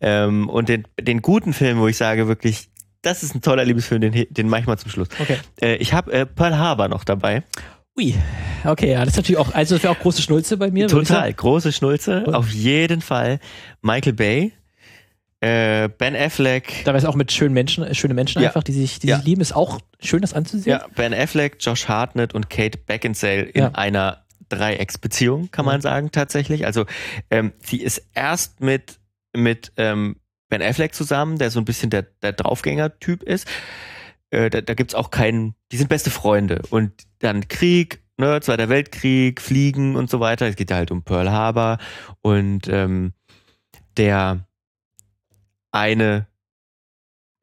Ähm, 0.00 0.48
und 0.48 0.68
den, 0.68 0.86
den 1.00 1.22
guten 1.22 1.52
Film, 1.52 1.80
wo 1.80 1.88
ich 1.88 1.96
sage 1.96 2.28
wirklich, 2.28 2.70
das 3.02 3.22
ist 3.22 3.34
ein 3.34 3.40
toller 3.42 3.64
Liebesfilm, 3.64 4.00
den, 4.00 4.26
den 4.30 4.48
mache 4.48 4.60
ich 4.62 4.66
mal 4.66 4.78
zum 4.78 4.90
Schluss. 4.90 5.08
Okay. 5.20 5.38
Äh, 5.60 5.76
ich 5.76 5.92
habe 5.92 6.12
äh, 6.12 6.26
Pearl 6.26 6.56
Harbor 6.58 6.88
noch 6.88 7.04
dabei. 7.04 7.42
Ui. 7.98 8.14
Okay, 8.64 8.92
ja, 8.92 9.00
das 9.00 9.08
ist 9.14 9.16
natürlich 9.16 9.38
auch, 9.38 9.52
also 9.54 9.74
das 9.74 9.82
wäre 9.82 9.92
auch 9.92 9.98
große 9.98 10.22
Schnulze 10.22 10.56
bei 10.56 10.70
mir. 10.70 10.88
Total, 10.88 11.32
große 11.32 11.72
Schnulze, 11.72 12.24
Und- 12.24 12.34
auf 12.34 12.50
jeden 12.50 13.00
Fall. 13.02 13.38
Michael 13.82 14.12
Bay, 14.14 14.52
äh, 15.40 15.88
Ben 15.88 16.14
Affleck, 16.16 16.82
Dabei 16.84 16.98
ist 16.98 17.04
auch 17.04 17.16
mit 17.16 17.32
schönen 17.32 17.52
Menschen, 17.54 17.84
äh, 17.84 17.94
schöne 17.94 18.14
Menschen 18.14 18.40
Ja. 18.40 18.48
einfach, 18.48 18.62
die 18.62 18.72
sich, 18.72 19.00
die 19.00 19.08
Ja. 19.08 19.16
sich 19.16 19.24
lieben, 19.26 19.40
ist 19.42 19.54
auch 19.54 19.80
schön, 20.00 20.20
das 20.22 20.32
anzusehen. 20.32 20.78
ja, 20.80 20.86
Ben 20.94 21.12
Affleck, 21.12 21.56
Josh 21.60 21.88
Hartnett 21.88 22.34
und 22.34 22.48
Kate 22.48 22.78
Beckinsale 22.78 23.42
in 23.42 23.62
Ja. 23.62 23.70
einer 23.72 24.22
Dreiecksbeziehung, 24.48 25.50
kann 25.50 25.64
man 25.64 25.76
Mhm. 25.76 25.82
sagen 25.82 26.10
tatsächlich. 26.12 26.64
Also 26.66 26.84
ähm, 27.30 27.52
sie 27.58 27.78
ist 27.82 28.02
erst 28.14 28.60
mit 28.60 28.98
mit 29.34 29.72
ähm, 29.78 30.16
Ben 30.52 30.60
Affleck 30.60 30.94
zusammen, 30.94 31.38
der 31.38 31.50
so 31.50 31.58
ein 31.58 31.64
bisschen 31.64 31.88
der, 31.88 32.02
der 32.02 32.34
Draufgänger-Typ 32.34 33.22
ist. 33.22 33.48
Äh, 34.28 34.50
da, 34.50 34.60
da 34.60 34.74
gibt's 34.74 34.94
auch 34.94 35.10
keinen, 35.10 35.54
die 35.72 35.78
sind 35.78 35.88
beste 35.88 36.10
Freunde. 36.10 36.60
Und 36.68 36.92
dann 37.20 37.48
Krieg, 37.48 38.02
ne, 38.18 38.38
Zweiter 38.42 38.68
Weltkrieg, 38.68 39.40
Fliegen 39.40 39.96
und 39.96 40.10
so 40.10 40.20
weiter. 40.20 40.46
Es 40.46 40.56
geht 40.56 40.68
ja 40.68 40.76
halt 40.76 40.90
um 40.90 41.04
Pearl 41.04 41.30
Harbor 41.30 41.78
und 42.20 42.68
ähm, 42.68 43.14
der 43.96 44.46
eine 45.70 46.26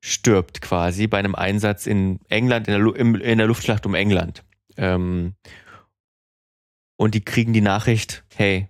stirbt 0.01 0.61
quasi 0.61 1.07
bei 1.07 1.17
einem 1.17 1.33
Einsatz 1.33 1.87
in 1.87 2.19
England, 2.29 2.67
in 2.67 2.73
der, 2.73 2.79
Lu 2.79 2.91
im, 2.91 3.15
in 3.15 3.39
der 3.39 3.47
Luftschlacht 3.47 3.87
um 3.87 3.95
England. 3.95 4.43
Ähm, 4.77 5.33
und 6.95 7.15
die 7.15 7.25
kriegen 7.25 7.53
die 7.53 7.61
Nachricht, 7.61 8.23
hey, 8.35 8.69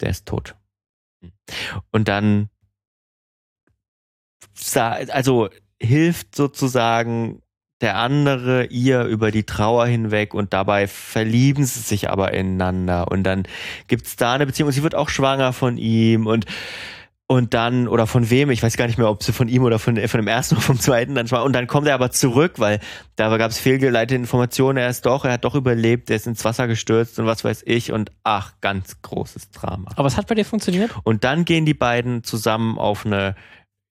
der 0.00 0.08
ist 0.08 0.26
tot. 0.26 0.56
Und 1.90 2.08
dann, 2.08 2.48
also 4.76 5.48
hilft 5.80 6.36
sozusagen 6.36 7.42
der 7.80 7.96
andere 7.96 8.66
ihr 8.66 9.04
über 9.04 9.32
die 9.32 9.42
Trauer 9.42 9.86
hinweg 9.86 10.34
und 10.34 10.52
dabei 10.52 10.86
verlieben 10.86 11.64
sie 11.64 11.80
sich 11.80 12.08
aber 12.08 12.32
ineinander 12.32 13.10
und 13.10 13.24
dann 13.24 13.42
gibt's 13.88 14.14
da 14.14 14.34
eine 14.34 14.46
Beziehung 14.46 14.68
und 14.68 14.72
sie 14.72 14.84
wird 14.84 14.94
auch 14.94 15.08
schwanger 15.08 15.52
von 15.52 15.78
ihm 15.78 16.26
und 16.26 16.46
und 17.32 17.54
dann, 17.54 17.88
oder 17.88 18.06
von 18.06 18.28
wem, 18.28 18.50
ich 18.50 18.62
weiß 18.62 18.76
gar 18.76 18.86
nicht 18.86 18.98
mehr, 18.98 19.08
ob 19.08 19.22
sie 19.22 19.32
von 19.32 19.48
ihm 19.48 19.62
oder 19.62 19.78
von, 19.78 19.96
von 19.96 20.20
dem 20.20 20.28
ersten 20.28 20.54
oder 20.56 20.62
vom 20.62 20.78
zweiten 20.78 21.14
dann 21.14 21.30
war. 21.30 21.44
Und 21.44 21.54
dann 21.54 21.66
kommt 21.66 21.86
er 21.86 21.94
aber 21.94 22.10
zurück, 22.10 22.58
weil 22.58 22.78
da 23.16 23.34
gab 23.38 23.50
es 23.50 23.58
fehlgeleitete 23.58 24.16
Informationen, 24.16 24.76
er 24.76 24.90
ist 24.90 25.06
doch, 25.06 25.24
er 25.24 25.32
hat 25.32 25.44
doch 25.44 25.54
überlebt, 25.54 26.10
er 26.10 26.16
ist 26.16 26.26
ins 26.26 26.44
Wasser 26.44 26.66
gestürzt 26.66 27.18
und 27.18 27.24
was 27.24 27.42
weiß 27.42 27.62
ich. 27.64 27.90
Und 27.90 28.10
ach, 28.22 28.52
ganz 28.60 29.00
großes 29.00 29.50
Drama. 29.50 29.90
Aber 29.96 30.08
es 30.08 30.18
hat 30.18 30.26
bei 30.26 30.34
dir 30.34 30.44
funktioniert? 30.44 30.90
Und 31.04 31.24
dann 31.24 31.46
gehen 31.46 31.64
die 31.64 31.72
beiden 31.72 32.22
zusammen 32.22 32.76
auf 32.76 33.06
eine, 33.06 33.34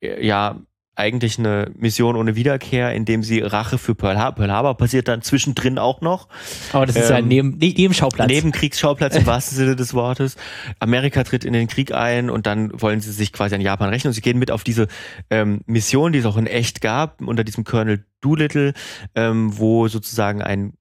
ja, 0.02 0.60
eigentlich 0.96 1.40
eine 1.40 1.72
Mission 1.76 2.16
ohne 2.16 2.36
Wiederkehr, 2.36 2.94
indem 2.94 3.24
sie 3.24 3.40
Rache 3.40 3.78
für 3.78 3.96
Pearl 3.96 4.18
Harbor. 4.18 4.36
Pearl 4.36 4.52
Harbor 4.52 4.78
passiert 4.78 5.08
dann 5.08 5.22
zwischendrin 5.22 5.80
auch 5.80 6.02
noch. 6.02 6.28
Aber 6.74 6.86
das 6.86 6.96
ist 6.96 7.10
ähm, 7.10 7.16
ja 7.16 7.22
neben, 7.22 7.58
ne, 7.58 7.74
Nebenschauplatz. 7.76 8.30
Nebenkriegsschauplatz 8.30 9.16
im 9.16 9.26
wahrsten 9.26 9.58
Sinne 9.58 9.76
des 9.76 9.94
Wortes. 9.94 10.36
Amerika 10.80 11.24
tritt 11.24 11.46
in 11.46 11.54
den 11.54 11.68
Krieg 11.68 11.94
ein 11.94 12.30
und 12.30 12.46
dann 12.46 12.80
wollen 12.80 13.00
sie 13.00 13.12
sich 13.12 13.32
quasi 13.32 13.56
an 13.56 13.62
Japan 13.62 13.90
rechnen 13.90 14.10
und 14.10 14.14
sie 14.14 14.22
gehen 14.22 14.38
mit 14.38 14.52
auf 14.52 14.64
diese 14.64 14.88
ähm, 15.30 15.62
Mission, 15.66 16.12
die 16.12 16.20
es 16.20 16.26
auch 16.26 16.38
in 16.38 16.46
echt 16.46 16.82
gab, 16.82 17.22
unter 17.22 17.44
diesem 17.44 17.64
Colonel 17.64 18.06
Doolittle, 18.20 18.74
ähm, 19.16 19.58
wo 19.58 19.88
sozusagen 19.88 20.42
ein 20.42 20.74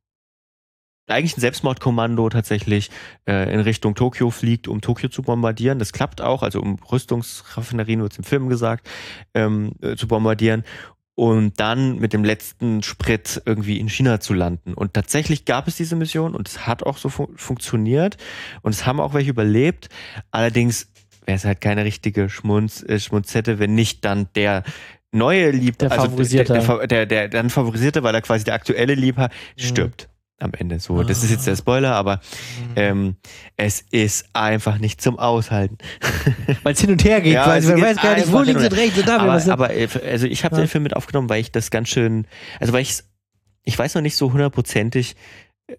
eigentlich 1.11 1.37
ein 1.37 1.41
Selbstmordkommando 1.41 2.29
tatsächlich 2.29 2.91
äh, 3.27 3.53
in 3.53 3.61
Richtung 3.61 3.95
Tokio 3.95 4.31
fliegt, 4.31 4.69
um 4.69 4.81
Tokio 4.81 5.09
zu 5.09 5.23
bombardieren. 5.23 5.79
Das 5.79 5.93
klappt 5.93 6.21
auch, 6.21 6.43
also 6.43 6.61
um 6.61 6.79
Rüstungsraffinerien, 6.91 8.03
wird 8.03 8.13
es 8.13 8.19
im 8.19 8.25
Film 8.25 8.49
gesagt, 8.49 8.89
ähm, 9.35 9.73
äh, 9.81 9.97
zu 9.97 10.09
bombardieren 10.09 10.65
und 11.21 11.61
dann 11.61 11.99
mit 11.99 12.15
dem 12.15 12.25
letzten 12.25 12.83
Sprit 12.83 13.43
irgendwie 13.45 13.79
in 13.79 13.89
China 13.89 14.21
zu 14.21 14.33
landen. 14.33 14.73
Und 14.75 14.95
tatsächlich 14.95 15.45
gab 15.45 15.69
es 15.69 15.77
diese 15.77 15.97
Mission 15.97 16.35
und 16.35 16.49
es 16.49 16.67
hat 16.67 16.83
auch 16.83 16.97
so 16.97 17.09
fun 17.09 17.29
funktioniert 17.37 18.17
und 18.63 18.75
es 18.75 18.87
haben 18.87 19.01
auch 19.01 19.13
welche 19.13 19.31
überlebt. 19.31 19.91
Allerdings 20.31 20.89
wäre 21.27 21.37
es 21.37 21.45
halt 21.45 21.61
keine 21.61 21.85
richtige 21.85 22.31
Schmunz, 22.31 22.83
äh, 22.83 22.99
Schmunzette, 22.99 23.59
wenn 23.59 23.75
nicht 23.75 24.05
dann 24.05 24.29
der 24.35 24.63
neue 25.13 25.51
Liebhaber, 25.51 25.89
der 25.89 25.93
also 25.93 26.11
favorisierte. 26.11 26.53
Der, 26.55 26.63
der, 26.63 26.87
der, 26.87 27.07
der, 27.07 27.29
dann 27.29 27.51
favorisierte, 27.51 28.03
weil 28.03 28.15
er 28.15 28.23
quasi 28.23 28.45
der 28.45 28.55
aktuelle 28.55 28.95
Liebhaber 28.95 29.35
mhm. 29.59 29.63
stirbt 29.63 30.10
am 30.41 30.53
Ende 30.55 30.81
so. 30.81 31.03
Das 31.03 31.23
ist 31.23 31.31
jetzt 31.31 31.47
der 31.47 31.57
Spoiler, 31.57 31.95
aber 31.95 32.17
mhm. 32.17 32.73
ähm, 32.77 33.17
es 33.57 33.85
ist 33.91 34.27
einfach 34.33 34.79
nicht 34.79 35.01
zum 35.01 35.19
Aushalten. 35.19 35.79
Weil 36.63 36.75
es 36.75 36.81
hin 36.81 36.91
und 36.91 37.05
her 37.05 37.21
geht, 37.21 37.35
ja, 37.35 37.47
weil 37.47 37.63
man 37.63 37.81
weiß 37.81 37.97
gar 37.99 38.17
nicht, 38.17 38.33
wo 38.33 38.41
links 38.41 38.63
und 38.63 38.73
rechts 38.73 38.99
und 38.99 39.09
da. 39.09 39.19
Aber, 39.19 39.43
aber 39.53 39.75
äh, 39.75 39.89
also 40.11 40.27
ich 40.27 40.45
habe 40.45 40.57
ja. 40.57 40.63
den 40.63 40.69
Film 40.69 40.83
mit 40.83 40.97
aufgenommen, 40.97 41.29
weil 41.29 41.41
ich 41.41 41.53
das 41.53 41.71
ganz 41.71 41.89
schön, 41.89 42.27
also 42.59 42.73
weil 42.73 42.83
ich 42.83 43.03
ich 43.65 43.79
weiß 43.79 43.95
noch 43.95 44.03
nicht 44.03 44.17
so 44.17 44.33
hundertprozentig, 44.33 45.17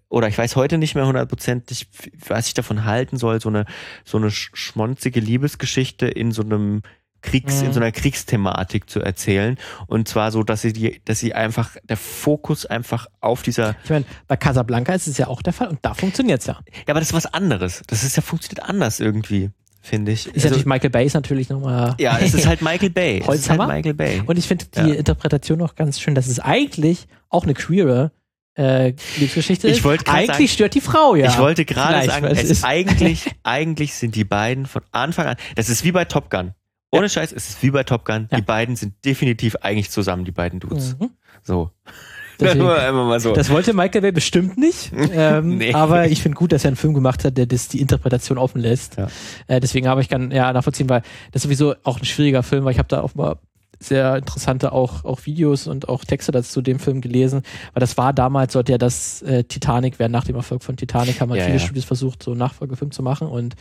oder 0.08 0.28
ich 0.28 0.38
weiß 0.38 0.56
heute 0.56 0.78
nicht 0.78 0.94
mehr 0.94 1.06
hundertprozentig, 1.06 1.88
was 2.26 2.46
ich 2.46 2.54
davon 2.54 2.84
halten 2.84 3.16
soll, 3.16 3.40
so 3.40 3.48
eine, 3.48 3.66
so 4.04 4.18
eine 4.18 4.30
schmonzige 4.30 5.20
Liebesgeschichte 5.20 6.06
in 6.06 6.32
so 6.32 6.42
einem 6.42 6.82
Kriegs, 7.22 7.60
mhm. 7.60 7.66
in 7.66 7.72
so 7.72 7.80
einer 7.80 7.92
Kriegsthematik 7.92 8.90
zu 8.90 9.00
erzählen. 9.00 9.56
Und 9.86 10.08
zwar 10.08 10.30
so, 10.30 10.42
dass 10.42 10.62
sie 10.62 10.72
die, 10.72 11.00
dass 11.04 11.18
sie 11.18 11.34
einfach, 11.34 11.76
der 11.84 11.96
Fokus 11.96 12.66
einfach 12.66 13.06
auf 13.20 13.42
dieser. 13.42 13.76
Ich 13.84 13.90
meine, 13.90 14.04
bei 14.28 14.36
Casablanca 14.36 14.92
ist 14.92 15.06
es 15.06 15.18
ja 15.18 15.28
auch 15.28 15.42
der 15.42 15.52
Fall 15.52 15.68
und 15.68 15.78
da 15.82 15.94
funktioniert's 15.94 16.46
ja. 16.46 16.58
Ja, 16.86 16.88
aber 16.88 17.00
das 17.00 17.08
ist 17.08 17.14
was 17.14 17.26
anderes. 17.26 17.82
Das 17.86 18.02
ist 18.02 18.16
ja 18.16 18.22
funktioniert 18.22 18.68
anders 18.68 19.00
irgendwie 19.00 19.50
finde 19.84 20.12
ich. 20.12 20.26
Ist 20.26 20.34
also, 20.36 20.48
natürlich 20.48 20.66
Michael 20.66 20.90
Bay 20.90 21.06
ist 21.06 21.14
natürlich 21.14 21.48
nochmal. 21.48 21.96
Ja, 21.98 22.16
es 22.18 22.34
ist 22.34 22.46
halt 22.46 22.62
Michael 22.62 22.90
Bay. 22.90 23.20
Holzhammer. 23.26 23.34
Es 23.34 23.40
ist 23.40 23.58
halt 23.58 23.68
Michael 23.68 23.94
Bay. 23.94 24.22
Und 24.24 24.38
ich 24.38 24.46
finde 24.46 24.66
die 24.66 24.78
ja. 24.78 24.94
Interpretation 24.94 25.60
auch 25.60 25.74
ganz 25.74 26.00
schön, 26.00 26.14
dass 26.14 26.28
es 26.28 26.38
eigentlich 26.38 27.08
auch 27.28 27.42
eine 27.42 27.54
queere 27.54 28.12
äh, 28.54 28.92
Liebesgeschichte 29.16 29.68
ist. 29.68 29.84
Eigentlich 29.84 30.26
sagen, 30.26 30.48
stört 30.48 30.74
die 30.74 30.80
Frau 30.80 31.14
ja. 31.14 31.28
Ich 31.28 31.38
wollte 31.38 31.64
gerade 31.64 32.06
sagen, 32.06 32.26
es 32.26 32.44
ist 32.44 32.64
eigentlich, 32.64 33.26
eigentlich 33.42 33.94
sind 33.94 34.14
die 34.14 34.24
beiden 34.24 34.66
von 34.66 34.82
Anfang 34.92 35.26
an. 35.26 35.36
Das 35.56 35.68
ist 35.68 35.84
wie 35.84 35.92
bei 35.92 36.04
Top 36.04 36.30
Gun. 36.30 36.52
Ohne 36.92 37.06
ja. 37.06 37.08
Scheiß, 37.08 37.32
es 37.32 37.48
ist 37.48 37.62
wie 37.62 37.70
bei 37.70 37.82
Top 37.84 38.04
Gun. 38.04 38.28
Ja. 38.30 38.36
Die 38.36 38.42
beiden 38.42 38.76
sind 38.76 38.94
definitiv 39.04 39.56
eigentlich 39.56 39.90
zusammen, 39.90 40.24
die 40.24 40.32
beiden 40.32 40.60
Dudes. 40.60 40.96
Mhm. 40.98 41.10
So. 41.42 41.70
Deswegen, 42.40 43.20
so. 43.20 43.34
Das 43.34 43.50
wollte 43.50 43.72
Michael 43.72 44.00
Bay 44.00 44.12
bestimmt 44.12 44.58
nicht. 44.58 44.92
Ähm, 45.14 45.58
nee. 45.58 45.74
Aber 45.74 46.06
ich 46.06 46.22
finde 46.22 46.36
gut, 46.36 46.52
dass 46.52 46.64
er 46.64 46.68
einen 46.68 46.76
Film 46.76 46.94
gemacht 46.94 47.24
hat, 47.24 47.36
der 47.36 47.46
das 47.46 47.68
die 47.68 47.80
Interpretation 47.80 48.38
offen 48.38 48.60
lässt. 48.60 48.96
Ja. 48.96 49.08
Äh, 49.46 49.60
deswegen 49.60 49.86
habe 49.86 50.00
ich 50.00 50.08
kann 50.08 50.30
ja 50.30 50.52
nachvollziehen, 50.52 50.88
weil 50.88 51.02
das 51.32 51.40
ist 51.40 51.42
sowieso 51.42 51.74
auch 51.82 51.98
ein 51.98 52.04
schwieriger 52.04 52.42
Film, 52.42 52.64
weil 52.64 52.72
ich 52.72 52.78
habe 52.78 52.88
da 52.88 53.02
auch 53.02 53.14
mal 53.14 53.36
sehr 53.82 54.16
interessante 54.16 54.72
auch, 54.72 55.04
auch 55.04 55.26
Videos 55.26 55.66
und 55.66 55.88
auch 55.88 56.04
Texte 56.04 56.32
dazu 56.32 56.52
zu 56.52 56.62
dem 56.62 56.78
Film 56.78 57.00
gelesen, 57.00 57.42
weil 57.72 57.80
das 57.80 57.96
war 57.96 58.12
damals, 58.12 58.52
sollte 58.52 58.72
ja 58.72 58.78
das 58.78 59.22
äh, 59.22 59.44
Titanic 59.44 59.98
werden, 59.98 60.12
nach 60.12 60.24
dem 60.24 60.36
Erfolg 60.36 60.62
von 60.62 60.76
Titanic 60.76 61.20
haben 61.20 61.30
halt 61.30 61.40
ja, 61.40 61.46
viele 61.46 61.58
ja. 61.58 61.64
Studios 61.64 61.84
versucht, 61.84 62.22
so 62.22 62.32
einen 62.32 62.38
Nachfolgefilm 62.38 62.90
zu 62.90 63.02
machen 63.02 63.28
und 63.28 63.54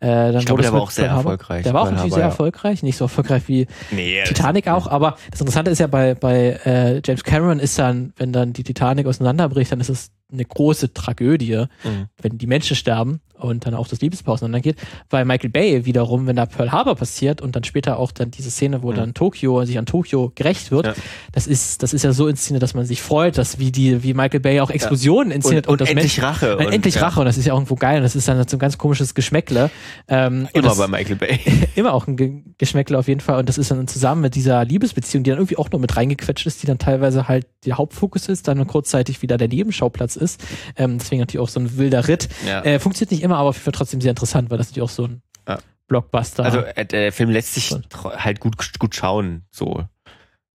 äh, 0.00 0.06
dann 0.06 0.38
ich 0.38 0.46
glaube, 0.46 0.62
der 0.62 0.72
war 0.72 0.82
auch 0.82 0.90
sehr 0.90 1.08
erfolgreich. 1.08 1.62
Der 1.62 1.74
war 1.74 1.82
auch 1.82 1.90
natürlich 1.90 2.12
sehr 2.12 2.22
ja. 2.22 2.28
erfolgreich, 2.28 2.82
nicht 2.82 2.96
so 2.96 3.04
erfolgreich 3.04 3.44
wie 3.46 3.66
nee, 3.90 4.22
Titanic 4.24 4.68
auch, 4.68 4.86
aber 4.86 5.16
das 5.30 5.40
Interessante 5.40 5.70
ist 5.70 5.78
ja 5.78 5.86
bei, 5.86 6.14
bei 6.14 6.60
äh, 6.64 7.02
James 7.04 7.24
Cameron 7.24 7.58
ist 7.58 7.78
dann, 7.78 8.12
wenn 8.16 8.32
dann 8.32 8.52
die 8.52 8.64
Titanic 8.64 9.06
auseinanderbricht, 9.06 9.72
dann 9.72 9.80
ist 9.80 9.88
es 9.88 10.10
eine 10.32 10.44
große 10.44 10.92
Tragödie, 10.92 11.66
mhm. 11.84 12.06
wenn 12.20 12.38
die 12.38 12.46
Menschen 12.46 12.76
sterben 12.76 13.20
und 13.44 13.66
dann 13.66 13.74
auch 13.74 13.88
das 13.88 14.00
Liebespaar 14.00 14.34
auseinandergeht. 14.34 14.76
Weil 15.10 15.24
Michael 15.24 15.50
Bay 15.50 15.84
wiederum, 15.84 16.26
wenn 16.26 16.36
da 16.36 16.46
Pearl 16.46 16.72
Harbor 16.72 16.96
passiert 16.96 17.40
und 17.40 17.54
dann 17.54 17.64
später 17.64 17.98
auch 17.98 18.12
dann 18.12 18.30
diese 18.30 18.50
Szene, 18.50 18.82
wo 18.82 18.90
mhm. 18.90 18.96
dann 18.96 19.14
Tokio 19.14 19.64
sich 19.64 19.78
an 19.78 19.86
Tokio 19.86 20.32
gerecht 20.34 20.70
wird, 20.70 20.86
ja. 20.86 20.94
das 21.32 21.46
ist 21.46 21.82
das 21.82 21.92
ist 21.92 22.02
ja 22.02 22.12
so 22.12 22.26
inszeniert, 22.28 22.62
dass 22.62 22.74
man 22.74 22.84
sich 22.86 23.02
freut, 23.02 23.38
dass 23.38 23.58
wie 23.58 23.70
die 23.70 24.02
wie 24.02 24.14
Michael 24.14 24.40
Bay 24.40 24.60
auch 24.60 24.70
Explosionen 24.70 25.30
ja. 25.30 25.36
inszeniert 25.36 25.66
und, 25.66 25.74
und, 25.74 25.82
und 25.82 25.88
endlich 25.88 26.18
Mensch, 26.18 26.26
Rache 26.26 26.56
und, 26.56 26.72
endlich 26.72 27.00
Rache 27.00 27.20
und 27.20 27.26
das 27.26 27.36
ist 27.36 27.46
ja 27.46 27.54
irgendwo 27.54 27.74
geil 27.76 27.98
und 27.98 28.02
das 28.02 28.16
ist 28.16 28.26
dann 28.28 28.46
so 28.48 28.56
ein 28.56 28.60
ganz 28.60 28.78
komisches 28.78 29.14
Geschmäckle. 29.14 29.70
Ähm, 30.08 30.48
immer 30.52 30.68
das, 30.68 30.78
bei 30.78 30.88
Michael 30.88 31.16
Bay. 31.16 31.40
immer 31.74 31.92
auch 31.92 32.06
ein 32.06 32.16
Ge 32.16 32.42
Geschmäckle 32.58 32.98
auf 32.98 33.08
jeden 33.08 33.20
Fall 33.20 33.38
und 33.38 33.48
das 33.48 33.58
ist 33.58 33.70
dann 33.70 33.86
zusammen 33.86 34.22
mit 34.22 34.34
dieser 34.34 34.64
Liebesbeziehung, 34.64 35.24
die 35.24 35.30
dann 35.30 35.38
irgendwie 35.38 35.56
auch 35.56 35.70
noch 35.70 35.78
mit 35.78 35.96
reingequetscht 35.96 36.46
ist, 36.46 36.62
die 36.62 36.66
dann 36.66 36.78
teilweise 36.78 37.28
halt 37.28 37.46
der 37.66 37.78
Hauptfokus 37.78 38.28
ist, 38.28 38.48
dann 38.48 38.66
kurzzeitig 38.66 39.22
wieder 39.22 39.36
der 39.36 39.48
Nebenschauplatz 39.48 40.16
ist. 40.16 40.42
Ähm, 40.76 40.98
deswegen 40.98 41.20
natürlich 41.20 41.42
auch 41.42 41.48
so 41.48 41.60
ein 41.60 41.76
wilder 41.76 42.08
Ritt. 42.08 42.28
Ja. 42.46 42.62
Äh, 42.62 42.78
funktioniert 42.78 43.12
nicht 43.12 43.22
immer, 43.22 43.33
aber 43.38 43.50
auf 43.50 43.56
jeden 43.56 43.64
Fall 43.64 43.72
trotzdem 43.72 44.00
sehr 44.00 44.10
interessant, 44.10 44.50
weil 44.50 44.58
das 44.58 44.68
natürlich 44.68 44.88
auch 44.88 44.94
so 44.94 45.06
ein 45.06 45.22
ja. 45.48 45.58
Blockbuster. 45.88 46.44
Also 46.44 46.60
äh, 46.60 46.86
der 46.86 47.12
Film 47.12 47.30
lässt 47.30 47.54
sich 47.54 47.74
halt 48.02 48.40
gut, 48.40 48.56
gut 48.78 48.94
schauen, 48.94 49.44
so. 49.50 49.84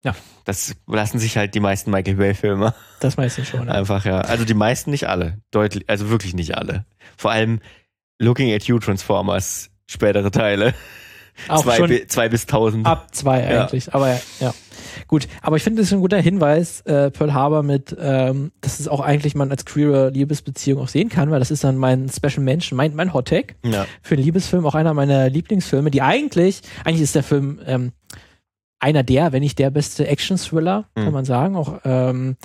Ja. 0.04 0.14
Das 0.44 0.76
lassen 0.86 1.18
sich 1.18 1.36
halt 1.36 1.54
die 1.54 1.60
meisten 1.60 1.90
Michael 1.90 2.14
Bay-Filme. 2.14 2.74
Das 3.00 3.16
meistens 3.16 3.48
schon. 3.48 3.66
Ja. 3.66 3.74
Einfach, 3.74 4.04
ja. 4.04 4.20
Also 4.20 4.44
die 4.44 4.54
meisten 4.54 4.90
nicht 4.90 5.08
alle. 5.08 5.38
Deutlich, 5.50 5.88
also 5.88 6.10
wirklich 6.10 6.34
nicht 6.34 6.56
alle. 6.56 6.84
Vor 7.16 7.32
allem 7.32 7.60
Looking 8.18 8.52
at 8.54 8.62
You 8.64 8.78
Transformers, 8.78 9.70
spätere 9.86 10.30
Teile. 10.30 10.74
Auch 11.48 11.62
zwei, 11.62 11.76
schon 11.76 12.08
zwei 12.08 12.28
bis 12.28 12.46
tausend. 12.46 12.86
Ab 12.86 13.14
zwei 13.14 13.46
eigentlich. 13.46 13.86
Ja. 13.86 13.94
Aber 13.94 14.20
ja. 14.40 14.54
Gut, 15.06 15.28
aber 15.42 15.56
ich 15.56 15.62
finde, 15.62 15.80
das 15.82 15.88
ist 15.88 15.92
ein 15.92 16.00
guter 16.00 16.18
Hinweis, 16.18 16.80
äh, 16.82 17.10
Pearl 17.10 17.34
Harbor 17.34 17.62
mit, 17.62 17.96
ähm, 17.98 18.52
dass 18.60 18.80
es 18.80 18.88
auch 18.88 19.00
eigentlich 19.00 19.34
man 19.34 19.50
als 19.50 19.64
queere 19.64 20.10
Liebesbeziehung 20.10 20.80
auch 20.80 20.88
sehen 20.88 21.08
kann, 21.08 21.30
weil 21.30 21.38
das 21.38 21.50
ist 21.50 21.64
dann 21.64 21.76
mein 21.76 22.08
Special 22.08 22.42
Mention, 22.42 22.76
mein, 22.76 22.94
mein 22.94 23.12
Hot 23.12 23.28
Tag 23.28 23.56
ja. 23.64 23.86
für 24.02 24.14
einen 24.14 24.24
Liebesfilm, 24.24 24.66
auch 24.66 24.74
einer 24.74 24.94
meiner 24.94 25.28
Lieblingsfilme, 25.28 25.90
die 25.90 26.02
eigentlich, 26.02 26.60
eigentlich 26.84 27.02
ist 27.02 27.14
der 27.14 27.22
Film 27.22 27.60
ähm, 27.66 27.92
einer 28.78 29.02
der, 29.02 29.32
wenn 29.32 29.42
nicht 29.42 29.58
der 29.58 29.70
beste 29.70 30.06
Action-Thriller, 30.06 30.84
mhm. 30.94 31.04
kann 31.04 31.12
man 31.12 31.24
sagen. 31.24 31.56
Auch, 31.56 31.80
ähm, 31.84 32.36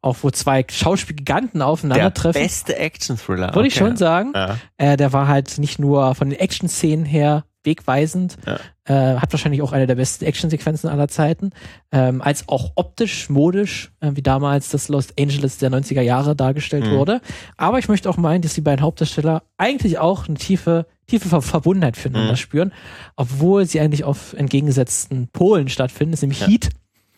auch 0.00 0.16
wo 0.22 0.30
zwei 0.30 0.64
Schauspielgiganten 0.68 1.62
aufeinandertreffen. 1.62 2.40
Der 2.40 2.46
beste 2.46 2.76
Action-Thriller. 2.76 3.48
Würde 3.48 3.58
okay. 3.60 3.68
ich 3.68 3.74
schon 3.74 3.96
sagen. 3.96 4.32
Ja. 4.34 4.56
Äh, 4.76 4.96
der 4.96 5.12
war 5.12 5.26
halt 5.26 5.58
nicht 5.58 5.78
nur 5.78 6.14
von 6.14 6.30
den 6.30 6.38
Action-Szenen 6.38 7.04
her 7.04 7.44
wegweisend. 7.64 8.36
Ja. 8.46 8.58
Äh, 8.84 9.18
hat 9.18 9.32
wahrscheinlich 9.32 9.62
auch 9.62 9.72
eine 9.72 9.86
der 9.86 9.94
besten 9.94 10.24
Actionsequenzen 10.24 10.88
aller 10.88 11.08
Zeiten. 11.08 11.50
Ähm, 11.92 12.22
als 12.22 12.48
auch 12.48 12.72
optisch, 12.74 13.28
modisch, 13.28 13.92
äh, 14.00 14.12
wie 14.14 14.22
damals 14.22 14.70
das 14.70 14.88
Los 14.88 15.08
Angeles 15.18 15.58
der 15.58 15.70
90er 15.70 16.00
Jahre 16.00 16.34
dargestellt 16.34 16.86
mhm. 16.86 16.92
wurde. 16.92 17.20
Aber 17.56 17.78
ich 17.78 17.88
möchte 17.88 18.08
auch 18.08 18.16
meinen, 18.16 18.42
dass 18.42 18.54
die 18.54 18.60
beiden 18.60 18.84
Hauptdarsteller 18.84 19.42
eigentlich 19.58 19.98
auch 19.98 20.28
eine 20.28 20.38
tiefe, 20.38 20.86
tiefe 21.06 21.28
Ver 21.28 21.42
Verbundenheit 21.42 21.96
füreinander 21.96 22.32
mhm. 22.32 22.36
spüren, 22.36 22.72
obwohl 23.16 23.66
sie 23.66 23.80
eigentlich 23.80 24.04
auf 24.04 24.32
entgegengesetzten 24.32 25.28
Polen 25.28 25.68
stattfinden. 25.68 26.12
Das 26.12 26.18
ist 26.18 26.22
nämlich 26.22 26.40
ja. 26.40 26.48
Heat 26.48 26.70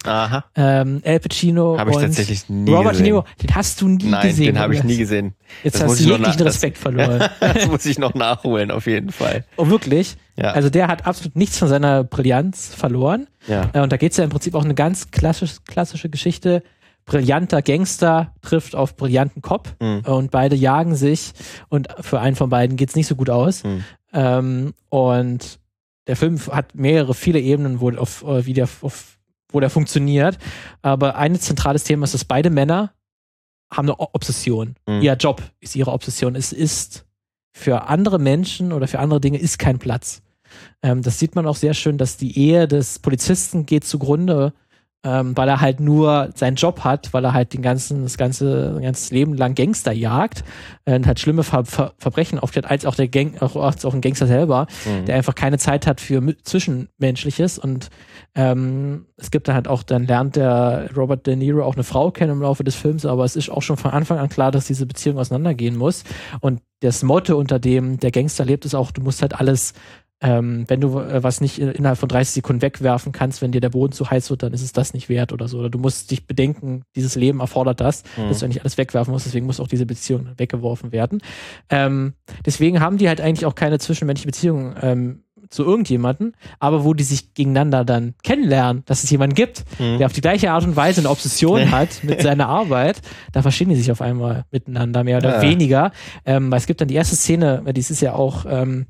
Aha. 0.05 0.45
Ähm, 0.55 1.01
El 1.05 1.21
Pacino 1.21 1.79
hab 1.79 1.89
ich 1.89 1.97
und 1.97 2.03
tatsächlich 2.03 2.49
nie 2.49 2.71
Robert 2.71 2.93
gesehen. 2.93 3.05
De 3.05 3.13
Niro, 3.13 3.25
den 3.43 3.55
hast 3.55 3.81
du 3.81 3.89
nie 3.89 4.05
Nein, 4.05 4.29
gesehen. 4.29 4.47
den 4.47 4.59
habe 4.59 4.75
ich 4.75 4.85
nie 4.85 4.97
gesehen. 4.97 5.35
Jetzt 5.63 5.81
das 5.81 5.85
hast 5.85 6.01
du 6.01 6.05
jeglichen 6.05 6.43
Respekt 6.43 6.77
das, 6.77 6.83
verloren. 6.83 7.31
das 7.41 7.67
muss 7.67 7.87
ich 7.87 7.99
noch 7.99 8.15
nachholen, 8.15 8.71
auf 8.71 8.87
jeden 8.87 9.13
Fall. 9.13 9.45
Oh, 9.57 9.69
wirklich? 9.69 10.17
Ja. 10.37 10.53
Also 10.53 10.71
der 10.71 10.89
hat 10.89 11.07
absolut 11.07 11.37
nichts 11.37 11.59
von 11.59 11.69
seiner 11.69 12.05
Brillanz 12.05 12.75
verloren. 12.75 13.27
Ja. 13.47 13.71
Äh, 13.73 13.81
und 13.81 13.93
da 13.93 13.97
geht 13.97 14.13
es 14.13 14.19
ja 14.19 14.25
im 14.25 14.31
Prinzip 14.31 14.55
auch 14.55 14.65
eine 14.65 14.75
ganz 14.75 15.11
klassisch, 15.11 15.57
klassische 15.67 16.09
Geschichte. 16.09 16.63
Brillanter 17.05 17.63
Gangster 17.63 18.33
trifft 18.43 18.77
auf 18.77 18.97
brillanten 18.97 19.43
Cop 19.43 19.75
mhm. 19.81 20.01
und 20.01 20.31
beide 20.31 20.55
jagen 20.55 20.95
sich 20.95 21.33
und 21.69 21.89
für 22.01 22.21
einen 22.21 22.37
von 22.37 22.49
beiden 22.49 22.77
geht 22.77 22.91
es 22.91 22.97
nicht 22.97 23.09
so 23.09 23.17
gut 23.17 23.29
aus. 23.29 23.65
Mhm. 23.65 23.85
Ähm, 24.13 24.75
und 24.89 25.59
der 26.07 26.17
Film 26.17 26.39
hat 26.51 26.75
mehrere, 26.75 27.15
viele 27.15 27.41
Ebenen, 27.41 27.81
wo 27.81 27.91
auf, 27.91 28.23
äh, 28.25 28.47
wie 28.47 28.53
der 28.53 28.69
auf 28.83 29.19
wo 29.53 29.61
der 29.61 29.71
funktioniert. 29.71 30.39
Aber 30.83 31.17
ein 31.17 31.39
zentrales 31.39 31.85
Thema 31.85 32.05
ist, 32.05 32.15
dass 32.15 32.25
beide 32.25 32.51
Männer 32.51 32.93
haben 33.73 33.89
eine 33.89 33.99
Obsession. 33.99 34.77
Mhm. 34.87 35.03
Ihr 35.03 35.15
Job 35.15 35.43
ist 35.61 35.77
ihre 35.77 35.93
Obsession. 35.93 36.35
Es 36.37 36.53
ist 36.53 37.07
für 37.53 37.89
andere 37.89 38.19
Menschen 38.19 38.73
oder 38.73 38.89
für 38.89 38.99
andere 38.99 39.21
Dinge 39.21 39.39
ist 39.39 39.59
kein 39.59 39.79
Platz. 39.79 40.23
Ähm, 40.83 41.03
das 41.03 41.19
sieht 41.19 41.35
man 41.35 41.47
auch 41.47 41.57
sehr 41.57 41.75
schön, 41.75 41.99
dass 41.99 42.17
die 42.17 42.39
Ehe 42.39 42.69
des 42.69 42.99
Polizisten 42.99 43.67
geht 43.67 43.85
zugrunde, 43.85 44.53
ähm, 45.05 45.37
weil 45.37 45.49
er 45.49 45.61
halt 45.61 45.81
nur 45.81 46.31
seinen 46.35 46.57
Job 46.57 46.85
hat, 46.85 47.13
weil 47.13 47.25
er 47.25 47.33
halt 47.33 47.53
den 47.55 47.63
ganzen, 47.63 48.05
das 48.05 48.17
ganze, 48.17 48.79
ganzes 48.81 49.11
Leben 49.11 49.35
lang 49.35 49.55
Gangster 49.55 49.93
jagt 49.93 50.45
äh, 50.85 50.95
und 50.95 51.07
hat 51.07 51.19
schlimme 51.19 51.43
Ver 51.43 51.65
Ver 51.65 51.93
Verbrechen 51.99 52.39
aufklärt, 52.39 52.71
als 52.71 52.87
auch 52.87 52.95
der 52.95 53.09
Gang, 53.09 53.41
auch, 53.43 53.57
auch 53.57 53.95
ein 53.95 54.01
Gangster 54.01 54.27
selber, 54.27 54.67
Mhm. 54.87 55.07
der 55.07 55.17
einfach 55.17 55.35
keine 55.35 55.59
Zeit 55.59 55.87
hat 55.87 56.01
für 56.01 56.21
Zwischenmenschliches 56.45 57.59
und 57.59 57.91
ähm, 58.35 59.07
es 59.17 59.31
gibt 59.31 59.49
dann 59.49 59.55
halt 59.55 59.69
auch, 59.69 59.83
dann 59.83 60.07
lernt 60.07 60.37
der 60.37 60.89
Robert 60.97 61.27
De 61.27 61.37
Niro 61.37 61.63
auch 61.65 61.75
eine 61.75 61.85
Frau 61.85 62.11
kennen 62.11 62.33
im 62.33 62.43
Laufe 62.43 62.65
des 62.65 62.75
Films, 62.75 63.05
aber 63.05 63.25
es 63.25 63.37
ist 63.37 63.51
auch 63.51 63.63
schon 63.63 63.77
von 63.77 63.91
Anfang 63.91 64.19
an 64.19 64.29
klar, 64.29 64.51
dass 64.51 64.67
diese 64.67 64.87
Beziehung 64.87 65.19
auseinandergehen 65.19 65.77
muss. 65.77 66.05
Und 66.41 66.61
das 66.81 67.03
Motto, 67.03 67.37
unter 67.37 67.59
dem 67.59 67.99
der 68.01 68.11
Gangster 68.11 68.45
lebt, 68.45 68.65
ist 68.65 68.75
auch, 68.75 68.91
du 68.91 69.03
musst 69.03 69.23
halt 69.23 69.39
alles 69.39 69.75
ähm, 70.23 70.65
wenn 70.69 70.81
du 70.81 70.99
äh, 71.01 71.23
was 71.23 71.41
nicht 71.41 71.59
innerhalb 71.59 71.99
von 71.99 72.09
30 72.09 72.33
Sekunden 72.35 72.63
wegwerfen 72.63 73.13
kannst, 73.13 73.43
wenn 73.43 73.53
dir 73.53 73.61
der 73.61 73.71
Boden 73.71 73.93
zu 73.93 74.11
heiß 74.11 74.31
wird, 74.31 74.43
dann 74.45 74.53
ist 74.53 74.63
es 74.63 74.73
das 74.73 74.95
nicht 74.95 75.09
wert 75.09 75.33
oder 75.33 75.49
so. 75.49 75.59
Oder 75.59 75.69
du 75.71 75.79
musst 75.79 76.11
dich 76.11 76.27
bedenken, 76.27 76.83
dieses 76.97 77.17
Leben 77.17 77.41
erfordert 77.41 77.81
das, 77.81 78.05
Mhm. 78.17 78.29
dass 78.29 78.39
du 78.39 78.47
nicht 78.49 78.61
alles 78.61 78.79
wegwerfen 78.79 79.13
musst, 79.13 79.27
deswegen 79.27 79.47
muss 79.47 79.61
auch 79.61 79.69
diese 79.69 79.85
Beziehung 79.87 80.29
weggeworfen 80.37 80.93
werden. 80.93 81.21
Ähm, 81.71 82.15
deswegen 82.47 82.81
haben 82.81 82.99
die 82.99 83.09
halt 83.09 83.21
eigentlich 83.21 83.47
auch 83.47 83.55
keine 83.55 83.79
zwischenmenschliche 83.79 84.29
Beziehung 84.29 84.75
ähm, 84.81 85.25
zu 85.51 85.65
irgendjemanden, 85.65 86.33
aber 86.61 86.83
wo 86.85 86.95
die 86.95 87.03
sich 87.05 87.35
gegeneinander 87.35 87.85
dann 87.85 88.15
kennenlernen, 88.23 88.85
dass 88.87 89.05
es 89.05 89.11
jemanden 89.11 89.35
gibt, 89.35 89.65
Mhm. 89.79 89.99
der 89.99 90.07
auf 90.07 90.13
die 90.15 90.21
gleiche 90.23 90.51
Art 90.51 90.65
und 90.65 90.77
Weise 90.77 91.01
eine 91.03 91.11
Obsession 91.11 91.71
hat 91.71 92.03
mit 92.05 92.23
seiner 92.23 92.49
Arbeit, 92.49 93.03
da 93.33 93.43
verstehen 93.43 93.69
die 93.69 93.75
sich 93.77 93.91
auf 93.93 94.01
einmal 94.01 94.45
miteinander, 94.51 95.05
mehr 95.05 95.19
oder 95.19 95.43
Ja. 95.43 95.43
weniger. 95.51 95.93
Ähm, 96.25 96.51
weil 96.51 96.59
es 96.59 96.67
gibt 96.67 96.81
dann 96.81 96.89
die 96.89 96.95
erste 96.95 97.17
Szene, 97.17 97.63
dies 97.75 97.91
ist 97.91 98.01
ja 98.01 98.15
auch, 98.15 98.47
ähm, 98.49 98.87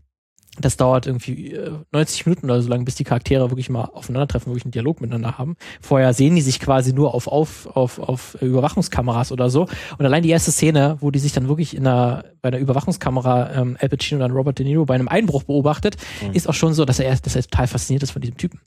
das 0.60 0.76
dauert 0.76 1.06
irgendwie 1.06 1.52
äh, 1.52 1.72
90 1.92 2.26
Minuten 2.26 2.50
oder 2.50 2.60
so 2.60 2.68
lang, 2.68 2.84
bis 2.84 2.94
die 2.94 3.04
Charaktere 3.04 3.50
wirklich 3.50 3.70
mal 3.70 3.84
aufeinandertreffen, 3.84 4.52
wirklich 4.52 4.66
einen 4.66 4.72
Dialog 4.72 5.00
miteinander 5.00 5.38
haben. 5.38 5.56
Vorher 5.80 6.12
sehen 6.12 6.34
die 6.34 6.42
sich 6.42 6.60
quasi 6.60 6.92
nur 6.92 7.14
auf, 7.14 7.26
auf, 7.26 7.66
auf, 7.74 7.98
auf 7.98 8.36
Überwachungskameras 8.40 9.32
oder 9.32 9.48
so. 9.48 9.66
Und 9.96 10.04
allein 10.04 10.22
die 10.22 10.28
erste 10.28 10.52
Szene, 10.52 10.98
wo 11.00 11.10
die 11.10 11.18
sich 11.18 11.32
dann 11.32 11.48
wirklich 11.48 11.74
in 11.74 11.86
einer, 11.86 12.24
bei 12.42 12.48
einer 12.48 12.58
Überwachungskamera 12.58 13.52
ähm, 13.54 13.78
Al 13.80 13.88
Pacino 13.88 14.16
und 14.16 14.28
dann 14.28 14.36
Robert 14.36 14.58
De 14.58 14.66
Niro 14.66 14.84
bei 14.84 14.94
einem 14.94 15.08
Einbruch 15.08 15.44
beobachtet, 15.44 15.96
Mhm. 16.22 16.32
ist 16.34 16.48
auch 16.48 16.54
schon 16.54 16.74
so, 16.74 16.84
dass 16.84 16.98
er, 16.98 17.16
dass 17.16 17.34
er 17.34 17.42
total 17.42 17.66
fasziniert 17.66 18.02
ist 18.02 18.10
von 18.10 18.20
diesem 18.20 18.36
Typen, 18.36 18.60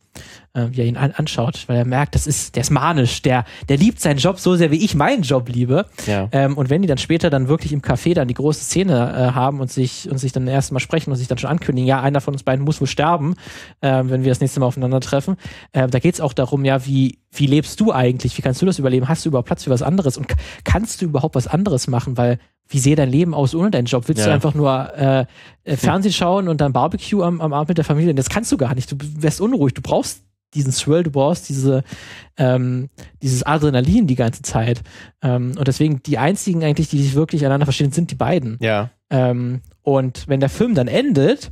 äh, 0.54 0.68
wie 0.72 0.82
er 0.82 0.88
ihn 0.88 0.98
an, 0.98 1.12
anschaut, 1.12 1.66
weil 1.68 1.78
er 1.78 1.86
merkt, 1.86 2.16
das 2.16 2.26
ist, 2.26 2.56
der 2.56 2.62
ist 2.62 2.72
manisch, 2.72 3.22
der, 3.22 3.46
der 3.70 3.78
liebt 3.78 4.00
seinen 4.00 4.18
Job 4.18 4.40
so 4.40 4.56
sehr, 4.56 4.72
wie 4.72 4.84
ich 4.84 4.96
meinen 4.96 5.22
Job 5.22 5.48
liebe. 5.50 5.86
Ja. 6.08 6.30
Ähm, 6.32 6.58
und 6.58 6.70
wenn 6.72 6.82
die 6.82 6.88
dann 6.88 6.98
später 6.98 7.30
dann 7.30 7.48
wirklich 7.48 7.72
im 7.74 7.82
Café 7.82 8.14
dann 8.16 8.28
die 8.28 8.34
große 8.34 8.64
Szene 8.64 9.14
äh, 9.16 9.36
haben 9.36 9.60
und 9.60 9.72
sich 9.72 10.10
und 10.10 10.18
sich 10.18 10.32
dann 10.32 10.48
erstmal 10.48 10.80
sprechen 10.80 11.12
und 11.12 11.18
sich 11.18 11.28
dann 11.28 11.38
schon 11.38 11.50
ankündigen, 11.50 11.74
ja, 11.78 12.01
einer 12.01 12.21
von 12.21 12.34
uns 12.34 12.43
beiden 12.43 12.63
muss 12.63 12.80
wohl 12.80 12.88
sterben, 12.88 13.36
ähm, 13.82 14.09
wenn 14.09 14.23
wir 14.23 14.32
das 14.32 14.39
nächste 14.39 14.59
Mal 14.59 14.67
aufeinandertreffen. 14.67 15.36
Ähm, 15.73 15.89
da 15.91 15.99
geht 15.99 16.13
es 16.15 16.21
auch 16.21 16.34
darum, 16.34 16.63
ja, 16.65 16.86
wie, 16.86 17.19
wie 17.32 17.47
lebst 17.47 17.80
du 17.82 17.91
eigentlich? 17.91 18.38
Wie 18.38 18.41
kannst 18.41 18.61
du 18.61 18.65
das 18.65 18.80
überleben? 18.80 19.07
Hast 19.09 19.26
du 19.26 19.30
überhaupt 19.30 19.47
Platz 19.47 19.63
für 19.63 19.69
was 19.71 19.82
anderes? 19.82 20.17
Und 20.17 20.28
kannst 20.63 21.01
du 21.01 21.05
überhaupt 21.05 21.36
was 21.36 21.47
anderes 21.47 21.88
machen? 21.88 22.17
Weil 22.17 22.39
wie 22.67 22.80
sähe 22.80 22.95
dein 22.95 23.09
Leben 23.09 23.34
aus 23.34 23.53
ohne 23.53 23.69
deinen 23.71 23.86
Job? 23.86 24.07
Willst 24.07 24.26
du 24.26 24.30
Ja. 24.30 24.34
einfach 24.36 24.53
nur 24.53 24.93
äh, 24.95 25.26
äh, 25.63 25.76
Fernsehen 25.78 26.13
schauen 26.13 26.47
und 26.47 26.61
dann 26.61 26.73
Barbecue 26.73 27.21
am, 27.23 27.41
am 27.41 27.53
Abend 27.53 27.69
mit 27.69 27.78
der 27.78 27.86
Familie? 27.86 28.13
Das 28.15 28.30
kannst 28.30 28.51
du 28.51 28.57
gar 28.57 28.73
nicht. 28.73 28.91
Du 28.91 28.95
wärst 28.99 29.41
unruhig. 29.41 29.73
Du 29.73 29.82
brauchst 29.82 30.21
diesen 30.53 30.71
Thrill, 30.71 31.03
du 31.03 31.11
brauchst 31.11 31.49
diese, 31.49 31.84
ähm, 32.38 32.89
dieses 33.21 33.43
Adrenalin 33.43 34.07
die 34.07 34.15
ganze 34.15 34.41
Zeit. 34.41 34.82
Ähm, 35.21 35.53
und 35.57 35.67
deswegen 35.67 36.01
die 36.03 36.17
einzigen 36.17 36.63
eigentlich, 36.63 36.89
die 36.89 37.01
sich 37.01 37.13
wirklich 37.13 37.45
einander 37.45 37.65
verstehen, 37.65 37.91
sind 37.91 38.09
die 38.09 38.15
beiden. 38.15 38.57
Ja. 38.61 38.89
Ähm, 39.09 39.61
und 39.84 40.28
wenn 40.28 40.39
der 40.39 40.49
Film 40.49 40.73
dann 40.73 40.88
endet, 40.88 41.51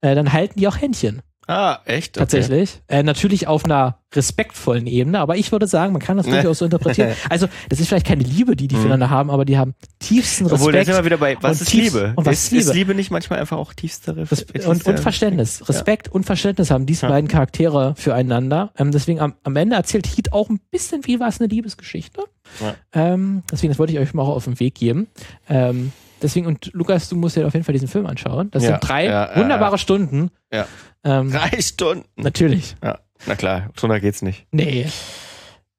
äh, 0.00 0.14
dann 0.14 0.32
halten 0.32 0.58
die 0.58 0.68
auch 0.68 0.80
Händchen. 0.80 1.22
Ah, 1.46 1.80
echt? 1.84 2.16
Okay. 2.16 2.20
Tatsächlich. 2.20 2.80
Äh, 2.86 3.02
natürlich 3.02 3.48
auf 3.48 3.64
einer 3.64 3.98
respektvollen 4.14 4.86
Ebene, 4.86 5.18
aber 5.18 5.36
ich 5.36 5.50
würde 5.50 5.66
sagen, 5.66 5.92
man 5.92 6.00
kann 6.00 6.16
das 6.16 6.26
durchaus 6.26 6.58
so 6.58 6.64
interpretieren. 6.64 7.10
Also, 7.28 7.48
das 7.68 7.80
ist 7.80 7.88
vielleicht 7.88 8.06
keine 8.06 8.22
Liebe, 8.22 8.54
die 8.54 8.68
die 8.68 8.76
Mhm. 8.76 8.80
füreinander 8.82 9.10
haben, 9.10 9.30
aber 9.30 9.44
die 9.44 9.58
haben 9.58 9.74
tiefsten 9.98 10.44
Respekt. 10.44 10.60
Obwohl, 10.60 10.72
da 10.72 10.84
sind 10.84 10.94
wir 10.94 11.04
wieder 11.04 11.16
bei, 11.16 11.36
was 11.40 11.60
ist 11.60 11.70
tiefst- 11.70 11.94
Liebe? 11.96 12.12
und 12.14 12.24
was 12.24 12.44
ist, 12.44 12.50
Liebe? 12.52 12.62
ist 12.62 12.74
Liebe 12.74 12.94
nicht 12.94 13.10
manchmal 13.10 13.40
einfach 13.40 13.56
auch 13.56 13.74
tiefste 13.74 14.14
Res 14.16 14.30
Respekt? 14.30 14.64
und, 14.66 14.86
und 14.86 15.00
Verständnis. 15.00 15.68
Respekt 15.68 16.06
und 16.08 16.22
Verständnis 16.24 16.70
haben 16.70 16.86
diese 16.86 17.06
Ja. 17.06 17.08
beiden 17.12 17.26
Charaktere 17.26 17.94
füreinander. 17.96 18.70
Ähm, 18.78 18.92
deswegen 18.92 19.18
am, 19.18 19.34
am 19.42 19.56
Ende 19.56 19.74
erzählt 19.74 20.06
Heat 20.06 20.32
auch 20.32 20.50
ein 20.50 20.60
bisschen 20.70 21.04
wie 21.06 21.18
was 21.18 21.40
eine 21.40 21.48
Liebesgeschichte. 21.48 22.22
Ja. 22.60 22.74
Ähm, 22.92 23.42
deswegen, 23.50 23.72
das 23.72 23.78
wollte 23.80 23.92
ich 23.92 23.98
euch 23.98 24.14
mal 24.14 24.22
auch 24.22 24.36
auf 24.36 24.44
den 24.44 24.60
Weg 24.60 24.76
geben. 24.76 25.08
Ähm, 25.48 25.90
deswegen, 26.22 26.46
und 26.46 26.70
Lukas, 26.72 27.08
du 27.08 27.16
musst 27.16 27.36
dir 27.36 27.46
auf 27.46 27.52
jeden 27.54 27.64
Fall 27.64 27.72
diesen 27.72 27.88
Film 27.88 28.06
anschauen. 28.06 28.50
Das 28.50 28.62
Ja, 28.62 28.70
sind 28.70 28.80
drei 28.88 29.04
ja, 29.06 29.30
ja, 29.32 29.36
wunderbare 29.36 29.78
Stunden. 29.78 30.30
Ja. 30.52 30.66
Ähm, 31.04 31.30
Drei 31.32 31.60
Stunden. 31.60 32.04
natürlich. 32.16 32.76
Ja, 32.84 32.98
na 33.26 33.34
klar, 33.36 33.70
schneller 33.78 34.00
geht's 34.00 34.20
nicht. 34.22 34.46
Nee. 34.50 34.86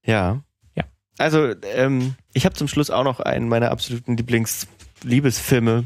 Ja. 0.06 0.42
Ja. 0.76 0.84
Also, 1.20 1.54
ähm, 1.76 2.16
ich 2.34 2.46
habe 2.46 2.56
zum 2.56 2.68
Schluss 2.68 2.90
auch 2.90 3.04
noch 3.04 3.20
einen 3.20 3.48
meiner 3.50 3.70
absoluten 3.72 4.18
Lieblings-Liebesfilme. 4.18 5.86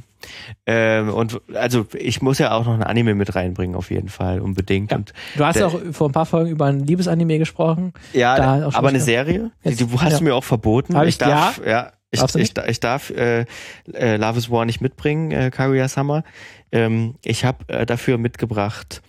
Ähm, 0.66 1.10
und 1.14 1.40
also 1.54 1.86
ich 1.94 2.22
muss 2.22 2.40
ja 2.40 2.52
auch 2.52 2.66
noch 2.66 2.74
ein 2.74 2.82
Anime 2.84 3.14
mit 3.14 3.36
reinbringen, 3.36 3.76
auf 3.76 3.92
jeden 3.92 4.10
Fall, 4.10 4.40
unbedingt. 4.40 4.90
Ja. 4.92 4.98
Und 4.98 5.14
Du 5.36 5.46
hast 5.46 5.58
Der- 5.58 5.68
auch 5.68 5.80
vor 5.92 6.10
ein 6.10 6.14
paar 6.14 6.26
Folgen 6.26 6.50
über 6.50 6.66
ein 6.66 6.80
Liebesanime 6.80 7.38
gesprochen. 7.38 7.94
ja, 8.14 8.68
aber 8.74 8.88
eine 8.90 9.00
Serie, 9.02 9.52
Jetzt- 9.64 9.80
die, 9.82 9.86
die 9.86 9.98
hast 10.00 10.14
ja. 10.14 10.18
du 10.20 10.24
mir 10.24 10.34
auch 10.36 10.44
verboten. 10.44 10.96
Hab 10.96 11.06
ich- 11.06 11.18
darf, 11.20 11.62
ja. 11.66 11.92
Ich, 12.36 12.58
ich, 12.58 12.58
ich 12.58 12.80
darf 12.80 13.10
äh, 13.10 13.46
äh, 13.94 14.18
Love 14.18 14.38
is 14.38 14.50
War 14.50 14.66
nicht 14.66 14.82
mitbringen, 14.82 15.32
äh, 15.32 15.52
Kaguya-sama. 15.52 16.24
Ähm, 16.72 17.16
ich 17.24 17.46
habe 17.46 17.68
äh, 17.68 17.86
dafür 17.86 18.18
mitgebracht, 18.18 19.02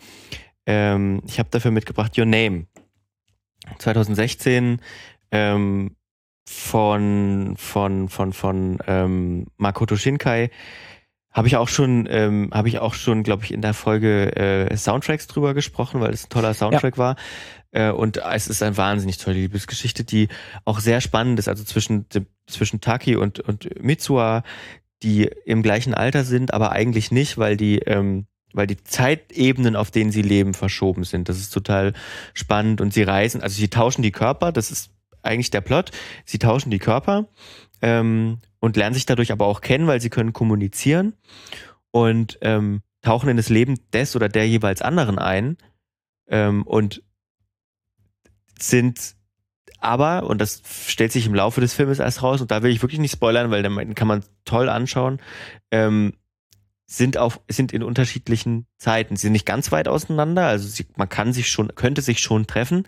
ähm, 0.67 1.23
ich 1.27 1.39
habe 1.39 1.49
dafür 1.51 1.71
mitgebracht 1.71 2.19
Your 2.19 2.27
Name. 2.27 2.67
2016 3.79 4.81
ähm, 5.33 5.97
von 6.49 7.55
von 7.57 8.09
von 8.09 8.33
von 8.33 8.79
ähm, 8.87 9.47
Makoto 9.57 9.97
Shinkai 9.97 10.51
habe 11.33 11.49
ich 11.49 11.57
auch 11.57 11.69
schon 11.69 12.07
ähm, 12.09 12.51
habe 12.53 12.69
ich 12.69 12.79
auch 12.79 12.95
schon 12.95 13.25
glaube 13.25 13.45
ich 13.45 13.53
in 13.53 13.61
der 13.61 13.75
Folge 13.75 14.37
äh, 14.37 14.77
Soundtracks 14.77 15.27
drüber 15.27 15.55
gesprochen, 15.55 16.01
weil 16.01 16.13
es 16.13 16.27
ein 16.27 16.31
toller 16.31 16.55
Soundtrack 16.55 16.97
war 16.99 17.13
äh, 17.13 17.66
und 17.91 18.19
es 18.19 18.49
ist 18.49 18.63
eine 18.63 18.77
wahnsinnig 18.77 19.19
tolle 19.19 19.37
Liebesgeschichte, 19.37 20.05
die 20.05 20.29
auch 20.65 20.81
sehr 20.81 21.01
spannend 21.01 21.39
ist, 21.39 21.49
also 21.49 21.65
zwischen 21.65 22.07
zwischen 22.47 22.81
Taki 22.81 23.17
und 23.17 23.41
und 23.41 23.83
Mitsuha, 23.83 24.43
die 25.03 25.31
im 25.45 25.63
gleichen 25.63 25.95
Alter 25.95 26.25
sind, 26.25 26.55
aber 26.55 26.73
eigentlich 26.73 27.11
nicht, 27.11 27.39
weil 27.39 27.57
die 27.57 27.79
ähm, 27.81 28.27
weil 28.53 28.67
die 28.67 28.83
Zeitebenen, 28.83 29.77
auf 29.77 29.91
denen 29.91 30.11
sie 30.11 30.23
leben, 30.23 30.55
verschoben 30.55 31.05
sind. 31.05 31.29
Das 31.29 31.39
ist 31.39 31.51
total 31.51 31.93
spannend 32.33 32.81
und 32.81 32.95
sie 32.95 33.03
reisen, 33.03 33.43
also 33.43 33.55
sie 33.55 33.69
tauschen 33.69 34.03
die 34.03 34.13
Körper, 34.13 34.51
das 34.51 34.71
ist 34.71 34.91
eigentlich 35.27 35.51
der 35.51 35.61
Plot. 35.61 35.91
Sie 36.25 36.39
tauschen 36.39 36.71
die 36.71 36.79
Körper 36.79 37.29
ähm, 37.83 38.39
und 38.61 38.77
lernen 38.77 38.95
sich 38.95 39.07
dadurch 39.07 39.33
aber 39.33 39.47
auch 39.47 39.61
kennen, 39.61 39.87
weil 39.87 40.01
sie 40.01 40.11
können 40.11 40.33
kommunizieren 40.33 41.15
und 41.91 42.39
ähm, 42.41 42.83
tauchen 43.03 43.29
in 43.29 43.37
das 43.37 43.49
Leben 43.49 43.79
des 43.93 44.17
oder 44.17 44.29
der 44.29 44.49
jeweils 44.49 44.83
anderen 44.83 45.19
ein 45.19 45.59
ähm, 46.29 46.63
und 46.63 47.03
sind 48.59 49.17
aber, 49.79 50.25
und 50.25 50.41
das 50.41 50.63
stellt 50.89 51.13
sich 51.13 51.27
im 51.27 51.35
Laufe 51.35 51.61
des 51.61 51.75
Filmes 51.75 51.99
erst 51.99 52.23
raus, 52.23 52.41
und 52.41 52.51
da 52.51 52.63
will 52.63 52.71
ich 52.71 52.83
wirklich 52.83 53.01
nicht 53.01 53.13
spoilern, 53.13 53.51
weil 53.51 53.63
den 53.63 53.95
kann 53.95 54.09
man 54.09 54.25
toll 54.45 54.69
anschauen, 54.69 55.21
ähm, 55.71 56.15
sind 56.89 57.19
auf, 57.19 57.41
sind 57.49 57.73
in 57.73 57.83
unterschiedlichen 57.83 58.67
Zeiten. 58.79 59.17
Sie 59.17 59.23
sind 59.23 59.33
nicht 59.33 59.45
ganz 59.45 59.73
weit 59.73 59.89
auseinander, 59.89 60.47
also 60.47 60.69
sie, 60.69 60.87
man 60.97 61.09
kann 61.09 61.33
sich 61.33 61.49
schon, 61.49 61.75
könnte 61.75 62.01
sich 62.01 62.21
schon 62.21 62.47
treffen, 62.47 62.87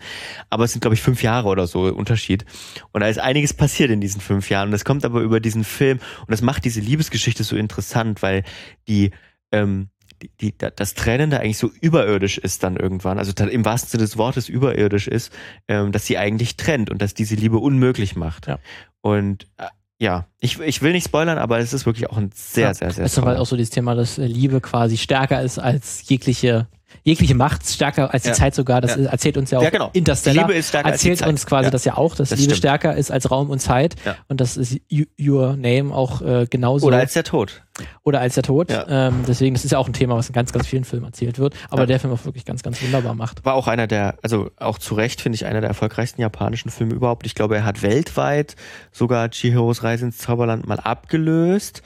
aber 0.49 0.63
es 0.63 0.71
sind, 0.71 0.81
glaube 0.81 0.95
ich, 0.95 1.01
fünf 1.01 1.21
Jahre 1.21 1.49
oder 1.49 1.67
so 1.67 1.83
Unterschied. 1.83 2.45
Und 2.93 3.01
da 3.01 3.07
ist 3.07 3.19
einiges 3.19 3.53
passiert 3.53 3.91
in 3.91 3.99
diesen 3.99 4.21
fünf 4.21 4.49
Jahren. 4.49 4.71
Das 4.71 4.85
kommt 4.85 5.03
aber 5.03 5.19
über 5.19 5.41
diesen 5.41 5.65
Film 5.65 5.99
und 6.21 6.31
das 6.31 6.41
macht 6.41 6.63
diese 6.63 6.79
Liebesgeschichte 6.79 7.43
so 7.43 7.57
interessant, 7.57 8.21
weil 8.21 8.43
die, 8.87 9.11
ähm, 9.51 9.89
die, 10.21 10.31
die, 10.39 10.53
das 10.57 10.93
Trennen 10.93 11.29
da 11.29 11.37
eigentlich 11.37 11.57
so 11.57 11.71
überirdisch 11.81 12.37
ist 12.37 12.63
dann 12.63 12.75
irgendwann, 12.77 13.19
also 13.19 13.31
im 13.45 13.65
wahrsten 13.65 13.89
Sinne 13.89 14.03
des 14.03 14.17
Wortes 14.17 14.49
überirdisch 14.49 15.07
ist, 15.07 15.31
ähm, 15.67 15.91
dass 15.91 16.05
sie 16.05 16.17
eigentlich 16.17 16.57
trennt 16.57 16.89
und 16.89 17.01
dass 17.01 17.13
diese 17.13 17.35
Liebe 17.35 17.57
unmöglich 17.57 18.15
macht. 18.15 18.47
Ja. 18.47 18.59
Und 19.01 19.47
äh, 19.57 19.67
ja, 20.01 20.27
ich, 20.39 20.59
ich 20.59 20.81
will 20.81 20.93
nicht 20.93 21.05
spoilern, 21.05 21.37
aber 21.37 21.59
es 21.59 21.73
ist 21.73 21.85
wirklich 21.85 22.09
auch 22.09 22.17
ein 22.17 22.31
sehr, 22.33 22.67
Ja, 22.67 22.73
sehr, 22.73 22.91
sehr 22.91 23.03
Das 23.03 23.17
ist 23.17 23.21
halt 23.21 23.37
auch 23.37 23.45
so 23.45 23.57
dieses 23.57 23.71
Thema, 23.71 23.95
dass 23.95 24.17
äh, 24.17 24.25
Liebe 24.25 24.61
quasi 24.61 24.97
stärker 24.97 25.41
ist 25.41 25.59
als 25.59 26.07
jegliche, 26.07 26.67
jegliche 27.03 27.35
Macht, 27.35 27.65
stärker 27.67 28.13
als 28.13 28.23
die 28.23 28.29
Ja. 28.29 28.35
Zeit 28.35 28.55
sogar. 28.55 28.81
Das 28.81 28.95
Ja. 28.95 29.05
erzählt 29.09 29.37
uns 29.37 29.51
ja 29.51 29.59
auch 29.59 29.63
Ja, 29.63 29.69
genau. 29.69 29.89
Interstellar. 29.93 30.47
Liebe 30.47 30.57
ist 30.57 30.69
stärker 30.69 30.87
als 30.89 31.01
die 31.01 31.07
erzählt 31.09 31.19
Zeit. 31.19 31.29
uns 31.29 31.45
quasi 31.45 31.65
Ja. 31.65 31.71
das 31.71 31.85
ja 31.85 31.97
auch, 31.97 32.15
dass 32.15 32.29
Das 32.29 32.39
Liebe 32.39 32.51
stimmt. 32.51 32.57
stärker 32.57 32.95
ist 32.95 33.11
als 33.11 33.29
Raum 33.31 33.49
und 33.49 33.59
Zeit. 33.59 33.95
Und 34.27 34.41
das 34.41 34.57
ist 34.57 34.79
You- 34.89 35.05
Your 35.19 35.55
Name 35.55 35.93
auch 35.93 36.21
äh, 36.21 36.45
genauso. 36.49 36.87
Oder 36.87 36.97
als 36.97 37.13
der 37.13 37.23
Tod. 37.23 37.63
oder 38.03 38.19
als 38.19 38.33
der 38.33 38.43
Tod. 38.43 38.67
Ähm, 38.89 39.23
deswegen, 39.25 39.55
das 39.55 39.63
ist 39.63 39.71
ja 39.71 39.77
auch 39.77 39.87
ein 39.87 39.93
Thema, 39.93 40.15
was 40.17 40.27
in 40.27 40.33
ganz, 40.33 40.51
ganz 40.51 40.67
vielen 40.67 40.83
Filmen 40.83 41.05
erzählt 41.05 41.39
wird. 41.39 41.53
Aber 41.69 41.85
der 41.85 41.97
Film 41.99 42.11
auch 42.11 42.25
wirklich 42.25 42.43
ganz, 42.43 42.61
ganz 42.61 42.81
wunderbar 42.83 43.13
macht. 43.15 43.45
War 43.45 43.53
auch 43.53 43.67
einer 43.67 43.87
der, 43.87 44.15
also 44.21 44.51
auch 44.57 44.77
zu 44.79 44.95
Recht 44.95 45.21
finde 45.21 45.35
ich 45.37 45.45
einer 45.45 45.61
der 45.61 45.69
erfolgreichsten 45.69 46.19
japanischen 46.21 46.69
Filme 46.71 46.93
überhaupt. 46.93 47.25
Ich 47.25 47.35
glaube, 47.35 47.55
er 47.55 47.63
hat 47.63 47.81
weltweit 47.81 48.57
sogar 48.91 49.29
Chihiros 49.29 49.83
Reise 49.83 50.05
ins 50.05 50.17
Zauberland 50.17 50.67
mal 50.67 50.79
abgelöst. 50.79 51.81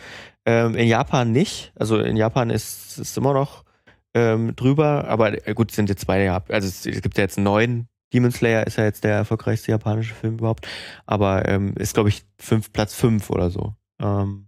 Ähm, 0.45 0.75
in 0.75 0.87
Japan 0.87 1.31
nicht. 1.31 1.71
Also 1.77 1.99
in 1.99 2.17
Japan 2.17 2.49
ist 2.49 2.97
es 2.97 3.15
immer 3.15 3.33
noch 3.33 3.63
ähm, 4.13 4.55
drüber, 4.55 5.05
aber 5.07 5.47
äh, 5.47 5.53
gut, 5.53 5.71
sind 5.71 5.89
jetzt 5.89 6.05
beide 6.07 6.25
ja, 6.25 6.43
also 6.49 6.67
es, 6.67 6.85
es 6.85 7.01
gibt 7.01 7.17
ja 7.17 7.23
jetzt 7.23 7.37
einen 7.37 7.45
neuen 7.45 7.87
Demon 8.13 8.31
Slayer 8.31 8.67
ist 8.67 8.77
ja 8.77 8.83
jetzt 8.83 9.03
der 9.03 9.15
erfolgreichste 9.15 9.71
japanische 9.71 10.13
Film 10.13 10.35
überhaupt, 10.37 10.67
aber 11.07 11.47
ähm, 11.49 11.73
ist 11.77 11.95
glaube 11.95 12.09
ich 12.09 12.23
fünf, 12.37 12.71
Platz 12.71 12.93
fünf 12.93 13.29
oder 13.31 13.49
so. 13.49 13.73
Ähm, 13.99 14.47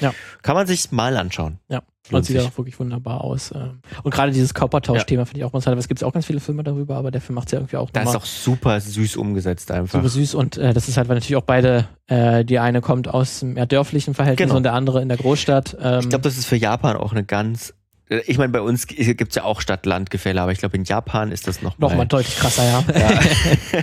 Ja. 0.00 0.14
Kann 0.42 0.54
man 0.56 0.66
sich 0.66 0.90
mal 0.92 1.16
anschauen. 1.18 1.58
Ja. 1.68 1.82
Und 2.06 2.12
Lohnt 2.12 2.24
sieht 2.26 2.38
sich. 2.40 2.48
auch 2.48 2.56
wirklich 2.58 2.80
wunderbar 2.80 3.20
aus. 3.22 3.52
ähm. 3.54 3.80
Und 4.02 4.12
gerade 4.12 4.32
dieses 4.32 4.54
Körpertausch-Thema 4.54 5.24
finde 5.26 5.38
ich 5.40 5.44
auch 5.44 5.52
ganz 5.52 5.66
toll. 5.66 5.78
Es 5.78 5.86
gibt 5.86 6.02
auch 6.02 6.12
ganz 6.12 6.26
viele 6.26 6.40
Filme 6.40 6.64
darüber, 6.64 6.96
aber 6.96 7.10
der 7.12 7.20
Film 7.20 7.34
macht 7.36 7.46
es 7.48 7.52
ja 7.52 7.58
irgendwie 7.60 7.76
auch 7.76 7.90
Da 7.90 8.02
ist 8.02 8.16
auch 8.16 8.24
super 8.24 8.80
süß 8.80 9.16
umgesetzt 9.16 9.70
einfach. 9.70 10.00
super 10.00 10.08
süß. 10.08 10.34
Und 10.34 10.56
äh, 10.56 10.72
das 10.74 10.88
ist 10.88 10.96
halt, 10.96 11.08
weil 11.08 11.16
natürlich 11.16 11.36
auch 11.36 11.42
beide, 11.44 11.86
äh, 12.08 12.44
die 12.44 12.58
eine 12.58 12.80
kommt 12.80 13.06
aus 13.08 13.40
dem 13.40 13.56
eher 13.56 13.66
dörflichen 13.66 14.14
Verhältnis 14.14 14.46
Genau. 14.46 14.56
und 14.56 14.62
der 14.64 14.72
andere 14.72 15.00
in 15.02 15.08
der 15.08 15.18
Großstadt. 15.18 15.76
Ähm, 15.80 16.00
Ich 16.00 16.08
glaube, 16.08 16.22
das 16.22 16.38
ist 16.38 16.46
für 16.46 16.56
Japan 16.56 16.96
auch 16.96 17.12
eine 17.12 17.24
ganz. 17.24 17.74
Ich 18.26 18.38
meine, 18.38 18.52
bei 18.52 18.60
uns 18.60 18.86
gibt 18.86 19.30
es 19.30 19.34
ja 19.34 19.44
auch 19.44 19.60
Stadt-Land-Gefälle, 19.60 20.40
aber 20.40 20.52
ich 20.52 20.58
glaube, 20.58 20.76
in 20.76 20.84
Japan 20.84 21.32
ist 21.32 21.46
das 21.46 21.62
noch 21.62 21.78
noch 21.78 21.90
mal 21.90 21.98
mal 21.98 22.04
deutlich 22.06 22.36
krasser, 22.36 22.64
ja. 22.64 22.84
Ja. 22.98 23.20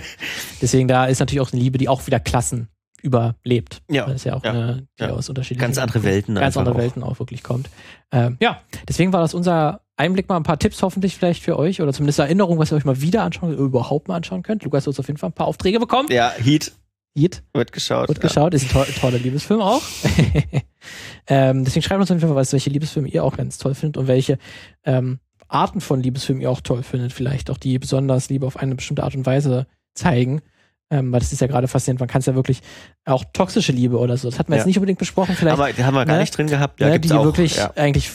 Deswegen 0.62 0.88
da 0.88 1.06
ist 1.06 1.20
natürlich 1.20 1.40
auch 1.40 1.52
eine 1.52 1.60
Liebe, 1.60 1.78
die 1.78 1.88
auch 1.88 2.06
wieder 2.06 2.20
Klassen 2.20 2.68
überlebt. 3.02 3.82
Ja, 3.90 4.06
Das 4.06 4.16
ist 4.16 4.24
ja 4.24 4.34
auch 4.34 4.44
ja, 4.44 4.50
eine, 4.50 4.86
die 4.98 5.04
ja. 5.04 5.10
aus 5.10 5.28
unterschiedlichen 5.28 5.60
Ganz 5.60 5.78
andere 5.78 6.02
Welten 6.02 6.34
ganz 6.34 6.56
andere 6.56 6.74
auch. 6.74 6.78
Welten 6.78 7.02
auch 7.02 7.18
wirklich 7.18 7.42
kommt. 7.42 7.70
Ähm, 8.12 8.36
ja, 8.40 8.60
deswegen 8.88 9.12
war 9.12 9.20
das 9.20 9.34
unser 9.34 9.80
Einblick 9.96 10.28
mal 10.28 10.36
ein 10.36 10.42
paar 10.42 10.58
Tipps 10.58 10.82
hoffentlich 10.82 11.16
vielleicht 11.16 11.42
für 11.42 11.58
euch 11.58 11.80
oder 11.80 11.92
zumindest 11.92 12.18
Erinnerungen, 12.18 12.58
was 12.58 12.72
ihr 12.72 12.76
euch 12.76 12.84
mal 12.84 13.00
wieder 13.00 13.22
anschauen 13.22 13.56
überhaupt 13.56 14.08
mal 14.08 14.16
anschauen 14.16 14.42
könnt. 14.42 14.64
Lukas 14.64 14.84
hat 14.84 14.88
uns 14.88 15.00
auf 15.00 15.06
jeden 15.06 15.18
Fall 15.18 15.30
ein 15.30 15.34
paar 15.34 15.46
Aufträge 15.46 15.78
bekommen. 15.78 16.08
Ja, 16.10 16.32
Heat 16.36 16.72
Heat 17.16 17.42
wird 17.54 17.72
geschaut. 17.72 18.08
wird 18.08 18.20
geschaut, 18.20 18.54
ist 18.54 18.64
ein 18.64 18.68
to 18.84 18.84
toller 19.00 19.18
Liebesfilm 19.18 19.60
auch. 19.60 19.82
ähm, 21.26 21.64
deswegen 21.64 21.82
schreibt 21.82 22.00
uns 22.00 22.10
auf 22.10 22.16
jeden 22.16 22.28
Fall, 22.28 22.36
was, 22.36 22.52
welche 22.52 22.70
Liebesfilme 22.70 23.08
ihr 23.08 23.24
auch 23.24 23.36
ganz 23.36 23.58
toll 23.58 23.74
findet 23.74 23.96
und 23.96 24.06
welche 24.06 24.38
ähm, 24.84 25.18
Arten 25.48 25.80
von 25.80 26.00
Liebesfilmen 26.02 26.40
ihr 26.42 26.50
auch 26.50 26.60
toll 26.60 26.82
findet. 26.82 27.12
Vielleicht 27.12 27.50
auch 27.50 27.58
die 27.58 27.78
besonders 27.78 28.28
Liebe 28.28 28.46
auf 28.46 28.56
eine 28.56 28.74
bestimmte 28.74 29.02
Art 29.02 29.14
und 29.14 29.26
Weise 29.26 29.66
zeigen. 29.94 30.40
Ähm, 30.92 31.12
weil 31.12 31.20
das 31.20 31.32
ist 31.32 31.40
ja 31.40 31.46
gerade 31.46 31.68
faszinierend. 31.68 32.00
Man 32.00 32.08
kann 32.08 32.18
es 32.20 32.26
ja 32.26 32.34
wirklich 32.34 32.60
auch 33.04 33.24
toxische 33.32 33.70
Liebe 33.72 33.98
oder 33.98 34.16
so. 34.16 34.28
Das 34.28 34.38
hatten 34.40 34.50
wir 34.50 34.56
Ja. 34.56 34.60
jetzt 34.60 34.66
nicht 34.66 34.78
unbedingt 34.78 34.98
besprochen. 34.98 35.30
Ja. 35.32 35.36
Vielleicht 35.36 35.56
Haben 35.58 35.76
wir, 35.76 35.86
haben 35.86 35.94
wir 35.94 36.04
gar 36.04 36.14
ne? 36.14 36.20
nicht 36.20 36.36
drin 36.36 36.48
gehabt. 36.48 36.80
Ja, 36.80 36.88
ne, 36.88 37.00
die 37.00 37.12
auch. 37.12 37.24
wirklich 37.24 37.56
ja. 37.56 37.72
eigentlich 37.76 38.10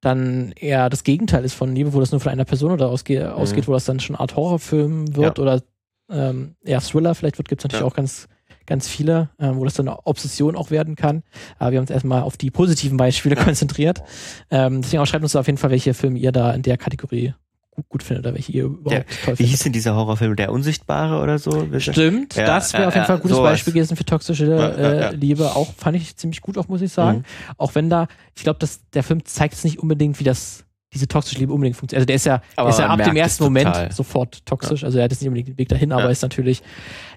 dann 0.00 0.52
eher 0.52 0.90
das 0.90 1.04
Gegenteil 1.04 1.44
ist 1.44 1.54
von 1.54 1.74
Liebe, 1.74 1.92
wo 1.92 2.00
das 2.00 2.10
nur 2.12 2.20
von 2.20 2.32
einer 2.32 2.44
Person 2.44 2.72
oder 2.72 2.88
ausge 2.88 3.32
ausgeht, 3.34 3.66
wo 3.68 3.72
das 3.72 3.84
dann 3.84 3.98
schon 4.00 4.14
eine 4.16 4.20
Art 4.20 4.34
Horrorfilm 4.36 5.16
wird 5.16 5.38
Mhm. 5.38 5.44
Ja. 5.46 5.52
oder 5.54 5.62
ähm, 6.10 6.54
eher 6.64 6.80
Thriller 6.80 7.14
vielleicht 7.14 7.38
wird, 7.38 7.48
gibt 7.48 7.60
es 7.60 7.64
natürlich 7.64 7.80
Ja. 7.82 7.86
auch 7.86 7.94
ganz, 7.94 8.28
ganz 8.66 8.88
viele, 8.88 9.30
ähm, 9.38 9.56
wo 9.56 9.64
das 9.64 9.74
dann 9.74 9.88
eine 9.88 9.98
Obsession 10.06 10.56
auch 10.56 10.70
werden 10.70 10.96
kann. 10.96 11.22
Aber 11.58 11.70
wir 11.72 11.78
haben 11.78 11.84
uns 11.84 11.90
erstmal 11.90 12.22
auf 12.22 12.36
die 12.36 12.50
positiven 12.50 12.96
Beispiele 12.96 13.36
konzentriert. 13.36 14.02
Ähm, 14.50 14.82
deswegen 14.82 15.02
auch 15.02 15.06
schreibt 15.06 15.22
uns 15.24 15.36
auf 15.36 15.46
jeden 15.46 15.58
Fall, 15.58 15.70
welche 15.70 15.94
Filme 15.94 16.18
ihr 16.18 16.32
da 16.32 16.52
in 16.52 16.62
der 16.62 16.76
Kategorie 16.76 17.34
gut, 17.70 17.88
gut 17.90 18.02
findet 18.02 18.24
oder 18.26 18.34
welche 18.34 18.52
ihr 18.52 18.64
überhaupt 18.64 18.90
Der- 18.90 19.06
toll 19.06 19.14
Wie 19.34 19.36
findet. 19.36 19.46
hieß 19.48 19.58
denn 19.64 19.72
dieser 19.72 19.94
Horrorfilm? 19.94 20.34
Der 20.36 20.50
Unsichtbare 20.52 21.22
oder 21.22 21.38
so? 21.38 21.66
Stimmt, 21.78 22.34
Ja, 22.34 22.46
das 22.46 22.72
wäre 22.72 22.82
ja, 22.84 22.88
auf 22.88 22.94
jeden 22.94 23.06
Fall 23.06 23.16
ein 23.16 23.22
gutes 23.22 23.36
sowas. 23.36 23.52
Beispiel 23.52 23.72
gewesen 23.74 23.96
für 23.96 24.04
toxische 24.04 24.46
äh, 24.46 25.00
ja. 25.00 25.10
Liebe. 25.10 25.54
Auch 25.54 25.72
fand 25.74 25.96
ich 25.96 26.16
ziemlich 26.16 26.40
gut, 26.40 26.56
auch 26.58 26.68
muss 26.68 26.80
ich 26.82 26.90
sagen. 26.92 27.18
Mhm. 27.18 27.24
Auch 27.58 27.74
wenn 27.74 27.90
da, 27.90 28.08
ich 28.34 28.42
glaube, 28.42 28.58
dass 28.58 28.80
der 28.92 29.02
Film 29.02 29.24
zeigt 29.24 29.54
es 29.54 29.64
nicht 29.64 29.78
unbedingt, 29.78 30.18
wie 30.20 30.24
das 30.24 30.64
diese 30.96 31.06
toxische 31.08 31.38
Liebe 31.38 31.52
unbedingt 31.52 31.76
funktioniert. 31.76 32.00
Also 32.00 32.06
der 32.06 32.16
ist 32.16 32.26
ja, 32.26 32.42
Aber 32.56 32.70
ist 32.70 32.78
ja 32.78 32.88
ab 32.88 33.02
dem 33.04 33.14
ersten 33.16 33.44
Moment 33.44 33.66
total. 33.66 33.92
sofort 33.92 34.44
toxisch. 34.46 34.82
Also 34.82 34.98
er 34.98 35.04
hat 35.04 35.10
jetzt 35.12 35.20
nicht 35.20 35.28
unbedingt 35.28 35.48
den 35.48 35.58
Weg 35.58 35.68
dahin, 35.68 35.92
aber 35.92 36.04
Ja. 36.04 36.08
ist 36.10 36.22
natürlich 36.22 36.62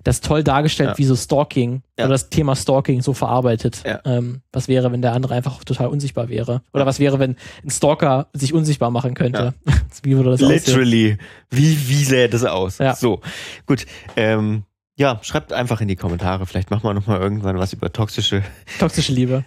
das 0.03 0.21
toll 0.21 0.43
dargestellt, 0.43 0.91
Ja. 0.91 0.97
wie 0.97 1.05
so 1.05 1.15
Stalking 1.15 1.81
Ja. 1.97 2.05
oder 2.05 2.13
das 2.13 2.29
Thema 2.29 2.55
Stalking 2.55 3.01
so 3.01 3.13
verarbeitet. 3.13 3.81
Ja. 3.85 3.99
Ähm, 4.05 4.41
was 4.51 4.67
wäre, 4.67 4.91
wenn 4.91 5.01
der 5.01 5.13
andere 5.13 5.33
einfach 5.33 5.63
total 5.63 5.87
unsichtbar 5.87 6.29
wäre? 6.29 6.61
Oder 6.73 6.85
was 6.85 6.99
wäre, 6.99 7.19
wenn 7.19 7.35
ein 7.63 7.69
Stalker 7.69 8.27
sich 8.33 8.53
unsichtbar 8.53 8.91
machen 8.91 9.13
könnte? 9.15 9.53
wie 10.03 10.15
würde 10.15 10.31
das 10.31 10.43
aussehen? 10.43 10.55
Literally. 10.65 11.17
Wie, 11.49 11.89
wie 11.89 12.03
sähe 12.03 12.29
das 12.29 12.43
aus? 12.45 12.77
Ja. 12.77 12.95
So, 12.95 13.21
gut. 13.65 13.85
Ähm, 14.15 14.63
ja, 14.95 15.19
schreibt 15.21 15.53
einfach 15.53 15.79
in 15.79 15.87
die 15.87 15.95
Kommentare. 15.95 16.45
Vielleicht 16.45 16.71
machen 16.71 16.83
wir 16.83 16.93
noch 16.93 17.07
mal 17.07 17.19
irgendwann 17.21 17.57
was 17.57 17.71
über 17.71 17.91
toxische, 17.93 18.43
Toxische 18.79 19.13
Liebe. 19.13 19.45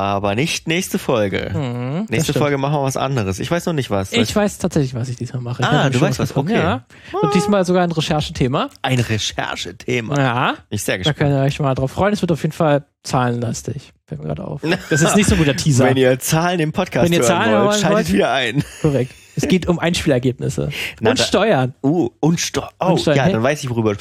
Aber 0.00 0.34
nicht 0.34 0.66
nächste 0.68 0.98
Folge. 0.98 1.50
Mhm, 1.54 2.06
Nächste. 2.08 2.32
Folge 2.34 2.58
machen 2.58 2.74
wir 2.74 2.82
was 2.82 2.96
anderes. 2.96 3.38
Ich 3.38 3.50
weiß 3.50 3.66
noch 3.66 3.72
nicht 3.72 3.90
was. 3.90 4.12
Ich 4.12 4.34
weiß 4.34 4.58
tatsächlich, 4.58 4.94
was 4.94 5.08
ich 5.08 5.16
diesmal 5.16 5.42
mache. 5.42 5.62
Ich 5.62 5.68
Ah, 5.68 5.88
du 5.90 6.00
weißt 6.00 6.18
was, 6.18 6.28
gefunden, 6.30 6.52
okay. 6.52 6.60
Ja. 6.62 6.84
Und 7.22 7.34
diesmal 7.34 7.64
sogar 7.64 7.82
ein 7.84 7.92
Recherchethema. 7.92 8.68
ein 8.82 9.00
Recherchethema. 9.00 10.18
Ja, 10.18 10.54
ich 10.70 10.82
sehr 10.82 10.94
da 10.94 10.98
gespannt. 10.98 11.18
könnt 11.18 11.30
ihr 11.32 11.42
euch 11.42 11.60
mal 11.60 11.74
drauf 11.74 11.92
freuen. 11.92 12.12
Es 12.12 12.20
wird 12.22 12.32
auf 12.32 12.42
jeden 12.42 12.52
Fall 12.52 12.84
zahlenlastig. 13.02 13.92
Fällt 14.06 14.20
mir 14.20 14.26
gerade 14.28 14.44
auf. 14.46 14.60
Das 14.90 15.02
ist 15.02 15.16
nicht 15.16 15.28
so 15.28 15.34
ein 15.34 15.38
guter 15.38 15.56
Teaser. 15.56 15.84
Wenn 15.86 15.96
ihr 15.96 16.18
Zahlen 16.18 16.60
im 16.60 16.72
Podcast 16.72 17.04
Wenn 17.06 17.12
ihr 17.12 17.20
hören 17.20 17.28
Zahlen 17.28 17.64
wollt, 17.66 17.74
schaltet 17.80 17.92
wollt. 17.92 18.12
wieder 18.12 18.32
ein. 18.32 18.64
Korrekt. 18.82 19.12
Es 19.36 19.48
geht 19.48 19.66
um 19.66 19.80
Einspielergebnisse. 19.80 20.68
Na, 21.00 21.10
und 21.10 21.18
da- 21.18 21.24
Steuern. 21.24 21.74
Uh, 21.82 22.10
und 22.20 22.38
Steuer. 22.40 22.70
Oh, 22.78 22.90
Und 22.92 23.00
Steuern. 23.00 23.16
ja, 23.16 23.28
dann 23.30 23.42
weiß 23.42 23.64
ich 23.64 23.70
worüber. 23.70 23.96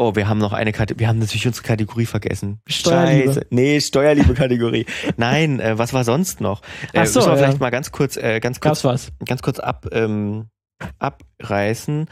Oh, 0.00 0.16
wir 0.16 0.28
haben 0.30 0.38
noch 0.38 0.54
eine 0.54 0.72
Kategorie. 0.72 1.00
Wir 1.00 1.08
haben 1.08 1.18
natürlich 1.18 1.46
unsere 1.46 1.66
Kategorie 1.66 2.06
vergessen. 2.06 2.62
Steuerliebe. 2.66 3.34
Scheiße. 3.34 3.46
Nee, 3.50 3.80
Steuerliebe-Kategorie. 3.82 4.86
Nein, 5.18 5.60
äh, 5.60 5.76
was 5.76 5.92
war 5.92 6.04
sonst 6.04 6.40
noch? 6.40 6.62
Äh, 6.94 7.00
Ach 7.00 7.06
so, 7.06 7.18
müssen 7.18 7.28
wir 7.28 7.32
ja. 7.32 7.36
vielleicht 7.36 7.60
mal 7.60 7.68
ganz 7.68 7.92
kurz, 7.92 8.16
äh, 8.16 8.40
ganz 8.40 8.60
kurz, 8.60 8.82
Gab's 8.82 8.84
was? 8.84 9.12
ganz 9.26 9.42
kurz 9.42 9.58
ab, 9.58 9.86
ähm, 9.92 10.46
abreißen. 10.98 12.06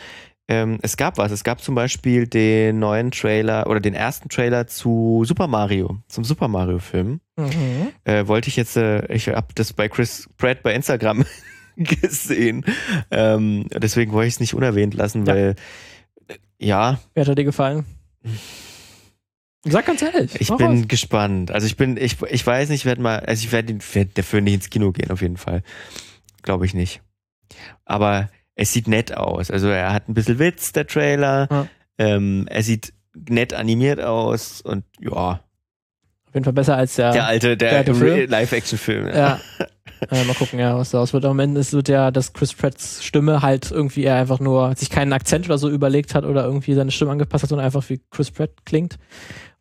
Ähm, 0.48 0.78
es 0.82 0.98
gab 0.98 1.16
was. 1.16 1.32
Es 1.32 1.44
gab 1.44 1.62
zum 1.62 1.74
Beispiel 1.74 2.26
den 2.26 2.78
neuen 2.78 3.10
Trailer 3.10 3.66
oder 3.66 3.80
den 3.80 3.94
ersten 3.94 4.28
Trailer 4.28 4.66
zu 4.66 5.24
Super 5.26 5.46
Mario, 5.46 5.96
zum 6.08 6.24
Super 6.24 6.48
Mario-Film. 6.48 7.20
Mhm. 7.36 7.88
Äh, 8.04 8.26
wollte 8.26 8.48
ich 8.48 8.56
jetzt, 8.56 8.76
äh, 8.76 9.10
ich 9.10 9.28
habe 9.28 9.48
das 9.54 9.72
bei 9.72 9.88
Chris 9.88 10.28
Pratt 10.36 10.62
bei 10.62 10.74
Instagram 10.74 11.24
gesehen. 11.78 12.66
Ähm, 13.10 13.64
deswegen 13.74 14.12
wollte 14.12 14.28
ich 14.28 14.34
es 14.34 14.40
nicht 14.40 14.52
unerwähnt 14.52 14.92
lassen, 14.92 15.24
Ja. 15.24 15.32
weil 15.34 15.54
ja, 16.58 16.98
Wer 17.14 17.26
hat 17.26 17.38
dir 17.38 17.44
gefallen? 17.44 17.84
Sag 19.64 19.86
ganz 19.86 20.02
ehrlich. 20.02 20.40
ich 20.40 20.48
bin 20.48 20.66
raus. 20.66 20.88
gespannt. 20.88 21.50
Also 21.50 21.66
ich 21.66 21.76
bin, 21.76 21.96
ich, 21.96 22.16
ich 22.22 22.46
weiß 22.46 22.68
nicht, 22.68 22.80
ich 22.80 22.84
werde 22.86 23.02
mal, 23.02 23.20
also 23.20 23.44
ich 23.44 23.52
werde 23.52 23.76
werd 23.92 24.16
dafür 24.16 24.40
nicht 24.40 24.54
ins 24.54 24.70
Kino 24.70 24.92
gehen, 24.92 25.10
auf 25.10 25.20
jeden 25.20 25.36
Fall. 25.36 25.62
Glaube 26.42 26.64
ich 26.64 26.74
nicht. 26.74 27.02
Aber 27.84 28.30
es 28.54 28.72
sieht 28.72 28.88
nett 28.88 29.16
aus. 29.16 29.50
Also 29.50 29.68
er 29.68 29.92
hat 29.92 30.08
ein 30.08 30.14
bisschen 30.14 30.38
Witz, 30.38 30.72
der 30.72 30.86
Trailer. 30.86 31.48
Ja. 31.50 31.68
Ähm, 31.98 32.46
er 32.48 32.62
sieht 32.62 32.92
nett 33.28 33.52
animiert 33.52 34.00
aus 34.00 34.60
und 34.60 34.84
ja, 35.00 35.40
Auf 36.28 36.34
jeden 36.34 36.44
Fall 36.44 36.52
besser 36.52 36.76
als 36.76 36.96
der. 36.96 37.12
der 37.12 37.26
alte, 37.26 37.56
der 37.56 37.70
der, 37.70 37.78
alte 37.78 37.94
Film. 37.94 38.28
Live-Action-Film. 38.28 39.08
ja. 39.08 39.40
äh, 40.10 40.24
mal 40.26 40.34
gucken, 40.34 40.58
ja, 40.58 40.76
was 40.76 40.90
daraus 40.90 41.14
wird. 41.14 41.24
Am 41.24 41.38
Ende 41.38 41.60
ist 41.60 41.72
wird 41.72 41.88
ja, 41.88 42.10
dass 42.10 42.34
Chris 42.34 42.52
Pratts 42.52 43.02
Stimme 43.02 43.40
halt 43.40 43.70
irgendwie 43.70 44.04
er 44.04 44.16
einfach 44.16 44.38
nur 44.38 44.74
sich 44.76 44.90
keinen 44.90 45.14
Akzent 45.14 45.46
oder 45.46 45.56
so 45.56 45.70
überlegt 45.70 46.14
hat 46.14 46.24
oder 46.24 46.44
irgendwie 46.44 46.74
seine 46.74 46.90
Stimme 46.90 47.12
angepasst 47.12 47.44
hat, 47.44 47.48
sondern 47.48 47.64
einfach 47.64 47.88
wie 47.88 48.00
Chris 48.10 48.30
Pratt 48.30 48.50
klingt. 48.66 48.98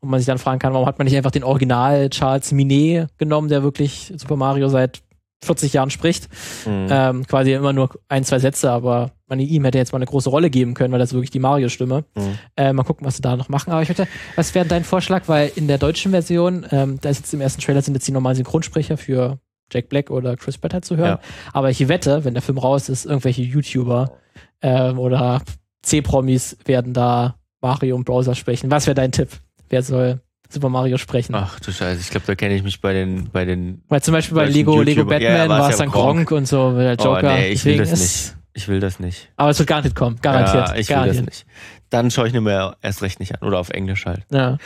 Und 0.02 0.10
man 0.10 0.20
sich 0.20 0.28
dann 0.28 0.38
fragen 0.38 0.60
kann, 0.60 0.74
warum 0.74 0.86
hat 0.86 1.00
man 1.00 1.06
nicht 1.06 1.16
einfach 1.16 1.32
den 1.32 1.44
Original 1.44 2.10
Charles 2.10 2.52
Minet 2.52 3.08
genommen, 3.18 3.48
der 3.48 3.64
wirklich 3.64 4.14
Super 4.18 4.36
Mario 4.36 4.68
seit 4.68 5.02
40 5.44 5.74
Jahren 5.74 5.90
spricht. 5.90 6.30
Mhm. 6.66 6.88
Ähm, 6.90 7.28
quasi 7.28 7.54
immer 7.54 7.74
nur 7.74 7.90
ein, 8.10 8.24
zwei 8.24 8.40
Sätze, 8.40 8.72
aber 8.72 9.12
man 9.28 9.40
ihm 9.40 9.66
hätte 9.66 9.78
jetzt 9.78 9.92
mal 9.92 9.98
eine 9.98 10.06
große 10.06 10.30
Rolle 10.30 10.50
geben 10.50 10.74
können, 10.74 10.92
weil 10.92 11.00
das 11.00 11.10
ist 11.10 11.14
wirklich 11.14 11.32
die 11.32 11.40
Mario-Stimme. 11.40 12.06
Mhm. 12.16 12.40
Äh, 12.56 12.74
mal 12.74 12.84
gucken, 12.84 13.06
was 13.06 13.18
sie 13.18 13.22
da 13.22 13.36
noch 13.36 13.50
machen. 13.50 13.72
Aber 13.72 13.82
ich 13.82 13.90
würde, 13.90 14.08
was 14.36 14.56
wäre 14.56 14.66
dein 14.66 14.84
Vorschlag? 14.84 15.24
Weil 15.28 15.52
in 15.56 15.68
der 15.68 15.78
deutschen 15.78 16.12
Version, 16.12 16.66
ähm, 16.72 16.98
da 17.02 17.10
ist 17.10 17.20
jetzt 17.20 17.34
im 17.34 17.42
ersten 17.42 17.62
Trailer 17.62 17.82
sind 17.82 17.94
jetzt 17.94 18.08
die 18.08 18.12
normalen 18.12 18.36
Synchronsprecher 18.36 18.98
für 18.98 19.40
Jack 19.72 19.90
Black 19.90 20.10
oder 20.10 20.38
Chris 20.38 20.58
Pratt 20.58 20.74
halt 20.74 20.86
zu 20.86 20.98
hören. 20.98 21.20
Ja. 21.22 21.30
Aber 21.54 21.70
ich 21.70 21.88
wette, 21.88 22.24
wenn 22.24 22.34
der 22.34 22.44
Film 22.44 22.58
raus 22.58 22.90
ist, 22.90 23.06
irgendwelche 23.06 23.42
YouTuber 23.42 24.18
ähm, 24.62 24.98
oder 24.98 25.42
C-Promis 25.84 26.58
werden 26.66 26.94
da 26.94 27.36
Mario 27.62 27.96
und 27.96 28.06
Browser 28.06 28.36
sprechen. 28.36 28.72
Was 28.72 28.88
wäre 28.88 28.96
dein 28.96 29.12
Tipp? 29.12 29.30
Wer 29.70 29.84
soll 29.84 30.22
Super 30.50 30.70
Mario 30.70 30.98
sprechen? 30.98 31.36
Ach 31.36 31.60
du 31.60 31.72
Scheiße, 31.72 32.00
ich 32.02 32.10
glaube, 32.10 32.26
da 32.26 32.36
kenne 32.36 32.56
ich 32.56 32.64
mich 32.64 32.82
bei 32.82 32.94
den, 32.94 33.30
bei 33.32 33.46
den. 33.46 33.82
Weil 33.90 34.02
zum 34.02 34.14
Beispiel 34.14 34.36
bei 34.36 34.46
Lego, 34.46 34.82
Lego. 34.82 35.04
Batman 35.06 35.22
Ja, 35.22 35.50
war 35.50 35.70
es 35.70 35.78
dann 35.78 35.90
Gronk. 35.90 36.32
Und 36.32 36.48
so, 36.48 36.76
der 36.78 36.96
Joker. 36.96 37.22
Oh, 37.24 37.36
nee, 37.36 37.50
ich 37.50 37.66
will 37.66 37.78
Deswegen 37.78 37.80
das 37.80 37.92
ist- 37.92 38.00
nicht. 38.28 38.34
Ich 38.54 38.68
will 38.68 38.80
das 38.80 39.00
nicht. 39.00 39.30
Aber 39.36 39.52
es 39.52 39.60
wird 39.60 39.70
garantiert 39.70 39.94
kommen, 39.94 40.18
garantiert. 40.20 40.70
Ja, 40.70 40.76
ich 40.76 40.90
will 40.90 40.96
garantiert. 40.96 41.28
das 41.28 41.36
nicht. 41.36 41.46
Dann 41.92 42.10
schaue 42.10 42.26
ich 42.28 42.34
mir 42.34 42.42
mehr 42.42 42.76
erst 42.82 43.04
recht 43.04 43.20
nicht 43.20 43.40
an. 43.40 43.48
Oder 43.48 43.60
auf 43.60 43.70
Englisch 43.70 44.08
halt. 44.08 44.24
Ja. 44.32 44.58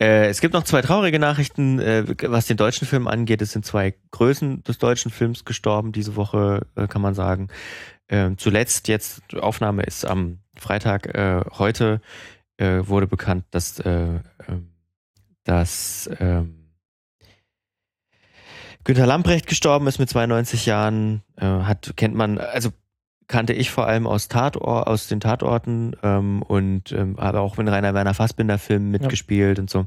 Äh, 0.00 0.28
es 0.28 0.40
gibt 0.40 0.54
noch 0.54 0.62
zwei 0.64 0.80
traurige 0.80 1.18
Nachrichten, 1.18 1.78
äh, 1.78 2.04
was 2.22 2.46
den 2.46 2.56
deutschen 2.56 2.88
Film 2.88 3.06
angeht. 3.06 3.42
Es 3.42 3.52
sind 3.52 3.66
zwei 3.66 3.96
Größen 4.12 4.64
des 4.64 4.78
deutschen 4.78 5.10
Films 5.10 5.44
gestorben 5.44 5.92
diese 5.92 6.16
Woche, 6.16 6.62
äh, 6.74 6.86
kann 6.86 7.02
man 7.02 7.12
sagen. 7.12 7.48
Ähm, 8.08 8.38
zuletzt, 8.38 8.88
jetzt, 8.88 9.20
Aufnahme 9.34 9.82
ist 9.82 10.06
am 10.06 10.38
Freitag, 10.56 11.14
äh, 11.14 11.42
heute 11.58 12.00
äh, 12.56 12.80
wurde 12.86 13.06
bekannt, 13.06 13.44
dass, 13.50 13.78
äh, 13.80 14.20
ähm, 14.48 14.68
dass 15.44 16.10
ähm, 16.20 16.60
Günter 18.84 19.06
Lamprecht 19.06 19.46
gestorben 19.46 19.86
ist 19.86 19.98
mit 19.98 20.10
92 20.10 20.66
Jahren. 20.66 21.22
Äh, 21.36 21.46
hat, 21.46 21.94
kennt 21.96 22.14
man, 22.14 22.38
also 22.38 22.70
kannte 23.26 23.54
ich 23.54 23.70
vor 23.70 23.86
allem 23.86 24.06
aus 24.06 24.28
Tator, 24.28 24.86
aus 24.86 25.06
den 25.08 25.20
Tatorten 25.20 25.96
ähm, 26.02 26.42
und 26.42 26.92
ähm, 26.92 27.16
habe 27.18 27.40
auch 27.40 27.58
in 27.58 27.68
Rainer 27.68 27.94
Werner 27.94 28.12
Fassbinder 28.12 28.58
Filmen 28.58 28.90
mitgespielt 28.90 29.58
und 29.58 29.70
so. 29.70 29.86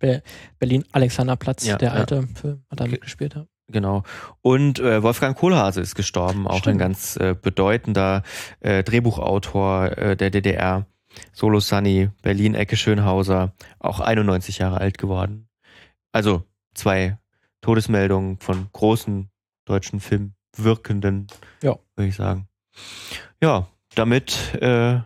Be 0.00 0.22
Berlin 0.58 0.84
Alexanderplatz, 0.90 1.64
Ja, 1.64 1.76
der 1.78 1.90
ja. 1.90 1.94
alte 1.94 2.26
Film, 2.34 2.64
hat 2.68 2.80
Okay. 2.80 2.90
mitgespielt. 2.90 3.34
Ja. 3.34 3.46
Genau. 3.68 4.02
Und 4.42 4.80
äh, 4.80 5.02
Wolfgang 5.04 5.38
Kohlhase 5.38 5.80
ist 5.80 5.94
gestorben, 5.94 6.48
auch 6.48 6.54
ein 6.54 6.58
Stimmt. 6.58 6.78
ganz 6.80 7.16
äh, 7.16 7.36
bedeutender 7.40 8.24
äh, 8.60 8.82
Drehbuchautor 8.82 9.96
äh, 9.96 10.16
der 10.16 10.30
DDR. 10.30 10.86
Solo 11.32 11.60
Sunny, 11.60 12.10
Berlin, 12.22 12.54
Ecke 12.54 12.76
Schönhauser, 12.76 13.52
auch 13.78 14.00
91 14.00 14.58
Jahre 14.58 14.78
alt 14.78 14.98
geworden. 14.98 15.48
Also 16.12 16.44
zwei 16.74 17.18
Todesmeldungen 17.60 18.38
von 18.38 18.68
großen 18.72 19.30
deutschen 19.64 20.00
Filmwirkenden, 20.00 21.26
Ja. 21.62 21.76
würde 21.96 22.08
ich 22.08 22.16
sagen. 22.16 22.48
Ja, 23.42 23.68
damit 23.94 24.54
äh, 24.60 24.98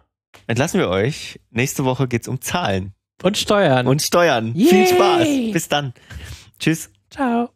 entlassen 0.46 0.80
wir 0.80 0.88
euch. 0.88 1.40
Nächste 1.50 1.84
Woche 1.84 2.08
geht's 2.08 2.28
um 2.28 2.40
Zahlen 2.40 2.94
Und 3.22 3.36
Steuern. 3.36 3.86
und 3.86 4.02
Steuern. 4.02 4.54
Yay! 4.54 4.68
Viel 4.68 4.86
Spaß. 4.86 5.28
Bis 5.52 5.68
dann. 5.68 5.92
Tschüss. 6.58 6.90
Ciao. 7.10 7.50